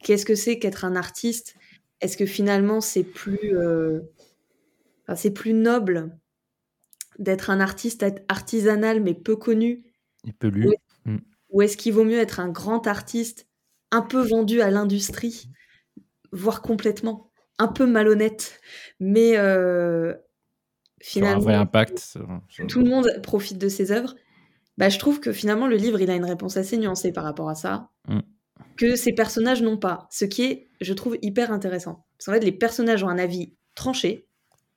qu'est-ce 0.02 0.26
que 0.26 0.34
c'est 0.34 0.58
qu'être 0.58 0.84
un 0.84 0.96
artiste, 0.96 1.54
est-ce 2.00 2.16
que 2.16 2.26
finalement 2.26 2.80
c'est 2.80 3.04
plus, 3.04 3.56
euh, 3.56 4.00
enfin, 5.02 5.16
c'est 5.16 5.30
plus 5.32 5.52
noble 5.52 6.16
d'être 7.18 7.50
un 7.50 7.60
artiste 7.60 8.04
artisanal 8.28 9.02
mais 9.02 9.14
peu 9.14 9.36
connu, 9.36 9.84
Il 10.24 10.34
peut 10.34 10.48
lu. 10.48 10.68
Oui. 11.06 11.16
ou 11.50 11.62
est-ce 11.62 11.76
qu'il 11.76 11.92
vaut 11.94 12.04
mieux 12.04 12.18
être 12.18 12.40
un 12.40 12.48
grand 12.48 12.86
artiste 12.86 13.48
un 13.92 14.02
peu 14.02 14.20
vendu 14.20 14.60
à 14.60 14.70
l'industrie, 14.70 15.48
voire 16.32 16.60
complètement, 16.60 17.30
un 17.58 17.68
peu 17.68 17.86
malhonnête, 17.86 18.60
mais 19.00 19.38
euh, 19.38 20.12
Sur 21.00 21.22
un 21.22 21.26
finalement 21.26 21.40
vrai 21.40 21.54
impact. 21.54 21.98
sur- 22.00 22.40
sur- 22.48 22.66
tout 22.66 22.80
le 22.80 22.90
monde 22.90 23.08
profite 23.22 23.58
de 23.58 23.68
ses 23.68 23.92
œuvres, 23.92 24.14
bah, 24.76 24.90
je 24.90 24.98
trouve 24.98 25.20
que 25.20 25.32
finalement 25.32 25.66
le 25.68 25.76
livre 25.76 26.00
il 26.02 26.10
a 26.10 26.14
une 26.16 26.24
réponse 26.26 26.58
assez 26.58 26.76
nuancée 26.76 27.12
par 27.12 27.24
rapport 27.24 27.48
à 27.48 27.54
ça, 27.54 27.88
Mm. 28.08 28.20
que 28.76 28.94
ces 28.96 29.12
personnages 29.14 29.62
n'ont 29.62 29.78
pas, 29.78 30.06
ce 30.10 30.24
qui 30.26 30.42
est, 30.44 30.65
je 30.80 30.92
trouve, 30.94 31.16
hyper 31.22 31.52
intéressant. 31.52 32.06
Parce 32.18 32.26
qu'en 32.26 32.32
fait, 32.32 32.44
les 32.44 32.52
personnages 32.52 33.02
ont 33.04 33.08
un 33.08 33.18
avis 33.18 33.54
tranché, 33.74 34.26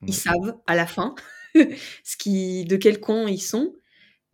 ils 0.06 0.14
savent 0.14 0.56
à 0.66 0.76
la 0.76 0.86
fin 0.86 1.14
ce 2.04 2.16
qui, 2.18 2.64
de 2.64 2.76
quel 2.76 3.00
con 3.00 3.26
ils 3.28 3.40
sont, 3.42 3.74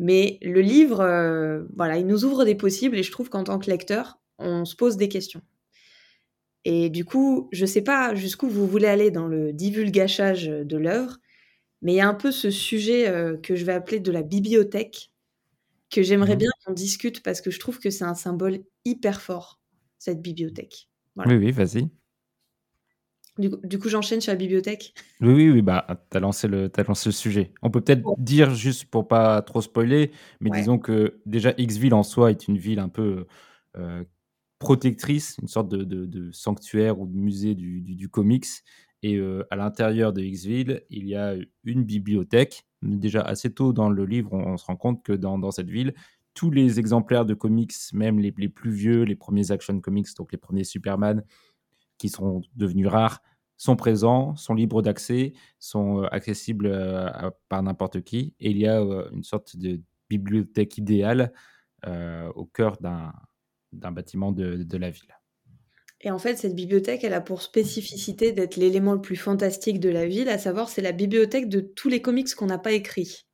mais 0.00 0.38
le 0.42 0.60
livre, 0.62 1.00
euh, 1.02 1.64
voilà, 1.76 1.98
il 1.98 2.06
nous 2.06 2.24
ouvre 2.24 2.44
des 2.44 2.54
possibles 2.56 2.98
et 2.98 3.02
je 3.04 3.12
trouve 3.12 3.30
qu'en 3.30 3.44
tant 3.44 3.58
que 3.60 3.70
lecteur, 3.70 4.20
on 4.38 4.64
se 4.66 4.76
pose 4.76 4.96
des 4.98 5.08
questions. 5.08 5.42
Et 6.64 6.90
du 6.90 7.04
coup, 7.04 7.48
je 7.52 7.64
sais 7.66 7.82
pas 7.82 8.14
jusqu'où 8.14 8.48
vous 8.48 8.66
voulez 8.66 8.88
aller 8.88 9.10
dans 9.10 9.28
le 9.28 9.52
divulgachage 9.52 10.46
de 10.46 10.76
l'œuvre, 10.76 11.18
mais 11.82 11.94
il 11.94 11.96
y 11.96 12.00
a 12.00 12.08
un 12.08 12.14
peu 12.14 12.32
ce 12.32 12.50
sujet 12.50 13.08
euh, 13.08 13.36
que 13.38 13.56
je 13.56 13.64
vais 13.64 13.72
appeler 13.74 14.00
de 14.00 14.12
la 14.12 14.22
bibliothèque, 14.22 15.12
que 15.90 16.02
j'aimerais 16.02 16.36
Mhm. 16.36 16.38
bien 16.38 16.50
qu'on 16.64 16.72
discute 16.74 17.22
parce 17.22 17.40
que 17.42 17.50
je 17.52 17.60
trouve 17.60 17.80
que 17.80 17.90
c'est 17.90 18.04
un 18.04 18.14
symbole 18.16 18.60
hyper 18.84 19.22
fort, 19.22 19.60
cette 19.98 20.22
bibliothèque. 20.22 20.88
Voilà. 21.16 21.32
Oui, 21.32 21.38
oui, 21.46 21.50
vas-y. 21.50 21.88
Du, 23.38 23.50
coup- 23.50 23.60
du 23.66 23.78
coup, 23.78 23.88
j'enchaîne 23.88 24.20
sur 24.20 24.32
la 24.32 24.36
bibliothèque. 24.36 24.94
Oui, 25.20 25.34
oui, 25.34 25.50
oui, 25.50 25.62
bah, 25.62 25.86
le, 25.88 26.68
t'as 26.68 26.84
lancé 26.84 27.08
le 27.08 27.12
sujet. 27.12 27.52
On 27.62 27.70
peut 27.70 27.80
peut-être 27.82 28.02
dire, 28.18 28.54
juste 28.54 28.86
pour 28.86 29.08
pas 29.08 29.42
trop 29.42 29.60
spoiler, 29.60 30.10
mais 30.40 30.50
Ouais. 30.50 30.58
disons 30.60 30.78
que 30.78 31.20
déjà 31.26 31.52
Xville 31.52 31.92
en 31.94 32.02
soi 32.02 32.30
est 32.30 32.48
une 32.48 32.56
ville 32.56 32.78
un 32.78 32.88
peu 32.88 33.26
euh, 33.76 34.04
protectrice, 34.58 35.36
une 35.42 35.48
sorte 35.48 35.68
de, 35.68 35.84
de- 35.84 36.06
de 36.06 36.32
sanctuaire 36.32 36.98
ou 36.98 37.06
de 37.06 37.14
musée 37.14 37.54
du, 37.54 37.82
du- 37.82 37.94
du 37.94 38.08
comics. 38.08 38.46
Et 39.02 39.16
euh, 39.16 39.44
à 39.50 39.56
l'intérieur 39.56 40.14
de 40.14 40.22
Xville, 40.22 40.82
il 40.88 41.06
y 41.06 41.14
a 41.14 41.34
une 41.64 41.84
bibliothèque. 41.84 42.64
Déjà 42.82 43.20
assez 43.20 43.52
tôt 43.52 43.72
dans 43.74 43.90
le 43.90 44.04
livre, 44.06 44.32
on, 44.32 44.52
on 44.52 44.56
se 44.56 44.64
rend 44.64 44.76
compte 44.76 45.02
que 45.02 45.12
dans, 45.12 45.38
dans 45.38 45.50
cette 45.50 45.68
ville, 45.68 45.94
tous 46.37 46.51
les 46.51 46.78
exemplaires 46.78 47.24
de 47.24 47.32
comics, 47.34 47.72
même 47.95 48.20
les, 48.20 48.30
plus 48.30 48.70
vieux, 48.70 49.03
les 49.03 49.16
premiers 49.16 49.51
Action 49.51 49.80
Comics, 49.80 50.14
donc 50.16 50.30
les 50.32 50.39
premiers 50.39 50.64
Superman, 50.64 51.24
qui 51.97 52.11
sont 52.11 52.43
devenus 52.55 52.87
rares, 52.87 53.22
sont 53.57 53.74
présents, 53.74 54.37
sont 54.37 54.55
libres 54.55 54.82
d'accès, 54.82 55.32
sont 55.59 56.03
euh, 56.03 56.07
accessibles 56.12 56.66
euh, 56.66 57.09
par 57.49 57.62
n'importe 57.62 58.03
qui. 58.03 58.34
Et 58.39 58.51
il 58.51 58.59
y 58.59 58.66
a 58.66 58.82
euh, 58.82 59.09
une 59.12 59.22
sorte 59.22 59.57
de 59.57 59.80
bibliothèque 60.09 60.78
idéale 60.78 61.32
au 62.34 62.47
cœur 62.47 62.78
d'un 62.80 63.12
d'un 63.72 63.93
bâtiment 63.93 64.32
de, 64.32 64.64
de 64.64 64.76
la 64.76 64.91
ville. 64.91 65.14
Et 66.01 66.11
en 66.11 66.18
fait, 66.18 66.37
cette 66.37 66.57
bibliothèque, 66.57 67.05
elle 67.05 67.14
a 67.14 67.20
pour 67.20 67.43
spécificité 67.43 68.32
d'être 68.32 68.57
l'élément 68.57 68.95
le 68.95 69.01
plus 69.01 69.16
fantastique 69.16 69.78
de 69.78 69.89
la 69.89 70.07
ville, 70.07 70.28
à 70.28 70.39
savoir 70.39 70.68
c'est 70.68 70.82
la 70.82 70.93
bibliothèque 70.93 71.49
de 71.49 71.61
tous 71.61 71.89
les 71.89 72.03
comics 72.03 72.34
qu'on 72.34 72.47
n'a 72.47 72.59
pas 72.59 72.72
écrits. 72.72 73.25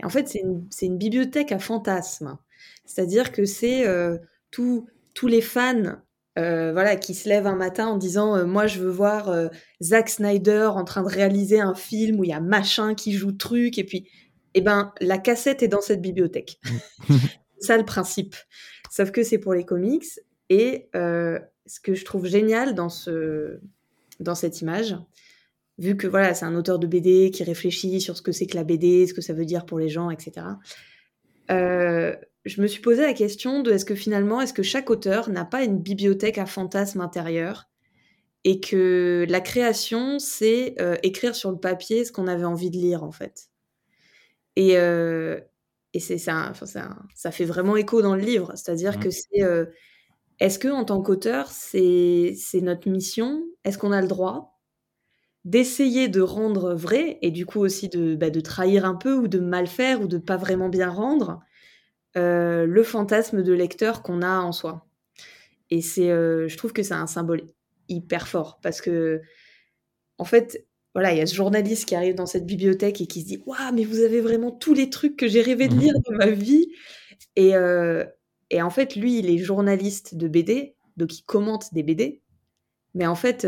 Et 0.00 0.04
en 0.04 0.10
fait, 0.10 0.28
c'est 0.28 0.86
une, 0.86 0.98
bibliothèque 0.98 1.52
à 1.52 1.58
fantasmes. 1.58 2.38
C'est-à-dire 2.84 3.32
que 3.32 3.44
c'est 3.44 3.86
euh, 3.86 4.16
tous 4.50 4.86
les 5.24 5.40
fans 5.40 5.96
euh, 6.38 6.72
voilà, 6.72 6.96
qui 6.96 7.14
se 7.14 7.28
lèvent 7.28 7.46
un 7.46 7.56
matin 7.56 7.88
en 7.88 7.96
disant 7.96 8.36
euh, 8.36 8.44
Moi, 8.44 8.66
je 8.66 8.80
veux 8.80 8.90
voir 8.90 9.34
Zack 9.82 10.08
Snyder 10.08 10.70
en 10.72 10.84
train 10.84 11.02
de 11.02 11.08
réaliser 11.08 11.60
un 11.60 11.74
film 11.74 12.20
où 12.20 12.24
il 12.24 12.30
y 12.30 12.34
a 12.34 12.40
machin 12.40 12.94
qui 12.94 13.12
joue 13.12 13.32
truc. 13.32 13.78
Et 13.78 13.84
puis, 13.84 14.08
eh 14.54 14.60
ben, 14.60 14.92
la 15.00 15.18
cassette 15.18 15.62
est 15.62 15.68
dans 15.68 15.80
cette 15.80 16.00
bibliothèque. 16.00 16.60
c'est 17.08 17.66
ça 17.66 17.76
le 17.76 17.84
principe. 17.84 18.36
Sauf 18.90 19.10
que 19.10 19.22
c'est 19.22 19.38
pour 19.38 19.54
les 19.54 19.64
comics. 19.64 20.06
Et 20.50 20.88
ce 20.94 21.80
que 21.82 21.94
je 21.94 22.04
trouve 22.04 22.26
génial 22.26 22.74
dans, 22.74 22.88
ce, 22.88 23.60
dans 24.20 24.34
cette 24.34 24.62
image, 24.62 24.96
vu 25.78 25.96
que 25.96 26.06
voilà, 26.06 26.34
c'est 26.34 26.44
un 26.44 26.54
auteur 26.56 26.78
de 26.78 26.86
BD 26.86 27.30
qui 27.30 27.44
réfléchit 27.44 28.00
sur 28.00 28.16
ce 28.16 28.22
que 28.22 28.32
c'est 28.32 28.46
que 28.46 28.56
la 28.56 28.64
BD, 28.64 29.06
ce 29.06 29.14
que 29.14 29.20
ça 29.22 29.32
veut 29.34 29.44
dire 29.44 29.66
pour 29.66 29.78
les 29.78 29.88
gens, 29.88 30.10
etc. 30.10 30.58
euh, 31.50 32.16
je 32.44 32.62
me 32.62 32.66
suis 32.66 32.80
posé 32.82 33.02
la 33.02 33.14
question 33.14 33.62
de 33.62 33.72
est-ce 33.72 33.84
que 33.84 33.94
finalement, 33.94 34.40
est-ce 34.40 34.54
que 34.54 34.62
chaque 34.62 34.90
auteur 34.90 35.30
n'a 35.30 35.44
pas 35.44 35.64
une 35.64 35.78
bibliothèque 35.80 36.38
à 36.38 36.46
fantasmes 36.46 37.00
intérieur 37.02 37.68
et 38.44 38.60
que 38.60 39.26
la 39.28 39.40
création, 39.40 40.18
c'est 40.20 40.76
euh, 40.80 40.96
écrire 41.02 41.34
sur 41.36 41.50
le 41.52 41.58
papier 41.60 42.04
ce 42.04 42.12
qu'on 42.12 42.28
avait 42.28 42.44
envie 42.44 42.70
de 42.70 42.76
lire 42.78 43.04
en 43.04 43.12
fait? 43.12 43.50
Et, 44.56 44.76
euh, 44.78 45.40
et 45.94 46.00
c'est 46.00 46.18
ça, 46.18 46.48
enfin, 46.50 46.66
ça, 46.66 46.96
ça 47.14 47.30
fait 47.30 47.44
vraiment 47.44 47.76
écho 47.76 48.02
dans 48.02 48.14
le 48.16 48.22
livre, 48.22 48.52
c'est-à-dire 48.56 48.96
Mhm. 48.96 49.00
que 49.00 49.10
c'est 49.10 49.42
est-ce 50.40 50.58
que 50.58 50.68
en 50.68 50.84
tant 50.84 51.02
qu'auteur, 51.02 51.48
c'est 51.50 52.34
c'est 52.36 52.60
notre 52.60 52.88
mission? 52.88 53.44
Est-ce 53.64 53.78
qu'on 53.78 53.92
a 53.92 54.00
le 54.02 54.08
droit? 54.08 54.57
D'essayer 55.44 56.08
de 56.08 56.20
rendre 56.20 56.74
vrai 56.74 57.18
et 57.22 57.30
du 57.30 57.46
coup 57.46 57.60
aussi 57.60 57.88
de, 57.88 58.16
bah, 58.16 58.30
de 58.30 58.40
trahir 58.40 58.84
un 58.84 58.94
peu 58.94 59.14
ou 59.14 59.28
de 59.28 59.38
mal 59.38 59.66
faire 59.66 60.02
ou 60.02 60.06
de 60.08 60.18
pas 60.18 60.36
vraiment 60.36 60.68
bien 60.68 60.90
rendre 60.90 61.40
euh, 62.16 62.66
le 62.66 62.82
fantasme 62.84 63.42
de 63.42 63.52
lecteur 63.52 64.02
qu'on 64.02 64.22
a 64.22 64.40
en 64.40 64.52
soi. 64.52 64.86
Et 65.70 65.82
c'est, 65.82 66.10
euh, 66.10 66.48
je 66.48 66.56
trouve 66.58 66.72
que 66.72 66.82
c'est 66.82 66.94
un 66.94 67.06
symbole 67.08 67.42
hyper 67.88 68.28
fort 68.28 68.60
parce 68.62 68.80
que, 68.82 69.22
en 70.18 70.24
fait, 70.24 70.66
voilà, 70.94 71.12
il 71.12 71.18
y 71.18 71.20
a 71.20 71.26
ce 71.26 71.34
journaliste 71.34 71.86
qui 71.88 71.94
arrive 71.94 72.14
dans 72.14 72.26
cette 72.26 72.46
bibliothèque 72.46 73.00
et 73.00 73.06
qui 73.06 73.22
se 73.22 73.26
dit 73.26 73.42
Waouh, 73.46 73.72
mais 73.74 73.84
vous 73.84 74.00
avez 74.00 74.20
vraiment 74.20 74.50
tous 74.50 74.74
les 74.74 74.90
trucs 74.90 75.16
que 75.16 75.28
j'ai 75.28 75.42
rêvé 75.42 75.68
de 75.68 75.74
Mhm. 75.74 75.80
lire 75.80 75.94
dans 76.08 76.16
ma 76.16 76.30
vie. 76.30 76.68
Et, 77.36 77.56
euh, 77.56 78.04
et 78.50 78.62
en 78.62 78.70
fait, 78.70 78.96
lui, 78.96 79.18
il 79.20 79.30
est 79.30 79.38
journaliste 79.38 80.16
de 80.16 80.28
BD, 80.28 80.76
donc 80.96 81.18
il 81.18 81.24
commente 81.24 81.72
des 81.74 81.82
BD. 81.84 82.22
Mais 82.94 83.06
en 83.06 83.14
fait, 83.16 83.46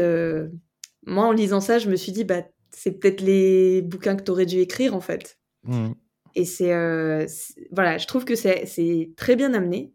moi, 1.06 1.26
en 1.26 1.32
lisant 1.32 1.60
ça, 1.60 1.78
je 1.78 1.88
me 1.88 1.96
suis 1.96 2.12
dit 2.12 2.24
Bah, 2.24 2.42
c'est 2.70 2.92
peut-être 2.92 3.20
les 3.20 3.82
bouquins 3.82 4.16
que 4.16 4.22
tu 4.22 4.30
aurais 4.30 4.46
dû 4.46 4.58
écrire, 4.58 4.94
en 4.94 5.00
fait. 5.00 5.38
Mhm. 5.64 5.94
Et 6.36 6.44
c'est, 6.44 6.72
euh, 6.72 7.26
c'est- 7.28 7.68
voilà, 7.72 7.98
je 7.98 8.06
trouve 8.06 8.24
que 8.24 8.34
c'est 8.36 9.10
très 9.16 9.36
bien 9.36 9.52
amené. 9.54 9.92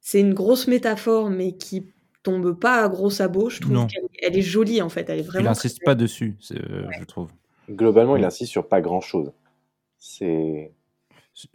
C'est 0.00 0.20
une 0.20 0.34
grosse 0.34 0.66
métaphore, 0.66 1.30
mais 1.30 1.52
qui 1.56 1.92
tombe 2.22 2.58
pas 2.58 2.82
à 2.84 2.88
gros 2.88 3.10
sabots. 3.10 3.50
Je 3.50 3.60
trouve 3.60 3.86
qu'elle 3.86 4.04
elle 4.22 4.36
est 4.36 4.42
jolie 4.42 4.80
en 4.82 4.88
fait. 4.88 5.08
Elle 5.10 5.18
est 5.18 5.22
Il 5.22 5.26
vraiment. 5.26 5.50
n'insiste 5.50 5.76
très 5.78 5.84
pas 5.84 5.94
dessus, 5.94 6.36
euh, 6.52 6.86
je 6.98 7.04
trouve. 7.04 7.30
Globalement, 7.70 8.16
il 8.16 8.24
insiste 8.24 8.50
sur 8.50 8.66
pas 8.68 8.80
grand-chose. 8.80 9.32
C'est 9.98 10.72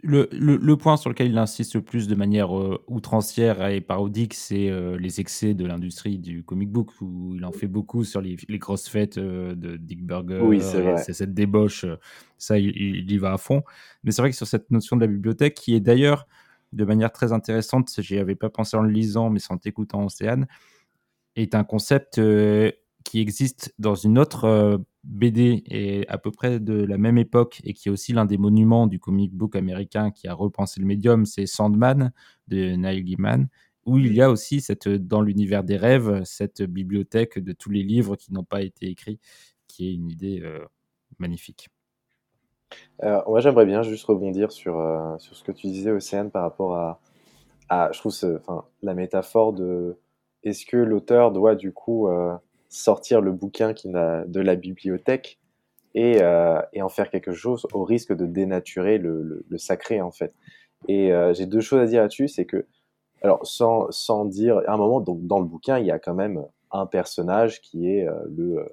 Le, 0.02 0.28
le, 0.32 0.56
le 0.56 0.76
point 0.76 0.96
sur 0.96 1.08
lequel 1.08 1.28
il 1.28 1.38
insiste 1.38 1.76
le 1.76 1.82
plus 1.82 2.08
de 2.08 2.16
manière 2.16 2.58
euh, 2.58 2.82
outrancière 2.88 3.64
et 3.68 3.80
parodique, 3.80 4.34
c'est 4.34 4.68
euh, 4.68 4.98
les 4.98 5.20
excès 5.20 5.54
de 5.54 5.64
l'industrie 5.64 6.18
du 6.18 6.42
comic 6.42 6.68
book, 6.68 6.90
où 7.00 7.36
il 7.36 7.44
en 7.44 7.52
fait 7.52 7.68
beaucoup 7.68 8.02
sur 8.02 8.20
les, 8.20 8.36
les 8.48 8.58
grosses 8.58 8.88
fêtes 8.88 9.18
euh, 9.18 9.54
de 9.54 9.76
Dick 9.76 10.04
Burger. 10.04 10.40
Oui, 10.42 10.60
c'est 10.60 11.12
cette 11.12 11.32
débauche, 11.32 11.86
ça, 12.38 12.58
il, 12.58 12.76
il 12.76 13.10
y 13.10 13.18
va 13.18 13.34
à 13.34 13.38
fond. 13.38 13.62
Mais 14.02 14.10
c'est 14.10 14.20
vrai 14.20 14.30
que 14.30 14.36
sur 14.36 14.48
cette 14.48 14.68
notion 14.72 14.96
de 14.96 15.02
la 15.02 15.06
bibliothèque, 15.06 15.54
qui 15.54 15.76
est 15.76 15.80
d'ailleurs 15.80 16.26
de 16.72 16.84
manière 16.84 17.12
très 17.12 17.32
intéressante, 17.32 17.94
j'y 17.98 18.18
avais 18.18 18.34
pas 18.34 18.50
pensé 18.50 18.76
en 18.76 18.82
le 18.82 18.90
lisant, 18.90 19.30
mais 19.30 19.38
en 19.48 19.58
t'écoutant, 19.58 20.04
Océane, 20.04 20.48
est 21.36 21.54
un 21.54 21.62
concept 21.62 22.20
qui 23.04 23.20
existe 23.20 23.72
dans 23.78 23.94
une 23.94 24.18
autre 24.18 24.80
BD 25.04 25.62
et 25.66 26.08
à 26.08 26.18
peu 26.18 26.30
près 26.30 26.60
de 26.60 26.74
la 26.74 26.98
même 26.98 27.18
époque 27.18 27.60
et 27.64 27.72
qui 27.72 27.88
est 27.88 27.92
aussi 27.92 28.12
l'un 28.12 28.24
des 28.24 28.38
monuments 28.38 28.86
du 28.86 28.98
comic 28.98 29.32
book 29.32 29.56
américain 29.56 30.10
qui 30.10 30.28
a 30.28 30.34
repensé 30.34 30.80
le 30.80 30.86
médium, 30.86 31.24
c'est 31.24 31.46
Sandman 31.46 32.12
de 32.48 32.74
Neil 32.74 33.04
Gaiman, 33.04 33.48
où 33.86 33.98
il 33.98 34.14
y 34.14 34.20
a 34.20 34.30
aussi 34.30 34.60
cette, 34.60 34.88
dans 34.88 35.22
l'univers 35.22 35.64
des 35.64 35.76
rêves 35.76 36.22
cette 36.24 36.62
bibliothèque 36.62 37.38
de 37.38 37.52
tous 37.52 37.70
les 37.70 37.82
livres 37.82 38.16
qui 38.16 38.32
n'ont 38.32 38.44
pas 38.44 38.62
été 38.62 38.86
écrits, 38.86 39.18
qui 39.66 39.88
est 39.88 39.94
une 39.94 40.10
idée 40.10 40.40
euh, 40.42 40.64
magnifique. 41.18 41.68
Euh, 43.02 43.22
moi, 43.26 43.40
j'aimerais 43.40 43.64
bien 43.64 43.82
juste 43.82 44.04
rebondir 44.04 44.52
sur, 44.52 44.78
euh, 44.78 45.16
sur 45.18 45.34
ce 45.36 45.42
que 45.42 45.52
tu 45.52 45.68
disais, 45.68 45.90
Océane, 45.90 46.30
par 46.30 46.42
rapport 46.42 46.76
à, 46.76 47.92
je 47.92 47.98
trouve, 47.98 48.62
la 48.82 48.94
métaphore 48.94 49.52
de 49.52 49.96
est-ce 50.42 50.66
que 50.66 50.76
l'auteur 50.76 51.32
doit 51.32 51.54
du 51.54 51.72
coup 51.72 52.08
sortir 52.68 53.20
le 53.20 53.32
bouquin 53.32 53.72
qui 53.74 53.88
de 53.90 54.40
la 54.40 54.56
bibliothèque 54.56 55.38
et, 55.94 56.22
euh, 56.22 56.60
et 56.72 56.82
en 56.82 56.88
faire 56.88 57.10
quelque 57.10 57.32
chose 57.32 57.66
au 57.72 57.84
risque 57.84 58.14
de 58.14 58.26
dénaturer 58.26 58.98
le, 58.98 59.22
le- 59.22 59.44
le 59.48 59.58
sacré, 59.58 60.00
en 60.00 60.10
fait. 60.10 60.34
Et 60.86 61.12
euh, 61.12 61.32
j'ai 61.34 61.46
deux 61.46 61.60
choses 61.60 61.80
à 61.80 61.86
dire 61.86 62.02
là-dessus, 62.02 62.28
c'est 62.28 62.44
que, 62.44 62.66
alors, 63.22 63.44
sans, 63.46 63.90
sans 63.90 64.24
dire, 64.26 64.58
à 64.66 64.74
un 64.74 64.76
moment, 64.76 65.00
donc, 65.00 65.26
dans 65.26 65.40
le 65.40 65.46
bouquin, 65.46 65.78
il 65.78 65.86
y 65.86 65.90
a 65.90 65.98
quand 65.98 66.14
même 66.14 66.44
un 66.70 66.86
personnage 66.86 67.60
qui 67.60 67.88
est 67.90 68.06
euh, 68.06 68.14
le, 68.36 68.64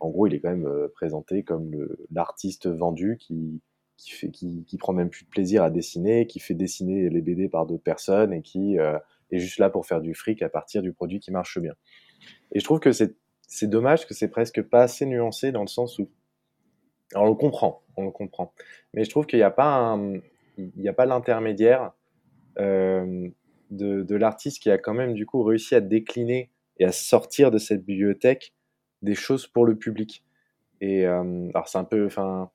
en 0.00 0.08
gros, 0.10 0.26
il 0.26 0.34
est 0.34 0.40
quand 0.40 0.50
même 0.50 0.66
euh, 0.66 0.88
présenté 0.94 1.42
comme 1.42 1.88
l'artiste 2.10 2.68
vendu 2.68 3.16
qui, 3.18 3.60
qui, 3.96 4.12
fait, 4.12 4.30
qui, 4.30 4.64
qui 4.64 4.78
prend 4.78 4.92
même 4.92 5.10
plus 5.10 5.24
de 5.24 5.30
plaisir 5.30 5.62
à 5.62 5.70
dessiner, 5.70 6.26
qui 6.26 6.40
fait 6.40 6.54
dessiner 6.54 7.08
les 7.10 7.20
BD 7.20 7.48
par 7.48 7.66
d'autres 7.66 7.82
personnes 7.82 8.32
et 8.32 8.42
qui 8.42 8.78
euh, 8.78 8.98
est 9.30 9.38
juste 9.38 9.58
là 9.58 9.68
pour 9.70 9.86
faire 9.86 10.00
du 10.00 10.14
fric 10.14 10.42
à 10.42 10.48
partir 10.48 10.82
du 10.82 10.92
produit 10.92 11.20
qui 11.20 11.30
marche 11.30 11.58
bien. 11.60 11.74
Et 12.52 12.60
je 12.60 12.64
trouve 12.64 12.80
que 12.80 12.92
c'est 12.92 13.14
c'est 13.52 13.68
dommage 13.68 14.06
que 14.06 14.14
c'est 14.14 14.28
presque 14.28 14.62
pas 14.62 14.82
assez 14.82 15.04
nuancé 15.04 15.52
dans 15.52 15.60
le 15.60 15.66
sens 15.66 15.98
où 15.98 16.08
alors, 17.14 17.26
on 17.26 17.28
le 17.28 17.34
comprend, 17.34 17.82
on 17.98 18.04
le 18.06 18.10
comprend, 18.10 18.54
mais 18.94 19.04
je 19.04 19.10
trouve 19.10 19.26
qu'il 19.26 19.38
n'y 19.38 19.44
a 19.44 19.50
pas 19.50 19.66
un, 19.66 20.14
il 20.56 20.72
n'y 20.78 20.88
a 20.88 20.94
pas 20.94 21.04
l'intermédiaire 21.04 21.92
euh, 22.58 23.28
de, 23.70 24.16
l'artiste 24.16 24.62
qui 24.62 24.70
a 24.70 24.78
quand 24.78 24.94
même 24.94 25.12
du 25.12 25.26
coup 25.26 25.42
réussi 25.42 25.74
à 25.74 25.82
décliner 25.82 26.50
et 26.78 26.86
à 26.86 26.92
sortir 26.92 27.50
de 27.50 27.58
cette 27.58 27.84
bibliothèque 27.84 28.54
des 29.02 29.14
choses 29.14 29.46
pour 29.46 29.66
le 29.66 29.76
public. 29.76 30.24
Et 30.80 31.06
euh, 31.06 31.50
alors 31.52 31.68
c'est 31.68 31.76
un 31.76 31.84
peu, 31.84 32.06
enfin, 32.06 32.50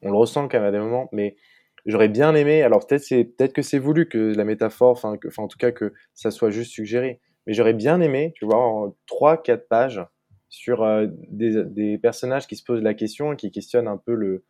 on 0.00 0.10
le 0.10 0.16
ressent 0.16 0.48
quand 0.48 0.58
même 0.58 0.68
à 0.68 0.72
des 0.72 0.78
moments, 0.78 1.10
mais 1.12 1.36
j'aurais 1.84 2.08
bien 2.08 2.34
aimé. 2.34 2.62
Alors 2.62 2.86
peut-être 2.86 3.02
c'est 3.02 3.24
peut-être 3.24 3.52
que 3.52 3.62
c'est 3.62 3.78
voulu 3.78 4.08
que 4.08 4.32
la 4.34 4.44
métaphore, 4.44 4.92
enfin, 4.92 5.18
en 5.36 5.48
tout 5.48 5.58
cas 5.58 5.72
que 5.72 5.92
ça 6.14 6.30
soit 6.30 6.50
juste 6.50 6.72
suggéré. 6.72 7.20
Mais 7.46 7.52
j'aurais 7.52 7.74
bien 7.74 8.00
aimé, 8.00 8.32
tu 8.34 8.46
vois, 8.46 8.56
en 8.56 8.96
trois, 9.06 9.42
quatre 9.42 9.68
pages 9.68 10.02
sur 10.48 10.82
euh, 10.82 11.06
des, 11.28 11.98
personnages 11.98 12.46
qui 12.46 12.56
se 12.56 12.64
posent 12.64 12.82
la 12.82 12.94
question 12.94 13.36
qui 13.36 13.50
questionnent 13.50 13.88
un 13.88 13.96
peu 13.96 14.14
le, 14.14 14.44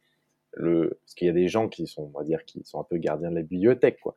parce 0.57 1.15
qu'il 1.15 1.27
y 1.27 1.31
a 1.31 1.35
des 1.35 1.49
gens 1.49 1.69
qui 1.69 1.87
sont, 1.87 2.11
on 2.15 2.19
va 2.19 2.25
dire, 2.25 2.45
qui 2.45 2.63
sont 2.65 2.81
un 2.81 2.85
peu 2.85 2.97
gardiens 2.97 3.31
de 3.31 3.37
la 3.37 3.43
bibliothèque, 3.43 4.01
quoi. 4.01 4.15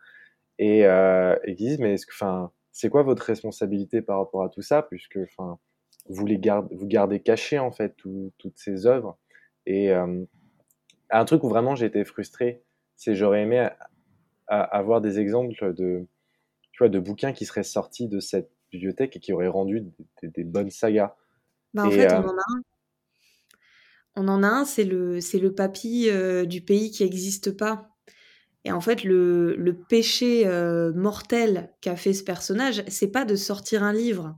Et, 0.60 0.86
euh, 0.86 1.36
et 1.44 1.56
qui 1.56 1.66
disent, 1.66 1.80
mais 1.80 1.96
enfin, 2.10 2.52
c'est 2.72 2.90
quoi 2.90 3.04
votre 3.04 3.24
responsabilité 3.24 4.02
par 4.02 4.20
rapport 4.20 4.44
à 4.44 4.50
tout 4.50 4.62
ça, 4.62 4.84
puisque, 4.84 5.20
enfin, 5.24 5.60
vous 6.08 6.26
les 6.26 6.38
gardez, 6.38 6.76
vous 6.76 6.88
gardez 6.88 7.20
cachées 7.20 7.60
en 7.60 7.72
fait 7.72 7.96
tout- 7.98 8.32
toutes 8.38 8.58
ces 8.58 8.86
œuvres. 8.86 9.18
Et 9.66 9.92
euh, 9.92 10.24
un 11.10 11.26
truc 11.26 11.44
où 11.44 11.50
vraiment 11.50 11.76
j'ai 11.76 11.86
été 11.86 12.04
frustré, 12.06 12.64
c'est 12.96 13.16
j'aurais 13.16 13.42
aimé 13.42 13.68
avoir 14.48 15.00
des 15.00 15.20
exemples 15.20 15.74
de, 15.74 16.06
tu 16.72 16.80
vois, 16.80 16.90
de 16.90 17.00
bouquins 17.00 17.32
qui 17.32 17.46
seraient 17.46 17.64
sortis 17.64 18.08
de 18.08 18.20
cette 18.20 18.52
bibliothèque 18.72 19.16
et 19.16 19.20
qui 19.20 19.34
auraient 19.34 19.48
rendu 19.48 19.86
des 20.24 20.44
bonnes 20.44 20.70
sagas. 20.70 21.16
Bah, 21.74 21.86
en 21.86 21.90
Et, 21.90 21.96
fait, 21.96 22.12
euh, 22.12 22.22
on 22.22 22.28
en 22.28 22.38
a 22.38 22.44
un. 22.56 22.62
On 24.16 24.28
en 24.28 24.44
a 24.44 24.48
un, 24.48 24.66
c'est 24.66 24.84
le, 24.84 25.22
c'est 25.22 25.40
le 25.40 25.54
papy 25.54 26.10
euh, 26.10 26.46
du 26.46 26.62
pays 26.62 26.92
qui 26.92 27.04
n'existe 27.04 27.56
pas. 27.56 27.90
Et 28.66 28.72
en 28.72 28.82
fait, 28.82 29.04
le, 29.04 29.56
le 29.56 29.74
péché 29.74 30.46
euh, 30.46 30.94
mortel 30.94 31.74
qu'a 31.82 31.96
fait 31.96 32.14
ce 32.14 32.24
personnage, 32.24 32.84
c'est 32.88 33.08
pas 33.08 33.26
de 33.26 33.36
sortir 33.36 33.84
un 33.84 33.94
livre, 33.94 34.38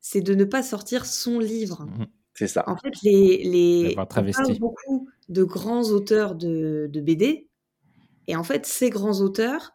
c'est 0.00 0.20
de 0.20 0.34
ne 0.34 0.44
pas 0.44 0.62
sortir 0.62 1.06
son 1.06 1.38
livre. 1.38 1.86
Mhm. 1.86 2.06
C'est 2.34 2.48
ça. 2.48 2.64
En 2.68 2.76
fait, 2.76 2.92
les, 3.02 3.44
les... 3.44 3.96
On 3.98 4.04
parle 4.04 4.58
beaucoup 4.58 5.08
de 5.30 5.42
grands 5.42 5.84
auteurs 5.84 6.34
de, 6.34 6.86
de 6.92 7.00
BD, 7.00 7.48
et 8.28 8.36
en 8.36 8.44
fait, 8.44 8.66
ces 8.66 8.90
grands 8.90 9.20
auteurs 9.20 9.72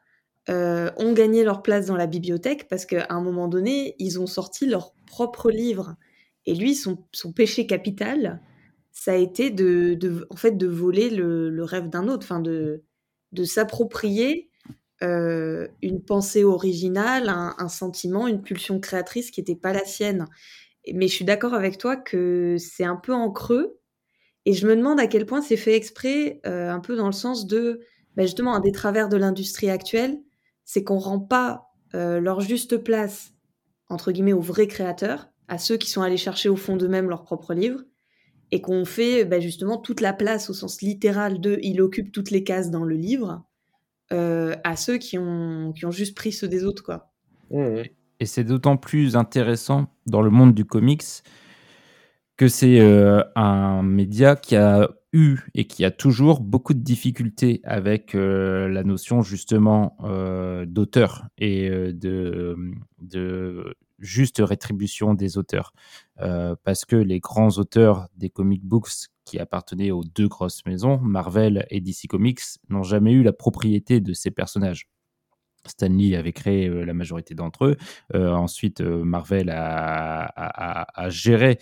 euh, 0.50 0.92
ont 0.98 1.14
gagné 1.14 1.44
leur 1.44 1.62
place 1.62 1.86
dans 1.86 1.96
la 1.96 2.08
bibliothèque 2.08 2.68
parce 2.68 2.86
qu'à 2.86 3.08
un 3.10 3.22
moment 3.22 3.48
donné, 3.48 3.96
ils 4.00 4.20
ont 4.20 4.28
sorti 4.28 4.66
leur 4.66 4.94
propre 5.06 5.52
livre. 5.52 5.96
Et 6.46 6.56
lui, 6.56 6.76
son, 6.76 6.98
péché 7.36 7.68
capital, 7.68 8.42
ça 8.92 9.14
a 9.14 9.16
été 9.16 9.52
de, 9.52 10.28
en 10.30 10.36
fait, 10.36 10.58
de 10.58 10.68
voler 10.68 11.10
le, 11.10 11.64
rêve 11.64 11.90
d'un 11.90 12.08
autre, 12.08 12.26
enfin 12.26 12.40
de, 12.40 12.84
s'approprier 13.44 14.50
euh, 15.04 15.68
une 15.82 16.04
pensée 16.04 16.44
originale, 16.44 17.30
un, 17.30 17.70
sentiment, 17.70 18.28
une 18.28 18.42
pulsion 18.42 18.80
créatrice 18.80 19.32
qui 19.32 19.40
n'était 19.40 19.56
pas 19.56 19.74
la 19.74 19.86
sienne. 19.86 20.28
Mais 20.94 21.08
je 21.08 21.14
suis 21.14 21.26
d'accord 21.26 21.54
avec 21.54 21.78
toi 21.78 21.96
que 21.96 22.56
c'est 22.60 22.84
un 22.84 22.96
peu 22.96 23.14
en 23.14 23.32
creux. 23.32 23.80
Et 24.46 24.54
je 24.54 24.66
me 24.66 24.76
demande 24.76 25.00
à 25.00 25.06
quel 25.06 25.28
point 25.28 25.42
c'est 25.42 25.58
fait 25.58 25.76
exprès, 25.76 26.42
euh, 26.48 26.70
un 26.70 26.80
peu 26.80 26.96
dans 26.96 27.06
le 27.06 27.12
sens 27.12 27.46
de, 27.46 27.82
bah, 28.16 28.24
justement, 28.24 28.56
un 28.56 28.60
des 28.60 28.72
travers 28.72 29.08
de 29.08 29.18
l'industrie 29.18 29.70
actuelle, 29.70 30.20
c'est 30.66 30.84
qu'on 30.84 30.98
rend 30.98 31.20
pas 31.20 31.68
euh, 31.94 32.20
leur 32.20 32.42
juste 32.42 32.78
place, 32.78 33.34
entre 33.90 34.12
guillemets, 34.12 34.34
aux 34.34 34.42
vrais 34.42 34.68
créateurs, 34.68 35.31
à 35.52 35.58
ceux 35.58 35.76
qui 35.76 35.90
sont 35.90 36.02
allés 36.02 36.18
chercher 36.18 36.48
au 36.50 36.56
fond 36.56 36.78
d'eux-mêmes 36.78 37.10
leurs 37.10 37.24
propres 37.24 37.54
livres, 37.54 37.82
et 38.52 38.62
qu'on 38.62 38.86
fait 38.86 39.26
bah, 39.26 39.42
justement 39.42 39.78
toute 39.78 40.00
la 40.02 40.14
place 40.14 40.50
au 40.50 40.54
sens 40.54 40.82
littéral 40.82 41.40
de 41.42 41.60
il 41.62 41.82
occupe 41.82 42.12
toutes 42.12 42.32
les 42.32 42.44
cases 42.44 42.72
dans 42.72 42.86
le 42.86 42.96
livre, 42.96 43.44
euh, 44.14 44.56
à 44.64 44.78
ceux 44.78 44.98
qui 44.98 45.18
ont, 45.18 45.74
qui 45.74 45.86
ont 45.86 45.92
juste 45.92 46.16
pris 46.16 46.32
ceux 46.32 46.48
des 46.48 46.64
autres, 46.64 46.84
quoi. 46.84 47.12
Et 47.52 48.26
c'est 48.26 48.46
d'autant 48.46 48.78
plus 48.78 49.18
intéressant 49.18 49.94
dans 50.06 50.22
le 50.22 50.30
monde 50.30 50.54
du 50.54 50.64
comics 50.64 51.04
que 52.38 52.48
c'est 52.48 52.80
euh, 52.80 53.22
un 53.36 53.84
média 53.84 54.38
qui 54.38 54.56
a 54.56 54.90
eu 55.14 55.40
et 55.54 55.66
qui 55.66 55.84
a 55.84 55.92
toujours 55.92 56.40
beaucoup 56.40 56.74
de 56.74 56.80
difficultés 56.80 57.60
avec 57.64 58.16
euh, 58.16 58.70
la 58.70 58.84
notion 58.84 59.22
justement 59.22 59.98
euh, 60.04 60.66
d'auteur 60.66 61.28
et 61.38 61.70
euh, 61.70 61.92
de, 61.92 62.56
de 63.02 63.76
juste 64.02 64.42
rétribution 64.44 65.14
des 65.14 65.38
auteurs. 65.38 65.74
Euh, 66.20 66.56
parce 66.64 66.86
que 66.86 66.96
les 66.96 67.20
grands 67.20 67.50
auteurs 67.58 68.08
des 68.16 68.30
comic 68.30 68.64
books 68.64 69.10
qui 69.26 69.40
appartenaient 69.40 69.92
aux 69.92 70.04
deux 70.04 70.28
grosses 70.28 70.66
maisons, 70.66 71.00
Marvel 71.00 71.66
et 71.70 71.80
DC 71.80 72.08
Comics, 72.10 72.42
n'ont 72.70 72.84
jamais 72.84 73.14
eu 73.14 73.24
la 73.24 73.34
propriété 73.34 74.00
de 74.00 74.14
ces 74.14 74.32
personnages. 74.32 74.90
Stanley 75.68 76.16
avait 76.16 76.34
créé 76.34 76.68
euh, 76.68 76.84
la 76.84 76.94
majorité 76.94 77.36
d'entre 77.36 77.66
eux. 77.66 77.78
Euh, 78.16 78.32
ensuite, 78.32 78.82
Marvel 78.82 79.50
a 79.50 81.08
géré 81.10 81.60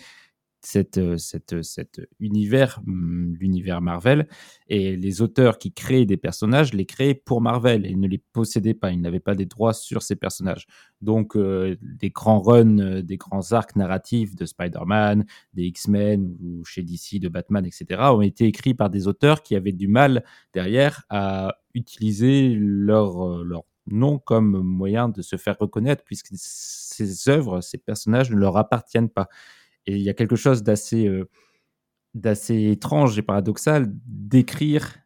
cette, 0.62 0.98
euh, 0.98 1.16
cette, 1.16 1.62
cet 1.62 2.00
univers, 2.20 2.80
hum, 2.86 3.34
l'univers 3.38 3.80
Marvel, 3.80 4.28
et 4.68 4.96
les 4.96 5.22
auteurs 5.22 5.58
qui 5.58 5.72
créaient 5.72 6.06
des 6.06 6.16
personnages 6.16 6.74
les 6.74 6.86
créaient 6.86 7.14
pour 7.14 7.40
Marvel 7.40 7.86
et 7.86 7.94
ne 7.96 8.06
les 8.06 8.18
possédaient 8.18 8.74
pas. 8.74 8.90
Ils 8.92 9.00
n'avaient 9.00 9.20
pas 9.20 9.34
des 9.34 9.46
droits 9.46 9.72
sur 9.72 10.02
ces 10.02 10.16
personnages. 10.16 10.66
Donc, 11.00 11.36
euh, 11.36 11.76
des 11.80 12.10
grands 12.10 12.40
runs, 12.40 12.78
euh, 12.78 13.02
des 13.02 13.16
grands 13.16 13.52
arcs 13.52 13.74
narratifs 13.76 14.36
de 14.36 14.44
Spider-Man, 14.44 15.24
des 15.54 15.64
X-Men 15.64 16.36
ou 16.42 16.64
chez 16.64 16.82
DC 16.82 17.18
de 17.20 17.28
Batman, 17.28 17.64
etc., 17.64 18.00
ont 18.12 18.20
été 18.20 18.44
écrits 18.46 18.74
par 18.74 18.90
des 18.90 19.08
auteurs 19.08 19.42
qui 19.42 19.56
avaient 19.56 19.72
du 19.72 19.88
mal 19.88 20.24
derrière 20.52 21.04
à 21.08 21.56
utiliser 21.74 22.54
leur, 22.54 23.26
euh, 23.26 23.44
leur 23.44 23.62
nom 23.86 24.18
comme 24.18 24.60
moyen 24.62 25.08
de 25.08 25.22
se 25.22 25.36
faire 25.36 25.56
reconnaître, 25.58 26.04
puisque 26.04 26.28
ces 26.32 27.28
œuvres, 27.28 27.60
ces 27.60 27.78
personnages 27.78 28.30
ne 28.30 28.36
leur 28.36 28.56
appartiennent 28.56 29.08
pas. 29.08 29.28
Et 29.86 29.96
il 29.96 30.02
y 30.02 30.10
a 30.10 30.14
quelque 30.14 30.36
chose 30.36 30.62
d'assez 30.62 31.06
euh, 31.06 31.28
d'assez 32.14 32.70
étrange 32.70 33.18
et 33.18 33.22
paradoxal 33.22 33.86
d'écrire 34.06 34.96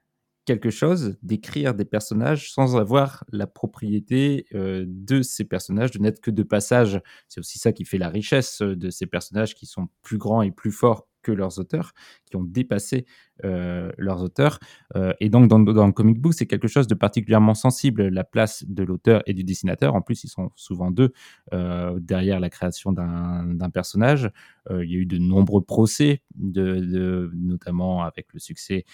quelque 0.45 0.71
chose, 0.71 1.17
d'écrire 1.23 1.75
des 1.75 1.85
personnages 1.85 2.53
sans 2.53 2.77
avoir 2.77 3.25
la 3.33 3.47
propriété 3.47 4.47
euh, 4.55 4.85
de 4.87 5.23
ces 5.23 5.45
personnages, 5.45 5.91
de 5.91 5.99
n'être 5.99 6.21
que 6.21 6.31
de 6.31 6.43
passage. 6.43 7.01
C'est 7.29 7.41
aussi 7.41 7.59
ça 7.59 7.73
qui 7.73 7.85
fait 7.85 7.99
la 7.99 8.09
richesse 8.09 8.63
euh, 8.63 8.77
de 8.77 8.91
ces 8.91 9.07
personnages 9.07 9.55
qui 9.55 9.67
sont 9.67 9.89
plus 10.03 10.19
grands 10.19 10.43
et 10.43 10.51
plus 10.51 10.73
forts 10.73 11.09
que 11.25 11.33
leurs 11.33 11.59
auteurs, 11.59 11.93
qui 12.27 12.37
ont 12.37 12.45
dépassé 12.45 13.07
euh, 13.45 13.91
leurs 13.99 14.23
auteurs. 14.23 14.61
Euh, 14.95 15.13
et 15.19 15.29
donc, 15.29 15.49
dans, 15.49 15.59
le 15.59 15.93
comic 15.93 16.21
book, 16.21 16.35
c'est 16.35 16.47
quelque 16.47 16.69
chose 16.69 16.87
de 16.87 16.95
particulièrement 16.95 17.55
sensible, 17.55 18.07
la 18.09 18.23
place 18.23 18.65
de 18.69 18.85
l'auteur 18.85 19.25
et 19.27 19.35
du 19.35 19.43
dessinateur. 19.43 19.97
En 19.97 20.03
plus, 20.03 20.23
ils 20.23 20.29
sont 20.29 20.51
souvent 20.55 20.93
deux 20.93 21.13
euh, 21.53 21.99
derrière 21.99 22.39
la 22.39 22.49
création 22.49 22.93
d'un 22.93 23.71
personnage. 23.71 24.31
Il 24.71 24.91
y 24.91 24.95
a 24.95 24.99
eu 24.99 25.07
de 25.07 25.19
nombreux 25.19 25.63
procès, 25.63 26.23
de, 26.37 27.31
notamment 27.35 28.05
avec 28.05 28.33
le 28.33 28.39
succès 28.39 28.85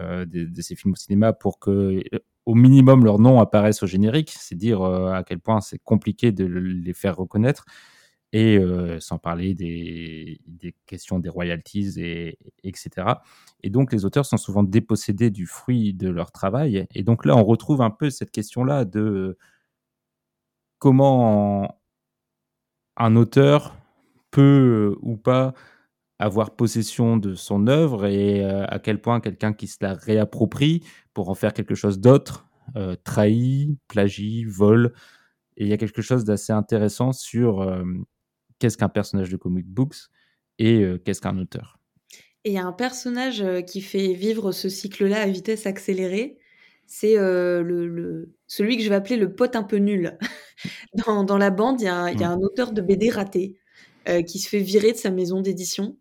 de, 0.00 0.62
ces 0.62 0.74
films 0.76 0.92
au 0.92 0.96
cinéma, 0.96 1.34
pour 1.34 1.58
que 1.58 2.02
au 2.46 2.54
minimum 2.54 3.04
leur 3.04 3.18
nom 3.18 3.38
apparaisse 3.38 3.82
au 3.82 3.86
générique. 3.86 4.34
C'est 4.38 4.56
dire 4.56 4.82
à 4.82 5.22
quel 5.24 5.40
point 5.40 5.60
c'est 5.60 5.78
compliqué 5.78 6.32
de 6.32 6.44
le- 6.46 6.60
les 6.60 6.94
faire 6.94 7.16
reconnaître. 7.16 7.64
Et 8.32 8.60
sans 9.00 9.18
parler 9.18 9.54
des, 9.54 10.40
questions 10.86 11.18
des 11.18 11.28
royalties, 11.28 12.00
et, 12.00 12.38
etc. 12.62 12.90
Et 13.62 13.70
donc, 13.70 13.92
les 13.92 14.04
auteurs 14.04 14.24
sont 14.24 14.36
souvent 14.36 14.62
dépossédés 14.62 15.30
du 15.30 15.46
fruit 15.46 15.94
de 15.94 16.08
leur 16.08 16.30
travail. 16.30 16.86
Et 16.94 17.02
donc 17.02 17.24
là, 17.24 17.36
on 17.36 17.44
retrouve 17.44 17.82
un 17.82 17.90
peu 17.90 18.08
cette 18.08 18.30
question-là 18.30 18.84
de 18.84 19.36
comment 20.78 21.80
un 22.96 23.16
auteur 23.16 23.76
peut 24.30 24.96
ou 25.02 25.16
pas 25.16 25.54
avoir 26.18 26.54
possession 26.54 27.16
de 27.16 27.34
son 27.34 27.66
œuvre 27.66 28.06
et 28.06 28.44
à 28.44 28.78
quel 28.78 29.00
point 29.00 29.20
quelqu'un 29.20 29.52
qui 29.54 29.66
se 29.66 29.78
la 29.80 29.94
réapproprie 29.94 30.84
pour 31.14 31.30
en 31.30 31.34
faire 31.34 31.54
quelque 31.54 31.74
chose 31.74 31.98
d'autre 32.00 32.46
trahit, 33.04 33.78
plagie, 33.88 34.44
vole. 34.44 34.92
Et 35.56 35.64
il 35.64 35.68
y 35.68 35.72
a 35.72 35.78
quelque 35.78 36.02
chose 36.02 36.24
d'assez 36.24 36.52
intéressant 36.52 37.12
sur 37.12 37.62
qu'est-ce 38.60 38.78
qu'un 38.78 38.88
personnage 38.88 39.30
de 39.30 39.36
comic 39.36 39.66
books 39.66 39.96
et 40.60 40.84
euh, 40.84 40.98
qu'est-ce 41.04 41.20
qu'un 41.20 41.36
auteur. 41.38 41.80
Et 42.44 42.50
il 42.50 42.54
y 42.54 42.58
a 42.58 42.64
un 42.64 42.72
personnage 42.72 43.40
euh, 43.42 43.60
qui 43.60 43.80
fait 43.80 44.12
vivre 44.14 44.52
ce 44.52 44.68
cycle-là 44.68 45.22
à 45.22 45.26
vitesse 45.26 45.66
accélérée. 45.66 46.38
C'est 46.86 47.18
euh, 47.18 47.62
le, 47.62 47.86
le- 47.88 48.32
celui 48.46 48.76
que 48.76 48.82
je 48.82 48.88
vais 48.88 48.94
appeler 48.94 49.16
le 49.16 49.34
pote 49.34 49.56
un 49.56 49.62
peu 49.64 49.76
nul. 49.76 50.16
dans, 51.06 51.24
dans 51.24 51.38
la 51.38 51.50
bande, 51.50 51.80
il 51.80 51.84
y 51.84 51.88
a, 51.88 51.94
un- 51.96 52.10
il 52.10 52.20
y 52.20 52.24
a 52.24 52.30
un 52.30 52.38
auteur 52.38 52.72
de 52.72 52.80
BD 52.80 53.10
raté 53.10 53.56
euh, 54.08 54.22
qui 54.22 54.38
se 54.38 54.48
fait 54.48 54.60
virer 54.60 54.92
de 54.92 54.96
sa 54.96 55.10
maison 55.10 55.40
d'édition 55.40 55.98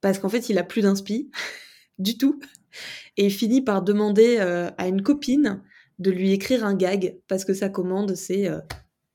parce 0.00 0.18
qu'en 0.18 0.28
fait, 0.28 0.48
il 0.48 0.58
a 0.58 0.64
plus 0.64 0.82
d'inspi 0.82 1.30
du 1.98 2.18
tout. 2.18 2.40
Et 3.16 3.26
il 3.26 3.30
finit 3.32 3.60
par 3.62 3.82
demander 3.82 4.38
à 4.38 4.88
une 4.88 5.02
copine 5.02 5.62
de 5.98 6.10
lui 6.10 6.32
écrire 6.32 6.64
un 6.64 6.74
gag, 6.74 7.18
parce 7.28 7.44
que 7.44 7.52
sa 7.52 7.68
commande, 7.68 8.14
c'est 8.14 8.48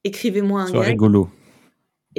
écrivez-moi 0.03 0.61
un 0.61 0.71
gag. 0.71 0.89
rigolo. 0.91 1.29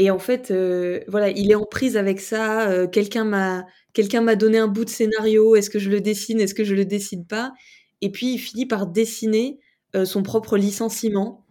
Et 0.01 0.12
en 0.12 0.20
fait, 0.20 0.53
euh, 0.53 1.01
voilà, 1.09 1.28
il 1.30 1.51
est 1.51 1.57
en 1.57 1.64
prise 1.64 1.96
avec 1.96 2.20
ça. 2.20 2.70
euh, 2.70 2.86
quelqu'un 2.86 3.24
m'a, 3.24 3.66
quelqu'un 3.94 4.20
m'a 4.20 4.36
donné 4.36 4.59
un 4.59 4.68
bout 4.68 4.84
de 4.84 4.90
scénario. 4.90 5.57
Est-ce 5.57 5.70
que 5.70 5.80
je 5.80 5.90
le 5.90 6.01
dessine 6.01 6.40
Est-ce 6.40 6.55
que 6.55 6.62
je 6.62 6.76
le 6.76 6.84
dessine 6.84 7.26
pas? 7.26 7.53
Et 8.01 8.12
puis 8.12 8.34
il 8.34 8.38
finit 8.38 8.64
par 8.64 8.86
dessiner 8.86 9.59
euh, 9.96 10.05
son 10.05 10.22
propre 10.22 10.57
licenciement 10.57 11.44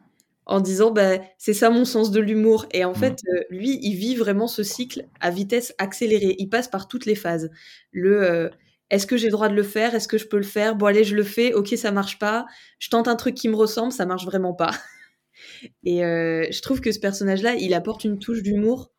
en 0.46 0.62
disant, 0.62 0.92
bah, 0.92 1.20
c'est 1.38 1.54
ça 1.54 1.70
mon 1.70 1.84
sens 1.84 2.10
de 2.10 2.22
l'humour. 2.22 2.68
Et 2.72 2.86
en 2.86 2.94
fait, 2.94 3.20
euh, 3.34 3.42
lui, 3.50 3.80
il 3.82 3.96
vit 3.96 4.16
vraiment 4.16 4.48
ce 4.48 4.64
cycle 4.64 5.06
à 5.20 5.30
vitesse 5.30 5.76
accélérée. 5.78 6.38
Il 6.40 6.48
passe 6.48 6.70
par 6.70 6.88
toutes 6.88 7.06
les 7.06 7.16
phases. 7.16 7.50
Le, 7.92 8.50
est-ce 8.90 9.06
que 9.08 9.18
j'ai 9.18 9.28
le 9.28 9.34
droit 9.34 9.50
de 9.50 9.56
le 9.56 9.64
faire? 9.64 9.94
Est-ce 9.94 10.08
que 10.08 10.18
je 10.18 10.26
peux 10.26 10.38
le 10.38 10.44
faire? 10.44 10.78
Bon, 10.78 10.86
allez, 10.86 11.04
je 11.04 11.18
le 11.18 11.24
fais. 11.24 11.54
Ok, 11.54 11.74
ça 11.76 11.92
marche 11.92 12.18
pas. 12.18 12.46
Je 12.80 12.90
tente 12.90 13.10
un 13.10 13.18
truc 13.18 13.36
qui 13.36 13.50
me 13.50 13.58
ressemble, 13.58 13.92
ça 13.92 14.06
marche 14.06 14.24
vraiment 14.26 14.54
pas. 14.54 14.72
Et 15.84 16.04
euh, 16.04 16.46
je 16.52 16.62
trouve 16.62 16.82
que 16.82 16.92
ce 16.92 17.00
personnage-là, 17.00 17.56
il 17.56 17.74
apporte 17.74 18.04
une 18.04 18.20
touche 18.20 18.42
d'humour. 18.42 18.92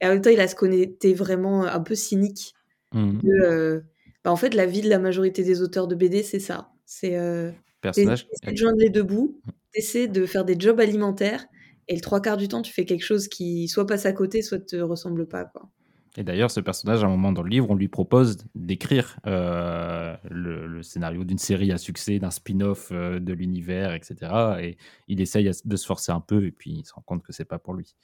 Et 0.00 0.06
en 0.06 0.10
même 0.10 0.22
temps, 0.22 0.30
il 0.30 0.40
a 0.40 0.48
ce 0.48 0.54
côté 0.54 1.14
vraiment 1.14 1.64
un 1.64 1.80
peu 1.80 1.94
cynique. 1.94 2.54
De, 2.92 3.44
euh, 3.44 3.80
bah, 4.24 4.32
en 4.32 4.36
fait, 4.36 4.54
la 4.54 4.66
vie 4.66 4.80
de 4.80 4.88
la 4.88 4.98
majorité 4.98 5.44
des 5.44 5.62
auteurs 5.62 5.86
de 5.86 5.94
BD, 5.94 6.22
c'est 6.22 6.40
ça. 6.40 6.70
C'est 6.86 7.16
euh, 7.16 7.52
Personnage. 7.80 8.26
de 8.46 8.56
joindre 8.56 8.78
les 8.78 8.90
deux 8.90 9.02
bouts, 9.02 9.40
t'essaies 9.72 10.08
de 10.08 10.26
faire 10.26 10.44
des 10.44 10.56
jobs 10.58 10.80
alimentaires, 10.80 11.46
et 11.88 11.94
le 11.94 12.00
trois 12.00 12.20
quarts 12.20 12.36
du 12.36 12.48
temps, 12.48 12.62
tu 12.62 12.72
fais 12.72 12.84
quelque 12.84 13.04
chose 13.04 13.28
qui 13.28 13.68
soit 13.68 13.86
passe 13.86 14.06
à 14.06 14.12
côté, 14.12 14.42
soit 14.42 14.58
te 14.58 14.76
ressemble 14.76 15.26
pas. 15.26 15.44
Quoi. 15.44 15.70
Et 16.16 16.24
d'ailleurs, 16.24 16.50
ce 16.50 16.58
personnage, 16.58 17.04
à 17.04 17.06
un 17.06 17.10
moment 17.10 17.30
dans 17.30 17.42
le 17.42 17.48
livre, 17.48 17.70
on 17.70 17.76
lui 17.76 17.86
propose 17.86 18.38
d'écrire 18.56 19.18
euh, 19.26 20.16
le, 20.28 20.66
le 20.66 20.82
scénario 20.82 21.22
d'une 21.22 21.38
série 21.38 21.70
à 21.70 21.78
succès, 21.78 22.18
d'un 22.18 22.30
spin-off 22.30 22.88
euh, 22.90 23.20
de 23.20 23.32
l'univers, 23.32 23.94
etc. 23.94 24.16
Et 24.60 24.76
il 25.06 25.20
essaye 25.20 25.48
de 25.64 25.76
se 25.76 25.86
forcer 25.86 26.10
un 26.10 26.20
peu, 26.20 26.44
et 26.44 26.50
puis 26.50 26.70
il 26.80 26.84
se 26.84 26.92
rend 26.94 27.02
compte 27.02 27.22
que 27.22 27.32
c'est 27.32 27.44
pas 27.44 27.60
pour 27.60 27.74
lui. 27.74 27.94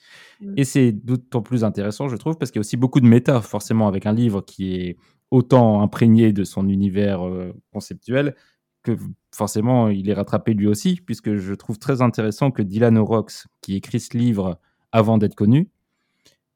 Mm. 0.40 0.54
Et 0.56 0.64
c'est 0.64 0.92
d'autant 0.92 1.42
plus 1.42 1.64
intéressant, 1.64 2.08
je 2.08 2.16
trouve, 2.16 2.38
parce 2.38 2.52
qu'il 2.52 2.58
y 2.58 2.60
a 2.60 2.66
aussi 2.66 2.76
beaucoup 2.76 3.00
de 3.00 3.06
méta, 3.06 3.40
forcément, 3.40 3.88
avec 3.88 4.06
un 4.06 4.12
livre 4.12 4.40
qui 4.40 4.76
est 4.76 4.96
autant 5.32 5.82
imprégné 5.82 6.32
de 6.32 6.44
son 6.44 6.68
univers 6.68 7.26
euh, 7.26 7.52
conceptuel 7.72 8.36
que 8.84 8.96
forcément 9.34 9.88
il 9.88 10.08
est 10.08 10.14
rattrapé 10.14 10.54
lui 10.54 10.68
aussi, 10.68 11.00
puisque 11.04 11.34
je 11.34 11.54
trouve 11.54 11.76
très 11.76 12.02
intéressant 12.02 12.52
que 12.52 12.62
Dylan 12.62 12.96
O'Rourke, 12.96 13.32
qui 13.60 13.74
écrit 13.74 13.98
ce 13.98 14.16
livre 14.16 14.60
avant 14.92 15.18
d'être 15.18 15.34
connu, 15.34 15.70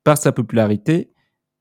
par 0.05 0.16
sa 0.16 0.30
popularité, 0.30 1.11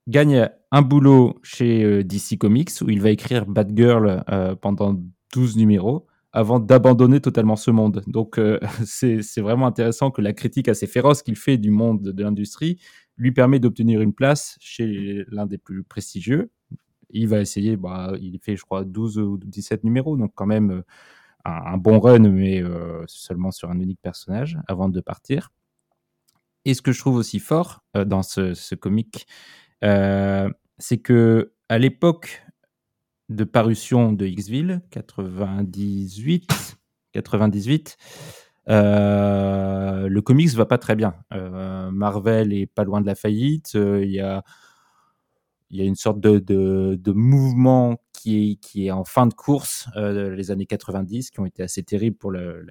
gagne 0.09 0.49
un 0.71 0.81
boulot 0.81 1.39
chez 1.43 1.83
euh, 1.83 2.03
DC 2.03 2.37
Comics 2.37 2.71
où 2.81 2.89
il 2.89 3.01
va 3.01 3.11
écrire 3.11 3.45
Batgirl 3.45 4.23
euh, 4.29 4.55
pendant 4.55 4.99
12 5.33 5.57
numéros 5.57 6.07
avant 6.31 6.59
d'abandonner 6.59 7.21
totalement 7.21 7.55
ce 7.55 7.71
monde. 7.71 8.03
Donc 8.07 8.37
euh, 8.37 8.59
c'est 8.85 9.41
vraiment 9.41 9.67
intéressant 9.67 10.11
que 10.11 10.21
la 10.21 10.33
critique 10.33 10.67
assez 10.67 10.87
féroce 10.87 11.23
qu'il 11.23 11.35
fait 11.35 11.57
du 11.57 11.71
monde 11.71 12.01
de 12.01 12.23
l'industrie 12.23 12.79
lui 13.17 13.31
permet 13.31 13.59
d'obtenir 13.59 14.01
une 14.01 14.13
place 14.13 14.57
chez 14.59 15.25
l'un 15.29 15.45
des 15.45 15.57
plus 15.57 15.83
prestigieux. 15.83 16.51
Il 17.09 17.27
va 17.27 17.41
essayer, 17.41 17.75
bah, 17.75 18.13
il 18.21 18.39
fait 18.39 18.55
je 18.55 18.63
crois 18.63 18.83
12 18.85 19.17
ou 19.17 19.37
17 19.37 19.83
numéros, 19.83 20.15
donc 20.15 20.31
quand 20.35 20.45
même 20.45 20.71
euh, 20.71 20.81
un, 21.45 21.77
bon 21.77 21.99
run, 21.99 22.29
mais 22.29 22.61
seulement 23.07 23.49
sur 23.49 23.71
un 23.71 23.79
unique 23.79 24.01
personnage 24.01 24.57
avant 24.67 24.89
de 24.89 25.01
partir. 25.01 25.51
Et 26.65 26.73
ce 26.73 26.81
que 26.81 26.91
je 26.91 26.99
trouve 26.99 27.15
aussi 27.15 27.39
fort 27.39 27.81
dans 28.05 28.21
ce, 28.21 28.75
comic, 28.75 29.25
c'est 29.81 30.97
que 30.97 31.53
à 31.69 31.77
l'époque 31.77 32.43
de 33.29 33.43
parution 33.43 34.11
de 34.11 34.25
X-Ville, 34.25 34.81
98, 34.89 36.77
98, 37.13 37.97
euh, 38.69 40.07
le 40.07 40.21
comics 40.21 40.49
va 40.49 40.65
pas 40.65 40.77
très 40.77 40.95
bien. 40.95 41.15
Euh, 41.33 41.91
Marvel 41.91 42.53
est 42.53 42.65
pas 42.67 42.83
loin 42.83 43.01
de 43.01 43.05
la 43.05 43.15
faillite. 43.15 43.73
euh, 43.75 44.03
Il 44.03 44.11
y 44.11 45.81
a 45.81 45.83
une 45.85 45.95
sorte 45.95 46.19
de, 46.19 47.11
mouvement 47.11 47.97
qui 48.13 48.59
est, 48.75 48.91
en 48.91 49.05
fin 49.05 49.27
de 49.27 49.33
course, 49.33 49.87
euh, 49.95 50.35
les 50.35 50.51
années 50.51 50.65
90, 50.65 51.31
qui 51.31 51.39
ont 51.39 51.45
été 51.45 51.63
assez 51.63 51.83
terribles 51.83 52.17
pour 52.17 52.31
le, 52.31 52.65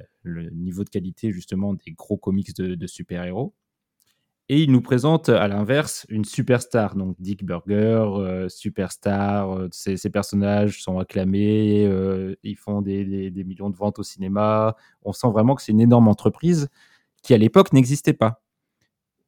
niveau 0.53 0.85
de 0.85 0.91
qualité 0.91 1.33
justement 1.33 1.75
des 1.75 1.93
gros 1.93 2.17
comics 2.17 2.55
de 2.57 2.87
super-héros. 2.87 3.55
Et 4.51 4.63
il 4.63 4.73
nous 4.73 4.81
présente 4.81 5.29
à 5.29 5.47
l'inverse 5.47 6.07
une 6.09 6.25
superstar, 6.25 6.95
donc 6.95 7.17
Dick 7.19 7.45
Burger, 7.45 8.07
euh, 8.17 8.49
superstar, 8.49 9.55
euh, 9.55 9.69
ces, 9.73 9.99
personnages 10.09 10.83
sont 10.83 10.99
acclamés, 10.99 11.85
euh, 11.87 12.35
ils 12.43 12.57
font 12.57 12.81
des, 12.81 13.31
millions 13.45 13.69
de 13.69 13.77
ventes 13.77 13.99
au 13.99 14.03
cinéma. 14.03 14.75
On 15.03 15.13
sent 15.13 15.29
vraiment 15.29 15.55
que 15.55 15.61
c'est 15.61 15.73
une 15.73 15.83
énorme 15.83 16.09
entreprise 16.09 16.69
qui 17.23 17.35
à 17.35 17.39
l'époque 17.39 17.75
n'existait 17.75 18.15
pas. 18.15 18.41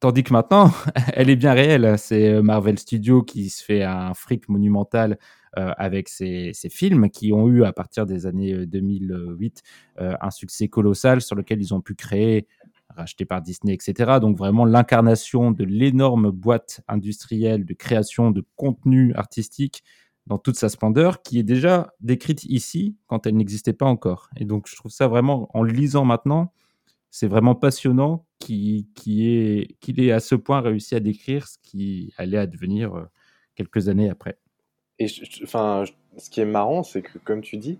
Tandis 0.01 0.23
que 0.23 0.33
maintenant, 0.33 0.71
elle 1.13 1.29
est 1.29 1.35
bien 1.35 1.53
réelle. 1.53 1.95
C'est 1.99 2.33
euh, 2.33 2.41
Marvel 2.41 2.79
Studios 2.79 3.21
qui 3.21 3.51
se 3.51 3.63
fait 3.63 3.83
un 3.83 4.15
fric 4.15 4.49
monumental 4.49 5.17
avec 5.53 6.07
ses, 6.07 6.51
ses 6.53 6.69
films 6.69 7.09
qui 7.09 7.33
ont 7.33 7.49
eu, 7.49 7.65
à 7.65 7.73
partir 7.73 8.05
des 8.05 8.25
années 8.25 8.53
euh, 8.53 8.65
2008, 8.65 9.61
euh, 9.99 10.15
un 10.21 10.31
succès 10.31 10.69
colossal 10.69 11.19
sur 11.19 11.35
lequel 11.35 11.59
ils 11.59 11.73
ont 11.73 11.81
pu 11.81 11.93
créer, 11.93 12.47
racheté 12.95 13.25
par 13.25 13.41
Disney, 13.41 13.73
etc. 13.73 14.19
Donc 14.21 14.37
vraiment 14.37 14.65
l'incarnation 14.65 15.51
de 15.51 15.63
l'énorme 15.63 16.31
boîte 16.31 16.81
industrielle 16.87 17.65
de 17.65 17.73
création 17.73 18.31
de 18.31 18.43
contenu 18.55 19.13
artistique 19.15 19.83
dans 20.27 20.37
toute 20.37 20.55
sa 20.55 20.69
splendeur, 20.69 21.21
qui 21.23 21.39
est 21.39 21.43
déjà 21.43 21.93
décrite 21.99 22.43
ici 22.45 22.95
quand 23.07 23.25
elle 23.25 23.35
n'existait 23.35 23.73
pas 23.73 23.87
encore. 23.87 24.29
Et 24.37 24.45
donc 24.45 24.67
je 24.67 24.75
trouve 24.75 24.91
ça 24.91 25.07
vraiment, 25.07 25.49
en 25.53 25.63
le 25.63 25.71
lisant 25.71 26.05
maintenant, 26.05 26.53
c'est 27.09 27.27
vraiment 27.27 27.55
passionnant 27.55 28.25
qu'il 28.39 28.85
qui 28.93 29.77
qu'il 29.79 29.99
ait 29.99 30.11
à 30.11 30.19
ce 30.19 30.35
point 30.35 30.61
réussi 30.61 30.95
à 30.95 30.99
décrire 30.99 31.47
ce 31.47 31.57
qui 31.61 32.13
allait 32.17 32.37
advenir 32.37 32.95
euh, 32.95 33.03
quelques 33.55 33.89
années 33.89 34.09
après. 34.09 34.37
Et 34.99 35.07
enfin, 35.43 35.83
ce 36.17 36.29
qui 36.29 36.41
est 36.41 36.45
marrant, 36.45 36.83
c'est 36.83 37.01
que, 37.01 37.17
comme 37.19 37.41
tu 37.41 37.57
dis, 37.57 37.79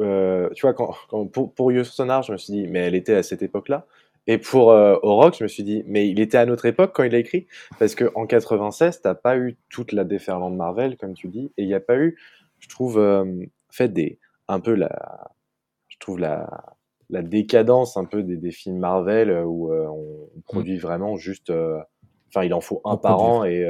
euh, 0.00 0.50
tu 0.54 0.62
vois, 0.62 0.74
quand, 0.74 1.26
pour, 1.26 1.52
pour 1.52 1.72
Sonar, 1.84 2.22
je 2.22 2.32
me 2.32 2.36
suis 2.38 2.52
dit, 2.52 2.66
mais 2.66 2.80
elle 2.80 2.94
était 2.94 3.14
à 3.14 3.22
cette 3.22 3.42
époque-là. 3.42 3.86
Et 4.30 4.38
pour 4.38 4.70
euh, 4.70 4.96
je 5.02 5.42
me 5.42 5.48
suis 5.48 5.64
dit, 5.64 5.82
mais 5.86 6.08
il 6.08 6.20
était 6.20 6.38
à 6.38 6.46
notre 6.46 6.64
époque 6.64 6.92
quand 6.94 7.02
il 7.02 7.16
a 7.16 7.18
écrit. 7.18 7.48
Parce 7.80 7.96
qu'en 7.96 8.26
96, 8.26 9.00
t'as 9.02 9.14
pas 9.16 9.36
eu 9.36 9.56
toute 9.70 9.90
la 9.90 10.04
déferlante 10.04 10.54
Marvel, 10.54 10.96
comme 10.96 11.14
tu 11.14 11.26
dis, 11.26 11.52
et 11.56 11.64
il 11.64 11.66
n'y 11.66 11.74
a 11.74 11.80
pas 11.80 11.96
eu, 11.96 12.16
je 12.60 12.68
trouve, 12.68 13.00
euh, 13.00 13.24
fait 13.72 13.88
des, 13.88 14.20
un 14.46 14.60
peu 14.60 14.74
la, 14.74 15.32
je 15.88 15.98
trouve 15.98 16.20
la, 16.20 16.76
la 17.08 17.22
décadence 17.22 17.96
un 17.96 18.04
peu 18.04 18.22
des, 18.22 18.36
des 18.36 18.52
films 18.52 18.78
Marvel 18.78 19.30
euh, 19.30 19.42
où 19.42 19.72
euh, 19.72 19.88
on, 19.88 20.28
on 20.36 20.40
produit 20.42 20.78
vraiment 20.78 21.16
juste, 21.16 21.50
euh, 21.50 21.80
enfin, 22.28 22.44
il 22.44 22.54
en 22.54 22.60
faut 22.60 22.80
un 22.84 22.92
En 22.92 22.98
par 22.98 23.20
an 23.20 23.44
et, 23.44 23.66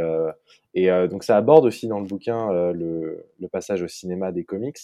et 0.74 0.90
donc 1.08 1.24
ça 1.24 1.38
aborde 1.38 1.64
aussi 1.64 1.88
dans 1.88 2.00
le 2.00 2.06
bouquin 2.06 2.52
le, 2.72 3.24
le 3.40 3.48
passage 3.48 3.80
au 3.80 3.88
cinéma 3.88 4.30
des 4.30 4.44
comics. 4.44 4.76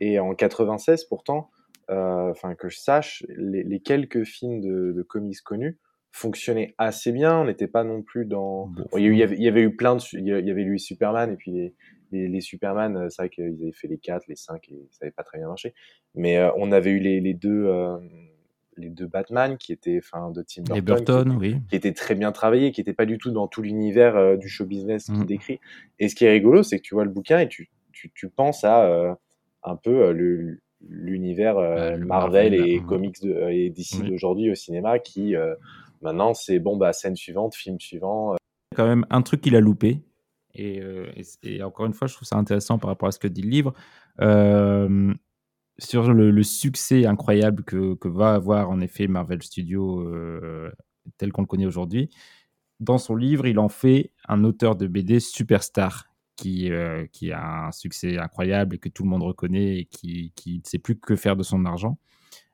Et 0.00 0.20
en 0.20 0.34
96, 0.34 1.04
pourtant, 1.06 1.50
enfin 1.88 2.54
que 2.54 2.68
je 2.68 2.78
sache, 2.78 3.24
les, 3.28 3.62
les 3.62 3.80
quelques 3.80 4.24
films 4.24 4.60
de, 4.60 4.92
de 4.92 5.02
comics 5.02 5.40
connus 5.42 5.78
fonctionnaient 6.12 6.74
assez 6.78 7.12
bien. 7.12 7.40
On 7.40 7.44
n'était 7.44 7.68
pas 7.68 7.84
non 7.84 8.02
plus 8.02 8.24
dans. 8.24 8.66
Bon, 8.68 8.84
il, 8.96 9.02
y 9.02 9.06
a 9.06 9.08
eu, 9.08 9.12
il, 9.34 9.42
y 9.42 9.48
avait, 9.48 9.62
eu 9.62 9.74
plein 9.76 9.96
de. 9.96 10.00
Il 10.14 10.26
y 10.26 10.50
avait 10.50 10.64
lui 10.64 10.80
Superman 10.80 11.32
et 11.32 11.36
puis 11.36 11.50
les, 11.52 11.74
les, 12.12 12.28
les 12.28 12.40
Superman, 12.40 12.96
euh, 12.96 13.08
c'est 13.10 13.22
vrai 13.22 13.28
qu'ils 13.28 13.44
avaient 13.62 13.72
fait 13.72 13.88
les 13.88 13.98
4, 13.98 14.24
les 14.28 14.36
5 14.36 14.68
et 14.70 14.88
ça 14.90 15.04
n'avait 15.04 15.12
pas 15.12 15.22
très 15.24 15.38
bien 15.38 15.48
marché. 15.48 15.74
Mais 16.14 16.38
euh, 16.38 16.50
on 16.56 16.72
avait 16.72 16.90
eu 16.90 16.98
les, 17.00 17.20
les 17.20 17.34
deux. 17.34 17.66
euh, 17.66 17.98
les 18.78 18.90
deux 18.90 19.06
Batman 19.06 19.56
qui 19.56 19.72
étaient 19.72 19.98
enfin 20.04 20.30
de 20.30 20.42
Tim 20.42 20.60
Burton, 20.64 20.74
qui 20.76 20.82
Burton, 20.82 21.28
étaient- 21.32 21.54
oui. 21.54 21.56
qui 21.70 21.76
était 21.76 21.92
très 21.94 22.14
bien 22.14 22.30
travaillé, 22.30 22.72
qui 22.72 22.80
n'était 22.82 22.92
pas 22.92 23.06
du 23.06 23.16
tout 23.16 23.30
dans 23.30 23.48
tout 23.48 23.62
l'univers 23.62 24.16
euh, 24.16 24.36
du 24.36 24.50
show 24.50 24.66
business 24.66 25.06
qu'il 25.06 25.14
Mm. 25.20 25.24
décrit. 25.24 25.60
Et 25.98 26.10
ce 26.10 26.14
qui 26.14 26.26
est 26.26 26.30
rigolo, 26.30 26.62
c'est 26.62 26.76
que 26.76 26.82
tu 26.82 26.94
vois 26.94 27.04
le 27.04 27.10
bouquin 27.10 27.38
et 27.40 27.48
tu, 27.48 27.70
tu, 27.92 28.10
tu 28.14 28.28
penses 28.28 28.64
à 28.64 28.84
euh, 28.84 29.14
un 29.62 29.76
peu 29.76 30.08
euh, 30.08 30.12
le- 30.12 30.60
l'univers 30.80 31.56
euh, 31.58 31.92
Euh, 31.94 31.98
Marvel, 31.98 32.52
Marvel, 32.52 32.54
et 32.54 32.80
mm. 32.80 32.86
comics 32.86 33.22
de, 33.22 33.32
euh, 33.32 33.48
et 33.52 33.70
d'ici 33.70 33.98
Oui. 34.02 34.10
d'aujourd'hui 34.10 34.50
au 34.50 34.54
cinéma 34.54 34.98
qui 34.98 35.34
euh, 35.36 35.54
maintenant 36.02 36.34
c'est 36.34 36.58
bon 36.58 36.76
bah 36.76 36.92
scène 36.92 37.16
suivante, 37.16 37.54
film 37.54 37.78
suivant. 37.80 38.34
euh, 38.34 38.36
quand 38.74 38.86
même 38.86 39.06
un 39.10 39.22
truc 39.22 39.40
qu'il 39.40 39.56
a 39.56 39.60
loupé. 39.60 40.02
Et, 40.54 40.80
euh, 40.80 41.06
et 41.16 41.22
c- 41.22 41.38
et 41.42 41.62
encore 41.62 41.84
une 41.86 41.92
fois, 41.92 42.06
je 42.08 42.14
trouve 42.14 42.26
ça 42.26 42.36
intéressant 42.36 42.78
par 42.78 42.88
rapport 42.88 43.08
à 43.08 43.12
ce 43.12 43.18
que 43.18 43.28
dit 43.28 43.42
le 43.42 43.50
livre. 43.50 43.74
Euh, 44.22 45.12
sur 45.78 46.10
le, 46.12 46.30
le 46.30 46.42
succès 46.42 47.04
incroyable 47.04 47.62
que, 47.62 47.94
que 47.94 48.08
va 48.08 48.32
avoir 48.32 48.70
en 48.70 48.80
effet 48.80 49.06
Marvel 49.06 49.42
Studios 49.42 50.00
euh, 50.00 50.70
tel 51.18 51.32
qu'on 51.32 51.42
le 51.42 51.46
connaît 51.46 51.66
aujourd'hui. 51.66 52.08
Dans 52.80 52.96
son 52.98 53.16
livre, 53.16 53.46
il 53.46 53.58
en 53.58 53.68
fait 53.68 54.12
un 54.28 54.44
auteur 54.44 54.76
de 54.76 54.86
BD 54.86 55.20
superstar 55.20 56.06
qui, 56.36 56.70
euh, 56.70 57.06
qui 57.12 57.32
a 57.32 57.66
un 57.68 57.72
succès 57.72 58.18
incroyable 58.18 58.76
et 58.76 58.78
que 58.78 58.88
tout 58.88 59.02
le 59.04 59.10
monde 59.10 59.22
reconnaît 59.22 59.78
et 59.78 59.84
qui, 59.86 60.32
qui 60.36 60.58
ne 60.58 60.64
sait 60.64 60.78
plus 60.78 60.98
que 60.98 61.16
faire 61.16 61.36
de 61.36 61.42
son 61.42 61.64
argent. 61.64 61.98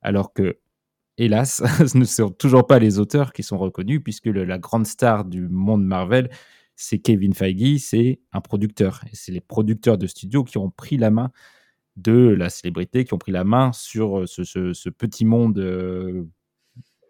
Alors 0.03 0.33
que, 0.33 0.59
hélas, 1.19 1.63
ce 1.87 1.99
ne 1.99 2.05
sont 2.05 2.31
toujours 2.31 2.67
pas 2.67 2.79
les 2.79 2.99
auteurs 2.99 3.33
qui 3.33 3.43
sont 3.43 3.59
reconnus 3.59 4.01
puisque 4.03 4.27
la 4.27 4.59
grande 4.59 4.87
star 4.87 5.25
du 5.25 5.49
monde 5.49 5.85
Marvel 5.85 6.31
c'est 6.75 6.99
Kevin 6.99 7.35
Feige, 7.35 7.79
c'est 7.79 8.21
un 8.33 8.41
producteur. 8.41 9.03
Et 9.13 9.15
c'est 9.17 9.31
les 9.33 9.41
producteurs 9.43 9.99
de 9.99 10.07
studio 10.07 10.43
qui 10.43 10.59
ont 10.59 10.71
pris 10.71 10.97
la 10.97 11.11
main 11.11 11.31
de 11.97 12.13
la 12.29 12.49
célébrité, 12.51 13.05
qui 13.05 13.15
ont 13.15 13.19
pris 13.19 13.33
la 13.33 13.45
main 13.45 13.73
sur 13.73 14.21
euh, 14.21 14.27
ce, 14.27 14.45
ce- 14.45 14.89
petit 14.89 15.25
monde, 15.27 15.59
euh, 15.59 16.25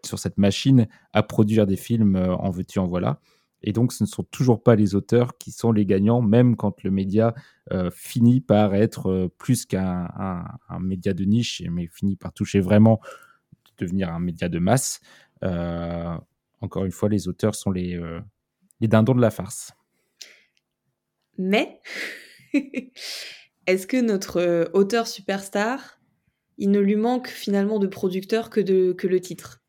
sur 0.05 0.19
cette 0.19 0.37
machine 0.37 0.87
à 1.13 1.23
produire 1.23 1.65
des 1.65 1.77
films 1.77 2.15
en 2.17 2.49
veux-tu, 2.49 2.79
en 2.79 2.87
voilà. 2.87 3.19
Et 3.63 3.71
donc, 3.71 3.93
ce 3.93 4.03
ne 4.03 4.07
sont 4.07 4.23
toujours 4.23 4.61
pas 4.61 4.75
les 4.75 4.93
auteurs 4.93 5.37
qui 5.37 5.51
sont 5.51 5.71
les 5.71 5.85
gagnants, 5.85 6.21
même 6.21 6.55
quand 6.55 6.83
le 6.83 6.91
média 6.91 7.33
euh, 7.71 7.89
finit 7.91 8.41
par 8.41 8.75
être 8.75 9.09
euh, 9.09 9.33
plus 9.37 9.65
qu'un 9.65 10.09
un- 10.17 10.45
un 10.69 10.79
média 10.79 11.13
de 11.13 11.23
niche, 11.23 11.63
mais 11.71 11.87
finit 11.87 12.17
par 12.17 12.33
toucher 12.33 12.59
vraiment, 12.59 12.99
devenir 13.77 14.09
un 14.13 14.19
média 14.19 14.49
de 14.49 14.59
masse. 14.59 14.99
Euh, 15.43 16.15
encore 16.61 16.85
une 16.85 16.91
fois, 16.91 17.09
les 17.09 17.27
auteurs 17.27 17.55
sont 17.55 17.71
les, 17.71 17.99
dindons 18.81 19.15
de 19.15 19.21
la 19.21 19.31
farce. 19.31 19.71
Mais, 21.37 21.81
est-ce 23.67 23.87
que 23.87 23.97
notre 23.97 24.69
auteur 24.73 25.07
superstar, 25.07 25.99
il 26.57 26.69
ne 26.71 26.79
lui 26.79 26.95
manque 26.95 27.27
finalement 27.27 27.79
de 27.79 27.87
producteur 27.87 28.49
que, 28.49 28.61
le 28.61 29.19
titre? 29.19 29.62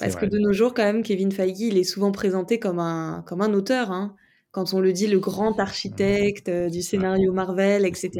Parce 0.00 0.16
que 0.16 0.26
de 0.26 0.38
nos 0.38 0.52
jours, 0.52 0.74
quand 0.74 0.84
même, 0.84 1.02
Kevin 1.02 1.30
Feige, 1.32 1.60
il 1.60 1.76
est 1.78 1.84
souvent 1.84 2.12
présenté 2.12 2.58
comme 2.58 2.78
un, 2.78 3.22
comme 3.26 3.40
un 3.42 3.52
auteur. 3.52 3.90
hein. 3.90 4.16
Quand 4.50 4.74
on 4.74 4.80
le 4.80 4.92
dit, 4.92 5.06
le 5.06 5.18
grand 5.18 5.58
architecte 5.60 6.48
euh, 6.48 6.68
du 6.68 6.82
scénario 6.82 7.32
Marvel, 7.32 7.86
etc. 7.86 8.10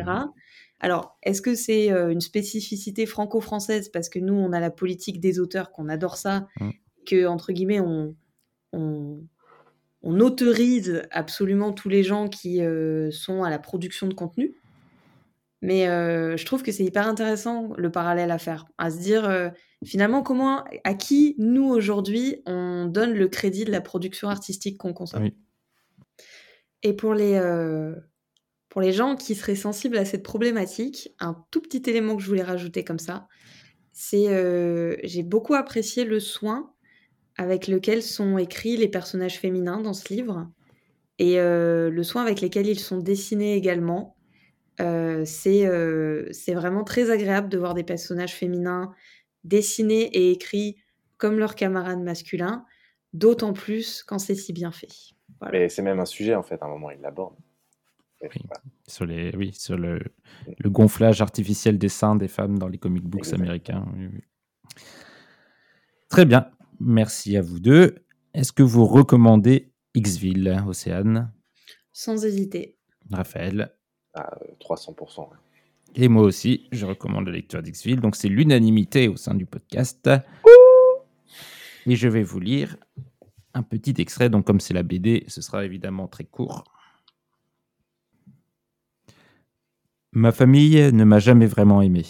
Alors, 0.80 1.18
est-ce 1.22 1.42
que 1.42 1.54
c'est 1.54 1.92
euh, 1.92 2.10
une 2.10 2.20
spécificité 2.20 3.06
franco-française? 3.06 3.88
Parce 3.90 4.08
que 4.08 4.18
nous, 4.18 4.34
on 4.34 4.52
a 4.52 4.60
la 4.60 4.70
politique 4.70 5.20
des 5.20 5.38
auteurs, 5.40 5.72
qu'on 5.72 5.88
adore 5.88 6.16
ça, 6.16 6.46
Mm. 6.60 6.70
que, 7.06 7.26
entre 7.26 7.52
guillemets, 7.52 7.80
on, 7.80 8.14
on, 8.72 9.20
on 10.02 10.20
autorise 10.20 11.02
absolument 11.10 11.72
tous 11.72 11.88
les 11.88 12.02
gens 12.02 12.28
qui 12.28 12.62
euh, 12.62 13.10
sont 13.10 13.42
à 13.44 13.50
la 13.50 13.58
production 13.58 14.06
de 14.08 14.14
contenu. 14.14 14.54
Mais 15.62 15.88
euh, 15.88 16.36
je 16.36 16.44
trouve 16.44 16.64
que 16.64 16.72
c'est 16.72 16.84
hyper 16.84 17.06
intéressant 17.06 17.72
le 17.78 17.90
parallèle 17.90 18.32
à 18.32 18.38
faire, 18.38 18.66
à 18.78 18.90
se 18.90 18.98
dire 18.98 19.24
euh, 19.28 19.48
finalement 19.84 20.22
comment, 20.22 20.64
à 20.82 20.94
qui 20.94 21.36
nous 21.38 21.68
aujourd'hui 21.68 22.42
on 22.46 22.86
donne 22.86 23.14
le 23.14 23.28
crédit 23.28 23.64
de 23.64 23.70
la 23.70 23.80
production 23.80 24.28
artistique 24.28 24.76
qu'on 24.76 24.92
consomme. 24.92 25.22
Oui. 25.22 25.36
Et 26.82 26.94
pour 26.94 27.14
les, 27.14 27.34
euh, 27.34 27.94
pour 28.70 28.80
les 28.80 28.92
gens 28.92 29.14
qui 29.14 29.36
seraient 29.36 29.54
sensibles 29.54 29.96
à 29.96 30.04
cette 30.04 30.24
problématique, 30.24 31.14
un 31.20 31.36
tout 31.52 31.60
petit 31.60 31.88
élément 31.88 32.16
que 32.16 32.22
je 32.22 32.28
voulais 32.28 32.42
rajouter 32.42 32.82
comme 32.82 32.98
ça, 32.98 33.28
c'est 33.92 34.26
j'ai 35.04 35.22
beaucoup 35.22 35.54
apprécié 35.54 36.04
le 36.04 36.18
soin 36.18 36.72
avec 37.36 37.68
lequel 37.68 38.02
sont 38.02 38.36
écrits 38.36 38.76
les 38.76 38.88
personnages 38.88 39.38
féminins 39.38 39.80
dans 39.80 39.92
ce 39.92 40.12
livre 40.12 40.50
et 41.18 41.36
le 41.36 42.02
soin 42.02 42.22
avec 42.22 42.40
lequel 42.40 42.66
ils 42.66 42.80
sont 42.80 42.98
dessinés 42.98 43.54
également. 43.54 44.16
Euh, 44.80 45.24
c'est 45.24 45.66
euh, 45.66 46.28
c'est 46.32 46.54
vraiment 46.54 46.82
très 46.84 47.10
agréable 47.10 47.48
de 47.48 47.58
voir 47.58 47.74
des 47.74 47.84
personnages 47.84 48.34
féminins 48.34 48.94
dessinés 49.44 50.04
et 50.04 50.30
écrits 50.30 50.76
comme 51.18 51.38
leurs 51.38 51.54
camarades 51.54 52.02
masculins, 52.02 52.64
d'autant 53.12 53.52
plus 53.52 54.02
quand 54.02 54.18
c'est 54.18 54.34
si 54.34 54.52
bien 54.52 54.72
fait. 54.72 55.14
Voilà. 55.40 55.58
Mais 55.58 55.68
c'est 55.68 55.82
même 55.82 56.00
un 56.00 56.04
sujet, 56.06 56.34
en 56.34 56.42
fait, 56.42 56.60
à 56.62 56.66
un 56.66 56.68
moment, 56.68 56.90
il 56.90 57.00
l'aborde. 57.00 57.34
Oui. 58.22 58.28
voilà. 58.44 58.62
Sur, 58.86 59.04
les, 59.04 59.34
oui, 59.36 59.52
sur 59.52 59.76
le, 59.76 60.00
le 60.58 60.70
gonflage 60.70 61.20
artificiel 61.20 61.78
des 61.78 61.88
seins 61.88 62.14
des 62.16 62.28
femmes 62.28 62.58
dans 62.58 62.68
les 62.68 62.78
comic 62.78 63.04
books 63.04 63.32
américains. 63.32 63.84
oui, 63.96 64.08
oui. 64.12 64.20
Très 66.08 66.24
bien. 66.24 66.50
Merci 66.78 67.36
à 67.36 67.42
vous 67.42 67.58
deux. 67.58 68.04
Est-ce 68.34 68.52
que 68.52 68.62
vous 68.62 68.84
recommandez 68.86 69.72
Xville, 69.96 70.62
Océane, 70.66 71.32
Sans 71.92 72.24
hésiter. 72.24 72.76
Raphaël? 73.10 73.74
À 74.14 74.34
euh, 74.42 74.46
300%. 74.60 75.20
ouais. 75.20 75.26
Et 75.94 76.08
moi 76.08 76.22
aussi, 76.22 76.68
je 76.72 76.86
recommande 76.86 77.26
la 77.26 77.32
lecture 77.32 77.62
d'Xville. 77.62 78.00
Donc, 78.00 78.16
c'est 78.16 78.28
l'unanimité 78.28 79.08
au 79.08 79.16
sein 79.16 79.34
du 79.34 79.44
podcast. 79.44 80.08
Et 81.86 81.96
je 81.96 82.08
vais 82.08 82.22
vous 82.22 82.40
lire 82.40 82.76
un 83.54 83.62
petit 83.62 83.94
extrait. 83.98 84.30
Donc, 84.30 84.46
comme 84.46 84.60
c'est 84.60 84.74
la 84.74 84.82
BD, 84.82 85.24
ce 85.28 85.42
sera 85.42 85.64
évidemment 85.64 86.08
très 86.08 86.24
court. 86.24 86.64
Ma 90.12 90.32
famille 90.32 90.92
ne 90.92 91.04
m'a 91.04 91.18
jamais 91.18 91.46
vraiment 91.46 91.82
aimé. 91.82 92.04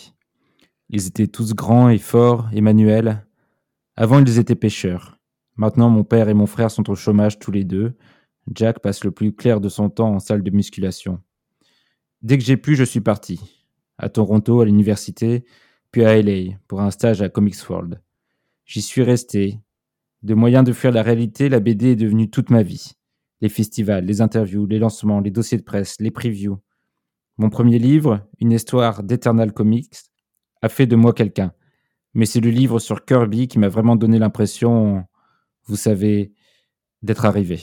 Ils 0.88 1.06
étaient 1.06 1.28
tous 1.28 1.54
grands 1.54 1.88
et 1.88 1.98
forts, 1.98 2.48
Emmanuel. 2.52 3.26
Avant, 3.96 4.20
ils 4.20 4.38
étaient 4.38 4.54
pêcheurs. 4.54 5.18
Maintenant, 5.56 5.90
mon 5.90 6.04
père 6.04 6.28
et 6.28 6.34
mon 6.34 6.46
frère 6.46 6.70
sont 6.70 6.88
au 6.90 6.94
chômage 6.94 7.38
tous 7.38 7.50
les 7.50 7.64
deux. 7.64 7.94
Jack 8.52 8.80
passe 8.80 9.04
le 9.04 9.10
plus 9.10 9.32
clair 9.34 9.60
de 9.60 9.68
son 9.68 9.90
temps 9.90 10.14
en 10.14 10.18
salle 10.18 10.42
de 10.42 10.50
musculation. 10.50 11.20
Dès 12.22 12.38
que 12.38 12.44
j'ai 12.44 12.56
pu, 12.56 12.76
je 12.76 12.84
suis 12.84 13.00
parti. 13.00 13.40
À 13.98 14.08
Toronto, 14.08 14.60
à 14.60 14.64
l'université, 14.64 15.44
puis 15.90 16.04
à 16.04 16.20
LA, 16.20 16.54
pour 16.68 16.80
un 16.80 16.92
stage 16.92 17.20
à 17.20 17.28
Comics 17.28 17.68
World. 17.68 18.00
J'y 18.64 18.80
suis 18.80 19.02
resté. 19.02 19.58
De 20.22 20.34
moyen 20.34 20.62
de 20.62 20.72
fuir 20.72 20.92
la 20.92 21.02
réalité, 21.02 21.48
la 21.48 21.58
BD 21.58 21.92
est 21.92 21.96
devenue 21.96 22.30
toute 22.30 22.50
ma 22.50 22.62
vie. 22.62 22.92
Les 23.40 23.48
festivals, 23.48 24.04
les 24.04 24.20
interviews, 24.20 24.66
les 24.66 24.78
lancements, 24.78 25.18
les 25.18 25.32
dossiers 25.32 25.58
de 25.58 25.64
presse, 25.64 25.96
les 25.98 26.12
previews. 26.12 26.60
Mon 27.38 27.50
premier 27.50 27.80
livre, 27.80 28.28
Une 28.38 28.52
histoire 28.52 29.02
d'Eternal 29.02 29.52
Comics, 29.52 29.96
a 30.62 30.68
fait 30.68 30.86
de 30.86 30.94
moi 30.94 31.12
quelqu'un. 31.12 31.52
Mais 32.14 32.26
c'est 32.26 32.40
le 32.40 32.50
livre 32.50 32.78
sur 32.78 33.04
Kirby 33.04 33.48
qui 33.48 33.58
m'a 33.58 33.68
vraiment 33.68 33.96
donné 33.96 34.20
l'impression, 34.20 35.04
vous 35.64 35.76
savez, 35.76 36.32
d'être 37.02 37.24
arrivé. 37.24 37.60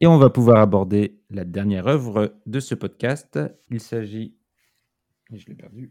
Et 0.00 0.06
on 0.06 0.16
va 0.16 0.30
pouvoir 0.30 0.58
aborder 0.58 1.18
la 1.28 1.44
dernière 1.44 1.88
œuvre 1.88 2.34
de 2.46 2.60
ce 2.60 2.74
podcast. 2.74 3.38
Il 3.70 3.80
s'agit. 3.80 4.36
Je 5.32 5.46
l'ai 5.46 5.54
perdu. 5.54 5.90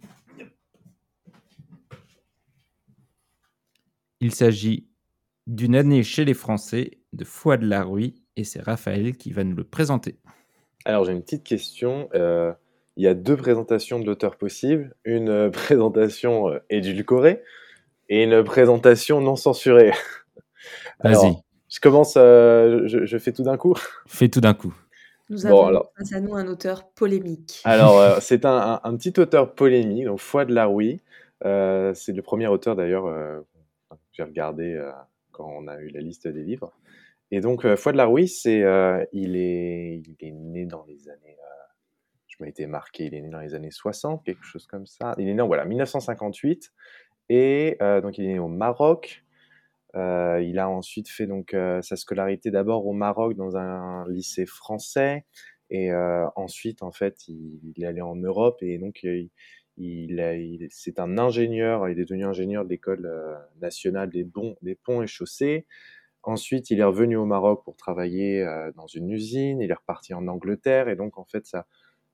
Il 4.20 4.34
s'agit 4.34 4.88
d'une 5.46 5.76
année 5.76 6.04
chez 6.04 6.26
les 6.26 6.34
Français 6.34 7.00
de 7.14 7.24
Foi 7.24 7.58
de 7.58 7.68
la 7.68 7.84
Rue 7.84 8.16
et 8.36 8.44
c'est 8.44 8.62
Raphaël 8.62 9.16
qui 9.18 9.32
va 9.32 9.44
nous 9.44 9.56
le 9.56 9.64
présenter. 9.64 10.18
Alors, 10.86 11.04
j'ai 11.04 11.12
une 11.12 11.22
petite 11.22 11.44
question. 11.44 12.10
Euh, 12.14 12.54
il 12.96 13.04
y 13.04 13.08
a 13.08 13.14
deux 13.14 13.36
présentations 13.36 14.00
de 14.00 14.06
l'auteur 14.06 14.38
possible. 14.38 14.96
Une 15.04 15.30
euh, 15.30 15.50
présentation 15.52 16.50
euh, 16.50 16.60
édulcorée 16.70 17.44
et 18.10 18.24
une 18.24 18.44
présentation 18.44 19.20
non 19.20 19.36
censurée. 19.36 19.92
Vas-y, 21.04 21.36
je 21.70 21.80
commence, 21.80 22.16
euh, 22.18 22.88
je, 22.88 23.06
je 23.06 23.18
fais 23.18 23.32
tout 23.34 23.44
d'un 23.44 23.58
coup. 23.58 23.76
fais 24.08 24.30
tout 24.30 24.42
d'un 24.42 24.54
coup. 24.54 24.74
Nous 25.30 25.42
Bon, 25.42 25.48
avons 25.50 25.66
alors. 25.68 25.92
face 25.98 26.14
à 26.14 26.22
nous 26.22 26.36
un 26.36 26.48
auteur 26.48 26.90
polémique. 26.92 27.62
Alors, 27.66 28.00
euh, 28.00 28.18
c'est 28.22 28.46
un, 28.46 28.56
un- 28.58 28.82
un 28.84 28.96
petit 28.98 29.20
auteur 29.20 29.54
polémique, 29.56 30.06
donc 30.06 30.20
Foi 30.20 30.46
de 30.46 30.54
la 30.54 30.66
Rouille. 30.66 31.02
Euh, 31.46 31.94
c'est 31.94 32.14
le 32.14 32.22
premier 32.22 32.48
auteur 32.48 32.76
d'ailleurs 32.76 33.06
euh, 33.08 33.42
que 33.92 33.96
j'ai 34.14 34.24
regardé 34.24 34.74
euh, 34.74 34.92
quand 35.32 35.48
on 35.48 35.68
a 35.68 35.78
eu 35.80 35.90
la 35.90 36.00
liste 36.02 36.28
des 36.28 36.44
livres. 36.44 36.72
Et 37.30 37.42
donc, 37.42 37.66
euh, 37.66 37.76
Foi 37.76 37.92
de 37.92 37.98
la 37.98 38.06
Rouille, 38.06 38.30
c'est, 38.30 38.64
euh, 38.64 39.04
il, 39.12 39.36
est, 39.36 39.98
il 40.08 40.16
est 40.26 40.32
né 40.32 40.66
dans 40.66 40.86
les 40.88 41.10
années. 41.10 41.38
euh, 41.38 41.64
je 42.28 42.38
m'ai 42.42 42.50
été 42.50 42.66
marqué, 42.68 43.06
il 43.08 43.14
est 43.16 43.22
né 43.22 43.30
dans 43.30 43.42
les 43.42 43.54
années 43.54 43.72
60, 43.72 44.24
quelque 44.24 44.44
chose 44.46 44.66
comme 44.68 44.86
ça. 44.86 45.14
Il 45.18 45.28
est 45.28 45.34
né 45.34 45.42
en 45.42 45.48
voilà, 45.48 45.66
1958. 45.66 46.72
Et 47.30 47.76
euh, 47.82 48.00
donc, 48.00 48.18
il 48.18 48.24
est 48.26 48.30
né 48.34 48.40
au 48.40 48.48
Maroc. 48.48 49.26
Euh, 49.98 50.42
il 50.44 50.60
a 50.60 50.70
ensuite 50.70 51.10
fait 51.10 51.28
donc 51.28 51.54
euh, 51.56 51.82
sa 51.84 51.98
scolarité 51.98 52.52
d'abord 52.52 52.88
au 52.88 52.94
Maroc 52.94 53.36
dans 53.36 53.58
un 53.58 54.08
lycée 54.10 54.46
français 54.46 55.26
et 55.72 55.92
euh, 55.92 56.28
ensuite 56.38 56.84
en 56.84 56.92
fait 56.94 57.28
il, 57.28 57.60
il 57.76 57.84
est 57.84 57.88
allé 57.88 58.02
en 58.02 58.16
Europe 58.16 58.60
et 58.62 58.78
donc 58.80 59.00
euh, 59.06 59.18
il, 59.18 59.32
il, 59.78 60.20
il- 60.20 60.68
c'est 60.72 61.00
un 61.00 61.18
ingénieur, 61.18 61.90
il 61.90 62.00
est 62.00 62.06
devenu 62.06 62.26
ingénieur 62.26 62.66
de 62.66 62.70
l'école 62.70 63.06
euh, 63.08 63.36
nationale 63.62 64.10
des, 64.10 64.24
bons, 64.26 64.56
des 64.62 64.76
ponts 64.76 65.02
et 65.04 65.08
chaussées. 65.08 65.66
Ensuite, 66.24 66.72
il 66.72 66.80
est 66.80 66.84
revenu 66.84 67.16
au 67.18 67.26
Maroc 67.26 67.64
pour 67.66 67.78
travailler 67.78 68.44
euh, 68.44 68.72
dans 68.76 68.88
une 68.88 69.10
usine. 69.12 69.62
Il 69.62 69.72
est 69.72 69.76
reparti 69.76 70.14
en 70.14 70.28
Angleterre 70.28 70.90
et 70.90 70.96
donc 70.98 71.18
en 71.18 71.26
fait, 71.26 71.46
sa, 71.48 71.68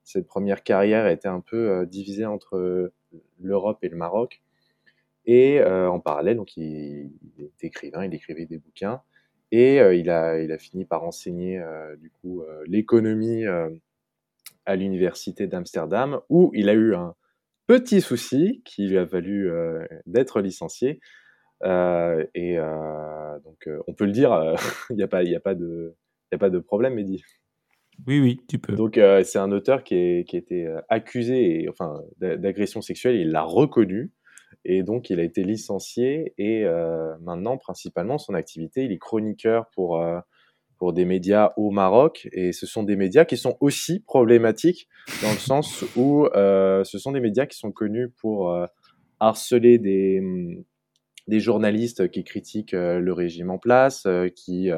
cette 0.03 0.27
première 0.27 0.63
carrière 0.63 1.07
était 1.07 1.29
un 1.29 1.41
peu 1.41 1.85
divisée 1.87 2.25
entre 2.25 2.91
l'Europe 3.39 3.79
et 3.83 3.89
le 3.89 3.97
Maroc. 3.97 4.42
Et 5.25 5.59
euh, 5.61 5.89
en 5.89 5.99
parallèle, 5.99 6.37
donc 6.37 6.57
il, 6.57 7.11
il 7.21 7.43
est 7.45 7.63
écrivain, 7.63 8.05
il 8.05 8.13
écrivait 8.13 8.45
des 8.45 8.57
bouquins 8.57 9.01
et 9.51 9.79
euh, 9.79 9.95
il 9.95 10.09
a 10.09 10.39
il 10.39 10.51
a 10.51 10.57
fini 10.57 10.83
par 10.83 11.03
enseigner 11.03 11.59
euh, 11.59 11.95
du 11.95 12.09
coup 12.09 12.43
l'économie 12.65 13.45
à 14.65 14.75
l'université 14.75 15.47
d'Amsterdam 15.47 16.19
où 16.29 16.51
il 16.53 16.69
a 16.69 16.73
eu 16.73 16.95
un 16.95 17.15
petit 17.67 18.01
souci 18.01 18.61
qui 18.65 18.87
lui 18.87 18.97
a 18.97 19.05
valu 19.05 19.49
d'être 20.05 20.41
licencié. 20.41 20.99
Et 21.63 22.57
donc 23.45 23.69
on 23.87 23.93
peut 23.93 24.05
le 24.05 24.11
dire, 24.11 24.55
il 24.89 24.97
n'y 24.97 25.03
a 25.03 25.07
pas 25.07 25.23
il 25.23 25.29
y 25.31 25.35
a 25.35 25.39
pas 25.39 25.55
de 25.55 25.95
il 26.31 26.35
y 26.35 26.37
a 26.37 26.39
pas 26.39 26.49
de 26.49 26.59
problème, 26.59 26.95
Mehdi. 26.95 27.23
Oui, 28.07 28.19
oui, 28.19 28.41
tu 28.49 28.57
peux. 28.57 28.73
Donc 28.73 28.97
euh, 28.97 29.23
c'est 29.23 29.37
un 29.37 29.51
auteur 29.51 29.83
qui, 29.83 29.95
est, 29.95 30.27
qui 30.27 30.35
a 30.35 30.39
été 30.39 30.75
accusé 30.89 31.61
et, 31.61 31.69
enfin 31.69 32.01
d'a- 32.17 32.37
d'agression 32.37 32.81
sexuelle, 32.81 33.15
et 33.15 33.21
il 33.21 33.29
l'a 33.31 33.43
reconnu 33.43 34.11
Et 34.65 34.83
donc, 34.83 35.09
il 35.09 35.19
a 35.19 35.23
été 35.23 35.43
licencié 35.43 36.33
et 36.37 36.63
euh, 36.63 37.13
maintenant, 37.21 37.57
principalement, 37.57 38.17
son 38.17 38.33
activité, 38.33 38.85
il 38.85 38.91
est 38.91 38.97
chroniqueur 38.97 39.69
pour, 39.71 40.01
euh, 40.01 40.19
pour 40.77 40.93
des 40.93 41.05
médias 41.05 41.51
au 41.57 41.69
Maroc. 41.69 42.29
Et 42.31 42.53
ce 42.53 42.65
sont 42.65 42.83
des 42.83 42.95
médias 42.95 43.25
qui 43.25 43.35
sont 43.35 43.57
aussi 43.59 43.99
problématiques 43.99 44.87
dans 45.21 45.31
le 45.31 45.37
sens 45.37 45.83
où 45.97 46.27
euh, 46.27 46.83
ce 46.85 46.97
sont 46.97 47.11
des 47.11 47.19
médias 47.19 47.45
qui 47.45 47.57
sont 47.57 47.71
connus 47.71 48.09
pour 48.09 48.57
harceler 49.19 49.79
des, 49.79 50.19
hum, 50.19 50.63
des 51.27 51.39
journalistes 51.41 52.09
qui 52.09 52.23
critiquent 52.23 52.73
le 52.73 53.11
régime 53.11 53.49
en 53.49 53.57
place, 53.57 54.07
qui, 54.35 54.69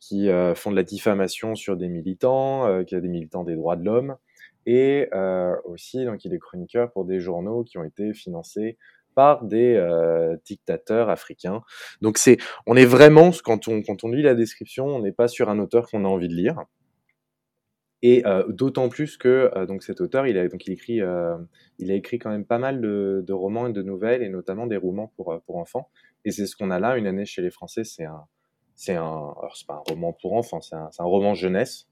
qui 0.00 0.28
font 0.54 0.70
de 0.70 0.76
la 0.76 0.82
diffamation 0.82 1.54
sur 1.54 1.76
des 1.76 1.88
militants, 1.88 2.84
qui 2.84 2.94
a 2.94 3.00
des 3.00 3.08
militants 3.08 3.44
des 3.44 3.54
droits 3.54 3.76
de 3.76 3.84
l'homme. 3.84 4.16
Et 4.66 5.08
aussi, 5.64 6.04
donc, 6.04 6.24
il 6.24 6.34
est 6.34 6.38
chroniqueur 6.38 6.90
pour 6.92 7.06
des 7.06 7.20
journaux 7.20 7.64
qui 7.64 7.78
ont 7.78 7.84
été 7.84 8.12
financés 8.12 8.76
par 9.14 9.44
des 9.44 9.74
euh, 9.74 10.36
dictateurs 10.44 11.08
africains. 11.08 11.62
Donc 12.00 12.18
c'est, 12.18 12.38
on 12.66 12.76
est 12.76 12.84
vraiment 12.84 13.30
quand 13.44 13.68
on 13.68 13.82
quand 13.82 14.04
on 14.04 14.08
lit 14.08 14.22
la 14.22 14.34
description, 14.34 14.86
on 14.86 15.00
n'est 15.00 15.12
pas 15.12 15.28
sur 15.28 15.48
un 15.48 15.58
auteur 15.58 15.88
qu'on 15.88 16.04
a 16.04 16.08
envie 16.08 16.28
de 16.28 16.34
lire. 16.34 16.56
Et 18.02 18.26
euh, 18.26 18.44
d'autant 18.48 18.90
plus 18.90 19.16
que 19.16 19.50
euh, 19.56 19.66
donc 19.66 19.82
cet 19.82 20.00
auteur, 20.00 20.26
il 20.26 20.36
a 20.36 20.44
écrit, 20.44 21.00
il 21.78 21.90
a 21.90 21.94
écrit 21.94 22.18
quand 22.18 22.30
même 22.30 22.44
pas 22.44 22.58
mal 22.58 22.80
de, 22.80 23.32
romans 23.32 23.66
et 23.66 23.72
de 23.72 23.82
nouvelles 23.82 24.22
et 24.22 24.28
notamment 24.28 24.66
des 24.66 24.76
romans 24.76 25.12
pour 25.16 25.56
enfants. 25.56 25.90
Et 26.24 26.30
c'est 26.30 26.46
ce 26.46 26.56
qu'on 26.56 26.70
a 26.70 26.78
là, 26.78 26.96
une 26.96 27.06
année 27.06 27.24
chez 27.24 27.42
les 27.42 27.50
Français, 27.50 27.84
c'est 27.84 28.04
un 28.04 28.24
c'est 28.76 28.96
un 28.96 29.34
c'est 29.54 29.66
pas 29.66 29.74
un 29.74 29.92
roman 29.92 30.12
pour 30.12 30.34
enfants, 30.34 30.60
c'est 30.60 30.74
un, 30.74 30.90
roman 30.98 31.34
jeunesse 31.34 31.86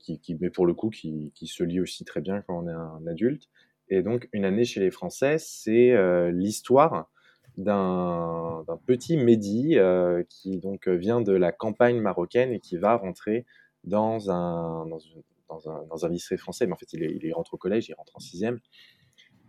qui, 0.00 0.36
mais 0.40 0.50
pour 0.50 0.66
le 0.66 0.74
coup 0.74 0.90
qui 0.90 1.32
se 1.46 1.62
lit 1.62 1.80
aussi 1.80 2.04
très 2.04 2.20
bien 2.20 2.42
quand 2.42 2.58
on 2.58 2.68
est 2.68 2.72
un 2.72 3.06
adulte. 3.06 3.48
Et 3.90 4.02
donc, 4.02 4.28
Une 4.32 4.44
année 4.44 4.64
chez 4.64 4.80
les 4.80 4.90
Français, 4.90 5.36
c'est 5.38 5.90
euh, 5.92 6.30
l'histoire 6.30 7.10
d'un 7.56 8.64
petit 8.86 9.16
Mehdi 9.16 9.76
euh, 9.76 10.22
qui 10.28 10.58
donc 10.58 10.88
vient 10.88 11.20
de 11.20 11.32
la 11.32 11.52
campagne 11.52 12.00
marocaine 12.00 12.52
et 12.52 12.60
qui 12.60 12.76
va 12.76 12.96
rentrer 12.96 13.44
dans 13.84 14.30
un, 14.30 14.86
dans, 14.86 14.98
une- 14.98 15.22
dans 15.48 15.68
un, 15.70 15.82
dans 15.90 16.06
un 16.06 16.08
lycée 16.08 16.36
français. 16.36 16.66
Mais 16.66 16.72
en 16.72 16.76
fait, 16.76 16.92
il, 16.92 17.02
est- 17.02 17.18
il 17.22 17.32
rentre 17.32 17.54
au 17.54 17.56
collège, 17.58 17.88
il 17.88 17.94
rentre 17.94 18.14
en 18.16 18.20
sixième. 18.20 18.60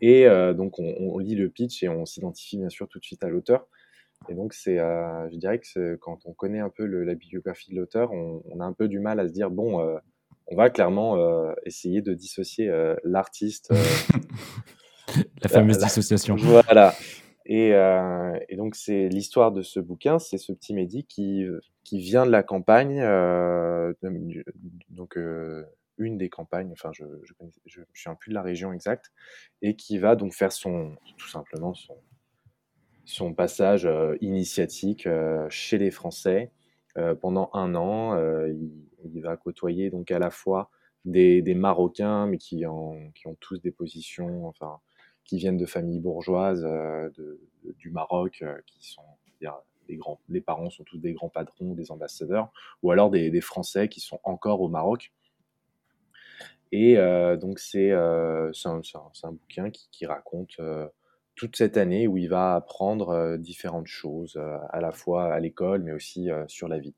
Et 0.02 0.28
euh, 0.28 0.54
donc, 0.54 0.80
on, 0.80 0.96
on 1.00 1.18
lit 1.20 1.36
le 1.36 1.50
pitch 1.50 1.84
et 1.84 1.90
on 1.90 2.06
s'identifie 2.06 2.58
bien 2.58 2.70
sûr 2.70 2.88
tout 2.88 3.00
de 3.00 3.06
suite 3.06 3.24
à 3.24 3.30
l'auteur. 3.30 3.68
Et 4.30 4.36
donc, 4.36 4.54
c'est, 4.54 4.80
euh, 4.80 5.30
je 5.32 5.38
dirais 5.38 5.60
que 5.60 5.96
quand 5.98 6.20
on 6.26 6.34
connaît 6.34 6.60
un 6.60 6.70
peu 6.70 6.86
le- 6.86 7.04
la 7.04 7.16
biographie 7.16 7.72
de 7.72 7.78
l'auteur, 7.78 8.12
on, 8.14 8.44
on 8.50 8.60
a 8.62 8.66
un 8.66 8.74
peu 8.74 8.88
du 8.88 9.00
mal 9.00 9.20
à 9.20 9.28
se 9.28 9.34
dire, 9.34 9.52
bon, 9.52 9.82
euh, 9.82 9.98
on 10.52 10.56
va 10.56 10.70
clairement 10.70 11.16
euh, 11.18 11.54
essayer 11.66 12.02
de 12.02 12.14
dissocier 12.14 12.70
euh, 12.70 12.96
l'artiste. 13.04 13.72
euh, 13.72 13.76
La 15.42 15.50
fameuse 15.50 15.80
la- 15.80 15.86
dissociation. 15.88 16.36
voilà. 16.36 16.94
Et, 17.46 17.70
et 18.50 18.56
donc, 18.56 18.76
c'est 18.76 19.10
l'histoire 19.10 19.52
de 19.52 19.62
ce 19.62 19.80
bouquin, 19.82 20.20
c'est 20.20 20.38
ce 20.38 20.54
petit 20.54 20.74
Mehdi 20.74 21.04
qui, 21.06 21.44
qui 21.84 22.00
vient 22.00 22.26
de 22.26 22.32
la 22.32 22.44
campagne, 22.44 23.02
donc 24.90 25.18
une 25.98 26.18
des 26.18 26.30
campagnes, 26.30 26.72
enfin, 26.72 26.92
je 26.94 27.04
je, 27.24 27.34
connais- 27.34 27.52
je, 27.66 27.82
je 27.92 28.00
suis 28.00 28.10
un 28.10 28.16
plus 28.16 28.30
de 28.30 28.36
la 28.36 28.42
région 28.42 28.72
exacte, 28.72 29.12
et 29.62 29.76
qui 29.76 29.98
va 29.98 30.16
donc 30.16 30.34
faire 30.34 30.52
son, 30.54 30.96
tout 31.18 31.28
simplement, 31.28 31.74
son, 31.74 31.98
son 33.04 33.34
passage 33.34 33.90
initiatique 34.22 35.10
chez 35.50 35.78
les 35.78 35.92
Français 35.92 36.52
pendant 37.20 37.50
un 37.54 37.76
an. 37.76 38.16
il, 38.48 38.70
il 39.06 39.22
va 39.22 39.38
côtoyer 39.38 39.90
donc 39.90 40.12
à 40.12 40.20
la 40.20 40.32
fois 40.32 40.70
des, 41.06 41.56
Marocains, 41.56 42.28
mais 42.28 42.38
qui, 42.38 42.66
ont 42.66 43.12
tous 43.40 43.62
des 43.62 43.72
positions, 43.72 44.48
enfin, 44.48 44.80
qui 45.26 45.38
viennent 45.38 45.58
de 45.58 45.66
familles 45.66 46.00
bourgeoises 46.00 46.66
euh, 46.66 47.10
du 47.78 47.90
Maroc, 47.92 48.40
euh, 48.42 48.58
qui 48.66 48.88
sont 48.88 49.02
les 50.30 50.40
parents 50.42 50.70
sont 50.70 50.86
tous 50.86 51.00
des 51.00 51.12
grands 51.12 51.28
patrons, 51.28 51.74
des 51.74 51.92
ambassadeurs, 51.92 52.54
ou 52.82 52.92
alors 52.92 53.10
des, 53.10 53.42
Français 53.42 53.90
qui 53.90 54.00
sont 54.00 54.20
encore 54.24 54.62
au 54.62 54.70
Maroc. 54.70 55.12
Et 56.72 56.98
euh, 56.98 57.36
donc 57.36 57.60
c'est 57.60 57.92
un, 57.92 58.52
un- 58.64 59.32
bouquin 59.32 59.70
qui, 59.70 60.06
raconte 60.06 60.62
toute 61.36 61.58
cette 61.58 61.76
année 61.76 62.08
où 62.08 62.18
il 62.18 62.30
va 62.30 62.56
apprendre 62.56 63.36
différentes 63.38 63.88
choses, 63.88 64.40
à 64.70 64.80
la 64.80 64.94
fois 64.94 65.34
à 65.34 65.40
l'école, 65.42 65.84
mais 65.84 65.92
aussi 65.92 66.30
sur 66.48 66.70
la 66.70 66.80
vie. 66.80 66.96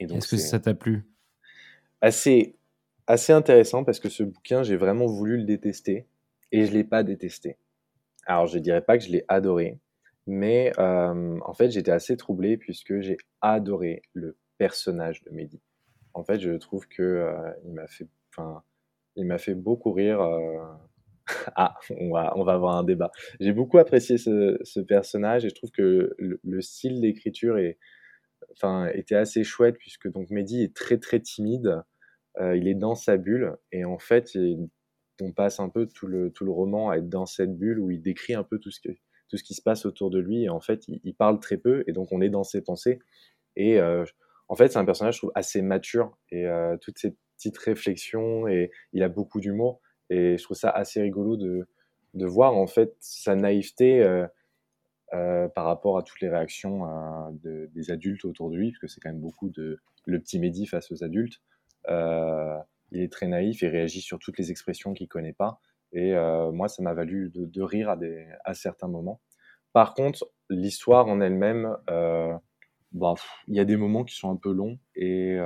Est-ce 0.00 0.28
que 0.28 0.36
ça 0.36 0.58
t'a 0.60 0.74
plu? 0.74 1.04
assez, 2.00 2.56
assez 3.06 3.32
intéressant 3.32 3.84
parce 3.84 4.00
que 4.00 4.08
ce 4.08 4.22
bouquin, 4.22 4.62
j'ai 4.62 4.76
vraiment 4.76 5.06
voulu 5.06 5.36
le 5.38 5.44
détester 5.44 6.06
et 6.52 6.64
je 6.66 6.72
l'ai 6.72 6.84
pas 6.84 7.02
détesté. 7.02 7.56
Alors, 8.26 8.46
je 8.46 8.58
dirais 8.58 8.82
pas 8.82 8.98
que 8.98 9.04
je 9.04 9.10
l'ai 9.10 9.24
adoré, 9.28 9.78
mais 10.26 10.72
euh, 10.78 11.38
en 11.44 11.54
fait, 11.54 11.70
j'étais 11.70 11.90
assez 11.90 12.16
troublé 12.16 12.56
puisque 12.56 13.00
j'ai 13.00 13.16
adoré 13.40 14.02
le 14.12 14.36
personnage 14.58 15.22
de 15.24 15.30
Mehdi. 15.30 15.60
En 16.14 16.24
fait, 16.24 16.40
je 16.40 16.50
trouve 16.52 16.86
que 16.88 17.02
euh, 17.02 17.50
il 17.64 17.72
m'a 17.72 17.86
fait, 17.86 18.08
enfin, 18.32 18.62
il 19.16 19.26
m'a 19.26 19.38
fait 19.38 19.54
beaucoup 19.54 19.92
rire. 19.92 20.20
euh, 20.20 20.58
Ah, 21.56 21.76
on 21.98 22.10
va, 22.12 22.32
on 22.36 22.42
va 22.44 22.54
avoir 22.54 22.76
un 22.76 22.82
débat. 22.84 23.12
J'ai 23.38 23.52
beaucoup 23.52 23.78
apprécié 23.78 24.18
ce, 24.18 24.58
ce 24.64 24.80
personnage 24.80 25.44
et 25.44 25.48
je 25.48 25.54
trouve 25.54 25.70
que 25.70 26.14
le, 26.18 26.40
le 26.42 26.60
style 26.60 27.00
d'écriture 27.00 27.58
est, 27.58 27.78
était 28.92 29.16
assez 29.16 29.44
chouette 29.44 29.76
puisque 29.78 30.10
donc 30.10 30.30
Mehdi 30.30 30.62
est 30.62 30.74
très 30.74 30.98
très 30.98 31.20
timide. 31.20 31.82
Euh, 32.40 32.56
il 32.56 32.68
est 32.68 32.74
dans 32.74 32.94
sa 32.94 33.16
bulle 33.16 33.56
et 33.72 33.84
en 33.84 33.98
fait, 33.98 34.30
on 35.20 35.32
passe 35.32 35.60
un 35.60 35.68
peu 35.68 35.86
tout 35.86 36.06
le, 36.06 36.30
tout 36.30 36.44
le 36.44 36.52
roman 36.52 36.90
à 36.90 36.96
être 36.96 37.08
dans 37.08 37.26
cette 37.26 37.56
bulle 37.56 37.80
où 37.80 37.90
il 37.90 38.00
décrit 38.00 38.34
un 38.34 38.44
peu 38.44 38.58
tout 38.58 38.70
ce, 38.70 38.80
tout 39.28 39.36
ce 39.36 39.44
qui 39.44 39.54
se 39.54 39.62
passe 39.62 39.84
autour 39.84 40.10
de 40.10 40.18
lui 40.18 40.44
et 40.44 40.48
en 40.48 40.60
fait, 40.60 40.84
il, 40.88 41.14
parle 41.14 41.40
très 41.40 41.56
peu 41.56 41.84
et 41.86 41.92
donc 41.92 42.12
on 42.12 42.20
est 42.20 42.30
dans 42.30 42.44
ses 42.44 42.62
pensées. 42.62 43.00
Et 43.56 43.80
euh, 43.80 44.04
en 44.48 44.56
fait, 44.56 44.68
c'est 44.72 44.78
un 44.78 44.84
personnage, 44.84 45.14
je 45.14 45.20
trouve, 45.20 45.32
assez 45.34 45.62
mature 45.62 46.16
et 46.30 46.46
euh, 46.46 46.76
toutes 46.80 46.98
ces 46.98 47.16
petites 47.36 47.58
réflexions 47.58 48.48
et 48.48 48.70
il 48.92 49.02
a 49.02 49.08
beaucoup 49.08 49.40
d'humour 49.40 49.80
et 50.08 50.36
je 50.38 50.42
trouve 50.42 50.56
ça 50.56 50.70
assez 50.70 51.00
rigolo 51.00 51.36
de, 51.36 51.68
de 52.14 52.26
voir 52.26 52.56
en 52.56 52.66
fait 52.66 52.94
sa 53.00 53.34
naïveté 53.34 54.02
euh, 55.12 55.48
par 55.48 55.64
rapport 55.64 55.98
à 55.98 56.02
toutes 56.02 56.20
les 56.20 56.28
réactions 56.28 56.86
euh, 56.86 57.30
de- 57.42 57.70
des 57.74 57.90
adultes 57.90 58.24
autour 58.24 58.50
de 58.50 58.56
lui, 58.56 58.70
parce 58.70 58.78
que 58.80 58.86
c'est 58.86 59.00
quand 59.00 59.10
même 59.10 59.20
beaucoup 59.20 59.50
de 59.50 59.80
le 60.06 60.20
petit 60.20 60.38
Mehdi 60.38 60.66
face 60.66 60.90
aux 60.92 61.02
adultes. 61.02 61.40
Euh, 61.88 62.56
il 62.92 63.02
est 63.02 63.12
très 63.12 63.26
naïf 63.26 63.62
et 63.62 63.68
réagit 63.68 64.00
sur 64.00 64.18
toutes 64.18 64.38
les 64.38 64.50
expressions 64.50 64.94
qu'il 64.94 65.08
connaît 65.08 65.32
pas. 65.32 65.60
Et 65.92 66.14
moi, 66.52 66.68
ça 66.68 66.82
m'a 66.82 66.94
valu 66.94 67.32
de, 67.34 67.62
rire 67.62 67.90
à, 67.90 67.96
des, 67.96 68.26
à 68.44 68.54
certains 68.54 68.86
moments. 68.86 69.20
Par 69.72 69.94
contre, 69.94 70.30
l'histoire 70.48 71.08
en 71.08 71.20
elle-même, 71.20 71.76
bah, 72.92 73.14
il 73.48 73.56
y 73.56 73.60
a 73.60 73.64
des 73.64 73.76
moments 73.76 74.04
qui 74.04 74.14
sont 74.16 74.30
un 74.30 74.36
peu 74.36 74.52
longs 74.52 74.78
et 74.94 75.36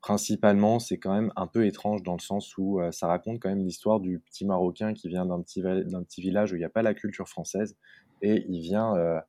principalement, 0.00 0.78
c'est 0.78 0.98
quand 0.98 1.14
même 1.14 1.32
un 1.36 1.46
peu 1.46 1.66
étrange 1.66 2.02
dans 2.02 2.14
le 2.14 2.20
sens 2.20 2.56
où 2.58 2.80
ça 2.90 3.06
raconte 3.06 3.40
quand 3.40 3.48
même 3.48 3.64
l'histoire 3.64 4.00
du 4.00 4.18
petit 4.20 4.44
Marocain 4.44 4.94
qui 4.94 5.08
vient 5.08 5.26
d'un 5.26 5.40
petit, 5.40 5.62
d'un 5.62 6.02
petit 6.02 6.20
village 6.20 6.52
où 6.52 6.56
il 6.56 6.60
n'y 6.60 6.64
a 6.64 6.70
pas 6.70 6.82
la 6.82 6.94
culture 6.94 7.28
française 7.28 7.76
et 8.22 8.46
il 8.48 8.60
vient, 8.60 8.96
euh, 8.96 9.20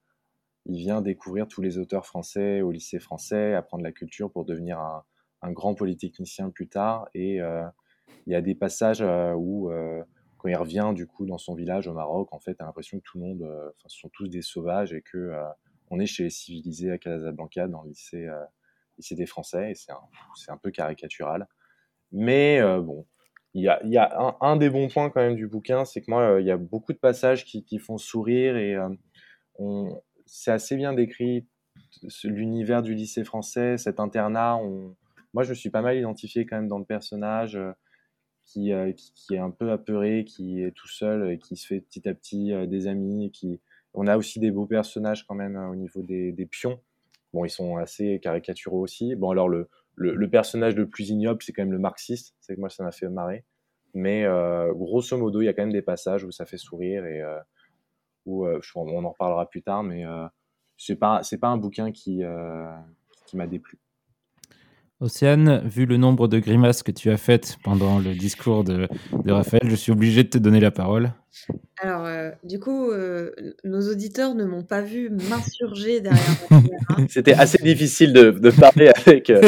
il 0.65 0.77
vient 0.77 1.01
découvrir 1.01 1.47
tous 1.47 1.61
les 1.61 1.77
auteurs 1.77 2.05
français 2.05 2.61
au 2.61 2.71
lycée 2.71 2.99
français, 2.99 3.53
apprendre 3.55 3.83
la 3.83 3.91
culture 3.91 4.31
pour 4.31 4.45
devenir 4.45 4.79
un, 4.79 5.03
grand 5.51 5.75
polytechnicien 5.75 6.51
plus 6.51 6.69
tard. 6.69 7.09
Et 7.13 7.41
euh, 7.41 7.65
il 8.27 8.31
y 8.31 8.35
a 8.35 8.41
des 8.41 8.55
passages 8.55 9.01
euh, 9.01 9.33
où, 9.33 9.69
quand 10.37 10.47
il 10.47 10.55
revient 10.55 10.93
du 10.95 11.07
coup 11.07 11.25
dans 11.25 11.37
son 11.37 11.55
village 11.55 11.87
au 11.87 11.93
Maroc, 11.93 12.29
en 12.31 12.39
fait, 12.39 12.55
t'as 12.55 12.65
l'impression 12.65 12.99
que 12.99 13.03
tout 13.03 13.17
le 13.17 13.25
monde, 13.25 13.73
ce 13.85 13.99
sont 13.99 14.09
tous 14.09 14.27
des 14.29 14.41
sauvages 14.41 14.93
et 14.93 15.01
que 15.01 15.33
on 15.89 15.99
est 15.99 16.05
chez 16.05 16.23
les 16.23 16.29
civilisés 16.29 16.91
à 16.91 16.97
Casablanca 16.97 17.67
dans 17.67 17.81
le 17.81 17.89
lycée, 17.89 18.27
des 19.11 19.25
Français 19.25 19.71
et 19.71 19.75
c'est 19.75 19.91
un, 19.91 20.53
un 20.53 20.57
peu 20.57 20.71
caricatural. 20.71 21.47
Mais 22.11 22.61
bon, 22.81 23.05
il 23.55 23.61
y 23.61 23.97
a, 23.97 24.35
un, 24.41 24.55
des 24.57 24.69
bons 24.69 24.87
points 24.87 25.09
quand 25.11 25.21
même 25.21 25.35
du 25.35 25.47
bouquin, 25.47 25.85
c'est 25.85 26.01
que 26.01 26.09
moi, 26.09 26.21
euh, 26.23 26.41
il 26.41 26.47
y 26.47 26.51
a 26.51 26.57
beaucoup 26.57 26.91
de 26.91 26.97
passages 26.97 27.45
qui, 27.45 27.77
font 27.77 27.97
sourire 27.99 28.57
et 28.57 28.75
euh, 28.75 29.89
c'est 30.25 30.51
assez 30.51 30.75
bien 30.75 30.93
décrit 30.93 31.45
l'univers 32.23 32.81
du 32.81 32.95
lycée 32.95 33.23
français, 33.23 33.77
cet 33.77 33.99
internat. 33.99 34.59
Moi, 35.33 35.43
je 35.43 35.49
me 35.49 35.55
suis 35.55 35.69
pas 35.69 35.81
mal 35.81 35.97
identifié 35.97 36.45
quand 36.45 36.55
même 36.55 36.67
dans 36.67 36.79
le 36.79 36.85
personnage 36.85 37.55
euh, 37.55 37.73
qui, 38.45 38.71
est 38.71 39.37
un 39.37 39.51
peu 39.51 39.71
apeuré, 39.71 40.25
qui 40.25 40.63
est 40.63 40.71
tout 40.71 40.87
seul 40.87 41.31
et 41.31 41.37
qui 41.37 41.55
se 41.55 41.67
fait 41.67 41.81
petit 41.81 42.09
à 42.09 42.15
petit 42.15 42.51
des 42.67 42.87
amis. 42.87 43.31
On 43.93 44.07
a 44.07 44.17
aussi 44.17 44.39
des 44.39 44.49
beaux 44.49 44.65
personnages 44.65 45.27
quand 45.27 45.35
même 45.35 45.55
au 45.55 45.75
niveau 45.75 46.01
des, 46.01 46.31
des 46.31 46.47
pions. 46.47 46.79
Bon, 47.33 47.45
ils 47.45 47.51
sont 47.51 47.77
assez 47.77 48.19
caricaturaux 48.19 48.81
aussi. 48.81 49.15
Bon, 49.15 49.29
alors 49.29 49.49
le, 49.49 49.69
le, 49.95 50.29
personnage 50.29 50.75
le 50.75 50.87
plus 50.87 51.09
ignoble, 51.09 51.41
c'est 51.43 51.53
quand 51.53 51.63
même 51.63 51.71
le 51.71 51.79
marxiste. 51.79 52.35
C'est 52.39 52.55
que 52.55 52.59
moi, 52.59 52.69
ça 52.69 52.83
m'a 52.83 52.91
fait 52.91 53.09
marrer. 53.09 53.45
Mais 53.93 54.25
euh, 54.25 54.73
grosso 54.73 55.17
modo, 55.17 55.41
il 55.41 55.45
y 55.45 55.47
a 55.47 55.53
quand 55.53 55.61
même 55.61 55.71
des 55.71 55.81
passages 55.81 56.23
où 56.23 56.31
ça 56.31 56.45
fait 56.45 56.57
sourire 56.57 57.05
et 57.05 57.21
euh, 57.21 57.39
où 58.25 58.45
euh, 58.45 58.59
on 58.75 59.05
en 59.05 59.09
reparlera 59.09 59.47
plus 59.47 59.61
tard. 59.61 59.83
Mais 59.83 60.03
c'est 60.77 60.95
pas 60.95 61.21
c'est 61.23 61.37
pas 61.37 61.49
un 61.49 61.57
bouquin 61.57 61.91
qui 61.91 62.23
qui 63.25 63.37
m'a 63.37 63.47
déplu. 63.47 63.79
Océane, 65.03 65.61
vu 65.65 65.85
le 65.85 65.97
nombre 65.97 66.29
de 66.29 66.39
grimaces 66.39 66.81
que 66.81 66.91
tu 66.91 67.09
as 67.09 67.17
faites 67.17 67.57
pendant 67.61 67.99
le 67.99 68.15
discours 68.15 68.63
de, 68.63 68.87
de 69.25 69.31
Raphaël, 69.33 69.69
je 69.69 69.75
suis 69.75 69.91
obligé 69.91 70.23
de 70.23 70.29
te 70.29 70.37
donner 70.37 70.61
la 70.61 70.71
parole. 70.71 71.11
Alors, 71.77 72.05
euh, 72.05 72.31
du 72.45 72.57
coup, 72.57 72.89
euh, 72.89 73.31
nos 73.65 73.91
auditeurs 73.91 74.33
ne 74.33 74.45
m'ont 74.45 74.63
pas 74.63 74.79
vu 74.79 75.09
m'insurger 75.09 75.99
derrière 75.99 76.23
la 76.49 76.57
caméra. 76.61 77.07
C'était 77.09 77.33
assez 77.33 77.61
difficile 77.61 78.13
de, 78.13 78.31
de 78.31 78.49
parler 78.49 78.91
avec 79.05 79.29
euh, 79.29 79.41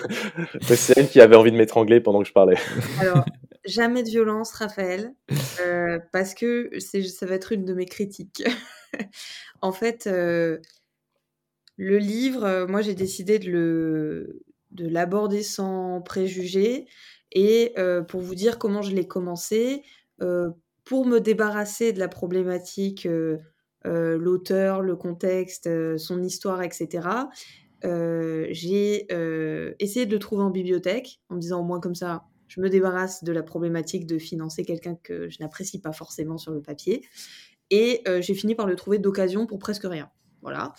Océane 0.70 1.08
qui 1.08 1.22
avait 1.22 1.36
envie 1.36 1.52
de 1.52 1.56
m'étrangler 1.56 2.00
pendant 2.00 2.20
que 2.20 2.28
je 2.28 2.34
parlais. 2.34 2.58
Alors, 3.00 3.24
jamais 3.64 4.02
de 4.02 4.10
violence, 4.10 4.52
Raphaël, 4.52 5.14
euh, 5.64 6.00
parce 6.12 6.34
que 6.34 6.68
ça 6.80 7.24
va 7.24 7.34
être 7.34 7.52
une 7.52 7.64
de 7.64 7.72
mes 7.72 7.86
critiques. 7.86 8.44
en 9.62 9.72
fait, 9.72 10.06
euh, 10.06 10.58
le 11.78 11.96
livre, 11.96 12.66
moi, 12.68 12.82
j'ai 12.82 12.94
décidé 12.94 13.38
de, 13.38 13.50
le, 13.50 14.42
de 14.72 14.88
l'aborder 14.88 15.42
sans 15.42 16.00
préjugés 16.00 16.86
et 17.32 17.72
euh, 17.78 18.02
pour 18.02 18.20
vous 18.20 18.34
dire 18.34 18.58
comment 18.58 18.82
je 18.82 18.94
l'ai 18.94 19.06
commencé, 19.06 19.82
euh, 20.20 20.50
pour 20.84 21.06
me 21.06 21.20
débarrasser 21.20 21.92
de 21.92 21.98
la 21.98 22.08
problématique, 22.08 23.06
euh, 23.06 23.38
l'auteur, 23.84 24.82
le 24.82 24.96
contexte, 24.96 25.68
son 25.96 26.22
histoire, 26.22 26.62
etc. 26.62 27.08
j'ai 27.82 29.06
essayé 29.78 30.06
de 30.06 30.12
le 30.12 30.18
trouver 30.18 30.42
en 30.42 30.50
bibliothèque 30.50 31.20
en 31.30 31.36
me 31.36 31.40
disant 31.40 31.60
au 31.60 31.64
moins 31.64 31.80
comme 31.80 31.94
ça, 31.94 32.24
je 32.46 32.60
me 32.60 32.68
débarrasse 32.68 33.24
de 33.24 33.32
la 33.32 33.42
problématique 33.42 34.06
de 34.06 34.18
financer 34.18 34.64
quelqu'un 34.64 34.96
que 35.02 35.28
je 35.30 35.38
n'apprécie 35.40 35.80
pas 35.80 35.92
forcément 35.92 36.36
sur 36.36 36.52
le 36.52 36.60
papier. 36.60 37.02
Et 37.70 38.04
j'ai 38.20 38.34
fini 38.34 38.54
par 38.54 38.66
le 38.66 38.76
trouver 38.76 38.98
d'occasion 38.98 39.46
pour 39.46 39.58
presque 39.58 39.84
rien. 39.84 40.10
Voilà. 40.42 40.74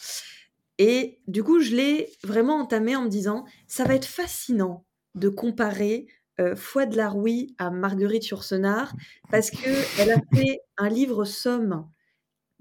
Et 0.78 1.20
du 1.28 1.44
coup, 1.44 1.60
je 1.60 1.76
l'ai 1.76 2.12
vraiment 2.24 2.58
entamé 2.58 2.96
en 2.96 3.04
me 3.04 3.10
disant, 3.10 3.46
ça 3.68 3.84
va 3.84 3.96
être 3.96 4.06
fascinant 4.06 4.86
de 5.16 5.30
comparer 5.30 6.08
euh, 6.40 6.56
Foi 6.56 6.86
de 6.86 6.98
la 6.98 7.10
Rouille 7.10 7.54
à 7.60 7.70
Marguerite 7.70 8.28
Yourcenar 8.28 8.94
parce 9.30 9.52
que 9.52 9.58
elle 10.00 10.12
a 10.12 10.22
fait 10.34 10.60
un 10.78 10.90
livre 10.90 11.26
somme 11.26 11.88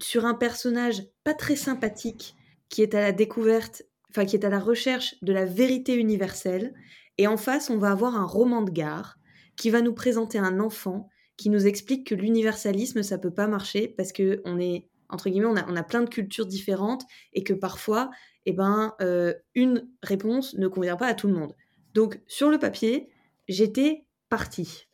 sur 0.01 0.27
un 0.27 0.35
personnage 0.35 1.03
pas 1.25 1.35
très 1.35 1.57
sympathique 1.57 2.35
qui 2.69 2.83
est 2.83 2.95
à 2.95 3.01
la 3.01 3.13
découverte, 3.13 3.83
enfin 4.11 4.25
qui 4.25 4.37
est 4.37 4.45
à 4.45 4.51
la 4.51 4.59
recherche 4.59 5.15
de 5.23 5.33
la 5.33 5.45
vérité 5.45 5.95
universelle. 5.95 6.75
Et 7.19 7.27
en 7.27 7.37
face, 7.37 7.71
on 7.71 7.79
va 7.79 7.91
avoir 7.91 8.17
un 8.17 8.27
roman 8.27 8.63
de 8.63 8.71
gare 8.71 9.19
qui 9.57 9.71
va 9.71 9.81
nous 9.81 9.95
présenter 9.95 10.39
un 10.39 10.61
enfant 10.61 11.09
qui 11.37 11.51
nous 11.51 11.67
explique 11.67 12.07
que 12.07 12.15
l'universalisme, 12.15 13.03
ça 13.03 13.19
peut 13.19 13.33
pas 13.33 13.47
marcher 13.47 13.89
parce 13.89 14.13
que 14.13 14.43
on 14.45 14.59
est 14.59 14.89
entre 15.13 15.31
guillemets, 15.31 15.47
on 15.47 15.57
a, 15.57 15.71
on 15.71 15.77
a 15.77 15.83
plein 15.83 16.03
de 16.03 16.09
cultures 16.09 16.47
différentes 16.47 17.05
et 17.33 17.45
que 17.45 17.53
parfois, 17.53 18.11
eh 18.47 18.53
ben, 18.53 18.95
euh, 19.01 19.35
une 19.55 19.89
réponse 20.03 20.55
ne 20.55 20.67
convient 20.67 20.97
pas 20.97 21.07
à 21.07 21.15
tout 21.15 21.29
le 21.29 21.35
monde. 21.35 21.55
Donc, 21.95 22.21
sur 22.27 22.51
le 22.51 22.59
papier, 22.59 23.09
j'étais 23.49 24.07
partie. 24.29 24.89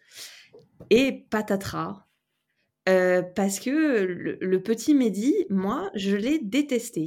Et 0.90 1.26
patatras, 1.30 2.08
euh, 2.88 3.22
parce 3.22 3.60
que 3.60 3.70
le, 4.40 4.62
petit 4.62 4.94
Mehdi, 4.94 5.34
moi, 5.50 5.90
je 5.94 6.16
l'ai 6.16 6.38
détesté. 6.38 7.04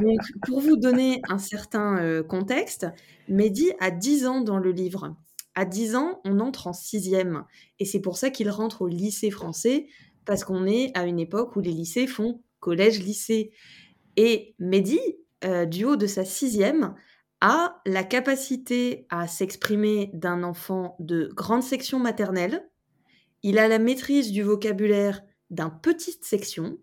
Donc, 0.00 0.20
pour 0.46 0.60
vous 0.60 0.76
donner 0.76 1.20
un 1.28 1.38
certain 1.38 1.98
euh, 1.98 2.22
contexte, 2.22 2.86
Mehdi 3.28 3.72
a 3.78 3.90
10 3.90 4.26
ans 4.26 4.40
dans 4.40 4.58
le 4.58 4.72
livre. 4.72 5.14
À 5.54 5.66
10 5.66 5.96
ans, 5.96 6.20
on 6.24 6.40
entre 6.40 6.66
en 6.66 6.72
sixième. 6.72 7.44
Et 7.78 7.84
c'est 7.84 8.00
pour 8.00 8.16
ça 8.16 8.30
qu'il 8.30 8.48
rentre 8.48 8.82
au 8.82 8.88
lycée 8.88 9.30
français, 9.30 9.86
parce 10.24 10.44
qu'on 10.44 10.66
est 10.66 10.96
à 10.96 11.06
une 11.06 11.18
époque 11.18 11.56
où 11.56 11.60
les 11.60 11.72
lycées 11.72 12.06
font 12.06 12.42
collège-lycée. 12.60 13.52
Et 14.16 14.54
Mehdi, 14.58 15.00
euh, 15.44 15.64
du 15.64 15.84
haut 15.84 15.96
de 15.96 16.06
sa 16.06 16.24
sixième, 16.24 16.94
a 17.40 17.80
la 17.86 18.04
capacité 18.04 19.06
à 19.10 19.26
s'exprimer 19.26 20.10
d'un 20.14 20.44
enfant 20.44 20.96
de 21.00 21.28
grande 21.34 21.64
section 21.64 21.98
maternelle, 21.98 22.68
il 23.42 23.58
a 23.58 23.66
la 23.66 23.80
maîtrise 23.80 24.30
du 24.30 24.42
vocabulaire 24.42 25.22
d'un 25.50 25.68
petite 25.68 26.24
section, 26.24 26.78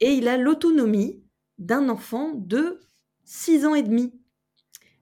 et 0.00 0.10
il 0.10 0.26
a 0.26 0.36
l'autonomie 0.36 1.22
d'un 1.58 1.88
enfant 1.88 2.32
de 2.34 2.80
6 3.24 3.66
ans 3.66 3.74
et 3.76 3.84
demi. 3.84 4.12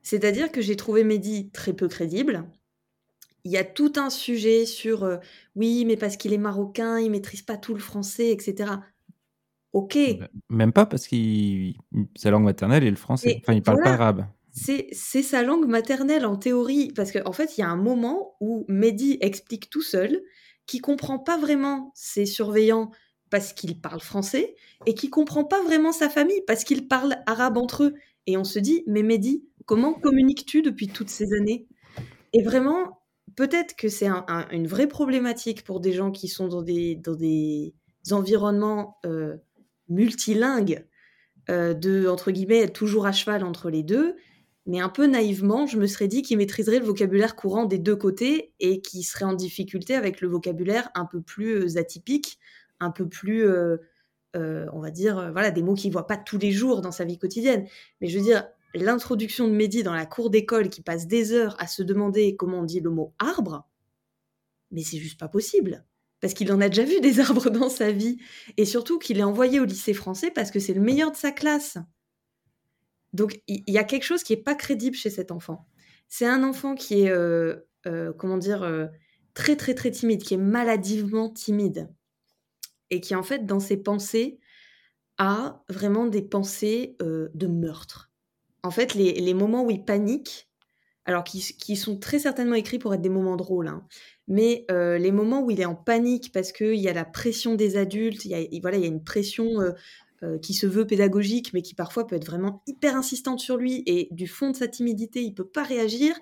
C'est-à-dire 0.02 0.52
que 0.52 0.60
j'ai 0.60 0.76
trouvé 0.76 1.04
Mehdi 1.04 1.50
très 1.50 1.72
peu 1.72 1.88
crédible. 1.88 2.44
Il 3.44 3.50
y 3.52 3.56
a 3.56 3.64
tout 3.64 3.92
un 3.96 4.10
sujet 4.10 4.66
sur 4.66 5.04
euh, 5.04 5.16
oui, 5.56 5.84
mais 5.86 5.96
parce 5.96 6.16
qu'il 6.16 6.32
est 6.32 6.38
marocain, 6.38 6.98
il 6.98 7.10
maîtrise 7.10 7.42
pas 7.42 7.56
tout 7.56 7.74
le 7.74 7.80
français, 7.80 8.30
etc. 8.30 8.72
Ok, 9.72 9.96
Même 10.48 10.72
pas 10.72 10.84
parce 10.84 11.06
que 11.06 11.16
sa 12.16 12.30
langue 12.30 12.42
maternelle 12.44 12.84
est 12.84 12.90
le 12.90 12.96
français. 12.96 13.30
Et 13.30 13.40
Enfin, 13.42 13.54
il 13.54 13.62
parle 13.62 13.78
voilà. 13.82 13.96
pas 13.96 14.02
arabe. 14.02 14.26
c'est 14.52 15.22
sa 15.22 15.42
langue 15.44 15.66
maternelle 15.66 16.26
en 16.26 16.36
théorie, 16.36 16.92
parce 16.94 17.12
qu'en 17.12 17.28
en 17.28 17.32
fait, 17.32 17.56
il 17.56 17.60
y 17.60 17.64
a 17.64 17.68
un 17.68 17.76
moment 17.76 18.36
où 18.40 18.64
Mehdi 18.68 19.18
explique 19.20 19.70
tout 19.70 19.82
seul 19.82 20.22
qu'il 20.66 20.80
comprend 20.82 21.18
pas 21.18 21.38
vraiment 21.38 21.92
ses 21.94 22.26
surveillants 22.26 22.90
parce 23.30 23.52
qu'ils 23.52 23.80
parlent 23.80 24.00
français 24.00 24.54
et 24.86 24.94
qu'il 24.94 25.10
comprend 25.10 25.44
pas 25.44 25.62
vraiment 25.62 25.92
sa 25.92 26.08
famille 26.08 26.42
parce 26.48 26.64
qu'ils 26.64 26.88
parlent 26.88 27.16
arabe 27.26 27.56
entre 27.56 27.84
eux. 27.84 27.94
Et 28.26 28.36
on 28.36 28.44
se 28.44 28.58
dit, 28.58 28.82
mais 28.88 29.04
Mehdi, 29.04 29.44
comment 29.66 29.94
communiques-tu 29.94 30.62
depuis 30.62 30.88
toutes 30.88 31.10
ces 31.10 31.32
années? 31.32 31.68
Et 32.32 32.42
vraiment, 32.42 32.99
peut-être 33.40 33.74
que 33.74 33.88
c'est 33.88 34.06
un- 34.06 34.26
un- 34.28 34.46
une 34.50 34.66
vraie 34.66 34.86
problématique 34.86 35.64
pour 35.64 35.80
des 35.80 35.94
gens 35.94 36.10
qui 36.10 36.28
sont 36.28 36.46
dans 36.46 36.60
des, 36.60 37.00
environnements 38.10 38.98
euh, 39.06 39.38
multilingues, 39.88 40.84
euh, 41.48 41.72
de, 41.72 42.06
entre 42.06 42.32
guillemets, 42.32 42.68
toujours 42.68 43.06
à 43.06 43.12
cheval 43.12 43.42
entre 43.42 43.70
les 43.70 43.82
deux. 43.82 44.16
Mais 44.66 44.80
un 44.80 44.90
peu 44.90 45.06
naïvement, 45.06 45.66
je 45.66 45.78
me 45.78 45.86
serais 45.86 46.06
dit 46.06 46.20
qu'il 46.20 46.36
maîtriserait 46.36 46.80
le 46.80 46.84
vocabulaire 46.84 47.34
courant 47.34 47.64
des 47.64 47.78
deux 47.78 47.96
côtés 47.96 48.52
et 48.60 48.82
qu'il 48.82 49.04
serait 49.04 49.24
en 49.24 49.32
difficulté 49.32 49.94
avec 49.94 50.20
le 50.20 50.28
vocabulaire 50.28 50.90
un 50.94 51.06
peu 51.06 51.22
plus 51.22 51.64
euh, 51.64 51.78
atypique, 51.78 52.38
un 52.78 52.90
peu 52.90 53.08
plus, 53.08 53.48
on 54.34 54.80
va 54.80 54.90
dire, 54.90 55.32
voilà, 55.32 55.50
des 55.50 55.62
mots 55.62 55.74
qu'il 55.74 55.92
voit 55.92 56.06
pas 56.06 56.18
tous 56.18 56.36
les 56.36 56.52
jours 56.52 56.82
dans 56.82 56.92
sa 56.92 57.06
vie 57.06 57.16
quotidienne. 57.18 57.66
Mais 58.02 58.08
je 58.08 58.18
veux 58.18 58.24
dire, 58.24 58.46
l'introduction 58.74 59.48
de 59.48 59.52
Mehdi 59.52 59.82
dans 59.82 59.94
la 59.94 60.06
cour 60.06 60.30
d'école 60.30 60.68
qui 60.68 60.82
passe 60.82 61.06
des 61.06 61.32
heures 61.32 61.56
à 61.58 61.66
se 61.66 61.82
demander 61.82 62.36
comment 62.36 62.60
on 62.60 62.64
dit 62.64 62.80
le 62.80 62.90
mot 62.90 63.14
arbre, 63.18 63.68
mais 64.70 64.82
c'est 64.82 64.98
juste 64.98 65.18
pas 65.18 65.28
possible. 65.28 65.84
Parce 66.20 66.34
qu'il 66.34 66.52
en 66.52 66.60
a 66.60 66.68
déjà 66.68 66.84
vu 66.84 67.00
des 67.00 67.20
arbres 67.20 67.50
dans 67.50 67.68
sa 67.68 67.92
vie. 67.92 68.18
Et 68.56 68.64
surtout 68.64 68.98
qu'il 68.98 69.18
est 69.18 69.24
envoyé 69.24 69.60
au 69.60 69.64
lycée 69.64 69.94
français 69.94 70.30
parce 70.30 70.50
que 70.50 70.60
c'est 70.60 70.74
le 70.74 70.80
meilleur 70.80 71.10
de 71.10 71.16
sa 71.16 71.32
classe. 71.32 71.78
Donc 73.12 73.40
il 73.48 73.62
y, 73.66 73.78
a 73.78 73.84
quelque 73.84 74.04
chose 74.04 74.22
qui 74.22 74.34
est 74.34 74.42
pas 74.42 74.54
crédible 74.54 74.96
chez 74.96 75.10
cet 75.10 75.32
enfant. 75.32 75.66
C'est 76.08 76.26
un 76.26 76.44
enfant 76.44 76.74
qui 76.76 77.02
est, 77.02 77.10
euh, 77.10 77.56
euh, 77.86 78.12
comment 78.12 78.38
dire, 78.38 78.62
euh, 78.62 78.86
très 79.34 79.56
très 79.56 79.74
très 79.74 79.90
timide, 79.90 80.22
qui 80.22 80.34
est 80.34 80.38
maladivement 80.38 81.28
timide. 81.28 81.88
Et 82.90 83.00
qui 83.00 83.16
en 83.16 83.24
fait, 83.24 83.46
dans 83.46 83.58
ses 83.58 83.76
pensées, 83.76 84.38
a 85.18 85.64
vraiment 85.68 86.06
des 86.06 86.22
pensées 86.22 86.96
de 87.00 87.46
meurtre. 87.46 88.09
En 88.62 88.70
fait, 88.70 88.94
les, 88.94 89.14
les 89.14 89.34
moments 89.34 89.64
où 89.64 89.70
il 89.70 89.84
panique, 89.84 90.48
alors 91.06 91.24
qui, 91.24 91.40
qui 91.40 91.76
sont 91.76 91.98
très 91.98 92.18
certainement 92.18 92.54
écrits 92.56 92.78
pour 92.78 92.94
être 92.94 93.00
des 93.02 93.08
moments 93.08 93.36
drôles, 93.36 93.68
hein, 93.68 93.86
mais 94.28 94.66
euh, 94.70 94.98
les 94.98 95.12
moments 95.12 95.42
où 95.42 95.50
il 95.50 95.60
est 95.60 95.64
en 95.66 95.74
panique 95.74 96.32
parce 96.32 96.52
qu'il 96.52 96.76
y 96.76 96.88
a 96.88 96.92
la 96.92 97.04
pression 97.04 97.54
des 97.54 97.76
adultes, 97.76 98.24
il 98.26 98.32
y 98.32 98.34
a, 98.34 98.40
il- 98.40 98.60
voilà, 98.60 98.76
il 98.78 98.82
y 98.82 98.86
a 98.86 98.88
une 98.88 99.04
pression 99.04 99.60
euh, 99.60 99.72
euh, 100.22 100.38
qui 100.38 100.54
se 100.54 100.66
veut 100.66 100.86
pédagogique, 100.86 101.52
mais 101.54 101.62
qui 101.62 101.74
parfois 101.74 102.06
peut 102.06 102.16
être 102.16 102.26
vraiment 102.26 102.62
hyper 102.66 102.96
insistante 102.96 103.40
sur 103.40 103.56
lui, 103.56 103.82
et 103.86 104.08
du 104.12 104.26
fond 104.28 104.50
de 104.50 104.56
sa 104.56 104.68
timidité, 104.68 105.22
il 105.22 105.34
peut 105.34 105.48
pas 105.48 105.62
réagir, 105.64 106.14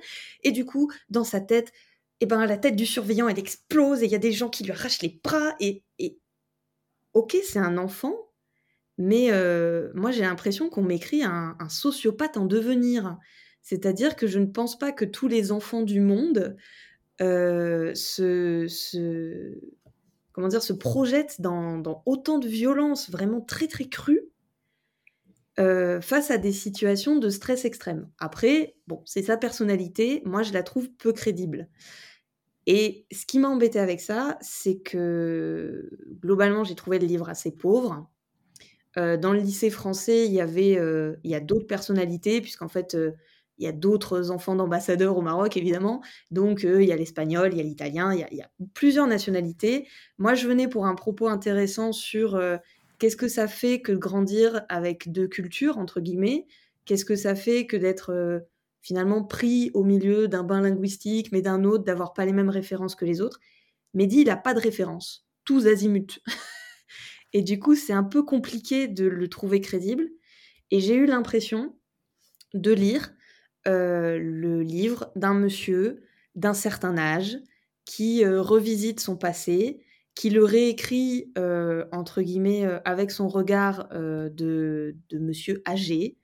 et 0.45 0.53
du 0.53 0.65
coup, 0.65 0.91
dans 1.11 1.25
sa 1.25 1.41
tête, 1.41 1.73
eh 2.21 2.27
ben, 2.27 2.47
la 2.47 2.57
tête 2.59 2.77
du 2.77 2.87
surveillant, 2.87 3.29
elle 3.29 3.39
explose, 3.39 4.03
et 4.03 4.07
il 4.07 4.13
y 4.13 4.15
a 4.15 4.19
des 4.19 4.33
gens 4.33 4.49
qui 4.49 4.65
lui 4.65 4.73
arrachent 4.73 5.03
les 5.03 5.21
bras, 5.23 5.55
et, 5.61 5.85
et... 5.99 6.19
ok, 7.15 7.37
c'est 7.45 7.59
un 7.59 7.79
enfant, 7.79 8.15
mais 8.99 9.29
euh, 9.31 9.91
moi 9.95 10.11
j'ai 10.11 10.23
l'impression 10.23 10.69
qu'on 10.69 10.83
m'écrit 10.83 11.23
un, 11.23 11.57
sociopathe 11.69 12.37
en 12.37 12.45
devenir. 12.45 13.17
C'est-à-dire 13.63 14.17
que 14.17 14.27
je 14.27 14.39
ne 14.39 14.47
pense 14.47 14.79
pas 14.79 14.93
que 14.93 15.05
tous 15.05 15.29
les 15.29 15.53
enfants 15.53 15.83
du 15.83 16.01
monde 16.01 16.57
euh, 17.21 17.95
se, 17.95 18.67
projettent 20.79 21.41
dans, 21.41 22.03
autant 22.07 22.39
de 22.39 22.49
violence 22.49 23.11
vraiment 23.11 23.41
très 23.41 23.69
très 23.69 23.89
crue 23.89 24.23
euh, 25.59 26.01
face 26.01 26.31
à 26.31 26.39
des 26.39 26.53
situations 26.53 27.17
de 27.17 27.29
stress 27.31 27.65
extrême. 27.65 28.09
Après, 28.19 28.77
c'est 29.05 29.23
sa 29.23 29.37
personnalité, 29.37 30.23
moi 30.25 30.43
je 30.43 30.53
la 30.53 30.63
trouve 30.63 30.91
peu 30.91 31.13
crédible. 31.13 31.69
Et 32.67 33.07
ce 33.13 33.27
qui 33.27 33.39
m'a 33.39 33.49
embêté 33.49 33.79
avec 33.79 34.01
ça, 34.01 34.39
c'est 34.41 34.79
que 34.79 35.89
globalement 36.21 36.65
j'ai 36.65 36.75
trouvé 36.75 36.99
le 36.99 37.07
livre 37.07 37.29
assez 37.29 37.51
pauvre. 37.51 38.09
Euh, 38.99 39.17
dans 39.17 39.33
le 39.33 39.39
lycée 39.39 39.71
français, 39.71 40.27
il 40.27 40.33
y 40.33 40.41
avait, 40.41 40.77
euh, 40.77 41.17
il 41.23 41.31
y 41.31 41.35
a 41.35 41.41
d'autres 41.41 41.67
personnalités, 41.67 42.41
puisqu'en 42.41 42.69
fait, 42.69 42.95
euh, 42.95 43.13
il 43.59 43.65
y 43.65 43.69
a 43.69 43.73
d'autres 43.73 44.31
enfants 44.31 44.57
d'ambassadeurs 44.57 45.17
au 45.17 45.23
Maroc, 45.23 45.57
évidemment. 45.57 46.03
Donc, 46.31 46.63
il 46.63 46.85
y 46.85 46.93
a 46.93 46.97
l'espagnol, 46.97 47.53
il 47.53 47.59
y 47.59 47.61
a 47.61 47.65
l'italien, 47.65 48.15
il 48.15 48.27
il 48.31 48.39
y 48.39 48.43
a 48.43 48.51
plusieurs 48.75 49.07
nationalités. 49.07 49.89
Moi, 50.19 50.35
je 50.35 50.47
venais 50.47 50.69
pour 50.69 50.87
un 50.87 50.95
propos 50.95 51.29
intéressant 51.29 51.93
sur 51.93 52.41
qu'est-ce 53.01 53.17
que 53.17 53.27
ça 53.27 53.49
fait 53.49 53.81
que 53.81 53.91
grandir 53.91 54.65
avec 54.69 55.11
deux 55.11 55.27
cultures, 55.27 55.79
entre 55.79 56.01
guillemets? 56.01 56.47
Qu'est-ce 56.85 57.05
que 57.05 57.17
ça 57.17 57.35
fait 57.35 57.67
que 57.67 57.77
d'être 57.77 58.47
finalement 58.81 59.25
pris 59.25 59.73
au 59.75 59.83
milieu 59.83 60.29
d'un 60.29 60.45
bain 60.45 60.61
linguistique, 60.61 61.33
mais 61.33 61.43
d'un 61.43 61.65
autre, 61.65 61.83
d'avoir 61.83 62.13
pas 62.15 62.27
les 62.27 62.33
mêmes 62.33 62.51
références 62.51 62.95
que 62.95 63.05
les 63.05 63.21
autres? 63.21 63.41
Mehdi, 63.93 64.21
il 64.21 64.27
n'a 64.29 64.37
pas 64.37 64.55
de 64.55 64.61
référence, 64.61 65.27
tous 65.45 65.67
azimuts. 65.67 66.21
et 67.33 67.43
du 67.43 67.59
coup, 67.59 67.75
c'est 67.75 67.93
un 67.93 68.05
peu 68.05 68.23
compliqué 68.23 68.89
de 68.89 69.07
le 69.07 69.29
trouver 69.29 69.61
crédible. 69.61 70.09
Et 70.71 70.81
j'ai 70.81 70.95
eu 70.95 71.07
l'impression 71.07 71.77
de 72.55 72.73
lire 72.73 73.13
euh, 73.67 74.19
le 74.19 74.63
livre 74.63 75.11
d'un 75.17 75.35
monsieur 75.35 76.03
d'un 76.35 76.55
certain 76.55 76.97
âge 76.97 77.39
qui 77.85 78.25
euh, 78.25 78.41
revisite 78.41 79.01
son 79.01 79.17
passé, 79.17 79.85
qui 80.15 80.31
le 80.31 80.45
réécrit, 80.45 81.33
euh, 81.37 81.85
entre 81.93 82.23
guillemets, 82.23 82.65
avec 82.85 83.11
son 83.11 83.29
regard 83.29 83.89
de, 83.91 84.97
monsieur 85.13 85.63
âgé, 85.67 86.17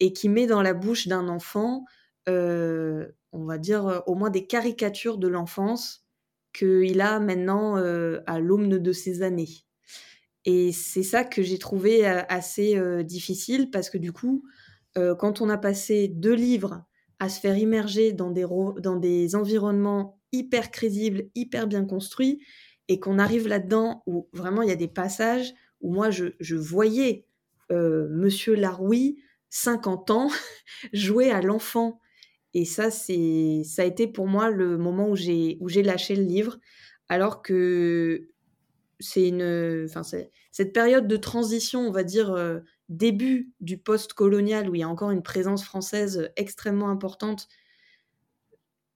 et 0.00 0.12
qui 0.12 0.28
met 0.28 0.46
dans 0.46 0.62
la 0.62 0.74
bouche 0.74 1.08
d'un 1.08 1.28
enfant, 1.28 1.84
on 2.26 3.44
va 3.44 3.58
dire, 3.58 4.02
au 4.06 4.14
moins 4.14 4.30
des 4.30 4.46
caricatures 4.46 5.18
de 5.18 5.28
l'enfance 5.28 6.04
qu'il 6.52 7.00
a 7.00 7.18
maintenant 7.20 7.76
à 7.76 8.40
l'aumne 8.40 8.78
de 8.78 8.92
ses 8.92 9.22
années. 9.22 9.64
Et 10.44 10.72
c'est 10.72 11.02
ça 11.02 11.24
que 11.24 11.42
j'ai 11.42 11.58
trouvé 11.58 12.04
assez 12.04 12.76
difficile 13.04 13.70
parce 13.70 13.90
que 13.90 13.98
du 13.98 14.12
coup, 14.12 14.44
quand 14.96 15.40
on 15.40 15.48
a 15.48 15.56
passé 15.56 16.08
deux 16.08 16.34
livres 16.34 16.84
à 17.20 17.28
se 17.28 17.38
faire 17.38 17.56
immerger 17.56 18.12
dans 18.12 18.30
des, 18.30 18.44
dans 18.80 18.96
des 18.96 19.36
environnements 19.36 20.18
hyper 20.32 20.72
crédibles, 20.72 21.24
hyper 21.36 21.68
bien 21.68 21.84
construits, 21.84 22.40
et 22.88 22.98
qu'on 22.98 23.18
arrive 23.18 23.46
là-dedans 23.46 24.02
où 24.06 24.28
vraiment 24.32 24.62
il 24.62 24.68
y 24.68 24.72
a 24.72 24.76
des 24.76 24.88
passages 24.88 25.54
où 25.80 25.92
moi 25.92 26.10
je, 26.10 26.54
voyais 26.54 27.26
Monsieur 27.70 28.54
Laroui, 28.54 29.22
50 29.50 30.10
ans, 30.10 30.28
jouer 30.92 31.30
à 31.30 31.40
l'enfant. 31.40 32.00
Et 32.54 32.64
ça, 32.64 32.90
ça 32.90 33.12
a 33.12 33.84
été 33.84 34.06
pour 34.06 34.26
moi 34.26 34.50
le 34.50 34.76
moment 34.76 35.08
où 35.08 35.16
j'ai, 35.16 35.56
où 35.60 35.68
j'ai 35.68 35.82
lâché 35.82 36.16
le 36.16 36.24
livre, 36.24 36.58
alors 37.08 37.40
que 37.40 38.28
c'est 39.02 39.28
une, 39.28 39.86
enfin, 39.88 40.02
cette 40.50 40.72
période 40.72 41.08
de 41.08 41.16
transition, 41.16 41.80
on 41.80 41.90
va 41.90 42.04
dire, 42.04 42.32
euh, 42.32 42.60
début 42.88 43.52
du 43.60 43.78
post-colonial, 43.78 44.68
où 44.68 44.74
il 44.74 44.80
y 44.80 44.84
a 44.84 44.88
encore 44.88 45.10
une 45.10 45.22
présence 45.22 45.64
française 45.64 46.30
extrêmement 46.36 46.90
importante, 46.90 47.48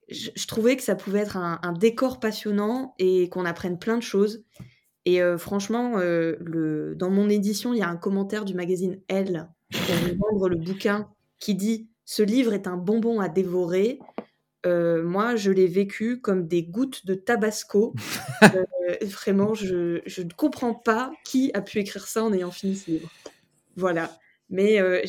je, 0.09 0.47
trouvais 0.47 0.77
que 0.77 0.83
ça 0.83 0.95
pouvait 0.95 1.21
être 1.21 1.37
un, 1.37 1.73
décor 1.73 2.21
passionnant 2.21 2.95
et 2.99 3.29
qu'on 3.29 3.45
apprenne 3.45 3.79
plein 3.79 3.97
de 3.97 4.03
choses. 4.03 4.45
Et 5.05 5.21
euh, 5.21 5.37
franchement, 5.37 5.95
euh, 5.97 6.37
le, 6.41 6.95
dans 6.95 7.11
mon 7.11 7.29
édition, 7.29 7.73
il 7.75 7.79
y 7.79 7.83
a 7.83 7.89
un 7.89 7.97
commentaire 7.97 8.45
du 8.45 8.55
magazine 8.55 9.01
Elle, 9.09 9.37
a 9.37 10.15
vendre 10.31 10.49
le 10.49 10.57
bouquin, 10.57 11.11
qui 11.41 11.55
dit 11.55 11.89
Ce 12.05 12.23
livre 12.23 12.53
est 12.53 12.69
un 12.69 12.77
bonbon 12.77 13.21
à 13.21 13.29
dévorer. 13.29 13.99
Moi, 14.67 15.37
je 15.37 15.51
l'ai 15.51 15.67
vécu 15.67 16.21
comme 16.21 16.47
des 16.47 16.63
gouttes 16.63 17.07
de 17.07 17.15
tabasco. 17.15 17.95
vraiment, 19.03 19.55
je, 19.55 20.01
je, 20.07 20.23
ne 20.23 20.31
comprends 20.31 20.75
pas 20.75 21.13
qui 21.25 21.51
a 21.55 21.63
pu 21.63 21.79
écrire 21.79 22.07
ça 22.07 22.25
en 22.25 22.33
ayant 22.33 22.51
fini 22.51 22.77
ce 22.77 22.91
livre. 22.91 23.11
Voilà. 23.77 24.11
Mais 24.51 24.81
euh, 24.81 25.03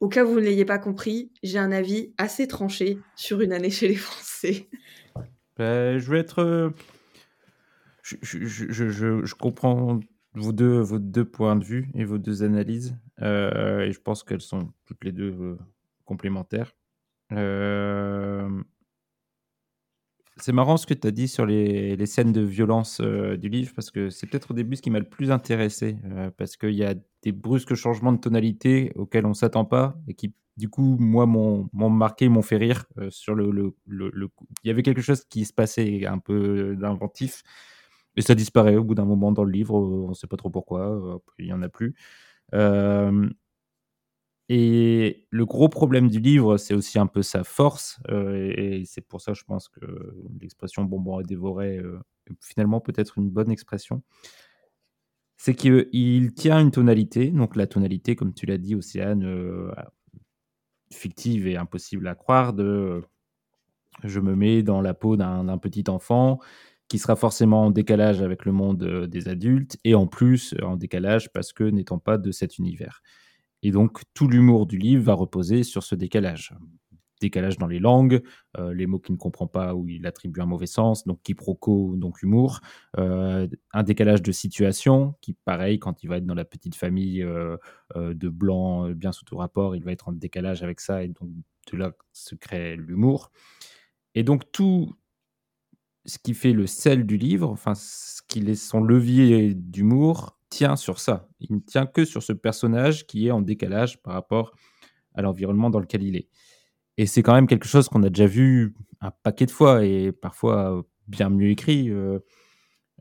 au 0.00 0.08
cas 0.08 0.24
où 0.24 0.28
vous 0.28 0.40
ne 0.40 0.44
l'ayez 0.44 0.64
pas 0.64 0.78
compris, 0.78 1.30
j'ai 1.42 1.58
un 1.58 1.72
avis 1.72 2.12
assez 2.18 2.46
tranché 2.48 2.98
sur 3.16 3.40
une 3.40 3.52
année 3.52 3.70
chez 3.70 3.88
les 3.88 3.96
Français. 3.96 4.68
Ben, 5.56 5.98
je 5.98 6.10
vais 6.10 6.18
être. 6.18 6.40
Euh, 6.40 6.70
je, 8.02 8.16
je, 8.22 8.70
je, 8.70 9.34
comprends 9.34 10.00
vos 10.34 10.52
deux, 10.52 10.80
vos 10.80 10.98
deux 10.98 11.24
points 11.24 11.56
de 11.56 11.64
vue 11.64 11.88
et 11.94 12.04
vos 12.04 12.18
deux 12.18 12.42
analyses. 12.42 12.96
Euh, 13.22 13.80
et 13.80 13.92
je 13.92 14.00
pense 14.00 14.24
qu'elles 14.24 14.42
sont 14.42 14.72
toutes 14.84 15.04
les 15.04 15.12
deux 15.12 15.56
complémentaires. 16.04 16.74
Euh, 17.32 18.62
c'est 20.36 20.52
marrant 20.52 20.76
ce 20.76 20.86
que 20.86 20.94
tu 20.94 21.06
as 21.06 21.10
dit 21.12 21.28
sur 21.28 21.46
les, 21.46 22.06
scènes 22.06 22.32
de 22.32 22.40
violence 22.40 23.00
euh, 23.00 23.36
du 23.36 23.48
livre, 23.48 23.72
parce 23.74 23.90
que 23.90 24.10
c'est 24.10 24.26
peut-être 24.26 24.50
au 24.50 24.54
début 24.54 24.76
ce 24.76 24.82
qui 24.82 24.90
m'a 24.90 24.98
le 24.98 25.08
plus 25.08 25.30
intéressé, 25.30 25.96
euh, 26.06 26.30
parce 26.36 26.56
qu'il 26.56 26.74
y 26.74 26.84
a 26.84 26.94
des 27.22 27.32
brusques 27.32 27.74
changements 27.74 28.12
de 28.12 28.18
tonalité 28.18 28.92
auxquels 28.96 29.26
on 29.26 29.30
ne 29.30 29.34
s'attend 29.34 29.64
pas, 29.64 29.96
et 30.08 30.14
qui, 30.14 30.34
du 30.56 30.68
coup, 30.68 30.96
moi, 30.98 31.26
m'ont 31.26 31.68
marqué, 31.72 32.28
m'ont 32.28 32.42
fait 32.42 32.56
rire. 32.56 32.86
Sur 33.10 33.34
le, 33.34 33.50
le, 33.50 33.74
le, 33.86 34.28
Il 34.64 34.68
y 34.68 34.70
avait 34.70 34.82
quelque 34.82 35.02
chose 35.02 35.24
qui 35.24 35.44
se 35.44 35.52
passait 35.52 36.04
un 36.06 36.18
peu 36.18 36.76
d'inventif, 36.76 37.42
et 38.16 38.22
ça 38.22 38.34
disparaît 38.34 38.76
au 38.76 38.84
bout 38.84 38.94
d'un 38.94 39.04
moment 39.04 39.32
dans 39.32 39.44
le 39.44 39.52
livre, 39.52 39.74
on 39.74 40.10
ne 40.10 40.14
sait 40.14 40.26
pas 40.26 40.36
trop 40.36 40.50
pourquoi, 40.50 41.20
il 41.38 41.46
n'y 41.46 41.52
en 41.52 41.62
a 41.62 41.68
plus. 41.68 41.94
Et 44.48 45.26
le 45.30 45.46
gros 45.46 45.68
problème 45.68 46.08
du 46.08 46.20
livre, 46.20 46.58
c'est 46.58 46.74
aussi 46.74 46.98
un 46.98 47.06
peu 47.06 47.22
sa 47.22 47.44
force, 47.44 47.98
euh, 48.10 48.52
et 48.56 48.84
c'est 48.84 49.00
pour 49.00 49.22
ça, 49.22 49.32
je 49.32 49.42
pense 49.44 49.68
que 49.68 49.80
l'expression 50.40 50.84
bonbon 50.84 51.16
à 51.16 51.22
dévorer 51.22 51.78
euh, 51.78 51.98
est 52.30 52.34
finalement 52.40 52.80
peut-être 52.80 53.16
une 53.18 53.30
bonne 53.30 53.50
expression. 53.50 54.02
C'est 55.38 55.54
qu'il 55.54 56.32
tient 56.34 56.60
une 56.60 56.70
tonalité, 56.70 57.30
donc 57.30 57.56
la 57.56 57.66
tonalité, 57.66 58.16
comme 58.16 58.34
tu 58.34 58.46
l'as 58.46 58.58
dit, 58.58 58.74
Océane, 58.74 59.24
euh, 59.24 59.72
fictive 60.92 61.46
et 61.46 61.56
impossible 61.56 62.06
à 62.06 62.14
croire, 62.14 62.52
de 62.52 63.02
je 64.02 64.20
me 64.20 64.34
mets 64.36 64.62
dans 64.62 64.80
la 64.80 64.92
peau 64.92 65.16
d'un 65.16 65.58
petit 65.58 65.84
enfant 65.88 66.40
qui 66.88 66.98
sera 66.98 67.16
forcément 67.16 67.66
en 67.66 67.70
décalage 67.70 68.20
avec 68.22 68.44
le 68.44 68.52
monde 68.52 69.06
des 69.06 69.28
adultes, 69.28 69.78
et 69.84 69.94
en 69.94 70.06
plus 70.06 70.54
en 70.62 70.76
décalage 70.76 71.32
parce 71.32 71.52
que 71.52 71.64
n'étant 71.64 71.98
pas 71.98 72.18
de 72.18 72.30
cet 72.30 72.58
univers. 72.58 73.02
Et 73.64 73.70
donc, 73.70 74.02
tout 74.12 74.28
l'humour 74.28 74.66
du 74.66 74.76
livre 74.76 75.02
va 75.02 75.14
reposer 75.14 75.62
sur 75.62 75.82
ce 75.82 75.94
décalage. 75.94 76.54
Décalage 77.20 77.56
dans 77.56 77.66
les 77.66 77.78
langues, 77.78 78.22
euh, 78.58 78.74
les 78.74 78.86
mots 78.86 78.98
qu'il 78.98 79.14
ne 79.14 79.18
comprend 79.18 79.46
pas 79.46 79.74
ou 79.74 79.88
il 79.88 80.06
attribue 80.06 80.42
un 80.42 80.46
mauvais 80.46 80.66
sens, 80.66 81.06
donc 81.06 81.22
quiproquo, 81.22 81.96
donc 81.96 82.22
humour. 82.22 82.60
Euh, 82.98 83.48
un 83.72 83.82
décalage 83.82 84.20
de 84.20 84.32
situation, 84.32 85.14
qui, 85.22 85.32
pareil, 85.32 85.78
quand 85.78 86.02
il 86.02 86.08
va 86.08 86.18
être 86.18 86.26
dans 86.26 86.34
la 86.34 86.44
petite 86.44 86.74
famille 86.74 87.22
euh, 87.22 87.56
de 87.96 88.28
blancs 88.28 88.92
bien 88.92 89.12
sous 89.12 89.24
tout 89.24 89.38
rapport, 89.38 89.74
il 89.74 89.82
va 89.82 89.92
être 89.92 90.08
en 90.08 90.12
décalage 90.12 90.62
avec 90.62 90.80
ça, 90.80 91.02
et 91.02 91.08
donc 91.08 91.30
de 91.72 91.78
là 91.78 91.92
se 92.12 92.34
crée 92.34 92.76
l'humour. 92.76 93.30
Et 94.14 94.24
donc, 94.24 94.52
tout 94.52 94.94
ce 96.04 96.18
qui 96.18 96.34
fait 96.34 96.52
le 96.52 96.66
sel 96.66 97.06
du 97.06 97.16
livre, 97.16 97.48
enfin, 97.48 97.74
ce 97.74 98.20
qui 98.28 98.40
est 98.40 98.54
son 98.56 98.82
levier 98.82 99.54
d'humour, 99.54 100.38
tient 100.54 100.76
sur 100.76 101.00
ça. 101.00 101.28
Il 101.40 101.56
ne 101.56 101.60
tient 101.60 101.86
que 101.86 102.04
sur 102.04 102.22
ce 102.22 102.32
personnage 102.32 103.06
qui 103.06 103.26
est 103.26 103.32
en 103.32 103.40
décalage 103.40 104.00
par 104.02 104.14
rapport 104.14 104.52
à 105.14 105.22
l'environnement 105.22 105.68
dans 105.68 105.80
lequel 105.80 106.04
il 106.04 106.16
est. 106.16 106.28
Et 106.96 107.06
c'est 107.06 107.22
quand 107.22 107.34
même 107.34 107.48
quelque 107.48 107.66
chose 107.66 107.88
qu'on 107.88 108.04
a 108.04 108.08
déjà 108.08 108.26
vu 108.26 108.74
un 109.00 109.10
paquet 109.10 109.46
de 109.46 109.50
fois 109.50 109.84
et 109.84 110.12
parfois 110.12 110.84
bien 111.08 111.28
mieux 111.28 111.50
écrit. 111.50 111.90
Euh, 111.90 112.20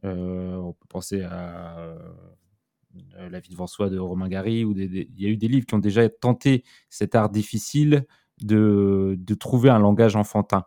euh, 0.03 0.55
on 0.55 0.73
peut 0.73 0.87
penser 0.89 1.21
à 1.21 1.77
euh, 1.77 3.29
La 3.29 3.39
vie 3.39 3.51
devant 3.51 3.67
soi 3.67 3.91
de 3.91 3.99
Romain 3.99 4.29
Gary, 4.29 4.65
ou 4.65 4.71
il 4.75 5.07
y 5.15 5.25
a 5.27 5.29
eu 5.29 5.37
des 5.37 5.47
livres 5.47 5.67
qui 5.67 5.75
ont 5.75 5.79
déjà 5.79 6.09
tenté 6.09 6.63
cet 6.89 7.13
art 7.13 7.29
difficile 7.29 8.07
de, 8.41 9.15
de 9.19 9.33
trouver 9.35 9.69
un 9.69 9.79
langage 9.79 10.15
enfantin. 10.15 10.65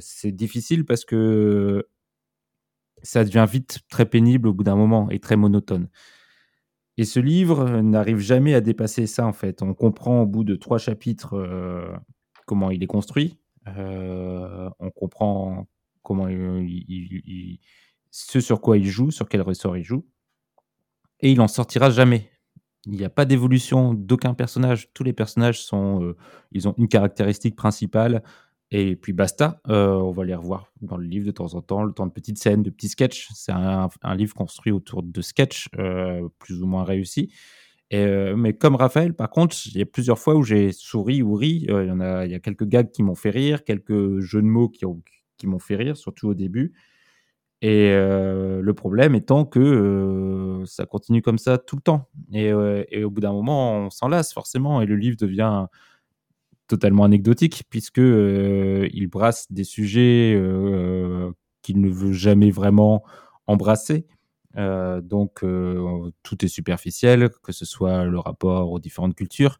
c'est 0.00 0.32
difficile 0.32 0.86
parce 0.86 1.04
que 1.04 1.86
ça 3.02 3.24
devient 3.24 3.46
vite 3.50 3.80
très 3.88 4.06
pénible 4.06 4.48
au 4.48 4.52
bout 4.52 4.64
d'un 4.64 4.76
moment 4.76 5.10
et 5.10 5.18
très 5.18 5.36
monotone. 5.36 5.88
Et 6.96 7.04
ce 7.04 7.20
livre 7.20 7.80
n'arrive 7.80 8.18
jamais 8.18 8.54
à 8.54 8.60
dépasser 8.60 9.06
ça, 9.06 9.26
en 9.26 9.32
fait. 9.32 9.62
On 9.62 9.72
comprend 9.72 10.22
au 10.22 10.26
bout 10.26 10.44
de 10.44 10.54
trois 10.54 10.78
chapitres 10.78 11.34
euh, 11.34 11.90
comment 12.46 12.70
il 12.70 12.82
est 12.82 12.86
construit. 12.86 13.38
Euh, 13.68 14.68
on 14.78 14.90
comprend 14.90 15.66
comment 16.02 16.28
il, 16.28 17.58
ce 18.10 18.40
sur 18.40 18.60
quoi 18.60 18.76
il 18.76 18.86
joue, 18.86 19.10
sur 19.10 19.28
quel 19.28 19.42
ressort 19.42 19.76
il 19.76 19.84
joue. 19.84 20.04
Et 21.20 21.32
il 21.32 21.40
en 21.40 21.48
sortira 21.48 21.90
jamais. 21.90 22.30
Il 22.86 22.92
n'y 22.92 23.04
a 23.04 23.10
pas 23.10 23.24
d'évolution 23.24 23.94
d'aucun 23.94 24.34
personnage. 24.34 24.92
Tous 24.94 25.04
les 25.04 25.12
personnages 25.12 25.62
sont, 25.62 26.02
euh, 26.02 26.16
ils 26.52 26.66
ont 26.66 26.74
une 26.78 26.88
caractéristique 26.88 27.56
principale. 27.56 28.22
Et 28.72 28.94
puis 28.94 29.12
basta, 29.12 29.60
euh, 29.68 29.94
on 29.94 30.12
va 30.12 30.24
les 30.24 30.34
revoir 30.34 30.72
dans 30.80 30.96
le 30.96 31.04
livre 31.04 31.26
de 31.26 31.32
temps 31.32 31.54
en 31.54 31.60
temps, 31.60 31.82
le 31.82 31.92
temps 31.92 32.06
de 32.06 32.12
petites 32.12 32.38
scènes, 32.38 32.62
de 32.62 32.70
petits 32.70 32.88
sketchs. 32.88 33.28
C'est 33.34 33.52
un, 33.52 33.88
livre 34.14 34.34
construit 34.34 34.72
autour 34.72 35.02
de 35.02 35.20
sketchs 35.20 35.68
euh, 35.78 36.28
plus 36.38 36.62
ou 36.62 36.66
moins 36.66 36.84
réussis. 36.84 37.32
Euh, 37.92 38.36
mais 38.36 38.52
comme 38.52 38.76
Raphaël, 38.76 39.14
par 39.14 39.30
contre, 39.30 39.56
il 39.66 39.76
y 39.76 39.82
a 39.82 39.86
plusieurs 39.86 40.20
fois 40.20 40.36
où 40.36 40.44
j'ai 40.44 40.70
souri 40.70 41.20
ou 41.20 41.34
ri. 41.34 41.66
Il 41.68 41.86
y 41.88 41.90
en 41.90 41.98
a, 41.98 42.26
il 42.26 42.30
y 42.30 42.34
a 42.34 42.38
quelques 42.38 42.66
gags 42.66 42.92
qui 42.92 43.02
m'ont 43.02 43.16
fait 43.16 43.30
rire, 43.30 43.64
quelques 43.64 44.20
jeux 44.20 44.42
de 44.42 44.46
mots 44.46 44.68
qui, 44.68 44.86
m'ont 45.46 45.58
fait 45.58 45.74
rire, 45.74 45.96
surtout 45.96 46.28
au 46.28 46.34
début. 46.34 46.72
Et 47.62 47.90
le 47.90 48.72
problème 48.72 49.16
étant 49.16 49.44
que 49.44 50.62
ça 50.64 50.86
continue 50.86 51.22
comme 51.22 51.38
ça 51.38 51.58
tout 51.58 51.74
le 51.74 51.82
temps. 51.82 52.08
Et, 52.32 52.52
et 52.90 53.02
au 53.02 53.10
bout 53.10 53.20
d'un 53.20 53.32
moment, 53.32 53.86
on 53.86 53.90
s'en 53.90 54.06
lasse 54.06 54.32
forcément, 54.32 54.80
et 54.80 54.86
le 54.86 54.94
livre 54.94 55.16
devient 55.16 55.66
totalement 56.70 57.02
anecdotique 57.02 57.64
puisque 57.68 57.98
euh, 57.98 58.88
il 58.92 59.08
brasse 59.08 59.46
des 59.50 59.64
sujets 59.64 60.34
euh, 60.36 61.32
qu'il 61.62 61.80
ne 61.80 61.90
veut 61.90 62.12
jamais 62.12 62.52
vraiment 62.52 63.02
embrasser. 63.46 64.06
Euh, 64.56 65.00
donc 65.00 65.44
tout 66.22 66.44
est 66.44 66.48
superficiel, 66.48 67.28
que 67.42 67.52
ce 67.52 67.64
soit 67.64 68.04
le 68.04 68.18
rapport 68.18 68.70
aux 68.70 68.78
différentes 68.78 69.14
cultures. 69.14 69.58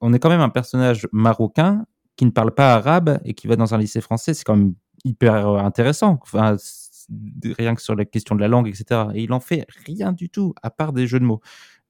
on 0.00 0.12
est 0.12 0.18
quand 0.18 0.28
même 0.28 0.40
un 0.40 0.50
personnage 0.50 1.08
marocain 1.12 1.86
qui 2.16 2.26
ne 2.26 2.30
parle 2.30 2.54
pas 2.54 2.74
arabe 2.74 3.18
et 3.24 3.32
qui 3.32 3.46
va 3.46 3.56
dans 3.56 3.74
un 3.74 3.78
lycée 3.78 4.02
français, 4.02 4.34
c'est 4.34 4.44
quand 4.44 4.56
même 4.56 4.74
hyper 5.04 5.48
intéressant. 5.48 6.20
Rien 6.32 7.74
que 7.74 7.82
sur 7.82 7.96
la 7.96 8.04
question 8.04 8.34
de 8.34 8.40
la 8.40 8.48
langue, 8.48 8.68
etc. 8.68 9.06
Et 9.14 9.22
il 9.22 9.32
en 9.32 9.40
fait 9.40 9.66
rien 9.86 10.12
du 10.12 10.28
tout, 10.28 10.54
à 10.62 10.70
part 10.70 10.92
des 10.92 11.06
jeux 11.06 11.20
de 11.20 11.24
mots 11.24 11.40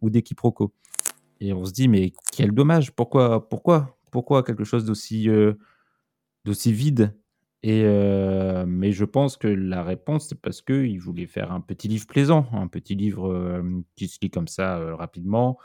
ou 0.00 0.10
des 0.10 0.22
quiproquos. 0.22 0.72
Et 1.40 1.52
on 1.52 1.64
se 1.64 1.72
dit, 1.72 1.88
mais 1.88 2.12
quel 2.32 2.52
dommage, 2.52 2.92
pourquoi, 2.92 3.48
pourquoi, 3.48 3.98
pourquoi 4.10 4.42
quelque 4.42 4.64
chose 4.64 4.84
d'aussi 4.84 5.28
euh, 5.28 5.54
d'aussi 6.44 6.72
vide 6.72 7.14
et 7.62 7.82
euh, 7.84 8.64
mais 8.66 8.92
je 8.92 9.04
pense 9.04 9.36
que 9.36 9.46
la 9.48 9.82
réponse, 9.84 10.28
c'est 10.28 10.40
parce 10.40 10.62
qu'il 10.62 10.98
voulait 11.00 11.26
faire 11.26 11.52
un 11.52 11.60
petit 11.60 11.88
livre 11.88 12.06
plaisant, 12.06 12.48
un 12.52 12.68
petit 12.68 12.94
livre 12.94 13.62
qui 13.96 14.08
se 14.08 14.18
lit 14.22 14.30
comme 14.30 14.48
ça 14.48 14.94
rapidement, 14.96 15.58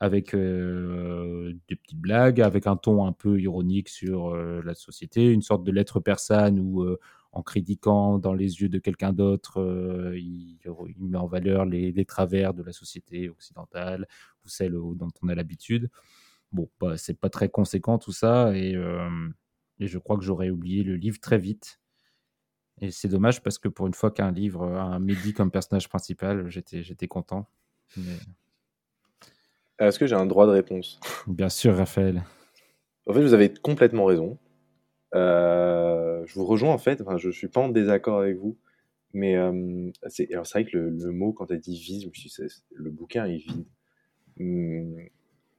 avec 0.00 0.34
des 0.34 1.76
petites 1.76 2.00
blagues, 2.00 2.40
avec 2.40 2.66
un 2.66 2.76
ton 2.76 3.06
un 3.06 3.12
peu 3.12 3.40
ironique 3.40 3.88
sur 3.88 4.34
la 4.34 4.74
société, 4.74 5.30
une 5.30 5.42
sorte 5.42 5.62
de 5.62 5.70
lettre 5.70 6.00
persane 6.00 6.58
où, 6.58 6.84
en 7.30 7.42
critiquant 7.42 8.18
dans 8.18 8.34
les 8.34 8.60
yeux 8.60 8.68
de 8.68 8.80
quelqu'un 8.80 9.12
d'autre, 9.12 9.62
il, 10.16 10.58
il, 10.64 11.04
met 11.04 11.18
en 11.18 11.28
valeur 11.28 11.64
les, 11.64 11.92
les, 11.92 12.04
travers 12.04 12.54
de 12.54 12.64
la 12.64 12.72
société 12.72 13.28
occidentale 13.28 14.08
ou 14.44 14.48
celle 14.48 14.72
dont 14.72 15.10
on 15.22 15.28
a 15.28 15.34
l'habitude. 15.36 15.90
Bon, 16.52 16.68
bah, 16.80 16.96
c'est 16.96 17.18
pas 17.18 17.30
très 17.30 17.48
conséquent 17.48 17.98
tout 17.98 18.12
ça, 18.12 18.56
et, 18.56 18.74
et 19.78 19.86
je 19.86 19.98
crois 19.98 20.16
que 20.16 20.24
j'aurais 20.24 20.50
oublié 20.50 20.82
le 20.82 20.96
livre 20.96 21.18
très 21.20 21.38
vite. 21.38 21.80
Et 22.80 22.90
c'est 22.90 23.08
dommage 23.08 23.42
parce 23.42 23.58
que 23.58 23.68
pour 23.68 23.86
une 23.86 23.94
fois 23.94 24.10
qu'un 24.10 24.30
livre 24.30 24.64
a 24.64 24.82
un 24.82 24.98
Mehdi 24.98 25.32
comme 25.32 25.50
personnage 25.50 25.88
principal, 25.88 26.48
j'étais 26.48 27.08
content. 27.08 27.48
Mais... 27.96 28.16
Est-ce 29.78 29.98
que 29.98 30.06
j'ai 30.06 30.14
un 30.14 30.26
droit 30.26 30.46
de 30.46 30.52
réponse? 30.52 31.00
Bien 31.26 31.48
sûr, 31.48 31.76
Raphaël. 31.76 32.22
En 33.06 33.14
fait, 33.14 33.22
vous 33.22 33.34
avez 33.34 33.52
complètement 33.52 34.04
raison. 34.04 34.38
Euh, 35.14 36.24
je 36.26 36.34
vous 36.34 36.44
rejoins 36.44 36.72
en 36.72 36.78
fait. 36.78 37.00
Enfin, 37.00 37.16
je 37.16 37.30
suis 37.30 37.48
pas 37.48 37.60
en 37.60 37.68
désaccord 37.68 38.20
avec 38.20 38.36
vous, 38.36 38.58
mais 39.12 39.36
euh, 39.36 39.90
c'est 40.08 40.28
vrai 40.34 40.64
que 40.64 40.76
le, 40.76 40.90
le, 40.90 41.12
mot 41.12 41.32
quand 41.32 41.50
elle 41.50 41.60
dit 41.60 41.78
vide, 41.78 42.02
je 42.02 42.08
me 42.08 42.12
suis 42.12 42.30
dit, 42.30 42.62
le 42.74 42.90
bouquin 42.90 43.24
est 43.26 43.36
vide. 43.36 43.64
Hum, 44.40 44.98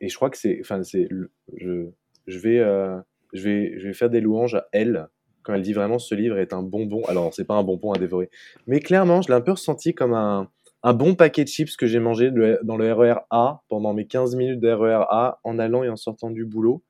et 0.02 0.10
je 0.10 0.15
crois 0.15 0.30
que 0.30 0.38
c'est, 0.38 0.57
enfin, 0.61 0.84
c'est, 0.84 1.07
je, 1.56 2.40
vais, 2.40 2.60
euh, 2.60 2.98
je 3.34 3.44
vais, 3.44 3.80
je 3.80 3.88
vais 3.88 3.94
faire 3.94 4.10
des 4.10 4.22
louanges 4.22 4.56
à 4.56 4.68
elle 4.72 5.07
quand 5.44 5.53
elle 5.53 5.61
dit 5.61 5.74
vraiment 5.74 5.99
ce 5.99 6.14
livre 6.14 6.38
est 6.38 6.53
un 6.53 6.61
bonbon. 6.61 7.03
Alors, 7.06 7.34
c'est 7.34 7.45
pas 7.45 7.56
un 7.56 7.64
bonbon 7.64 7.94
à 7.94 7.98
dévorer, 7.98 8.30
mais 8.68 8.80
clairement, 8.80 9.22
je 9.22 9.30
l'ai 9.30 9.36
un 9.36 9.41
peu 9.41 9.52
ressenti 9.52 9.94
comme 9.94 10.14
un 10.14 10.49
un 10.84 10.94
bon 10.94 11.15
paquet 11.15 11.44
de 11.44 11.49
chips 11.49 11.76
que 11.76 11.88
j'ai 11.88 11.99
mangé 11.99 12.32
dans 12.64 12.78
le 12.78 12.94
RER 12.94 13.22
A 13.30 13.61
pendant 13.68 13.94
mes 13.94 14.06
15 14.06 14.36
minutes 14.36 14.60
de 14.60 14.69
RER 14.69 15.06
A 15.10 15.40
en 15.44 15.60
allant 15.60 15.84
et 15.84 15.90
en 15.90 15.95
sortant 15.95 16.30
du 16.30 16.45
boulot. 16.45 16.84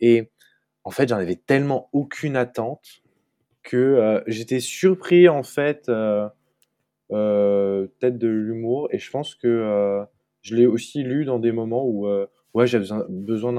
Et 0.00 0.30
en 0.84 0.90
fait, 0.90 1.08
j'en 1.08 1.16
avais 1.16 1.36
tellement 1.36 1.88
aucune 1.92 2.36
attente 2.36 3.02
que 3.62 3.76
euh, 3.76 4.20
j'étais 4.26 4.60
surpris 4.60 5.28
en 5.28 5.42
fait 5.42 5.88
euh, 5.88 6.28
euh, 7.12 7.86
peut-être 7.98 8.18
de 8.18 8.28
l'humour 8.28 8.88
et 8.92 8.98
je 8.98 9.10
pense 9.10 9.34
que 9.34 10.06
je 10.42 10.56
l'ai 10.56 10.66
aussi 10.66 11.02
lu 11.02 11.24
dans 11.24 11.38
des 11.38 11.52
moments 11.52 11.84
où 11.84 12.08
ouais 12.54 12.66
j'avais 12.66 12.86
besoin 13.08 13.52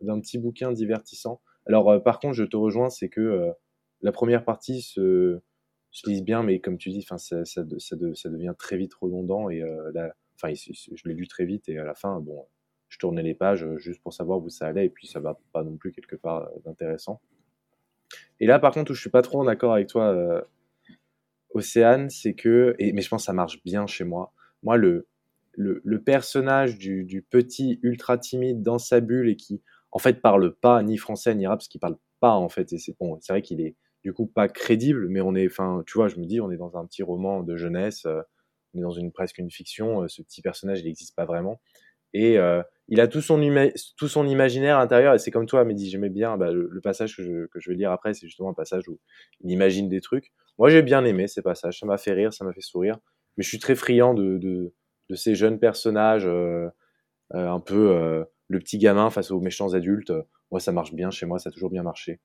d'un 0.00 0.20
petit 0.20 0.38
bouquin 0.38 0.72
divertissant. 0.72 1.40
Alors 1.66 2.02
par 2.02 2.20
contre, 2.20 2.34
je 2.34 2.44
te 2.44 2.56
rejoins, 2.56 2.90
c'est 2.90 3.08
que 3.08 3.52
la 4.02 4.12
première 4.12 4.44
partie 4.44 4.82
se 4.82 5.40
se 5.90 6.08
lisent 6.08 6.22
bien, 6.22 6.42
mais 6.42 6.60
comme 6.60 6.78
tu 6.78 6.90
dis, 6.90 7.02
ça, 7.02 7.18
ça, 7.18 7.44
ça, 7.44 7.62
ça, 7.78 7.96
devient 8.28 8.54
très 8.56 8.76
vite 8.76 8.94
redondant. 8.94 9.50
Et 9.50 9.62
euh, 9.62 9.90
là, 9.92 10.14
enfin, 10.36 10.54
je 10.54 11.08
l'ai 11.08 11.14
lu 11.14 11.26
très 11.26 11.44
vite 11.44 11.68
et 11.68 11.78
à 11.78 11.84
la 11.84 11.94
fin, 11.94 12.20
bon, 12.20 12.46
je 12.88 12.98
tournais 12.98 13.22
les 13.22 13.34
pages 13.34 13.64
euh, 13.64 13.76
juste 13.78 14.02
pour 14.02 14.12
savoir 14.12 14.40
où 14.40 14.48
ça 14.48 14.66
allait 14.66 14.86
et 14.86 14.90
puis 14.90 15.06
ça 15.06 15.20
va 15.20 15.38
pas 15.52 15.64
non 15.64 15.76
plus 15.76 15.92
quelque 15.92 16.16
part 16.16 16.42
euh, 16.42 16.58
d'intéressant. 16.64 17.20
Et 18.38 18.46
là, 18.46 18.58
par 18.58 18.72
contre, 18.72 18.92
où 18.92 18.94
je 18.94 19.00
suis 19.00 19.10
pas 19.10 19.22
trop 19.22 19.40
en 19.40 19.46
accord 19.46 19.74
avec 19.74 19.88
toi, 19.88 20.04
euh, 20.06 20.40
Océane, 21.50 22.10
c'est 22.10 22.34
que, 22.34 22.74
et, 22.78 22.92
mais 22.92 23.02
je 23.02 23.08
pense 23.08 23.22
que 23.22 23.26
ça 23.26 23.32
marche 23.32 23.62
bien 23.64 23.86
chez 23.86 24.04
moi. 24.04 24.32
Moi, 24.62 24.76
le, 24.76 25.08
le, 25.52 25.80
le 25.84 26.02
personnage 26.02 26.78
du, 26.78 27.04
du, 27.04 27.22
petit 27.22 27.78
ultra 27.82 28.18
timide 28.18 28.62
dans 28.62 28.78
sa 28.78 29.00
bulle 29.00 29.28
et 29.28 29.36
qui, 29.36 29.62
en 29.92 29.98
fait, 29.98 30.20
parle 30.20 30.54
pas 30.56 30.82
ni 30.82 30.96
français 30.96 31.34
ni 31.34 31.46
arabe, 31.46 31.58
parce 31.58 31.68
qu'il 31.68 31.80
parle 31.80 31.96
pas 32.20 32.34
en 32.34 32.48
fait. 32.48 32.72
Et 32.72 32.78
c'est 32.78 32.96
bon, 32.98 33.18
c'est 33.20 33.32
vrai 33.32 33.42
qu'il 33.42 33.60
est 33.60 33.76
du 34.02 34.12
coup 34.12 34.26
pas 34.26 34.48
crédible, 34.48 35.08
mais 35.08 35.20
on 35.20 35.34
est, 35.34 35.46
enfin, 35.46 35.82
tu 35.86 35.98
vois, 35.98 36.08
je 36.08 36.16
me 36.16 36.24
dis, 36.24 36.40
on 36.40 36.50
est 36.50 36.56
dans 36.56 36.76
un 36.76 36.86
petit 36.86 37.02
roman 37.02 37.42
de 37.42 37.56
jeunesse, 37.56 38.06
euh, 38.06 38.22
on 38.74 38.78
est 38.78 38.82
dans 38.82 38.90
une 38.90 39.12
presque 39.12 39.38
une 39.38 39.50
fiction. 39.50 40.02
Euh, 40.02 40.08
ce 40.08 40.22
petit 40.22 40.42
personnage, 40.42 40.80
il 40.80 40.86
n'existe 40.86 41.14
pas 41.16 41.24
vraiment, 41.24 41.60
et 42.14 42.38
euh, 42.38 42.62
il 42.88 43.00
a 43.00 43.08
tout 43.08 43.20
son 43.20 43.40
tout 43.96 44.08
son 44.08 44.26
imaginaire 44.26 44.78
intérieur. 44.78 45.14
Et 45.14 45.18
c'est 45.18 45.30
comme 45.30 45.46
toi, 45.46 45.64
Mehdi, 45.64 45.90
j'aimais 45.90 46.10
bien 46.10 46.36
bah, 46.36 46.50
le, 46.50 46.80
passage 46.80 47.16
que 47.16 47.22
je, 47.22 47.46
que 47.46 47.60
je 47.60 47.70
vais 47.70 47.76
lire 47.76 47.92
après, 47.92 48.14
c'est 48.14 48.26
justement 48.26 48.50
un 48.50 48.54
passage 48.54 48.88
où 48.88 48.98
il 49.42 49.50
imagine 49.50 49.88
des 49.88 50.00
trucs. 50.00 50.32
Moi, 50.58 50.70
j'ai 50.70 50.82
bien 50.82 51.04
aimé 51.04 51.26
ces 51.28 51.42
passages, 51.42 51.78
ça 51.78 51.86
m'a 51.86 51.98
fait 51.98 52.12
rire, 52.12 52.32
ça 52.32 52.44
m'a 52.44 52.52
fait 52.52 52.60
sourire, 52.60 52.98
mais 53.36 53.44
je 53.44 53.48
suis 53.48 53.58
très 53.58 53.74
friand 53.74 54.14
de, 54.14 54.38
de, 54.38 54.74
de 55.10 55.14
ces 55.16 55.34
jeunes 55.34 55.58
personnages, 55.58 56.26
un 57.32 57.60
peu 57.60 58.24
le 58.48 58.58
petit 58.58 58.78
gamin 58.78 59.10
face 59.10 59.30
aux 59.30 59.40
méchants 59.40 59.74
adultes. 59.74 60.12
Moi, 60.50 60.60
ça 60.60 60.72
marche 60.72 60.94
bien 60.94 61.10
chez 61.10 61.26
moi, 61.26 61.38
ça 61.38 61.50
a 61.50 61.52
toujours 61.52 61.70
bien 61.70 61.82
marché. 61.82 62.20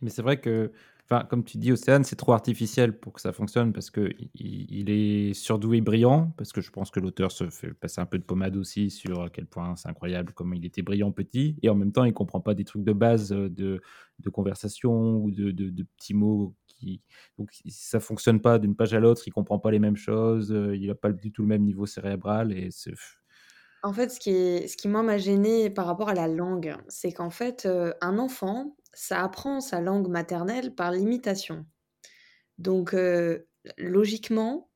Mais 0.00 0.10
c'est 0.10 0.22
vrai 0.22 0.40
que, 0.40 0.70
comme 1.30 1.42
tu 1.42 1.56
dis, 1.56 1.72
Océane, 1.72 2.04
c'est 2.04 2.16
trop 2.16 2.32
artificiel 2.32 2.98
pour 2.98 3.14
que 3.14 3.20
ça 3.20 3.32
fonctionne 3.32 3.72
parce 3.72 3.90
que 3.90 4.10
il, 4.34 4.90
est 4.90 5.32
surdoué 5.32 5.80
brillant, 5.80 6.34
parce 6.36 6.52
que 6.52 6.60
je 6.60 6.70
pense 6.70 6.90
que 6.90 7.00
l'auteur 7.00 7.32
se 7.32 7.48
fait 7.48 7.72
passer 7.72 8.00
un 8.00 8.06
peu 8.06 8.18
de 8.18 8.24
pommade 8.24 8.56
aussi 8.56 8.90
sur 8.90 9.22
à 9.22 9.30
quel 9.30 9.46
point 9.46 9.74
c'est 9.76 9.88
incroyable 9.88 10.32
comment 10.34 10.54
il 10.54 10.66
était 10.66 10.82
brillant 10.82 11.10
petit, 11.10 11.56
et 11.62 11.70
en 11.70 11.74
même 11.74 11.92
temps, 11.92 12.04
il 12.04 12.12
comprend 12.12 12.40
pas 12.40 12.52
des 12.54 12.64
trucs 12.64 12.84
de 12.84 12.92
base 12.92 13.32
euh, 13.32 13.48
de, 13.48 13.80
conversation 14.30 15.16
ou 15.16 15.30
de, 15.30 15.50
petits 15.96 16.12
mots 16.12 16.54
qui, 16.66 17.00
donc 17.38 17.50
ça 17.68 18.00
fonctionne 18.00 18.40
pas 18.40 18.58
d'une 18.58 18.76
page 18.76 18.92
à 18.92 19.00
l'autre, 19.00 19.22
il 19.26 19.32
comprend 19.32 19.58
pas 19.58 19.70
les 19.70 19.78
mêmes 19.78 19.96
choses, 19.96 20.52
euh, 20.52 20.76
il 20.76 20.90
a 20.90 20.94
pas 20.94 21.12
du 21.12 21.32
tout 21.32 21.40
le 21.42 21.48
même 21.48 21.62
niveau 21.62 21.86
cérébral 21.86 22.52
et 22.52 22.68
c'est 22.70 22.92
en 23.82 23.92
fait, 23.92 24.10
ce 24.10 24.18
qui, 24.76 24.88
m'a 24.88 25.18
gêné 25.18 25.70
par 25.70 25.86
rapport 25.86 26.08
à 26.08 26.14
la 26.14 26.28
langue, 26.28 26.76
c'est 26.88 27.12
qu'en 27.12 27.30
fait, 27.30 27.66
euh, 27.66 27.92
un 28.00 28.18
enfant, 28.18 28.76
ça 28.92 29.22
apprend 29.22 29.60
sa 29.60 29.80
langue 29.80 30.08
maternelle 30.08 30.74
par 30.74 30.90
l'imitation. 30.90 31.64
Donc, 32.58 32.94
euh, 32.94 33.46
logiquement, 33.76 34.70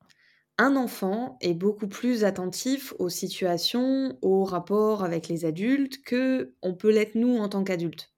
un 0.59 0.77
enfant 0.77 1.39
est 1.41 1.55
beaucoup 1.55 1.89
plus 1.89 2.25
attentif 2.25 2.95
aux 2.99 3.09
situations, 3.09 4.19
aux 4.23 4.45
rapports 4.45 5.03
avec 5.03 5.29
les 5.29 5.45
adultes 5.45 6.03
que 6.05 6.55
on 6.63 6.75
peut 6.75 6.91
l'être 6.91 7.17
nous 7.17 7.39
en 7.39 7.49
tant 7.49 7.65
qu'adultes. 7.65 8.13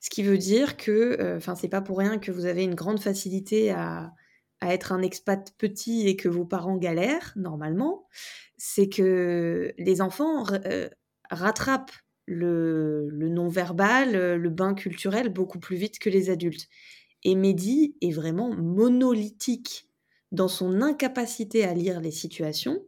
Ce 0.00 0.10
qui 0.10 0.22
veut 0.22 0.38
dire 0.38 0.76
que, 0.76 1.16
euh, 1.20 1.36
enfin, 1.36 1.54
c'est 1.54 1.68
pas 1.68 1.80
pour 1.82 1.98
rien 1.98 2.18
que 2.18 2.30
vous 2.30 2.46
avez 2.46 2.62
une 2.62 2.74
grande 2.74 3.00
facilité 3.00 3.70
à, 3.70 4.12
à 4.60 4.72
être 4.72 4.92
un 4.92 5.02
expat 5.02 5.52
petit 5.58 6.08
et 6.08 6.16
que 6.16 6.28
vos 6.28 6.44
parents 6.44 6.76
galèrent 6.76 7.32
normalement, 7.36 8.08
c'est 8.56 8.88
que 8.88 9.74
les 9.78 10.00
enfants 10.00 10.46
euh, 10.66 10.88
rattrapent 11.30 11.92
le, 12.26 13.10
non-verbal, 13.12 14.14
euh, 14.14 14.36
le 14.36 14.50
bain 14.50 14.74
culturel 14.74 15.28
beaucoup 15.28 15.58
plus 15.58 15.76
vite 15.76 15.98
que 15.98 16.10
les 16.10 16.30
adultes. 16.30 16.68
Et 17.24 17.34
Mehdi 17.34 17.96
est 18.00 18.12
vraiment 18.12 18.54
monolithique 18.54 19.88
dans 20.32 20.48
son 20.48 20.82
incapacité 20.82 21.64
à 21.64 21.74
lire 21.74 22.00
les 22.00 22.10
situations, 22.10 22.82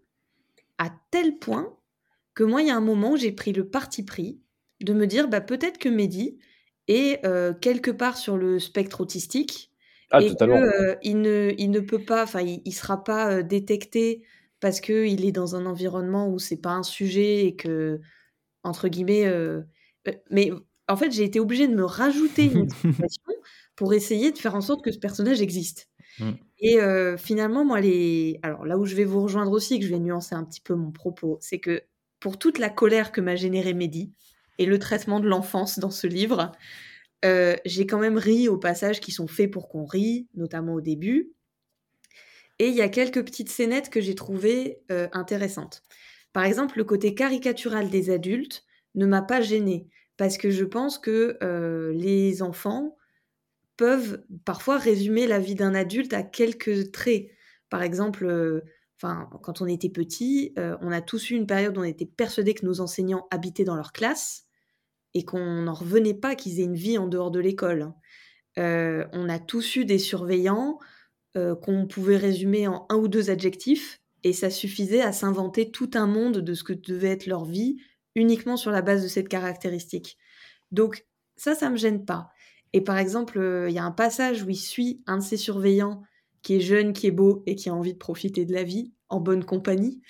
à 0.79 0.91
tel 1.11 1.39
point 1.39 1.77
que 2.35 2.45
moi, 2.45 2.61
il 2.61 2.69
y 2.69 2.71
a 2.71 2.77
un 2.77 2.81
moment 2.81 3.17
j'ai 3.17 3.33
pris 3.33 3.53
le 3.53 3.69
parti 3.69 4.05
pris 4.05 4.41
de 4.81 4.93
me 4.93 5.07
dire, 5.07 5.29
bah, 5.29 5.41
peut-être 5.41 5.79
que 5.79 5.89
Mehdi 5.89 6.39
est 6.89 7.25
euh, 7.25 7.55
quelque 7.55 7.91
part 7.91 8.17
sur 8.17 8.37
le 8.37 8.59
spectre 8.59 9.01
autistique 9.01 9.73
ah, 10.11 10.23
et 10.23 10.35
qu'il 11.01 11.20
ne, 11.20 11.53
il 11.59 11.70
ne 11.70 11.81
peut 11.81 12.05
pas, 12.05 12.23
enfin, 12.23 12.41
il, 12.41 12.62
ne 12.65 12.70
sera 12.70 13.03
pas 13.03 13.43
détecté 13.43 14.23
parce 14.61 14.81
qu'il 14.81 15.24
est 15.24 15.33
dans 15.33 15.57
un 15.57 15.66
environnement 15.66 16.28
où 16.28 16.39
c'est 16.39 16.61
pas 16.61 16.70
un 16.70 16.83
sujet 16.83 17.47
et 17.47 17.57
que, 17.57 18.01
entre 18.62 18.89
guillemets, 18.89 19.31
mais 20.31 20.51
en 20.89 20.97
fait, 20.97 21.11
j'ai 21.11 21.24
été 21.24 21.41
obligée 21.41 21.69
de 21.69 21.74
me 21.74 21.85
rajouter 21.85 22.45
une 22.45 22.70
situation 22.83 23.33
pour 23.74 23.93
essayer 23.93 24.33
de 24.33 24.39
faire 24.39 24.55
en 24.55 24.61
sorte 24.61 24.83
que 24.83 24.93
ce 24.93 24.99
personnage 24.99 25.41
existe. 25.43 25.89
Mmh. 26.19 26.31
Et 26.61 26.81
euh, 26.81 27.16
finalement, 27.16 27.65
moi, 27.65 27.81
les... 27.81 28.39
alors 28.43 28.65
là 28.65 28.78
où 28.78 28.87
je 28.87 28.95
vais 28.95 29.05
vous 29.05 29.23
rejoindre 29.23 29.53
aussi, 29.53 29.78
que 29.78 29.85
je 29.85 29.91
vais 29.91 29.99
nuancer 29.99 30.35
un 30.35 30.45
petit 30.45 30.61
peu 30.61 30.74
mon 30.74 30.91
propos, 30.91 31.39
c'est 31.41 31.59
que 31.59 31.83
pour 32.20 32.39
toute 32.39 32.59
la 32.59 32.70
colère 32.70 33.12
que 33.12 33.20
m'a 33.20 33.37
généré 33.37 33.74
Mehdi 33.74 34.12
et 34.59 34.65
le 34.65 34.78
traitement 34.78 35.20
de 35.20 35.28
l'enfance 35.28 35.78
dans 35.78 35.91
ce 35.91 36.07
livre, 36.07 36.53
j'ai 37.23 37.87
quand 37.87 37.99
même 37.99 38.19
ri 38.19 38.49
aux 38.49 38.59
passages 38.59 39.01
qui 39.01 39.13
sont 39.13 39.27
faits 39.27 39.51
pour 39.51 39.69
qu'on 39.69 39.85
rit, 39.85 40.29
notamment 40.35 40.75
au 40.75 40.81
début. 40.81 41.33
Et 42.59 42.69
il 42.69 42.75
y 42.75 42.83
a 42.83 42.89
quelques 42.89 43.25
petites 43.25 43.51
scénettes 43.51 43.91
que 43.91 44.01
j'ai 44.01 44.15
trouvées 44.15 44.81
euh, 44.91 45.09
intéressantes. 45.13 45.83
Par 46.33 46.45
exemple, 46.45 46.79
le 46.79 46.85
côté 46.85 47.15
caricatural 47.15 47.91
des 47.91 48.11
adultes 48.11 48.65
ne 48.95 49.07
m'a 49.07 49.23
pas 49.23 49.41
gênée 49.41 49.89
parce 50.17 50.39
que 50.39 50.51
je 50.51 50.65
pense 50.65 50.99
que 50.99 51.37
euh, 51.43 51.93
les 51.93 52.43
enfants 52.43 52.97
peuvent 53.77 54.25
parfois 54.47 54.79
résumer 54.79 55.27
la 55.27 55.39
vie 55.39 55.55
d'un 55.55 55.75
adulte 55.75 56.15
à 56.15 56.23
quelques 56.23 56.93
traits. 56.93 57.29
Par 57.69 57.83
exemple, 57.83 58.25
euh, 58.25 58.63
quand 59.01 59.61
on 59.61 59.67
était 59.67 59.91
petit, 59.91 60.55
on 60.57 60.91
a 60.91 61.03
tous 61.03 61.29
eu 61.29 61.35
une 61.35 61.47
période 61.47 61.77
où 61.77 61.83
on 61.83 61.85
était 61.85 62.07
persuadé 62.07 62.55
que 62.55 62.65
nos 62.65 62.81
enseignants 62.81 63.27
habitaient 63.31 63.65
dans 63.65 63.77
leur 63.77 63.93
classe. 63.93 64.45
Et 65.17 65.25
qu'on 65.25 65.63
n'en 65.63 65.73
revenait 65.73 66.13
pas 66.13 66.35
qu'ils 66.35 66.61
aient 66.61 66.65
une 66.65 66.75
vie 66.75 66.99
en 66.99 67.07
dehors 67.07 67.31
de 67.31 67.41
l'école. 67.41 67.91
Euh, 68.59 69.07
on 69.15 69.31
a 69.31 69.39
tous 69.39 69.77
eu 69.77 69.87
des 69.87 69.99
surveillants 69.99 70.79
euh, 71.39 71.55
qu'on 71.57 71.87
pouvait 71.87 72.19
résumer 72.19 72.67
en 72.67 72.85
un 72.91 72.97
ou 72.97 73.09
deux 73.09 73.31
adjectifs, 73.31 74.03
et 74.25 74.35
ça 74.35 74.51
suffisait 74.51 75.01
à 75.01 75.13
s'inventer 75.13 75.71
tout 75.71 75.91
un 75.95 76.07
monde 76.07 76.41
de 76.41 76.53
ce 76.53 76.63
que 76.65 76.75
devait 76.75 77.09
être 77.09 77.27
leur 77.27 77.47
vie 77.47 77.79
uniquement 78.15 78.59
sur 78.59 78.71
la 78.71 78.83
base 78.83 79.03
de 79.03 79.09
cette 79.09 79.29
caractéristique. 79.29 80.19
Donc 80.71 81.07
ça, 81.37 81.55
ça 81.55 81.71
me 81.71 81.79
gêne 81.79 82.05
pas. 82.05 82.29
Et 82.75 82.83
par 82.83 82.99
exemple, 82.99 83.39
euh, 83.39 83.71
il 83.71 83.75
y 83.75 83.79
a 83.79 83.85
un 83.85 83.93
passage 83.93 84.43
où 84.43 84.51
il 84.51 84.57
suit 84.57 85.03
un 85.07 85.17
de 85.17 85.23
ses 85.23 85.39
surveillants 85.39 86.03
qui 86.43 86.57
est 86.57 86.61
jeune, 86.61 86.93
qui 86.93 87.07
est 87.07 87.11
beau 87.11 87.43
et 87.47 87.55
qui 87.55 87.71
a 87.71 87.75
envie 87.75 87.95
de 87.95 87.99
profiter 87.99 88.45
de 88.45 88.53
la 88.53 88.65
vie 88.65 88.93
en 89.09 89.19
bonne 89.19 89.47
compagnie. 89.47 90.03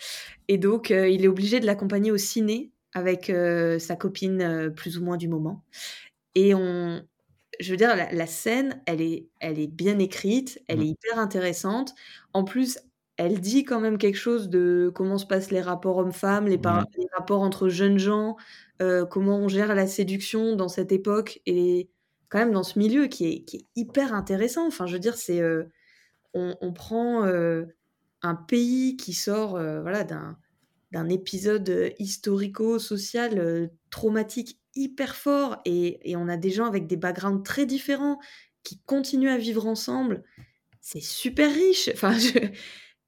Et 0.48 0.58
donc, 0.58 0.90
il 0.90 1.24
est 1.24 1.28
obligé 1.28 1.60
de 1.60 1.66
l'accompagner 1.66 2.10
au 2.10 2.16
ciné 2.16 2.72
avec 2.92 3.30
euh, 3.30 3.78
sa 3.78 3.96
copine 3.96 4.72
plus 4.74 4.98
ou 4.98 5.04
moins 5.04 5.16
du 5.16 5.28
moment. 5.28 5.62
Et 6.34 6.54
on, 6.54 7.02
je 7.60 7.70
veux 7.70 7.76
dire, 7.76 7.94
la, 7.94 8.26
scène, 8.26 8.82
elle 8.86 9.00
est, 9.00 9.28
elle 9.40 9.58
est 9.58 9.66
bien 9.66 9.98
écrite, 9.98 10.62
elle 10.68 10.80
est 10.80 10.84
Mmh. 10.84 10.88
hyper 10.88 11.18
intéressante. 11.18 11.94
En 12.32 12.44
plus, 12.44 12.78
elle 13.16 13.40
dit 13.40 13.64
quand 13.64 13.80
même 13.80 13.98
quelque 13.98 14.16
chose 14.16 14.48
de 14.48 14.90
comment 14.94 15.18
se 15.18 15.26
passent 15.26 15.50
les 15.50 15.62
rapports 15.62 15.98
hommes-femmes, 15.98 16.46
les, 16.46 16.60
rapports 17.16 17.42
entre 17.42 17.68
jeunes 17.68 17.98
gens, 17.98 18.36
euh, 18.82 19.06
comment 19.06 19.38
on 19.38 19.48
gère 19.48 19.74
la 19.74 19.86
séduction 19.86 20.54
dans 20.56 20.68
cette 20.68 20.92
époque 20.92 21.40
et 21.46 21.88
quand 22.28 22.38
même 22.38 22.52
dans 22.52 22.62
ce 22.62 22.78
milieu 22.78 23.06
qui 23.06 23.26
est, 23.26 23.40
qui 23.44 23.56
est 23.58 23.66
hyper 23.76 24.12
intéressant. 24.12 24.66
Enfin, 24.66 24.86
je 24.86 24.94
veux 24.94 24.98
dire, 24.98 25.16
c'est 25.16 25.42
on, 26.34 26.56
on 26.60 26.72
prend 26.72 27.22
un 27.24 28.34
pays 28.34 28.96
qui 28.96 29.14
sort 29.14 29.52
voilà, 29.52 30.04
d'un 30.04 30.36
d'un 30.92 31.08
épisode 31.08 31.92
historico-social 31.98 33.38
euh, 33.38 33.66
traumatique 33.90 34.58
hyper 34.74 35.16
fort 35.16 35.56
et, 35.64 36.10
et 36.10 36.16
on 36.16 36.28
a 36.28 36.36
des 36.36 36.50
gens 36.50 36.66
avec 36.66 36.86
des 36.86 36.96
backgrounds 36.96 37.42
très 37.42 37.66
différents 37.66 38.18
qui 38.62 38.78
continuent 38.84 39.30
à 39.30 39.38
vivre 39.38 39.66
ensemble. 39.66 40.22
C'est 40.80 41.02
super 41.02 41.52
riche. 41.52 41.90
Enfin, 41.94 42.12
je- 42.12 42.38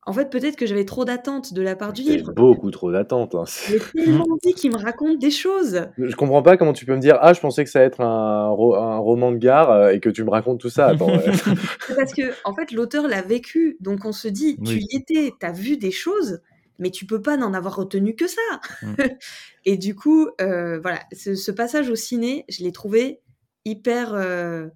En 0.06 0.12
fait, 0.14 0.30
peut-être 0.30 0.56
que 0.56 0.64
j'avais 0.64 0.86
trop 0.86 1.04
d'attentes 1.04 1.52
de 1.52 1.60
la 1.60 1.76
part 1.76 1.92
du 1.92 2.00
livre. 2.00 2.32
beaucoup 2.32 2.70
trop 2.70 2.90
d'attentes. 2.90 3.34
hein. 3.34 3.44
J'ai 3.68 3.78
tellement 3.94 4.24
envie 4.30 4.54
qu'il 4.54 4.70
me 4.72 4.78
raconte 4.78 5.18
des 5.18 5.30
choses. 5.30 5.82
Je 5.98 6.16
comprends 6.16 6.42
pas 6.42 6.56
comment 6.56 6.72
tu 6.72 6.86
peux 6.86 6.94
me 6.94 7.00
dire 7.00 7.18
ah 7.20 7.34
je 7.34 7.40
pensais 7.40 7.62
que 7.62 7.68
ça 7.70 7.80
allait 7.80 7.88
être 7.88 8.00
un, 8.00 8.48
ro- 8.48 8.74
un 8.76 8.96
roman 8.96 9.32
de 9.32 9.36
gare 9.36 9.70
euh, 9.70 9.90
et 9.90 10.00
que 10.00 10.08
tu 10.08 10.24
me 10.24 10.30
racontes 10.30 10.60
tout 10.60 10.70
ça. 10.70 10.86
Attends, 11.04 11.12
C'est 11.86 11.94
parce 11.94 12.14
que, 12.14 12.22
en 12.44 12.54
fait, 12.54 12.72
l'auteur 12.72 13.06
l'a 13.06 13.20
vécu. 13.20 13.76
Donc, 13.80 14.06
on 14.06 14.12
se 14.12 14.28
dit, 14.28 14.56
tu 14.64 14.78
y 14.80 14.96
étais, 14.96 15.34
tu 15.38 15.44
as 15.46 15.52
vu 15.52 15.76
des 15.76 15.90
choses, 15.90 16.40
mais 16.78 16.90
tu 16.90 17.06
peux 17.06 17.20
pas 17.20 17.36
n'en 17.36 17.54
avoir 17.54 17.76
retenu 17.76 18.14
que 18.14 18.26
ça. 18.26 18.60
Mm. 18.82 18.94
Et 19.64 19.76
du 19.76 19.94
coup, 19.94 20.28
euh, 20.40 20.78
voilà, 20.80 21.00
ce, 21.12 21.34
ce 21.34 21.50
passage 21.50 21.90
au 21.90 21.96
ciné, 21.96 22.44
je 22.48 22.62
l'ai 22.62 22.72
trouvé 22.72 23.20
hyper. 23.64 24.14
euh, 24.14 24.68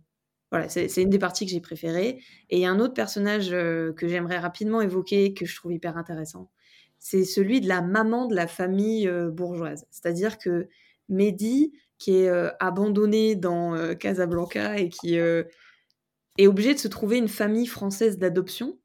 voilà, 0.51 0.69
c'est 0.69 1.01
une 1.01 1.09
des 1.09 1.19
parties 1.19 1.47
que 1.47 1.53
j'ai 1.53 1.61
préférées. 1.61 2.21
Et 2.51 2.59
il 2.59 2.61
y 2.61 2.67
a 2.67 2.71
un 2.71 2.79
autre 2.79 2.93
personnage 2.93 3.51
euh, 3.53 3.93
que 3.95 4.07
j'aimerais 4.07 4.39
rapidement 4.39 4.83
évoquer, 4.83 5.33
que 5.33 5.47
je 5.47 5.57
trouve 5.57 5.73
hyper 5.73 5.97
intéressant. 5.97 6.51
C'est 6.99 7.25
celui 7.25 7.61
de 7.61 7.69
la 7.69 7.81
maman 7.81 8.27
de 8.27 8.35
la 8.35 8.47
famille 8.47 9.11
bourgeoise. 9.33 9.87
C'est-à-dire 9.91 10.39
que 10.39 10.69
Mehdi, 11.09 11.73
qui 11.99 12.17
est 12.17 12.31
abandonné 12.61 13.35
dans 13.35 13.97
Casablanca 13.97 14.79
et 14.79 14.89
qui 14.89 15.17
est 15.17 16.47
obligé 16.47 16.75
de 16.75 16.79
se 16.79 16.87
trouver 16.87 17.17
une 17.17 17.27
famille 17.27 17.67
française 17.67 18.19
d'adoption 18.19 18.79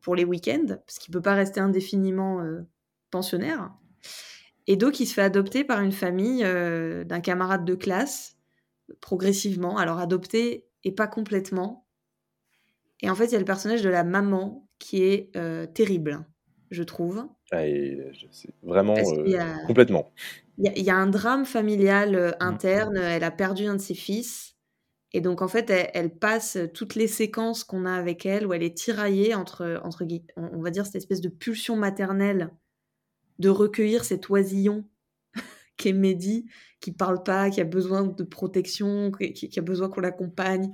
pour 0.00 0.14
les 0.16 0.24
week-ends, 0.24 0.66
parce 0.86 0.98
qu'il 0.98 1.12
peut 1.12 1.22
pas 1.22 1.34
rester 1.34 1.60
indéfiniment 1.60 2.40
euh, 2.42 2.62
pensionnaire. 3.10 3.72
Et 4.66 4.76
donc, 4.76 5.00
il 5.00 5.06
se 5.06 5.14
fait 5.14 5.22
adopter 5.22 5.64
par 5.64 5.80
une 5.82 5.92
famille 5.92 6.44
euh, 6.44 7.04
d'un 7.04 7.20
camarade 7.20 7.64
de 7.64 7.74
classe, 7.74 8.38
progressivement. 9.00 9.78
Alors, 9.78 9.98
adopté 9.98 10.68
et 10.84 10.92
pas 10.92 11.06
complètement. 11.08 11.86
Et 13.00 13.10
en 13.10 13.14
fait, 13.14 13.26
il 13.26 13.32
y 13.32 13.36
a 13.36 13.38
le 13.38 13.44
personnage 13.44 13.82
de 13.82 13.88
la 13.88 14.04
maman 14.04 14.68
qui 14.78 15.02
est 15.02 15.30
euh, 15.36 15.66
terrible, 15.66 16.26
je 16.70 16.82
trouve. 16.82 17.28
ah, 17.52 17.66
et 17.66 17.98
vraiment 18.62 19.12
euh, 19.12 19.36
a- 19.38 19.56
complètement. 19.66 20.12
Il 20.58 20.66
y, 20.66 20.68
a- 20.68 20.72
il 20.78 20.84
y 20.84 20.90
a 20.90 20.96
un 20.96 21.06
drame 21.06 21.44
familial 21.44 22.14
euh, 22.14 22.30
Mm. 22.30 22.34
interne. 22.40 22.96
Elle 22.96 23.24
a 23.24 23.30
perdu 23.30 23.66
un 23.66 23.74
de 23.76 23.80
ses 23.80 23.94
fils. 23.94 24.53
Et 25.14 25.20
donc, 25.20 25.42
en 25.42 25.48
fait, 25.48 25.70
elle, 25.70 26.18
passe 26.18 26.58
toutes 26.74 26.96
les 26.96 27.06
séquences 27.06 27.62
qu'on 27.62 27.86
a 27.86 27.94
avec 27.94 28.26
elle, 28.26 28.48
où 28.48 28.52
elle 28.52 28.64
est 28.64 28.76
tiraillée 28.76 29.32
entre, 29.34 29.80
entre 29.84 30.04
on, 30.36 30.58
on 30.58 30.60
va 30.60 30.70
dire, 30.70 30.84
cette 30.84 30.96
espèce 30.96 31.20
de 31.20 31.28
pulsion 31.28 31.76
maternelle 31.76 32.50
de 33.38 33.48
recueillir 33.48 34.04
cet 34.04 34.28
oisillon 34.28 34.84
qui 35.76 35.88
est 35.88 35.92
Mehdi, 35.92 36.46
qui 36.80 36.90
parle 36.90 37.22
pas, 37.22 37.48
qui 37.48 37.60
a 37.60 37.64
besoin 37.64 38.02
de 38.02 38.24
protection, 38.24 39.12
qui, 39.12 39.56
a 39.56 39.62
besoin 39.62 39.88
qu'on 39.88 40.00
l'accompagne. 40.00 40.72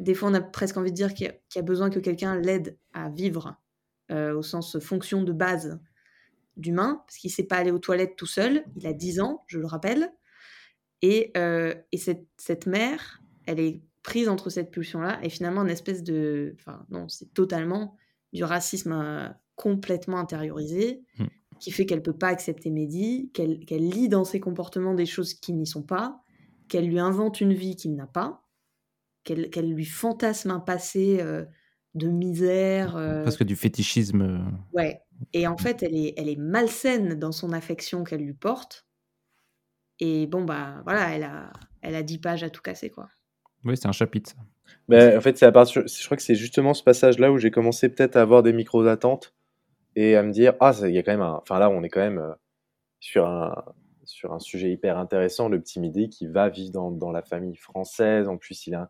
Des 0.00 0.12
fois, 0.12 0.28
on 0.28 0.34
a 0.34 0.42
presque 0.42 0.76
envie 0.76 0.90
de 0.90 0.96
dire 0.96 1.14
qu'il 1.14 1.32
a, 1.56 1.62
besoin 1.62 1.88
que 1.88 1.98
quelqu'un 1.98 2.38
l'aide 2.38 2.78
à 2.92 3.08
vivre, 3.08 3.56
euh, 4.10 4.36
au 4.36 4.42
sens 4.42 4.78
fonction 4.80 5.22
de 5.22 5.32
base 5.32 5.80
d'humain, 6.58 7.02
parce 7.06 7.16
qu'il 7.16 7.30
sait 7.30 7.44
pas 7.44 7.56
aller 7.56 7.70
aux 7.70 7.78
toilettes 7.78 8.16
tout 8.16 8.26
seul. 8.26 8.64
Il 8.76 8.86
a 8.86 8.92
10 8.92 9.20
ans, 9.20 9.44
je 9.46 9.58
le 9.58 9.66
rappelle. 9.66 10.12
Et, 11.00 11.32
euh, 11.38 11.74
et 11.90 11.96
cette, 11.96 12.26
cette 12.36 12.66
mère, 12.66 13.21
elle 13.46 13.60
est 13.60 13.82
prise 14.02 14.28
entre 14.28 14.50
cette 14.50 14.70
pulsion-là 14.70 15.18
et 15.22 15.28
finalement 15.28 15.62
une 15.62 15.70
espèce 15.70 16.02
de... 16.02 16.54
Enfin, 16.58 16.84
non, 16.90 17.08
c'est 17.08 17.32
totalement 17.34 17.96
du 18.32 18.44
racisme 18.44 18.92
euh, 18.92 19.28
complètement 19.54 20.18
intériorisé 20.18 21.02
Mm. 21.18 21.26
qui 21.60 21.70
fait 21.70 21.86
qu'elle 21.86 22.02
peut 22.02 22.16
pas 22.16 22.28
accepter 22.28 22.70
Mehdi, 22.70 23.30
qu'elle 23.32 23.60
lit 23.68 24.08
dans 24.08 24.24
ses 24.24 24.40
comportements 24.40 24.94
des 24.94 25.06
choses 25.06 25.34
qui 25.34 25.52
n'y 25.52 25.66
sont 25.66 25.82
pas, 25.82 26.20
qu'elle 26.68 26.86
lui 26.88 26.98
invente 26.98 27.40
une 27.40 27.52
vie 27.52 27.76
qu'il 27.76 27.94
n'a 27.94 28.06
pas, 28.06 28.42
qu'elle 29.24 29.70
lui 29.70 29.84
fantasme 29.84 30.50
un 30.50 30.58
passé 30.60 31.18
euh, 31.20 31.44
de 31.94 32.08
misère. 32.08 32.96
euh, 32.96 33.22
Parce 33.22 33.36
que 33.36 33.44
du 33.44 33.54
fétichisme. 33.54 34.44
Ouais. 34.72 35.00
Et 35.34 35.46
en 35.46 35.56
fait, 35.56 35.82
elle 35.84 35.94
est, 35.94 36.14
elle 36.16 36.28
est 36.28 36.36
malsaine 36.40 37.14
dans 37.14 37.30
son 37.30 37.52
affection 37.52 38.02
qu'elle 38.02 38.22
lui 38.22 38.34
porte. 38.34 38.86
Et 40.00 40.26
bon, 40.26 40.44
bah 40.44 40.80
voilà, 40.84 41.14
elle 41.14 41.22
a, 41.22 41.52
elle 41.82 41.94
a 41.94 42.02
10 42.02 42.18
pages 42.18 42.42
à 42.42 42.50
tout 42.50 42.62
casser, 42.62 42.90
quoi. 42.90 43.08
Oui, 43.64 43.76
c'est 43.76 43.88
un 43.88 43.92
chapitre. 43.92 44.30
ça. 44.30 44.36
Mais 44.88 45.16
en 45.16 45.20
fait, 45.20 45.36
c'est 45.38 45.46
à 45.46 45.52
partir, 45.52 45.82
je 45.86 46.04
crois 46.04 46.16
que 46.16 46.22
c'est 46.22 46.34
justement 46.34 46.74
ce 46.74 46.82
passage-là 46.82 47.30
où 47.32 47.38
j'ai 47.38 47.50
commencé 47.50 47.88
peut-être 47.88 48.16
à 48.16 48.22
avoir 48.22 48.42
des 48.42 48.52
micros 48.52 48.84
d'attente 48.84 49.34
et 49.96 50.16
à 50.16 50.22
me 50.22 50.32
dire 50.32 50.54
ah 50.60 50.72
il 50.82 50.94
y 50.94 50.98
a 50.98 51.02
quand 51.02 51.12
même 51.12 51.20
un, 51.20 51.34
enfin 51.42 51.58
là 51.58 51.68
on 51.68 51.82
est 51.82 51.90
quand 51.90 52.00
même 52.00 52.18
euh, 52.18 52.32
sur 53.00 53.26
un 53.26 53.54
sur 54.04 54.32
un 54.32 54.38
sujet 54.38 54.70
hyper 54.70 54.98
intéressant, 54.98 55.48
le 55.48 55.60
petit 55.60 55.80
Midi 55.80 56.08
qui 56.08 56.26
va 56.26 56.48
vivre 56.48 56.72
dans, 56.72 56.90
dans 56.90 57.12
la 57.12 57.22
famille 57.22 57.56
française. 57.56 58.28
En 58.28 58.36
plus, 58.36 58.66
il, 58.66 58.74
a, 58.74 58.88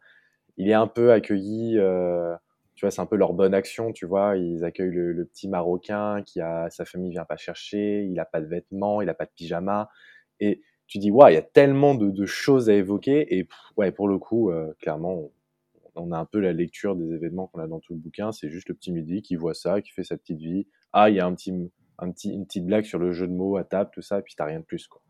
il 0.57 0.69
est 0.69 0.75
un 0.75 0.87
peu 0.87 1.13
accueilli, 1.13 1.79
euh, 1.79 2.35
tu 2.75 2.85
vois, 2.85 2.91
c'est 2.91 3.03
un 3.03 3.07
peu 3.07 3.17
leur 3.17 3.33
bonne 3.35 3.55
action, 3.55 3.93
tu 3.93 4.07
vois. 4.07 4.37
Ils 4.37 4.65
accueillent 4.65 4.91
le, 4.91 5.13
le 5.13 5.25
petit 5.27 5.49
Marocain 5.49 6.23
qui 6.25 6.41
a 6.41 6.69
sa 6.71 6.85
famille 6.85 7.11
vient 7.11 7.25
pas 7.25 7.37
chercher, 7.37 8.05
il 8.05 8.19
a 8.19 8.25
pas 8.25 8.41
de 8.41 8.47
vêtements, 8.47 9.03
il 9.03 9.09
a 9.09 9.15
pas 9.15 9.27
de 9.27 9.31
pyjama. 9.37 9.89
Et 10.41 10.63
tu 10.93 10.99
dis, 10.99 11.11
waouh, 11.11 11.31
il 11.31 11.35
y 11.35 11.39
a 11.39 11.43
tellement 11.43 11.95
de, 11.95 12.27
choses 12.27 12.69
à 12.69 12.75
évoquer. 12.75 13.35
Et 13.35 13.49
ouais, 13.77 13.93
pour 13.93 14.09
le 14.09 14.19
coup, 14.19 14.51
euh, 14.51 14.73
clairement, 14.79 15.31
on, 15.95 16.13
a 16.13 16.19
un 16.19 16.25
peu 16.27 16.39
la 16.39 16.53
lecture 16.53 16.97
des 16.97 17.15
événements 17.15 17.47
qu'on 17.47 17.61
a 17.61 17.67
dans 17.67 17.81
tout 17.81 17.95
le 17.95 17.99
bouquin. 17.99 18.31
C'est 18.31 18.51
juste 18.51 18.69
le 18.69 18.75
petit 18.75 18.93
Midi 18.93 19.23
qui 19.23 19.37
voit 19.37 19.55
ça, 19.55 19.81
qui 19.81 19.91
fait 19.91 20.05
sa 20.05 20.17
petite 20.17 20.39
vie. 20.39 20.67
Ah, 20.93 21.09
il 21.09 21.17
y 21.17 21.21
a 21.21 21.27
un 21.27 21.35
petit, 21.35 21.51
une 21.51 22.47
petite 22.47 22.67
blague 22.67 22.85
sur 22.85 22.99
le 22.99 23.13
jeu 23.13 23.27
de 23.27 23.33
mots 23.33 23.57
à 23.57 23.65
table, 23.65 23.91
tout 23.95 24.03
ça, 24.03 24.19
et 24.19 24.23
puis 24.23 24.35
t'as 24.37 24.45
rien 24.45 24.61
de 24.61 24.65
plus, 24.65 24.87
quoi. 24.87 25.01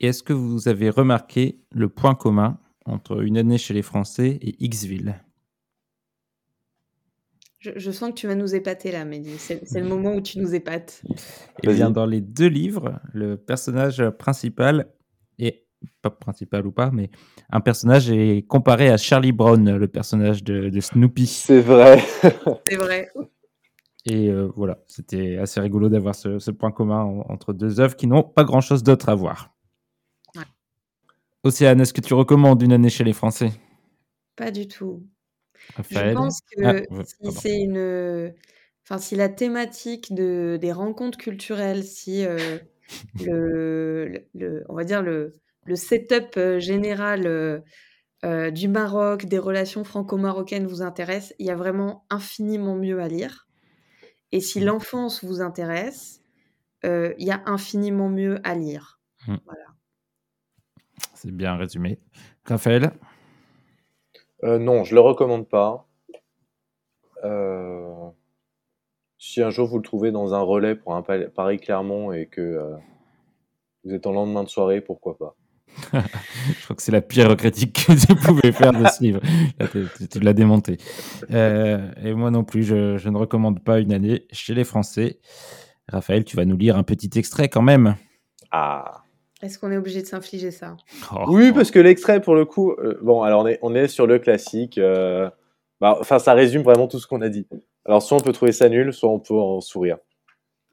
Et 0.00 0.08
est-ce 0.08 0.22
que 0.22 0.34
vous 0.34 0.68
avez 0.68 0.90
remarqué 0.90 1.60
le 1.70 1.88
point 1.88 2.14
commun 2.14 2.58
entre 2.84 3.22
une 3.22 3.38
année 3.38 3.56
chez 3.56 3.72
les 3.72 3.80
Français 3.80 4.38
et 4.42 4.68
Xville? 4.68 5.23
Je, 7.64 7.70
je 7.76 7.90
sens 7.90 8.10
que 8.10 8.14
tu 8.14 8.26
vas 8.26 8.34
nous 8.34 8.54
épater 8.54 8.92
là, 8.92 9.06
Mehdi. 9.06 9.38
C'est 9.38 9.80
le 9.80 9.88
moment 9.88 10.12
où 10.16 10.20
tu 10.20 10.38
nous 10.38 10.54
épates. 10.54 11.02
Eh 11.62 11.72
bien, 11.72 11.90
dans 11.90 12.04
les 12.04 12.20
deux 12.20 12.48
livres, 12.48 13.00
le 13.14 13.38
personnage 13.38 14.06
principal 14.18 14.86
est 15.38 15.64
pas 16.02 16.10
principal 16.10 16.66
ou 16.66 16.72
pas, 16.72 16.90
mais 16.90 17.10
un 17.48 17.60
personnage 17.62 18.10
est 18.10 18.46
comparé 18.46 18.90
à 18.90 18.98
Charlie 18.98 19.32
Brown, 19.32 19.76
le 19.78 19.88
personnage 19.88 20.44
de, 20.44 20.68
de 20.68 20.80
Snoopy. 20.80 21.26
C'est 21.26 21.62
vrai. 21.62 22.02
C'est 22.68 22.76
vrai. 22.76 23.08
Et 24.04 24.28
euh, 24.28 24.50
voilà, 24.54 24.82
c'était 24.86 25.38
assez 25.38 25.58
rigolo 25.58 25.88
d'avoir 25.88 26.14
ce, 26.14 26.38
ce 26.38 26.50
point 26.50 26.70
commun 26.70 27.00
en- 27.04 27.24
entre 27.32 27.54
deux 27.54 27.80
œuvres 27.80 27.96
qui 27.96 28.06
n'ont 28.06 28.22
pas 28.24 28.44
grand-chose 28.44 28.82
d'autre 28.82 29.08
à 29.08 29.14
voir. 29.14 29.54
Ouais. 30.36 30.42
Océane, 31.44 31.80
est-ce 31.80 31.94
que 31.94 32.02
tu 32.02 32.12
recommandes 32.12 32.60
une 32.60 32.72
année 32.74 32.90
chez 32.90 33.04
les 33.04 33.14
Français? 33.14 33.52
Pas 34.36 34.50
du 34.50 34.68
tout. 34.68 35.02
Je 35.90 36.12
pense 36.12 36.40
que 36.40 36.86
Ah, 36.90 37.04
si 37.04 37.32
c'est 37.32 37.60
une. 37.60 38.34
Enfin, 38.86 38.98
si 38.98 39.16
la 39.16 39.28
thématique 39.30 40.14
de, 40.14 40.58
des 40.60 40.72
rencontres 40.72 41.16
culturelles, 41.18 41.84
si 41.84 42.24
euh, 42.26 42.58
le, 43.20 44.06
le- 44.08 44.26
le- 44.34 44.64
on 44.68 44.74
va 44.74 44.84
dire 44.84 45.02
le, 45.02 45.32
le 45.64 45.76
setup 45.76 46.36
euh, 46.36 46.60
général 46.60 47.26
euh, 47.26 48.50
du 48.50 48.68
Maroc, 48.68 49.26
des 49.26 49.38
relations 49.38 49.84
franco-marocaines 49.84 50.66
vous 50.66 50.82
intéresse, 50.82 51.34
il 51.38 51.46
y 51.46 51.50
a 51.50 51.56
vraiment 51.56 52.06
infiniment 52.10 52.74
mieux 52.76 53.00
à 53.00 53.08
lire. 53.08 53.48
Et 54.32 54.40
si 54.40 54.60
Mm. 54.60 54.64
l'enfance 54.64 55.24
vous 55.24 55.40
intéresse, 55.40 56.20
euh, 56.84 57.14
il 57.18 57.26
y 57.26 57.30
a 57.32 57.42
infiniment 57.46 58.08
mieux 58.10 58.40
à 58.44 58.54
lire. 58.54 59.00
Mm. 59.26 59.36
Voilà. 59.46 59.64
C'est 61.14 61.30
bien 61.32 61.56
résumé. 61.56 61.98
Raphaël? 62.44 62.92
Euh, 64.42 64.58
non, 64.58 64.84
je 64.84 64.94
le 64.94 65.00
recommande 65.00 65.48
pas. 65.48 65.86
Euh, 67.24 68.08
si 69.18 69.40
un 69.42 69.50
jour 69.50 69.66
vous 69.68 69.76
le 69.78 69.82
trouvez 69.82 70.10
dans 70.12 70.34
un 70.34 70.40
relais 70.40 70.74
pour 70.74 70.94
un 70.94 71.02
pa- 71.02 71.28
Paris-Clermont 71.30 72.12
et 72.12 72.26
que 72.26 72.40
euh, 72.40 72.76
vous 73.84 73.94
êtes 73.94 74.06
en 74.06 74.12
lendemain 74.12 74.42
de 74.44 74.48
soirée, 74.48 74.80
pourquoi 74.80 75.16
pas? 75.16 75.34
Je 76.58 76.64
crois 76.64 76.76
que 76.76 76.82
c'est 76.82 76.92
la 76.92 77.00
pire 77.00 77.34
critique 77.36 77.86
que 77.86 78.06
tu 78.06 78.14
pouvais 78.14 78.52
faire 78.52 78.72
de 78.72 78.86
ce 78.86 79.02
livre. 79.02 79.20
Là, 79.58 79.66
tu- 79.68 80.20
l'as 80.20 80.32
démonté. 80.34 80.76
Et 81.30 82.14
moi 82.14 82.30
non 82.30 82.44
plus, 82.44 82.62
je, 82.64 82.96
je 82.98 83.08
ne 83.08 83.16
recommande 83.16 83.62
pas 83.64 83.80
une 83.80 83.92
année 83.92 84.26
chez 84.30 84.54
les 84.54 84.64
Français. 84.64 85.20
Raphaël, 85.88 86.24
tu 86.24 86.36
vas 86.36 86.44
nous 86.44 86.56
lire 86.56 86.76
un 86.76 86.82
petit 86.82 87.10
extrait 87.18 87.48
quand 87.48 87.62
même. 87.62 87.96
Ah. 88.50 89.03
Est-ce 89.44 89.58
qu'on 89.58 89.70
est 89.70 89.76
obligé 89.76 90.00
de 90.00 90.06
s'infliger 90.06 90.50
ça 90.50 90.78
Oh. 91.12 91.24
Oui, 91.28 91.52
parce 91.52 91.70
que 91.70 91.78
l'extrait, 91.78 92.22
pour 92.22 92.34
le 92.34 92.46
coup, 92.46 92.72
euh, 92.72 92.98
bon, 93.02 93.20
alors 93.22 93.42
on 93.42 93.46
est, 93.46 93.58
on 93.60 93.74
est 93.74 93.88
sur 93.88 94.06
le 94.06 94.18
classique. 94.18 94.78
euh, 94.78 95.28
bah, 95.82 95.98
Enfin, 96.00 96.18
ça 96.18 96.32
résume 96.32 96.62
vraiment 96.62 96.88
tout 96.88 96.98
ce 96.98 97.06
qu'on 97.06 97.20
a 97.20 97.28
dit. 97.28 97.46
Alors, 97.84 98.02
soit 98.02 98.16
on 98.16 98.20
peut 98.22 98.32
trouver 98.32 98.52
ça 98.52 98.70
nul, 98.70 98.94
soit 98.94 99.10
on 99.10 99.20
peut 99.20 99.34
en 99.34 99.60
sourire. 99.60 99.98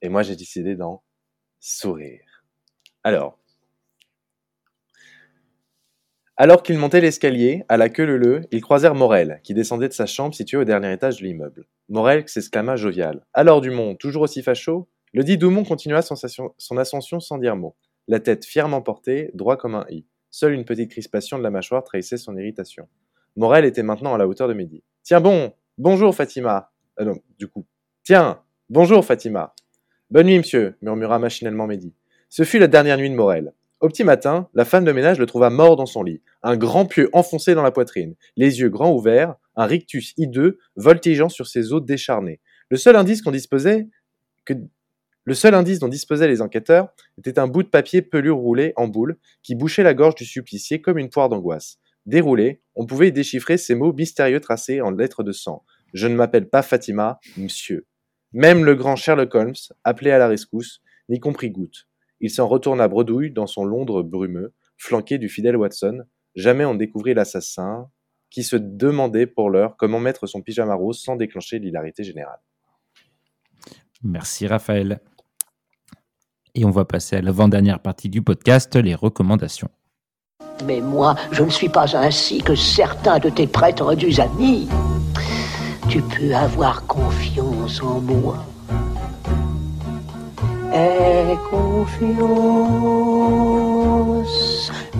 Et 0.02 0.08
moi, 0.08 0.24
j'ai 0.24 0.38
décidé 0.38 0.76
d'en 0.76 1.04
sourire. 1.60 2.22
Alors. 3.04 3.38
Alors 6.38 6.64
qu'ils 6.64 6.78
montaient 6.78 7.02
l'escalier, 7.02 7.66
à 7.68 7.76
la 7.76 7.90
queue 7.90 8.06
leu-leu, 8.06 8.42
ils 8.52 8.62
croisèrent 8.62 8.96
Morel, 8.96 9.42
qui 9.44 9.54
descendait 9.54 9.90
de 9.90 9.94
sa 9.94 10.06
chambre 10.06 10.34
située 10.34 10.58
au 10.58 10.64
dernier 10.64 10.94
étage 10.94 11.20
de 11.20 11.26
l'immeuble. 11.26 11.66
Morel 11.90 12.24
s'exclama 12.26 12.78
jovial. 12.78 13.26
Alors, 13.34 13.60
Dumont, 13.60 13.96
toujours 13.96 14.22
aussi 14.24 14.42
facho? 14.42 14.88
Le 15.12 15.26
dit 15.26 15.38
Dumont 15.38 15.66
continua 15.66 16.02
son 16.02 16.78
ascension 16.78 17.20
sans 17.20 17.38
dire 17.38 17.58
mot 17.58 17.76
la 18.08 18.20
tête 18.20 18.46
fièrement 18.46 18.82
portée, 18.82 19.32
droit 19.34 19.58
comme 19.58 19.76
un 19.76 19.86
i. 19.90 20.06
Seule 20.30 20.54
une 20.54 20.66
petite 20.66 20.92
crispation 20.92 21.38
de 21.38 21.44
la 21.44 21.50
mâchoire 21.50 21.84
trahissait 21.84 22.18
son 22.18 22.38
irritation. 22.38 22.88
Morel 23.36 23.66
était 23.66 23.84
maintenant 23.84 24.14
à 24.14 24.18
la 24.18 24.28
hauteur 24.28 24.48
de 24.48 24.54
Mehdi. 24.54 24.84
Tiens 25.04 25.22
bon, 25.22 25.54
bonjour 25.78 26.16
Fatima. 26.16 26.72
Euh, 27.00 27.06
non, 27.06 27.18
du 27.38 27.48
coup. 27.48 27.66
Tiens, 28.04 28.42
bonjour 28.70 29.04
Fatima. 29.06 29.54
Bonne 30.10 30.28
nuit, 30.28 30.38
monsieur, 30.38 30.76
murmura 30.82 31.20
machinalement 31.20 31.68
Mehdi. 31.68 31.94
Ce 32.30 32.44
fut 32.44 32.60
la 32.60 32.68
dernière 32.68 32.98
nuit 32.98 33.10
de 33.10 33.16
Morel. 33.16 33.54
Au 33.82 33.88
petit 33.88 34.04
matin, 34.04 34.48
la 34.54 34.64
femme 34.64 34.86
de 34.86 34.92
ménage 34.92 35.18
le 35.18 35.26
trouva 35.26 35.50
mort 35.50 35.76
dans 35.76 35.88
son 35.88 36.04
lit, 36.04 36.22
un 36.44 36.56
grand 36.56 36.86
pieu 36.86 37.10
enfoncé 37.14 37.56
dans 37.56 37.64
la 37.64 37.72
poitrine, 37.72 38.16
les 38.38 38.60
yeux 38.60 38.70
grands 38.70 38.94
ouverts, 38.94 39.36
un 39.56 39.66
rictus 39.66 40.14
hideux 40.18 40.60
voltigeant 40.76 41.30
sur 41.30 41.48
ses 41.48 41.74
os 41.74 41.84
décharnés. 41.84 42.40
Le 42.70 42.78
seul 42.78 42.96
indice 42.96 43.22
qu'on 43.22 43.32
disposait 43.32 43.90
que 44.46 44.54
le 45.32 45.36
seul 45.36 45.56
indice 45.56 45.80
dont 45.80 45.88
disposaient 45.88 46.28
les 46.28 46.42
enquêteurs 46.42 46.90
était 47.18 47.40
un 47.40 47.48
bout 47.48 47.64
de 47.64 47.70
papier 47.70 48.02
pelure 48.02 48.36
roulé 48.36 48.74
en 48.76 48.90
boule 48.90 49.18
qui 49.44 49.56
bouchait 49.56 49.82
la 49.82 49.94
gorge 49.94 50.16
du 50.16 50.26
supplicié 50.26 50.82
comme 50.82 50.98
une 50.98 51.08
poire 51.08 51.30
d'angoisse. 51.30 51.80
Déroulé, 52.06 52.62
on 52.76 52.86
pouvait 52.86 53.08
y 53.08 53.12
déchiffrer 53.14 53.58
ces 53.58 53.74
mots 53.74 53.94
mystérieux 53.94 54.42
tracés 54.42 54.82
en 54.82 54.92
lettres 54.92 55.24
de 55.24 55.32
sang. 55.32 55.64
Je 55.94 56.08
ne 56.08 56.16
m'appelle 56.16 56.50
pas 56.50 56.62
Fatima, 56.62 57.22
monsieur. 57.38 57.88
Même 58.34 58.66
le 58.66 58.76
grand 58.76 58.98
Sherlock 58.98 59.34
Holmes, 59.34 59.56
appelé 59.86 60.12
à 60.12 60.18
la 60.18 60.28
rescousse, 60.28 60.82
n'y 61.08 61.22
comprit 61.22 61.50
goutte. 61.50 61.88
Il 62.20 62.30
s'en 62.30 62.50
retourna 62.50 62.90
bredouille 62.90 63.32
dans 63.32 63.48
son 63.48 63.64
Londres 63.64 64.04
brumeux, 64.04 64.54
flanqué 64.76 65.18
du 65.18 65.30
fidèle 65.30 65.56
Watson. 65.56 66.02
Jamais 66.36 66.66
on 66.66 66.76
découvrit 66.76 67.14
l'assassin, 67.14 67.90
qui 68.30 68.44
se 68.44 68.58
demandait 68.58 69.28
pour 69.28 69.50
l'heure 69.50 69.78
comment 69.78 70.02
mettre 70.02 70.28
son 70.28 70.42
pyjama 70.42 70.76
rose 70.76 71.02
sans 71.02 71.16
déclencher 71.16 71.60
l'hilarité 71.60 72.04
générale. 72.04 72.42
Merci 74.04 74.48
Raphaël. 74.48 75.00
Et 76.56 76.66
on 76.66 76.72
va 76.72 76.86
passer 76.86 77.16
à 77.16 77.22
l'avant-dernière 77.22 77.80
partie 77.80 78.10
du 78.10 78.22
podcast, 78.22 78.76
les 78.76 78.96
recommandations. 78.96 79.70
Mais 80.66 80.82
moi, 80.82 81.16
je 81.32 81.44
ne 81.44 81.50
suis 81.50 81.70
pas 81.70 81.96
ainsi 81.96 82.42
que 82.42 82.56
certains 82.56 83.20
de 83.20 83.30
tes 83.30 83.48
prêtres 83.48 83.96
du 83.96 84.20
amis. 84.20 84.68
Tu 85.90 86.02
peux 86.02 86.36
avoir 86.36 86.86
confiance 86.86 87.82
en 87.82 88.00
moi. 88.02 88.38
Aie 90.74 91.38
confiance, 91.50 92.22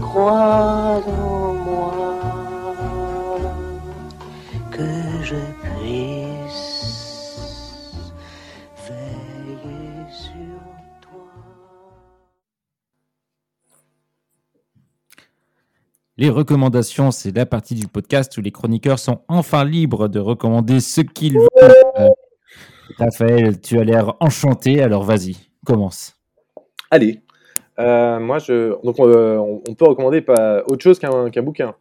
crois 0.02 1.02
en 1.08 1.54
moi, 1.54 1.94
que 4.72 4.84
je 5.24 5.36
puisse 5.64 7.11
Les 16.22 16.30
recommandations, 16.30 17.10
c'est 17.10 17.36
la 17.36 17.48
partie 17.48 17.74
du 17.74 17.88
podcast 17.88 18.38
où 18.38 18.42
les 18.42 18.52
chroniqueurs 18.52 19.00
sont 19.00 19.22
enfin 19.28 19.66
libres 19.66 20.08
de 20.08 20.20
recommander 20.20 20.80
ce 20.80 21.02
qu'ils 21.02 21.34
veulent. 21.34 21.74
Euh, 21.98 22.10
Raphaël, 23.00 23.60
tu 23.60 23.80
as 23.80 23.84
l'air 23.84 24.14
enchanté, 24.20 24.84
alors 24.84 25.04
vas-y, 25.04 25.36
commence. 25.66 26.14
Allez, 26.92 27.22
euh, 27.80 28.20
moi 28.20 28.38
je 28.38 28.80
donc 28.84 29.00
euh, 29.00 29.38
on, 29.68 29.74
peut 29.74 29.86
recommander 29.86 30.22
pas 30.22 30.62
autre 30.68 30.84
chose 30.84 31.00
qu'un 31.00 31.42
bouquin 31.42 31.74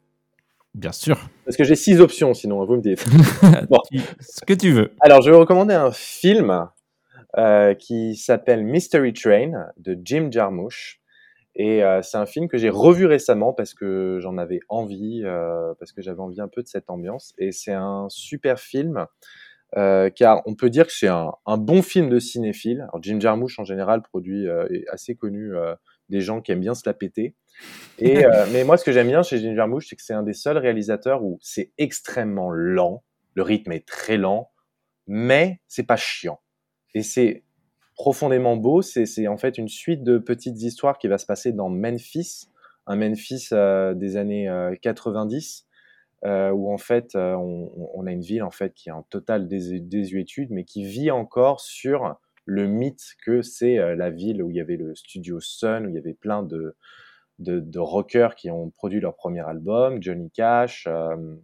Bien 0.73 0.93
sûr. 0.93 1.19
parce 1.45 1.59
que 1.59 1.65
j'ai 1.65 1.77
six 1.77 2.01
options 2.01 2.33
sinon 2.33 2.65
vous 2.65 2.77
me 2.77 2.81
dites. 2.81 3.05
Bon. 3.69 3.81
Ce 4.21 4.43
que 4.47 4.55
tu 4.55 4.73
veux. 4.73 4.93
Alors 5.01 5.21
je 5.21 5.29
vais 5.29 5.35
vous 5.35 5.41
recommander 5.41 5.75
un 5.75 5.91
film 5.91 6.67
euh, 7.37 7.75
qui 7.75 8.17
s'appelle 8.17 8.65
Mystery 8.65 9.12
Train 9.12 9.67
de 9.77 9.99
Jim 10.03 10.29
Jarmusch 10.31 10.99
et 11.55 11.82
euh, 11.85 12.02
c'est 12.02 12.16
un 12.16 12.27
film 12.27 12.48
que 12.48 12.59
j'ai 12.59 12.70
revu 12.70 13.06
récemment 13.06 13.52
parce 13.52 13.74
que 13.74 14.18
j'en 14.20 14.39
avais 14.39 14.60
envie 14.68 15.22
euh, 15.24 15.74
parce 15.78 15.93
que 15.93 16.02
j'avais 16.02 16.20
envie 16.20 16.40
un 16.40 16.48
peu 16.48 16.62
de 16.62 16.68
cette 16.68 16.90
ambiance 16.90 17.35
et 17.39 17.52
c'est 17.52 17.72
un 17.72 18.06
super 18.10 18.60
film. 18.60 19.06
euh, 19.77 20.10
car 20.10 20.43
on 20.47 20.55
peut 20.55 20.70
dire 20.70 20.86
que 20.86 20.93
c'est 20.93 21.09
un, 21.09 21.32
un 21.47 21.56
bon 21.56 21.82
film 21.82 22.09
de 22.09 22.18
cinéphile. 22.18 22.81
Alors 22.93 23.02
Jim 23.02 23.20
Jarmusch 23.20 23.59
en 23.59 23.64
général 23.64 24.02
produit 24.02 24.48
euh, 24.48 24.66
est 24.70 24.86
assez 24.89 25.14
connu 25.14 25.55
euh, 25.55 25.74
des 26.09 26.20
gens 26.20 26.40
qui 26.40 26.52
aiment 26.52 26.60
bien 26.60 26.74
se 26.74 26.82
la 26.86 26.94
péter. 26.94 27.36
Et, 27.98 28.24
euh, 28.27 28.47
mais 28.52 28.64
moi, 28.64 28.77
ce 28.77 28.85
que 28.85 28.93
j'aime 28.93 29.09
bien 29.09 29.22
chez 29.22 29.39
Jim 29.39 29.55
Jarmusch, 29.55 29.89
c'est 29.89 29.97
que 29.97 30.02
c'est 30.02 30.14
un 30.14 30.22
des 30.24 30.32
seuls 30.35 30.59
réalisateurs 30.59 31.22
où 31.22 31.39
c'est 31.43 31.72
extrêmement 31.78 32.51
lent. 32.51 33.05
Le 33.35 33.43
rythme 33.43 33.72
est 33.72 33.86
très 33.86 34.16
lent, 34.16 34.51
mais 35.06 35.60
c'est 35.68 35.86
pas 35.86 35.97
chiant. 35.97 36.40
Et 36.94 37.02
c'est 37.02 37.44
profondément 38.01 38.56
beau. 38.56 38.81
C'est 38.81 39.28
en 39.28 39.36
fait 39.36 39.59
une 39.59 39.68
suite 39.68 40.02
de 40.02 40.16
petites 40.16 40.62
histoires 40.62 40.97
qui 40.97 41.06
va 41.06 41.18
se 41.18 41.27
passer 41.27 41.52
dans 41.52 41.68
Memphis, 41.68 42.48
un 42.86 42.97
Memphis 42.97 43.48
euh, 43.52 43.93
des 43.93 44.16
années 44.16 44.48
euh, 44.48 44.74
90, 44.81 45.66
euh, 46.24 46.51
où 46.51 46.72
en 46.72 46.78
fait 46.78 47.14
euh, 47.14 47.35
on, 47.35 48.06
a 48.06 48.10
une 48.10 48.22
ville 48.22 48.43
en 48.43 48.51
fait 48.51 48.72
qui 48.72 48.89
est 48.89 48.93
en 48.93 49.02
totale 49.02 49.48
dés- 49.48 49.81
désuétude, 49.81 50.48
mais 50.51 50.64
qui 50.64 50.82
vit 50.82 51.10
encore 51.10 51.60
sur 51.60 52.16
le 52.47 52.66
mythe 52.66 53.16
que 53.22 53.43
c'est 53.43 53.78
euh, 53.78 53.94
la 53.94 54.09
ville 54.09 54.43
où 54.43 54.51
il 54.51 54.56
y 54.56 54.60
avait 54.62 54.78
le 54.78 54.94
studio 54.94 55.39
Sun, 55.39 55.85
où 55.85 55.90
il 55.90 55.94
y 55.94 55.98
avait 55.98 56.14
plein 56.14 56.43
de 56.43 56.74
de, 57.39 57.60
de 57.60 57.78
rockers 57.78 58.35
qui 58.35 58.51
ont 58.51 58.70
produit 58.70 59.01
leur 59.01 59.14
premier 59.14 59.47
album, 59.47 60.02
Johnny 60.02 60.31
Cash, 60.31 60.86
euh, 60.86 61.36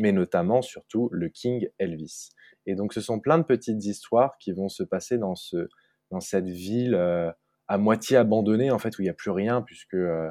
mais 0.00 0.10
notamment 0.10 0.60
surtout 0.60 1.08
le 1.12 1.28
King 1.28 1.68
Elvis. 1.78 2.30
Et 2.66 2.74
donc 2.74 2.94
ce 2.94 3.00
sont 3.00 3.20
plein 3.20 3.38
de 3.38 3.44
petites 3.44 3.84
histoires 3.84 4.38
qui 4.38 4.50
vont 4.50 4.68
se 4.68 4.82
passer 4.82 5.16
dans 5.16 5.36
ce 5.36 5.68
dans 6.10 6.20
cette 6.20 6.48
ville 6.48 6.94
euh, 6.94 7.30
à 7.70 7.78
moitié 7.78 8.16
abandonnée 8.16 8.72
en 8.72 8.80
fait 8.80 8.98
où 8.98 9.02
il 9.02 9.04
n'y 9.04 9.10
a 9.10 9.14
plus 9.14 9.30
rien 9.30 9.62
puisque 9.62 9.94
euh, 9.94 10.28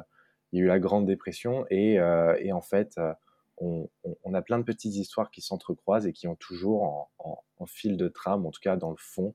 il 0.52 0.58
y 0.58 0.62
a 0.62 0.64
eu 0.66 0.68
la 0.68 0.78
Grande 0.78 1.06
Dépression 1.06 1.64
et, 1.70 1.98
euh, 1.98 2.36
en 2.52 2.60
fait 2.60 2.98
euh, 2.98 3.14
on, 3.62 4.34
a 4.34 4.42
plein 4.42 4.58
de 4.58 4.62
petites 4.62 4.94
histoires 4.94 5.30
qui 5.30 5.40
s'entrecroisent 5.40 6.06
et 6.06 6.12
qui 6.12 6.28
ont 6.28 6.36
toujours 6.36 7.10
en, 7.18 7.66
fil 7.66 7.98
de 7.98 8.08
trame, 8.08 8.46
en 8.46 8.50
tout 8.50 8.60
cas 8.62 8.76
dans 8.76 8.90
le 8.90 8.96
fond, 8.98 9.34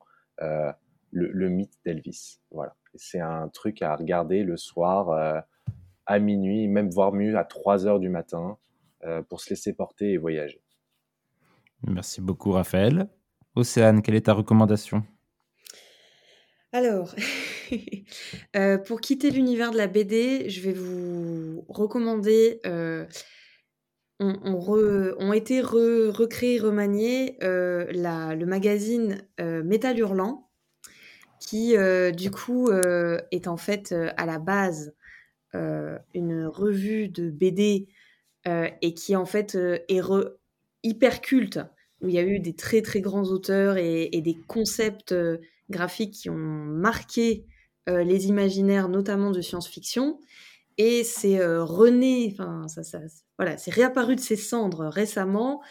le, 1.12 1.50
mythe 1.50 1.76
d'Elvis. 1.86 2.40
Voilà. 2.50 2.76
C'est 2.96 3.20
un 3.20 3.50
truc 3.50 3.84
à 3.84 3.96
regarder 3.96 4.42
le 4.42 4.58
soir 4.58 5.44
à 6.08 6.20
minuit, 6.20 6.68
même 6.68 6.90
voire 6.90 7.14
mieux 7.14 7.38
à 7.38 7.44
3 7.44 7.86
heures 7.86 8.00
du 8.00 8.10
matin 8.10 8.58
pour 9.30 9.42
se 9.42 9.52
laisser 9.52 9.74
porter 9.74 10.14
et 10.14 10.18
voyager. 10.18 10.64
Merci 11.84 12.20
beaucoup, 12.20 12.52
Raphaël. 12.52 13.08
Océane, 13.54 14.02
quelle 14.02 14.16
est 14.16 14.26
ta 14.26 14.34
recommandation? 14.34 15.04
Alors, 16.76 17.16
euh, 18.58 18.78
pour 18.78 19.00
quitter 19.00 19.32
l'univers 19.32 19.72
de 19.72 19.78
la 19.78 19.88
BD, 19.88 20.50
je 20.50 20.60
vais 20.60 20.74
vous 20.74 21.64
recommander. 21.70 22.60
euh, 22.66 23.06
ont 24.20 24.60
re- 24.60 25.16
ont 25.20 25.32
été 25.32 25.62
re- 25.62 26.10
recréés, 26.10 26.60
remaniés 26.60 27.38
euh, 27.44 27.86
le 27.92 28.46
magazine 28.46 29.26
Métal 29.40 29.98
Hurlant, 29.98 30.50
qui 31.40 31.76
du 32.14 32.30
coup 32.32 32.70
est 33.32 33.48
en 33.48 33.58
fait 33.58 33.96
à 34.18 34.26
la 34.26 34.40
base 34.40 34.94
une 35.54 36.46
revue 36.46 37.08
de 37.08 37.30
BD 37.30 37.88
et 38.46 38.94
qui 38.94 39.16
en 39.16 39.26
fait 39.26 39.56
est 39.56 40.02
hyper 40.84 41.22
culte, 41.22 41.60
où 42.02 42.10
il 42.10 42.16
y 42.16 42.20
a 42.20 42.24
eu 42.24 42.40
des 42.40 42.54
très 42.54 42.82
très 42.82 43.00
grands 43.02 43.24
auteurs 43.24 43.78
et, 43.78 44.10
des 44.22 44.36
concepts 44.48 45.14
graphiques 45.70 46.14
qui 46.14 46.30
ont 46.30 46.36
marqué 46.36 47.46
euh, 47.90 48.04
les 48.04 48.28
imaginaires, 48.28 48.90
notamment 48.90 49.32
de 49.32 49.42
science-fiction. 49.42 50.20
Et 50.78 51.04
c'est 51.04 51.40
euh, 51.40 51.64
rené, 51.64 52.30
enfin, 52.32 52.68
ça, 52.68 52.84
ça, 52.84 53.00
voilà, 53.38 53.58
c'est 53.58 53.72
réapparu 53.72 54.16
de 54.16 54.22
ses 54.22 54.36
cendres 54.36 54.88
récemment 54.88 55.62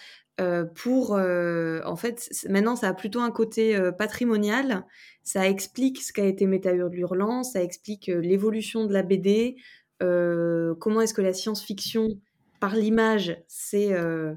euh, 0.40 0.64
pour, 0.64 1.12
en 1.12 1.96
fait, 1.96 2.28
maintenant 2.48 2.74
ça 2.74 2.88
a 2.88 2.94
plutôt 2.94 3.20
un 3.20 3.30
côté 3.30 3.78
patrimonial. 3.98 4.84
Ça 5.22 5.48
explique 5.48 6.02
ce 6.02 6.12
qu'a 6.12 6.24
été 6.24 6.46
Méta 6.46 6.72
Hurlant, 6.72 7.42
ça 7.44 7.62
explique 7.62 8.06
l'évolution 8.06 8.86
de 8.86 8.92
la 8.92 9.02
BD, 9.02 9.56
comment 10.00 11.00
est-ce 11.00 11.14
que 11.14 11.22
la 11.22 11.32
science-fiction, 11.32 12.18
par 12.64 12.76
l'image, 12.76 13.36
euh, 13.74 14.34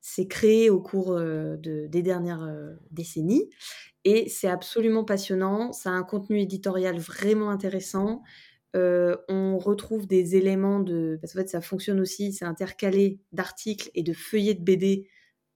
s'est 0.00 0.26
créée 0.28 0.70
au 0.70 0.80
cours 0.80 1.14
de- 1.16 1.86
des 1.86 2.02
dernières 2.02 2.48
décennies. 2.90 3.50
Et 4.04 4.28
c'est 4.28 4.48
absolument 4.48 5.04
passionnant. 5.04 5.72
Ça 5.72 5.90
a 5.90 5.92
un 5.92 6.02
contenu 6.04 6.40
éditorial 6.40 6.98
vraiment 6.98 7.50
intéressant. 7.50 8.22
On 8.74 9.58
retrouve 9.58 10.06
des 10.06 10.36
éléments 10.36 10.80
de. 10.80 11.18
Parce 11.20 11.32
qu'en 11.32 11.40
fait, 11.40 11.48
ça 11.48 11.60
fonctionne 11.60 12.00
aussi, 12.00 12.32
c'est 12.32 12.44
intercalé 12.44 13.18
d'articles 13.32 13.90
et 13.94 14.02
de 14.02 14.12
feuillets 14.12 14.54
de 14.54 14.62
BD 14.62 15.08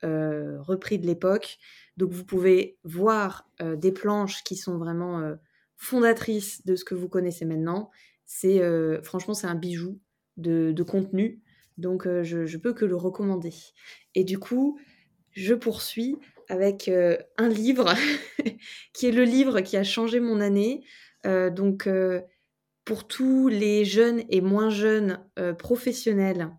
repris 0.02 0.98
de 0.98 1.06
l'époque. 1.06 1.58
Donc, 1.96 2.10
vous 2.10 2.24
pouvez 2.24 2.78
voir 2.84 3.48
des 3.60 3.92
planches 3.92 4.42
qui 4.44 4.56
sont 4.56 4.78
vraiment 4.78 5.36
fondatrices 5.76 6.64
de 6.66 6.74
ce 6.76 6.84
que 6.84 6.94
vous 6.94 7.08
connaissez 7.08 7.44
maintenant. 7.44 7.90
C'est 8.26 8.60
franchement, 9.02 9.34
c'est 9.34 9.46
un 9.46 9.54
bijou 9.54 10.00
de 10.36 10.82
contenu. 10.82 11.41
Donc, 11.78 12.06
euh, 12.06 12.22
je, 12.22 12.46
je 12.46 12.58
peux 12.58 12.72
que 12.72 12.84
le 12.84 12.96
recommander. 12.96 13.54
Et 14.14 14.24
du 14.24 14.38
coup, 14.38 14.78
je 15.32 15.54
poursuis 15.54 16.18
avec 16.48 16.88
euh, 16.88 17.16
un 17.38 17.48
livre 17.48 17.94
qui 18.92 19.06
est 19.06 19.12
le 19.12 19.24
livre 19.24 19.60
qui 19.60 19.76
a 19.76 19.84
changé 19.84 20.20
mon 20.20 20.40
année. 20.40 20.84
Euh, 21.26 21.50
donc, 21.50 21.88
pour 22.84 23.06
tous 23.06 23.48
les 23.48 23.84
jeunes 23.84 24.22
et 24.28 24.40
moins 24.40 24.68
jeunes 24.68 25.20
professionnels 25.56 26.50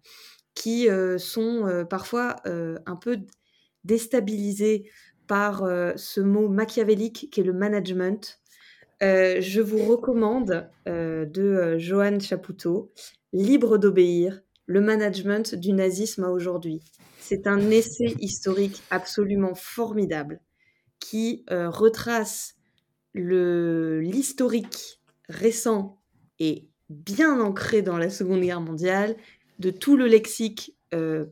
qui 0.55 0.87
sont 1.17 1.85
parfois 1.89 2.37
un 2.45 2.95
peu 2.95 3.17
déstabilisés 3.83 4.89
par 5.27 5.67
ce 5.97 6.21
mot 6.21 6.47
machiavélique 6.47 7.27
qui 7.29 7.41
est 7.41 7.43
le 7.43 7.51
management, 7.51 8.39
je 9.01 9.59
vous 9.59 9.83
recommande 9.83 10.69
de 10.85 11.75
Johan 11.77 12.19
Chapoutot, 12.21 12.93
Libre 13.33 13.79
d'obéir, 13.79 14.42
le 14.65 14.81
management 14.81 15.55
du 15.55 15.73
nazisme 15.73 16.23
à 16.23 16.29
aujourd'hui. 16.29 16.81
C'est 17.19 17.47
un 17.47 17.69
essai 17.69 18.15
historique 18.19 18.81
absolument 18.89 19.55
formidable 19.55 20.41
qui 20.99 21.43
euh, 21.51 21.69
retrace 21.69 22.55
l'historique 23.13 25.01
récent 25.29 25.99
et 26.39 26.67
bien 26.89 27.39
ancré 27.39 27.81
dans 27.81 27.97
la 27.97 28.09
Seconde 28.09 28.41
Guerre 28.41 28.61
mondiale 28.61 29.15
de 29.59 29.69
tout 29.69 29.97
le 29.97 30.07
lexique 30.07 30.75
euh, 30.93 31.25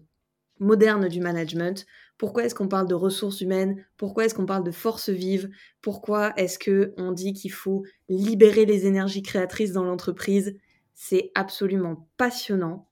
moderne 0.59 1.07
du 1.07 1.19
management. 1.19 1.85
Pourquoi 2.17 2.45
est-ce 2.45 2.55
qu'on 2.55 2.67
parle 2.67 2.87
de 2.87 2.93
ressources 2.93 3.41
humaines? 3.41 3.83
Pourquoi 3.97 4.25
est-ce 4.25 4.35
qu'on 4.35 4.45
parle 4.45 4.63
de 4.63 4.71
forces 4.71 5.09
vives? 5.09 5.49
Pourquoi 5.81 6.33
est-ce 6.37 6.59
que 6.59 6.93
on 6.97 7.11
dit 7.11 7.33
qu'il 7.33 7.51
faut 7.51 7.83
libérer 8.09 8.65
les 8.65 8.85
énergies 8.85 9.23
créatrices 9.23 9.71
dans 9.71 9.83
l'entreprise? 9.83 10.55
C'est 10.93 11.31
absolument 11.33 12.07
passionnant. 12.17 12.87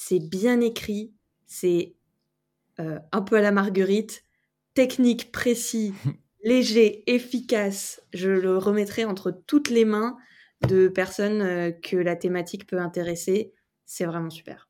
C'est 0.00 0.20
bien 0.20 0.60
écrit. 0.60 1.12
C'est 1.48 1.96
euh, 2.78 3.00
un 3.10 3.20
peu 3.20 3.34
à 3.36 3.40
la 3.40 3.50
marguerite, 3.50 4.22
technique, 4.74 5.32
précis, 5.32 5.92
léger, 6.44 7.02
efficace. 7.12 8.00
Je 8.14 8.30
le 8.30 8.58
remettrai 8.58 9.04
entre 9.04 9.32
toutes 9.32 9.70
les 9.70 9.84
mains 9.84 10.16
de 10.68 10.86
personnes 10.86 11.42
euh, 11.42 11.72
que 11.72 11.96
la 11.96 12.14
thématique 12.14 12.68
peut 12.68 12.78
intéresser. 12.78 13.52
C'est 13.86 14.04
vraiment 14.04 14.30
super. 14.30 14.68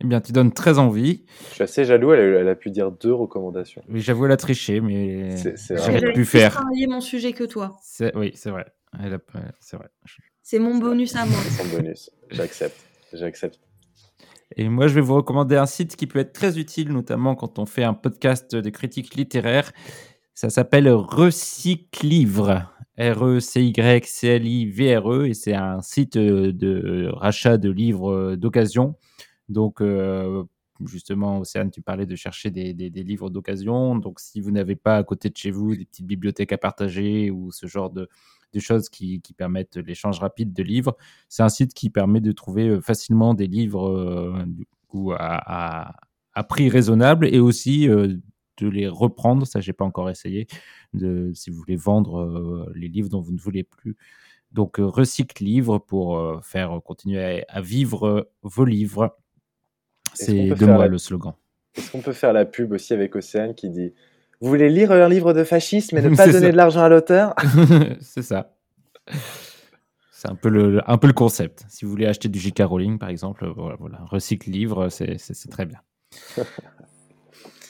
Eh 0.00 0.06
bien, 0.06 0.20
tu 0.20 0.32
donnes 0.32 0.52
très 0.52 0.80
envie. 0.80 1.24
Je 1.50 1.54
suis 1.54 1.62
assez 1.62 1.84
jaloux, 1.84 2.12
elle 2.12 2.34
a, 2.34 2.40
elle 2.40 2.48
a 2.48 2.56
pu 2.56 2.70
dire 2.72 2.90
deux 2.90 3.12
recommandations. 3.14 3.84
Oui, 3.88 4.00
j'avoue, 4.00 4.24
elle 4.26 4.32
a 4.32 4.36
triché, 4.36 4.80
mais 4.80 5.36
C'est- 5.36 5.56
c'est 5.56 5.76
j'aurais 5.76 5.92
vraiment- 5.92 6.08
pu 6.08 6.12
plus 6.14 6.24
faire. 6.24 6.52
travailler 6.54 6.88
mon 6.88 7.00
sujet 7.00 7.32
que 7.34 7.44
toi. 7.44 7.76
C'est- 7.84 8.16
Oui, 8.16 8.32
c'est 8.34 8.50
vrai. 8.50 8.66
A- 8.94 9.06
C'est 9.60 9.76
vrai. 9.76 9.90
C'est 10.42 10.58
mon 10.58 10.76
bonus 10.78 11.14
à 11.14 11.24
moi. 11.24 11.38
Sans 11.56 11.66
bonus. 11.66 12.10
J'accepte. 12.30 12.89
J'accepte. 13.12 13.60
Et 14.56 14.68
moi, 14.68 14.88
je 14.88 14.94
vais 14.94 15.00
vous 15.00 15.14
recommander 15.14 15.56
un 15.56 15.66
site 15.66 15.96
qui 15.96 16.06
peut 16.06 16.18
être 16.18 16.32
très 16.32 16.58
utile, 16.58 16.92
notamment 16.92 17.34
quand 17.36 17.58
on 17.58 17.66
fait 17.66 17.84
un 17.84 17.94
podcast 17.94 18.54
de 18.54 18.70
critique 18.70 19.14
littéraire. 19.14 19.72
Ça 20.34 20.50
s'appelle 20.50 20.88
Recyclivre. 20.88 22.66
R-E-C-Y-C-L-I-V-R-E. 22.98 23.68
Et 25.28 25.34
c'est 25.34 25.54
un 25.54 25.80
site 25.80 26.16
euh, 26.16 26.52
de 26.52 27.08
rachat 27.12 27.56
de 27.56 27.70
livres 27.70 28.12
euh, 28.12 28.36
d'occasion. 28.36 28.96
Donc, 29.48 29.80
euh, 29.80 30.44
justement, 30.84 31.38
Océane, 31.40 31.70
tu 31.70 31.80
parlais 31.80 32.06
de 32.06 32.16
chercher 32.16 32.50
des 32.50 32.72
livres 32.90 33.30
d'occasion. 33.30 33.96
Donc, 33.96 34.20
si 34.20 34.40
vous 34.40 34.50
n'avez 34.50 34.76
pas 34.76 34.96
à 34.96 35.04
côté 35.04 35.30
de 35.30 35.36
chez 35.36 35.50
vous 35.50 35.74
des 35.76 35.86
petites 35.86 36.06
bibliothèques 36.06 36.52
à 36.52 36.58
partager 36.58 37.30
ou 37.30 37.50
ce 37.52 37.66
genre 37.66 37.90
de, 37.90 38.08
de 38.52 38.60
choses 38.60 38.88
qui, 38.88 39.20
qui 39.20 39.32
permettent 39.32 39.76
l'échange 39.76 40.18
rapide 40.20 40.52
de 40.52 40.62
livres, 40.62 40.96
c'est 41.28 41.42
un 41.42 41.48
site 41.48 41.74
qui 41.74 41.90
permet 41.90 42.20
de 42.20 42.32
trouver 42.32 42.68
euh, 42.68 42.80
facilement 42.80 43.34
des 43.34 43.46
livres 43.46 43.88
euh, 43.88 44.44
du 44.46 44.66
coup, 44.88 45.12
à, 45.12 45.18
à- 45.88 45.96
à 46.32 46.44
prix 46.44 46.68
raisonnable 46.68 47.26
et 47.26 47.40
aussi 47.40 47.88
euh, 47.88 48.16
de 48.58 48.68
les 48.68 48.86
reprendre. 48.88 49.46
Ça, 49.46 49.60
j'ai 49.60 49.72
pas 49.72 49.84
encore 49.84 50.10
essayé. 50.10 50.46
De, 50.92 51.32
si 51.34 51.50
vous 51.50 51.56
voulez 51.56 51.76
vendre 51.76 52.20
euh, 52.20 52.72
les 52.74 52.88
livres 52.88 53.08
dont 53.08 53.20
vous 53.20 53.32
ne 53.32 53.38
voulez 53.38 53.62
plus. 53.64 53.96
Donc, 54.52 54.80
euh, 54.80 54.84
recycle 54.86 55.44
livre 55.44 55.78
pour 55.78 56.18
euh, 56.18 56.40
faire 56.42 56.80
continuer 56.84 57.42
à, 57.48 57.56
à 57.58 57.60
vivre 57.60 58.30
vos 58.42 58.64
livres. 58.64 59.16
C'est 60.14 60.50
de 60.50 60.66
moi 60.66 60.78
la- 60.78 60.88
le 60.88 60.98
slogan. 60.98 61.34
Est-ce 61.76 61.92
qu'on 61.92 62.00
peut 62.00 62.12
faire 62.12 62.32
la 62.32 62.44
pub 62.44 62.72
aussi 62.72 62.92
avec 62.92 63.14
Océane 63.14 63.54
qui 63.54 63.70
dit 63.70 63.92
Vous 64.40 64.48
voulez 64.48 64.68
lire 64.70 64.90
un 64.92 65.08
livre 65.08 65.32
de 65.32 65.44
fascisme 65.44 65.98
et 65.98 66.02
ne 66.02 66.08
pas 66.16 66.26
donner 66.26 66.40
ça. 66.46 66.52
de 66.52 66.56
l'argent 66.56 66.82
à 66.82 66.88
l'auteur 66.88 67.34
c'est 68.00 68.22
ça. 68.22 68.54
C'est 70.12 70.28
un 70.30 70.34
peu 70.34 70.48
le, 70.50 70.80
un 70.90 70.98
peu 70.98 71.06
le 71.06 71.12
concept. 71.14 71.64
Si 71.68 71.84
vous 71.84 71.90
voulez 71.90 72.06
acheter 72.06 72.28
du 72.28 72.38
J.K. 72.38 72.60
Rowling, 72.64 72.98
par 72.98 73.08
exemple, 73.08 73.44
euh, 73.44 73.52
voilà, 73.56 73.76
voilà, 73.80 73.98
recycle 74.04 74.50
livre, 74.50 74.88
c'est 74.90 75.16
très 75.50 75.66
bien. 75.66 75.78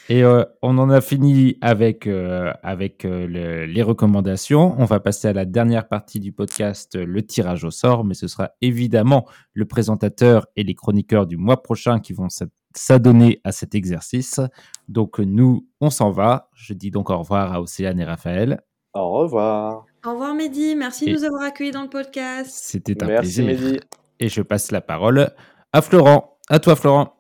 Et 0.09 0.25
euh, 0.25 0.45
on 0.61 0.77
en 0.79 0.91
a 0.91 1.01
fini 1.01 1.57
avec, 1.61 2.09
euh, 2.09 2.53
avec 2.65 3.05
euh, 3.05 3.29
le- 3.29 3.67
les 3.67 3.83
recommandations. 3.83 4.75
On 4.79 4.85
va 4.85 4.99
passer 4.99 5.29
à 5.29 5.33
la 5.33 5.45
dernière 5.45 5.87
partie 5.87 6.19
du 6.19 6.33
podcast, 6.33 6.97
le 6.97 7.23
tirage 7.25 7.63
au 7.63 7.71
sort, 7.71 8.03
mais 8.05 8.15
ce 8.15 8.27
sera 8.27 8.51
évidemment 8.61 9.29
le 9.55 9.67
présentateur 9.67 10.49
et 10.57 10.65
les 10.65 10.75
chroniqueurs 10.75 11.29
du 11.29 11.37
mois 11.37 11.63
prochain 11.63 12.01
qui 12.01 12.13
vont 12.13 12.29
s'adonner 12.75 13.41
à 13.45 13.53
cet 13.53 13.75
exercice. 13.75 14.41
Donc 14.89 15.19
nous, 15.19 15.67
on 15.81 15.91
s'en 15.91 16.11
va. 16.11 16.49
Je 16.55 16.75
dis 16.75 16.91
donc 16.91 17.11
au 17.11 17.19
revoir 17.19 17.53
à 17.53 17.61
Océane 17.61 17.99
et 18.01 18.05
Raphaël. 18.05 18.61
Au 18.95 19.11
revoir. 19.11 19.85
Au 20.05 20.11
revoir 20.13 20.35
Mehdi, 20.35 20.75
merci 20.77 21.05
Et- 21.05 21.13
de 21.13 21.19
nous 21.19 21.25
avoir 21.25 21.43
accueillis 21.43 21.71
dans 21.71 21.83
le 21.83 21.89
podcast. 21.89 22.51
C'était 22.51 23.03
un 23.03 23.07
Merci 23.07 23.43
plaisir. 23.43 23.69
Mehdi. 23.71 23.81
Et 24.19 24.29
je 24.29 24.43
passe 24.43 24.71
la 24.73 24.81
parole 24.81 25.31
à 25.73 25.81
Florent. 25.83 26.37
À 26.49 26.59
toi, 26.59 26.75
Florent. 26.77 27.15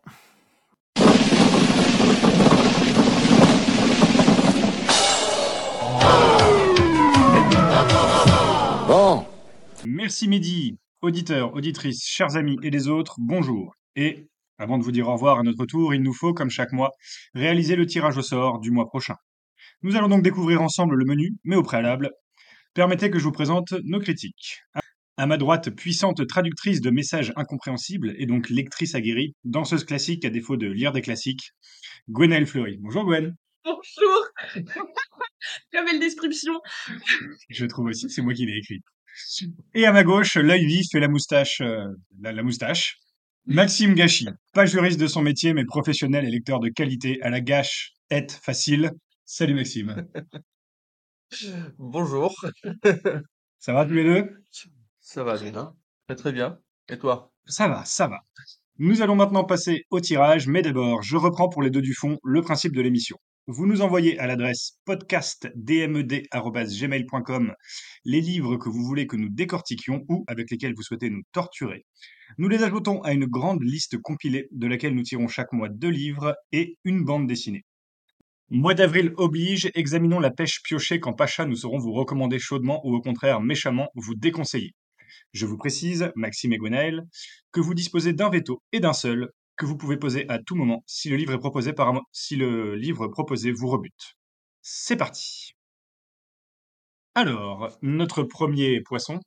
Bon, 8.89 9.24
Merci 9.86 10.28
Mehdi, 10.28 10.77
auditeurs, 11.02 11.55
auditrices, 11.55 12.05
chers 12.05 12.36
amis 12.36 12.59
et 12.62 12.70
les 12.70 12.89
autres, 12.89 13.16
bonjour. 13.18 13.74
Et 13.97 14.28
avant 14.61 14.77
de 14.77 14.85
vous 14.85 14.93
dire 14.93 15.09
au 15.09 15.12
revoir 15.15 15.39
à 15.39 15.43
notre 15.43 15.65
tour, 15.65 15.95
il 15.95 16.03
nous 16.03 16.12
faut, 16.12 16.35
comme 16.35 16.51
chaque 16.51 16.73
mois, 16.73 16.91
réaliser 17.35 17.77
le 17.77 17.87
tirage 17.87 18.19
au 18.19 18.23
sort 18.23 18.61
du 18.61 18.70
mois 18.70 18.87
prochain. 18.87 19.16
Nous 19.82 19.97
allons 19.97 20.09
donc 20.09 20.23
découvrir 20.23 20.61
ensemble 20.61 20.97
le 20.97 21.07
menu, 21.07 21.32
mais 21.45 21.57
au 21.57 21.62
préalable, 21.62 22.11
permettez 22.74 23.11
que 23.11 23.19
je 23.19 23.24
vous 23.24 23.32
présente 23.32 23.73
nos 23.85 23.99
critiques. 24.01 24.61
À 25.16 25.27
ma 25.27 25.39
droite, 25.39 25.70
puissante 25.70 26.27
traductrice 26.27 26.82
de 26.82 26.91
messages 26.91 27.32
incompréhensibles 27.37 28.15
et 28.19 28.27
donc 28.27 28.51
lectrice 28.51 28.95
aguerrie, 28.95 29.35
danseuse 29.45 29.85
classique 29.85 30.27
à 30.27 30.31
défaut 30.31 30.59
de 30.59 30.66
lire 30.66 30.93
des 30.93 31.01
classiques, 31.01 31.53
Gwenaëlle 32.11 32.47
Fleury. 32.47 32.77
Bonjour 32.81 33.05
Gwen. 33.07 33.35
Bonjour 33.65 34.28
Quelle 35.73 35.87
belle 35.87 36.01
description 36.01 36.53
Je 37.49 37.65
trouve 37.65 37.87
aussi, 37.87 38.11
c'est 38.11 38.20
moi 38.20 38.35
qui 38.35 38.45
l'ai 38.45 38.59
écrit. 38.59 38.81
Et 39.73 39.87
à 39.87 39.93
ma 39.93 40.05
gauche, 40.05 40.37
l'œil 40.37 40.66
vif 40.66 40.95
et 40.95 41.01
la 41.01 41.09
moustache, 41.09 41.62
euh, 41.62 41.89
la, 42.20 42.32
la 42.32 42.43
moustache. 42.43 42.99
Maxime 43.47 43.95
Gachy, 43.95 44.29
pas 44.53 44.67
juriste 44.67 45.01
de 45.01 45.07
son 45.07 45.23
métier, 45.23 45.55
mais 45.55 45.65
professionnel 45.65 46.25
et 46.25 46.31
lecteur 46.31 46.61
de 46.61 46.69
qualité 46.69 47.21
à 47.23 47.31
la 47.31 47.41
gâche, 47.41 47.95
est 48.11 48.33
facile. 48.33 48.93
Salut 49.25 49.55
Maxime. 49.55 50.07
Bonjour, 51.79 52.35
Ça 53.59 53.73
va 53.73 53.85
tous 53.85 53.95
les 53.95 54.05
deux? 54.05 54.45
Ça 55.01 55.23
va 55.23 55.37
bien, 55.37 55.75
très 56.07 56.17
très 56.17 56.33
bien. 56.33 56.59
Et 56.89 56.99
toi? 56.99 57.33
Ça 57.47 57.69
va, 57.69 57.85
ça 57.85 58.09
va. 58.09 58.21
Nous 58.79 59.03
allons 59.03 59.17
maintenant 59.17 59.45
passer 59.45 59.85
au 59.91 60.01
tirage, 60.01 60.47
mais 60.47 60.62
d'abord, 60.62 61.03
je 61.03 61.17
reprends 61.17 61.49
pour 61.49 61.62
les 61.62 61.71
deux 61.71 61.83
du 61.83 61.95
fond 61.95 62.19
le 62.25 62.43
principe 62.43 62.75
de 62.75 62.81
l'émission. 62.81 63.17
Vous 63.47 63.67
nous 63.67 63.83
envoyez 63.83 64.19
à 64.19 64.27
l'adresse 64.27 64.79
podcastdmed.gmail.com 64.85 67.55
les 68.05 68.21
livres 68.21 68.57
que 68.57 68.69
vous 68.69 68.85
voulez 68.85 69.07
que 69.07 69.17
nous 69.17 69.29
décortiquions 69.29 70.05
ou 70.09 70.25
avec 70.27 70.51
lesquels 70.51 70.75
vous 70.75 70.83
souhaitez 70.83 71.11
nous 71.11 71.23
torturer. 71.33 71.85
Nous 72.39 72.48
les 72.48 72.62
ajoutons 72.62 73.02
à 73.02 73.12
une 73.12 73.27
grande 73.27 73.62
liste 73.62 73.98
compilée 73.98 74.48
de 74.52 74.66
laquelle 74.66 74.94
nous 74.94 75.02
tirons 75.02 75.28
chaque 75.28 75.52
mois 75.52 75.69
deux 75.69 75.89
livres 75.89 76.36
et 76.52 76.77
une 76.85 77.05
bande 77.05 77.27
dessinée. 77.27 77.65
Mois 78.48 78.74
d'avril 78.74 79.12
oblige, 79.16 79.70
examinons 79.74 80.19
la 80.19 80.31
pêche 80.31 80.62
piochée 80.62 80.98
quand 80.98 81.12
Pacha 81.12 81.47
nous 81.47 81.57
saurons 81.57 81.78
vous 81.78 81.93
recommander 81.93 82.39
chaudement 82.39 82.81
ou 82.85 82.94
au 82.94 83.01
contraire 83.01 83.40
méchamment 83.40 83.89
vous 83.94 84.15
déconseiller. 84.15 84.74
Je 85.32 85.47
vous 85.47 85.57
précise, 85.57 86.11
Maxime 86.16 86.52
et 86.52 86.59
Gwenaël, 86.59 87.02
que 87.52 87.61
vous 87.61 87.74
disposez 87.74 88.12
d'un 88.12 88.28
veto 88.28 88.62
et 88.73 88.81
d'un 88.81 88.93
seul 88.93 89.31
que 89.57 89.66
vous 89.66 89.77
pouvez 89.77 89.97
poser 89.97 90.28
à 90.28 90.39
tout 90.39 90.57
moment 90.57 90.82
si 90.86 91.09
le 91.11 91.15
livre 92.74 93.07
proposé 93.07 93.52
vous 93.52 93.69
rebute. 93.69 94.16
C'est 94.62 94.97
parti. 94.97 95.52
Alors, 97.15 97.77
notre 97.82 98.23
premier 98.23 98.81
poisson. 98.81 99.20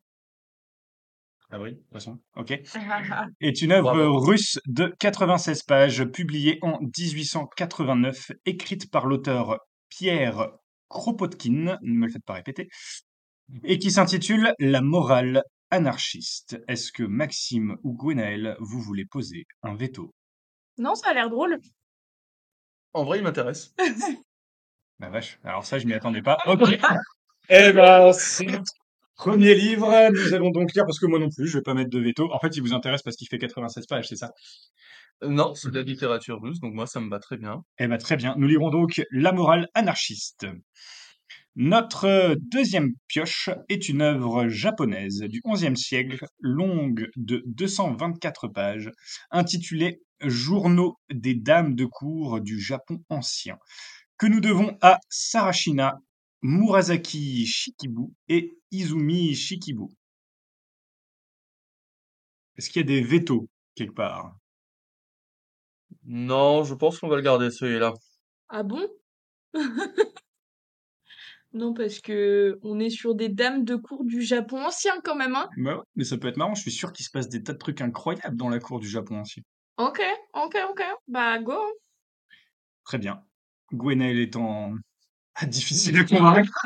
Ah 1.55 1.59
oui, 1.59 1.77
poisson, 1.91 2.17
ok. 2.35 2.49
Est 3.39 3.61
une 3.61 3.73
œuvre 3.73 3.93
Bravo. 3.93 4.17
russe 4.17 4.57
de 4.65 4.91
96 4.97 5.61
pages, 5.61 6.03
publiée 6.05 6.57
en 6.63 6.79
1889, 6.79 8.31
écrite 8.47 8.89
par 8.89 9.05
l'auteur 9.05 9.59
Pierre 9.87 10.49
Kropotkin, 10.89 11.77
ne 11.83 11.93
me 11.93 12.07
le 12.07 12.11
faites 12.11 12.25
pas 12.25 12.33
répéter, 12.33 12.69
et 13.63 13.77
qui 13.77 13.91
s'intitule 13.91 14.55
La 14.57 14.81
morale 14.81 15.43
anarchiste. 15.69 16.57
Est-ce 16.67 16.91
que 16.91 17.03
Maxime 17.03 17.77
ou 17.83 17.93
Gwenaël, 17.93 18.57
vous 18.59 18.79
voulez 18.81 19.05
poser 19.05 19.45
un 19.61 19.75
veto? 19.75 20.11
Non, 20.79 20.95
ça 20.95 21.11
a 21.11 21.13
l'air 21.13 21.29
drôle. 21.29 21.59
En 22.93 23.03
vrai, 23.03 23.19
il 23.19 23.23
m'intéresse. 23.23 23.75
La 24.97 25.09
vache, 25.11 25.39
alors 25.43 25.67
ça, 25.67 25.77
je 25.77 25.85
m'y 25.85 25.93
attendais 25.93 26.23
pas. 26.23 26.39
Ok. 26.47 26.61
Eh 27.49 27.73
ben, 27.73 28.13
c'est 28.13 28.47
premier 29.23 29.55
livre. 29.55 30.09
Nous 30.11 30.33
allons 30.33 30.49
donc 30.49 30.73
lire, 30.73 30.85
parce 30.85 30.99
que 30.99 31.05
moi 31.05 31.17
non 31.17 31.29
plus, 31.29 31.47
je 31.47 31.57
vais 31.57 31.63
pas 31.63 31.73
mettre 31.73 31.89
de 31.89 31.99
veto. 31.99 32.29
En 32.33 32.39
fait, 32.39 32.57
il 32.57 32.61
vous 32.61 32.73
intéresse 32.73 33.01
parce 33.01 33.15
qu'il 33.15 33.27
fait 33.29 33.37
96 33.37 33.85
pages, 33.87 34.09
c'est 34.09 34.17
ça? 34.17 34.31
Non, 35.21 35.55
c'est 35.55 35.69
de 35.69 35.75
la 35.75 35.83
littérature 35.83 36.41
russe, 36.41 36.59
donc 36.59 36.73
moi, 36.73 36.87
ça 36.87 36.99
me 36.99 37.09
va 37.09 37.19
très 37.19 37.37
bien. 37.37 37.61
Eh 37.79 37.87
ben, 37.87 37.97
très 37.97 38.17
bien. 38.17 38.35
Nous 38.37 38.47
lirons 38.47 38.69
donc 38.69 39.01
La 39.11 39.31
morale 39.31 39.69
anarchiste. 39.75 40.45
Notre 41.55 42.35
deuxième 42.51 42.89
pioche 43.07 43.49
est 43.69 43.87
une 43.87 44.01
œuvre 44.01 44.49
japonaise 44.49 45.19
du 45.21 45.41
XIe 45.47 45.77
siècle, 45.77 46.25
longue 46.39 47.09
de 47.15 47.43
224 47.45 48.49
pages, 48.49 48.91
intitulée 49.31 50.01
Journaux 50.19 50.97
des 51.13 51.35
dames 51.35 51.75
de 51.75 51.85
cour 51.85 52.41
du 52.41 52.59
Japon 52.59 53.03
ancien, 53.09 53.57
que 54.17 54.25
nous 54.25 54.39
devons 54.41 54.77
à 54.81 54.99
Sarashina, 55.09 55.99
Murasaki 56.43 57.45
Shikibu 57.45 58.11
et 58.27 58.57
Izumi 58.69 59.33
Shikibu. 59.33 59.87
Est-ce 62.57 62.69
qu'il 62.69 62.81
y 62.81 62.83
a 62.83 62.87
des 62.87 63.01
vétos 63.01 63.47
quelque 63.75 63.93
part? 63.93 64.35
Non, 66.03 66.63
je 66.65 66.73
pense 66.73 66.99
qu'on 66.99 67.07
va 67.07 67.15
le 67.15 67.21
garder, 67.21 67.49
celui-là. 67.49 67.93
Ah 68.49 68.63
bon? 68.63 68.87
Non, 71.53 71.73
parce 71.75 71.99
que 71.99 72.57
on 72.63 72.79
est 72.79 72.89
sur 72.89 73.13
des 73.13 73.29
dames 73.29 73.63
de 73.63 73.75
cour 73.75 74.03
du 74.03 74.23
Japon 74.23 74.65
ancien 74.65 74.99
quand 75.03 75.15
même, 75.15 75.35
hein 75.35 75.47
Bah 75.57 75.77
ouais, 75.77 75.83
mais 75.95 76.03
ça 76.03 76.17
peut 76.17 76.27
être 76.27 76.37
marrant, 76.37 76.55
je 76.55 76.61
suis 76.63 76.71
sûr 76.71 76.91
qu'il 76.91 77.05
se 77.05 77.11
passe 77.11 77.29
des 77.29 77.43
tas 77.43 77.53
de 77.53 77.59
trucs 77.59 77.79
incroyables 77.79 78.35
dans 78.35 78.49
la 78.49 78.59
cour 78.59 78.79
du 78.79 78.87
Japon 78.89 79.19
ancien. 79.19 79.43
Ok, 79.77 80.01
ok, 80.33 80.57
ok. 80.71 80.81
Bah, 81.07 81.37
go. 81.39 81.51
hein. 81.53 81.71
Très 82.85 82.97
bien. 82.97 83.23
Gwenaël 83.71 84.19
étant 84.19 84.73
difficile 85.47 85.97
à 85.97 86.03
convaincre. 86.03 86.65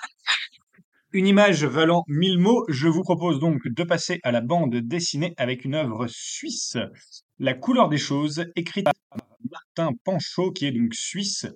Une 1.13 1.25
image 1.25 1.63
valant 1.63 2.03
mille 2.07 2.37
mots, 2.37 2.65
je 2.67 2.87
vous 2.87 3.01
propose 3.01 3.39
donc 3.39 3.65
de 3.65 3.83
passer 3.83 4.19
à 4.23 4.31
la 4.31 4.41
bande 4.41 4.75
dessinée 4.75 5.33
avec 5.37 5.63
une 5.63 5.73
œuvre 5.73 6.05
suisse, 6.07 6.77
La 7.39 7.53
couleur 7.53 7.87
des 7.87 7.97
choses, 7.97 8.45
écrite 8.55 8.85
par 8.85 8.93
Martin 9.49 9.95
Panchaud, 10.03 10.51
qui 10.51 10.65
est 10.65 10.71
donc 10.71 10.93
suisse, 10.93 11.47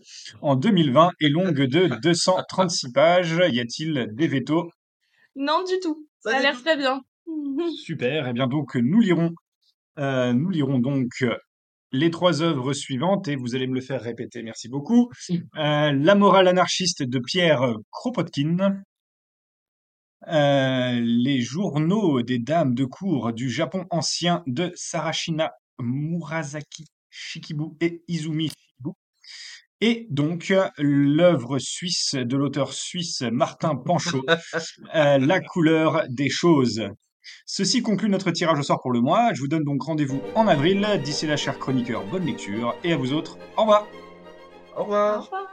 en 0.41 0.55
2020 0.55 1.11
et 1.19 1.27
longue 1.27 1.63
de 1.63 1.99
236 2.01 2.93
pages. 2.93 3.41
Y 3.51 3.59
a-t-il 3.59 4.07
des 4.13 4.27
vétos? 4.27 4.71
Non, 5.35 5.63
du 5.63 5.79
tout. 5.81 6.07
Ça 6.21 6.37
a 6.37 6.39
l'air 6.39 6.59
très 6.61 6.77
bien. 6.77 7.01
Super. 7.83 8.27
Eh 8.29 8.33
bien 8.33 8.47
donc 8.47 8.75
nous 8.75 9.01
lirons, 9.01 9.31
euh, 9.99 10.33
nous 10.33 10.49
lirons 10.49 10.79
donc 10.79 11.23
les 11.91 12.09
trois 12.09 12.41
œuvres 12.41 12.73
suivantes 12.73 13.27
et 13.27 13.35
vous 13.35 13.55
allez 13.55 13.67
me 13.67 13.75
le 13.75 13.81
faire 13.81 14.01
répéter. 14.01 14.43
Merci 14.43 14.69
beaucoup. 14.69 15.11
Euh, 15.29 15.91
La 15.91 16.15
morale 16.15 16.47
anarchiste 16.47 17.03
de 17.03 17.19
Pierre 17.19 17.75
Kropotkin. 17.91 18.81
Euh, 20.27 20.99
les 21.01 21.41
journaux 21.41 22.21
des 22.21 22.37
dames 22.37 22.75
de 22.75 22.85
cour 22.85 23.33
du 23.33 23.49
Japon 23.49 23.85
ancien 23.89 24.43
de 24.45 24.71
Sarashina 24.75 25.51
Murasaki 25.79 26.85
Shikibu 27.09 27.75
et 27.81 28.03
Izumi 28.07 28.49
Shikibu. 28.49 28.91
Et 29.81 30.05
donc 30.11 30.53
l'œuvre 30.77 31.57
suisse 31.57 32.13
de 32.13 32.37
l'auteur 32.37 32.71
suisse 32.73 33.23
Martin 33.31 33.75
Panchaud, 33.75 34.23
euh, 34.95 35.17
La 35.17 35.41
couleur 35.41 36.03
des 36.07 36.29
choses. 36.29 36.83
Ceci 37.45 37.81
conclut 37.81 38.09
notre 38.09 38.31
tirage 38.31 38.59
au 38.59 38.63
sort 38.63 38.81
pour 38.81 38.91
le 38.91 39.01
mois. 39.01 39.33
Je 39.33 39.41
vous 39.41 39.47
donne 39.47 39.63
donc 39.63 39.83
rendez-vous 39.83 40.21
en 40.35 40.47
avril. 40.47 40.87
D'ici 41.03 41.27
là, 41.27 41.37
chers 41.37 41.59
chroniqueurs, 41.59 42.03
bonne 42.05 42.25
lecture. 42.25 42.75
Et 42.83 42.93
à 42.93 42.97
vous 42.97 43.13
autres, 43.13 43.37
au 43.57 43.61
revoir 43.61 43.87
Au 44.75 44.83
revoir. 44.83 45.19
Au 45.19 45.23
revoir. 45.23 45.50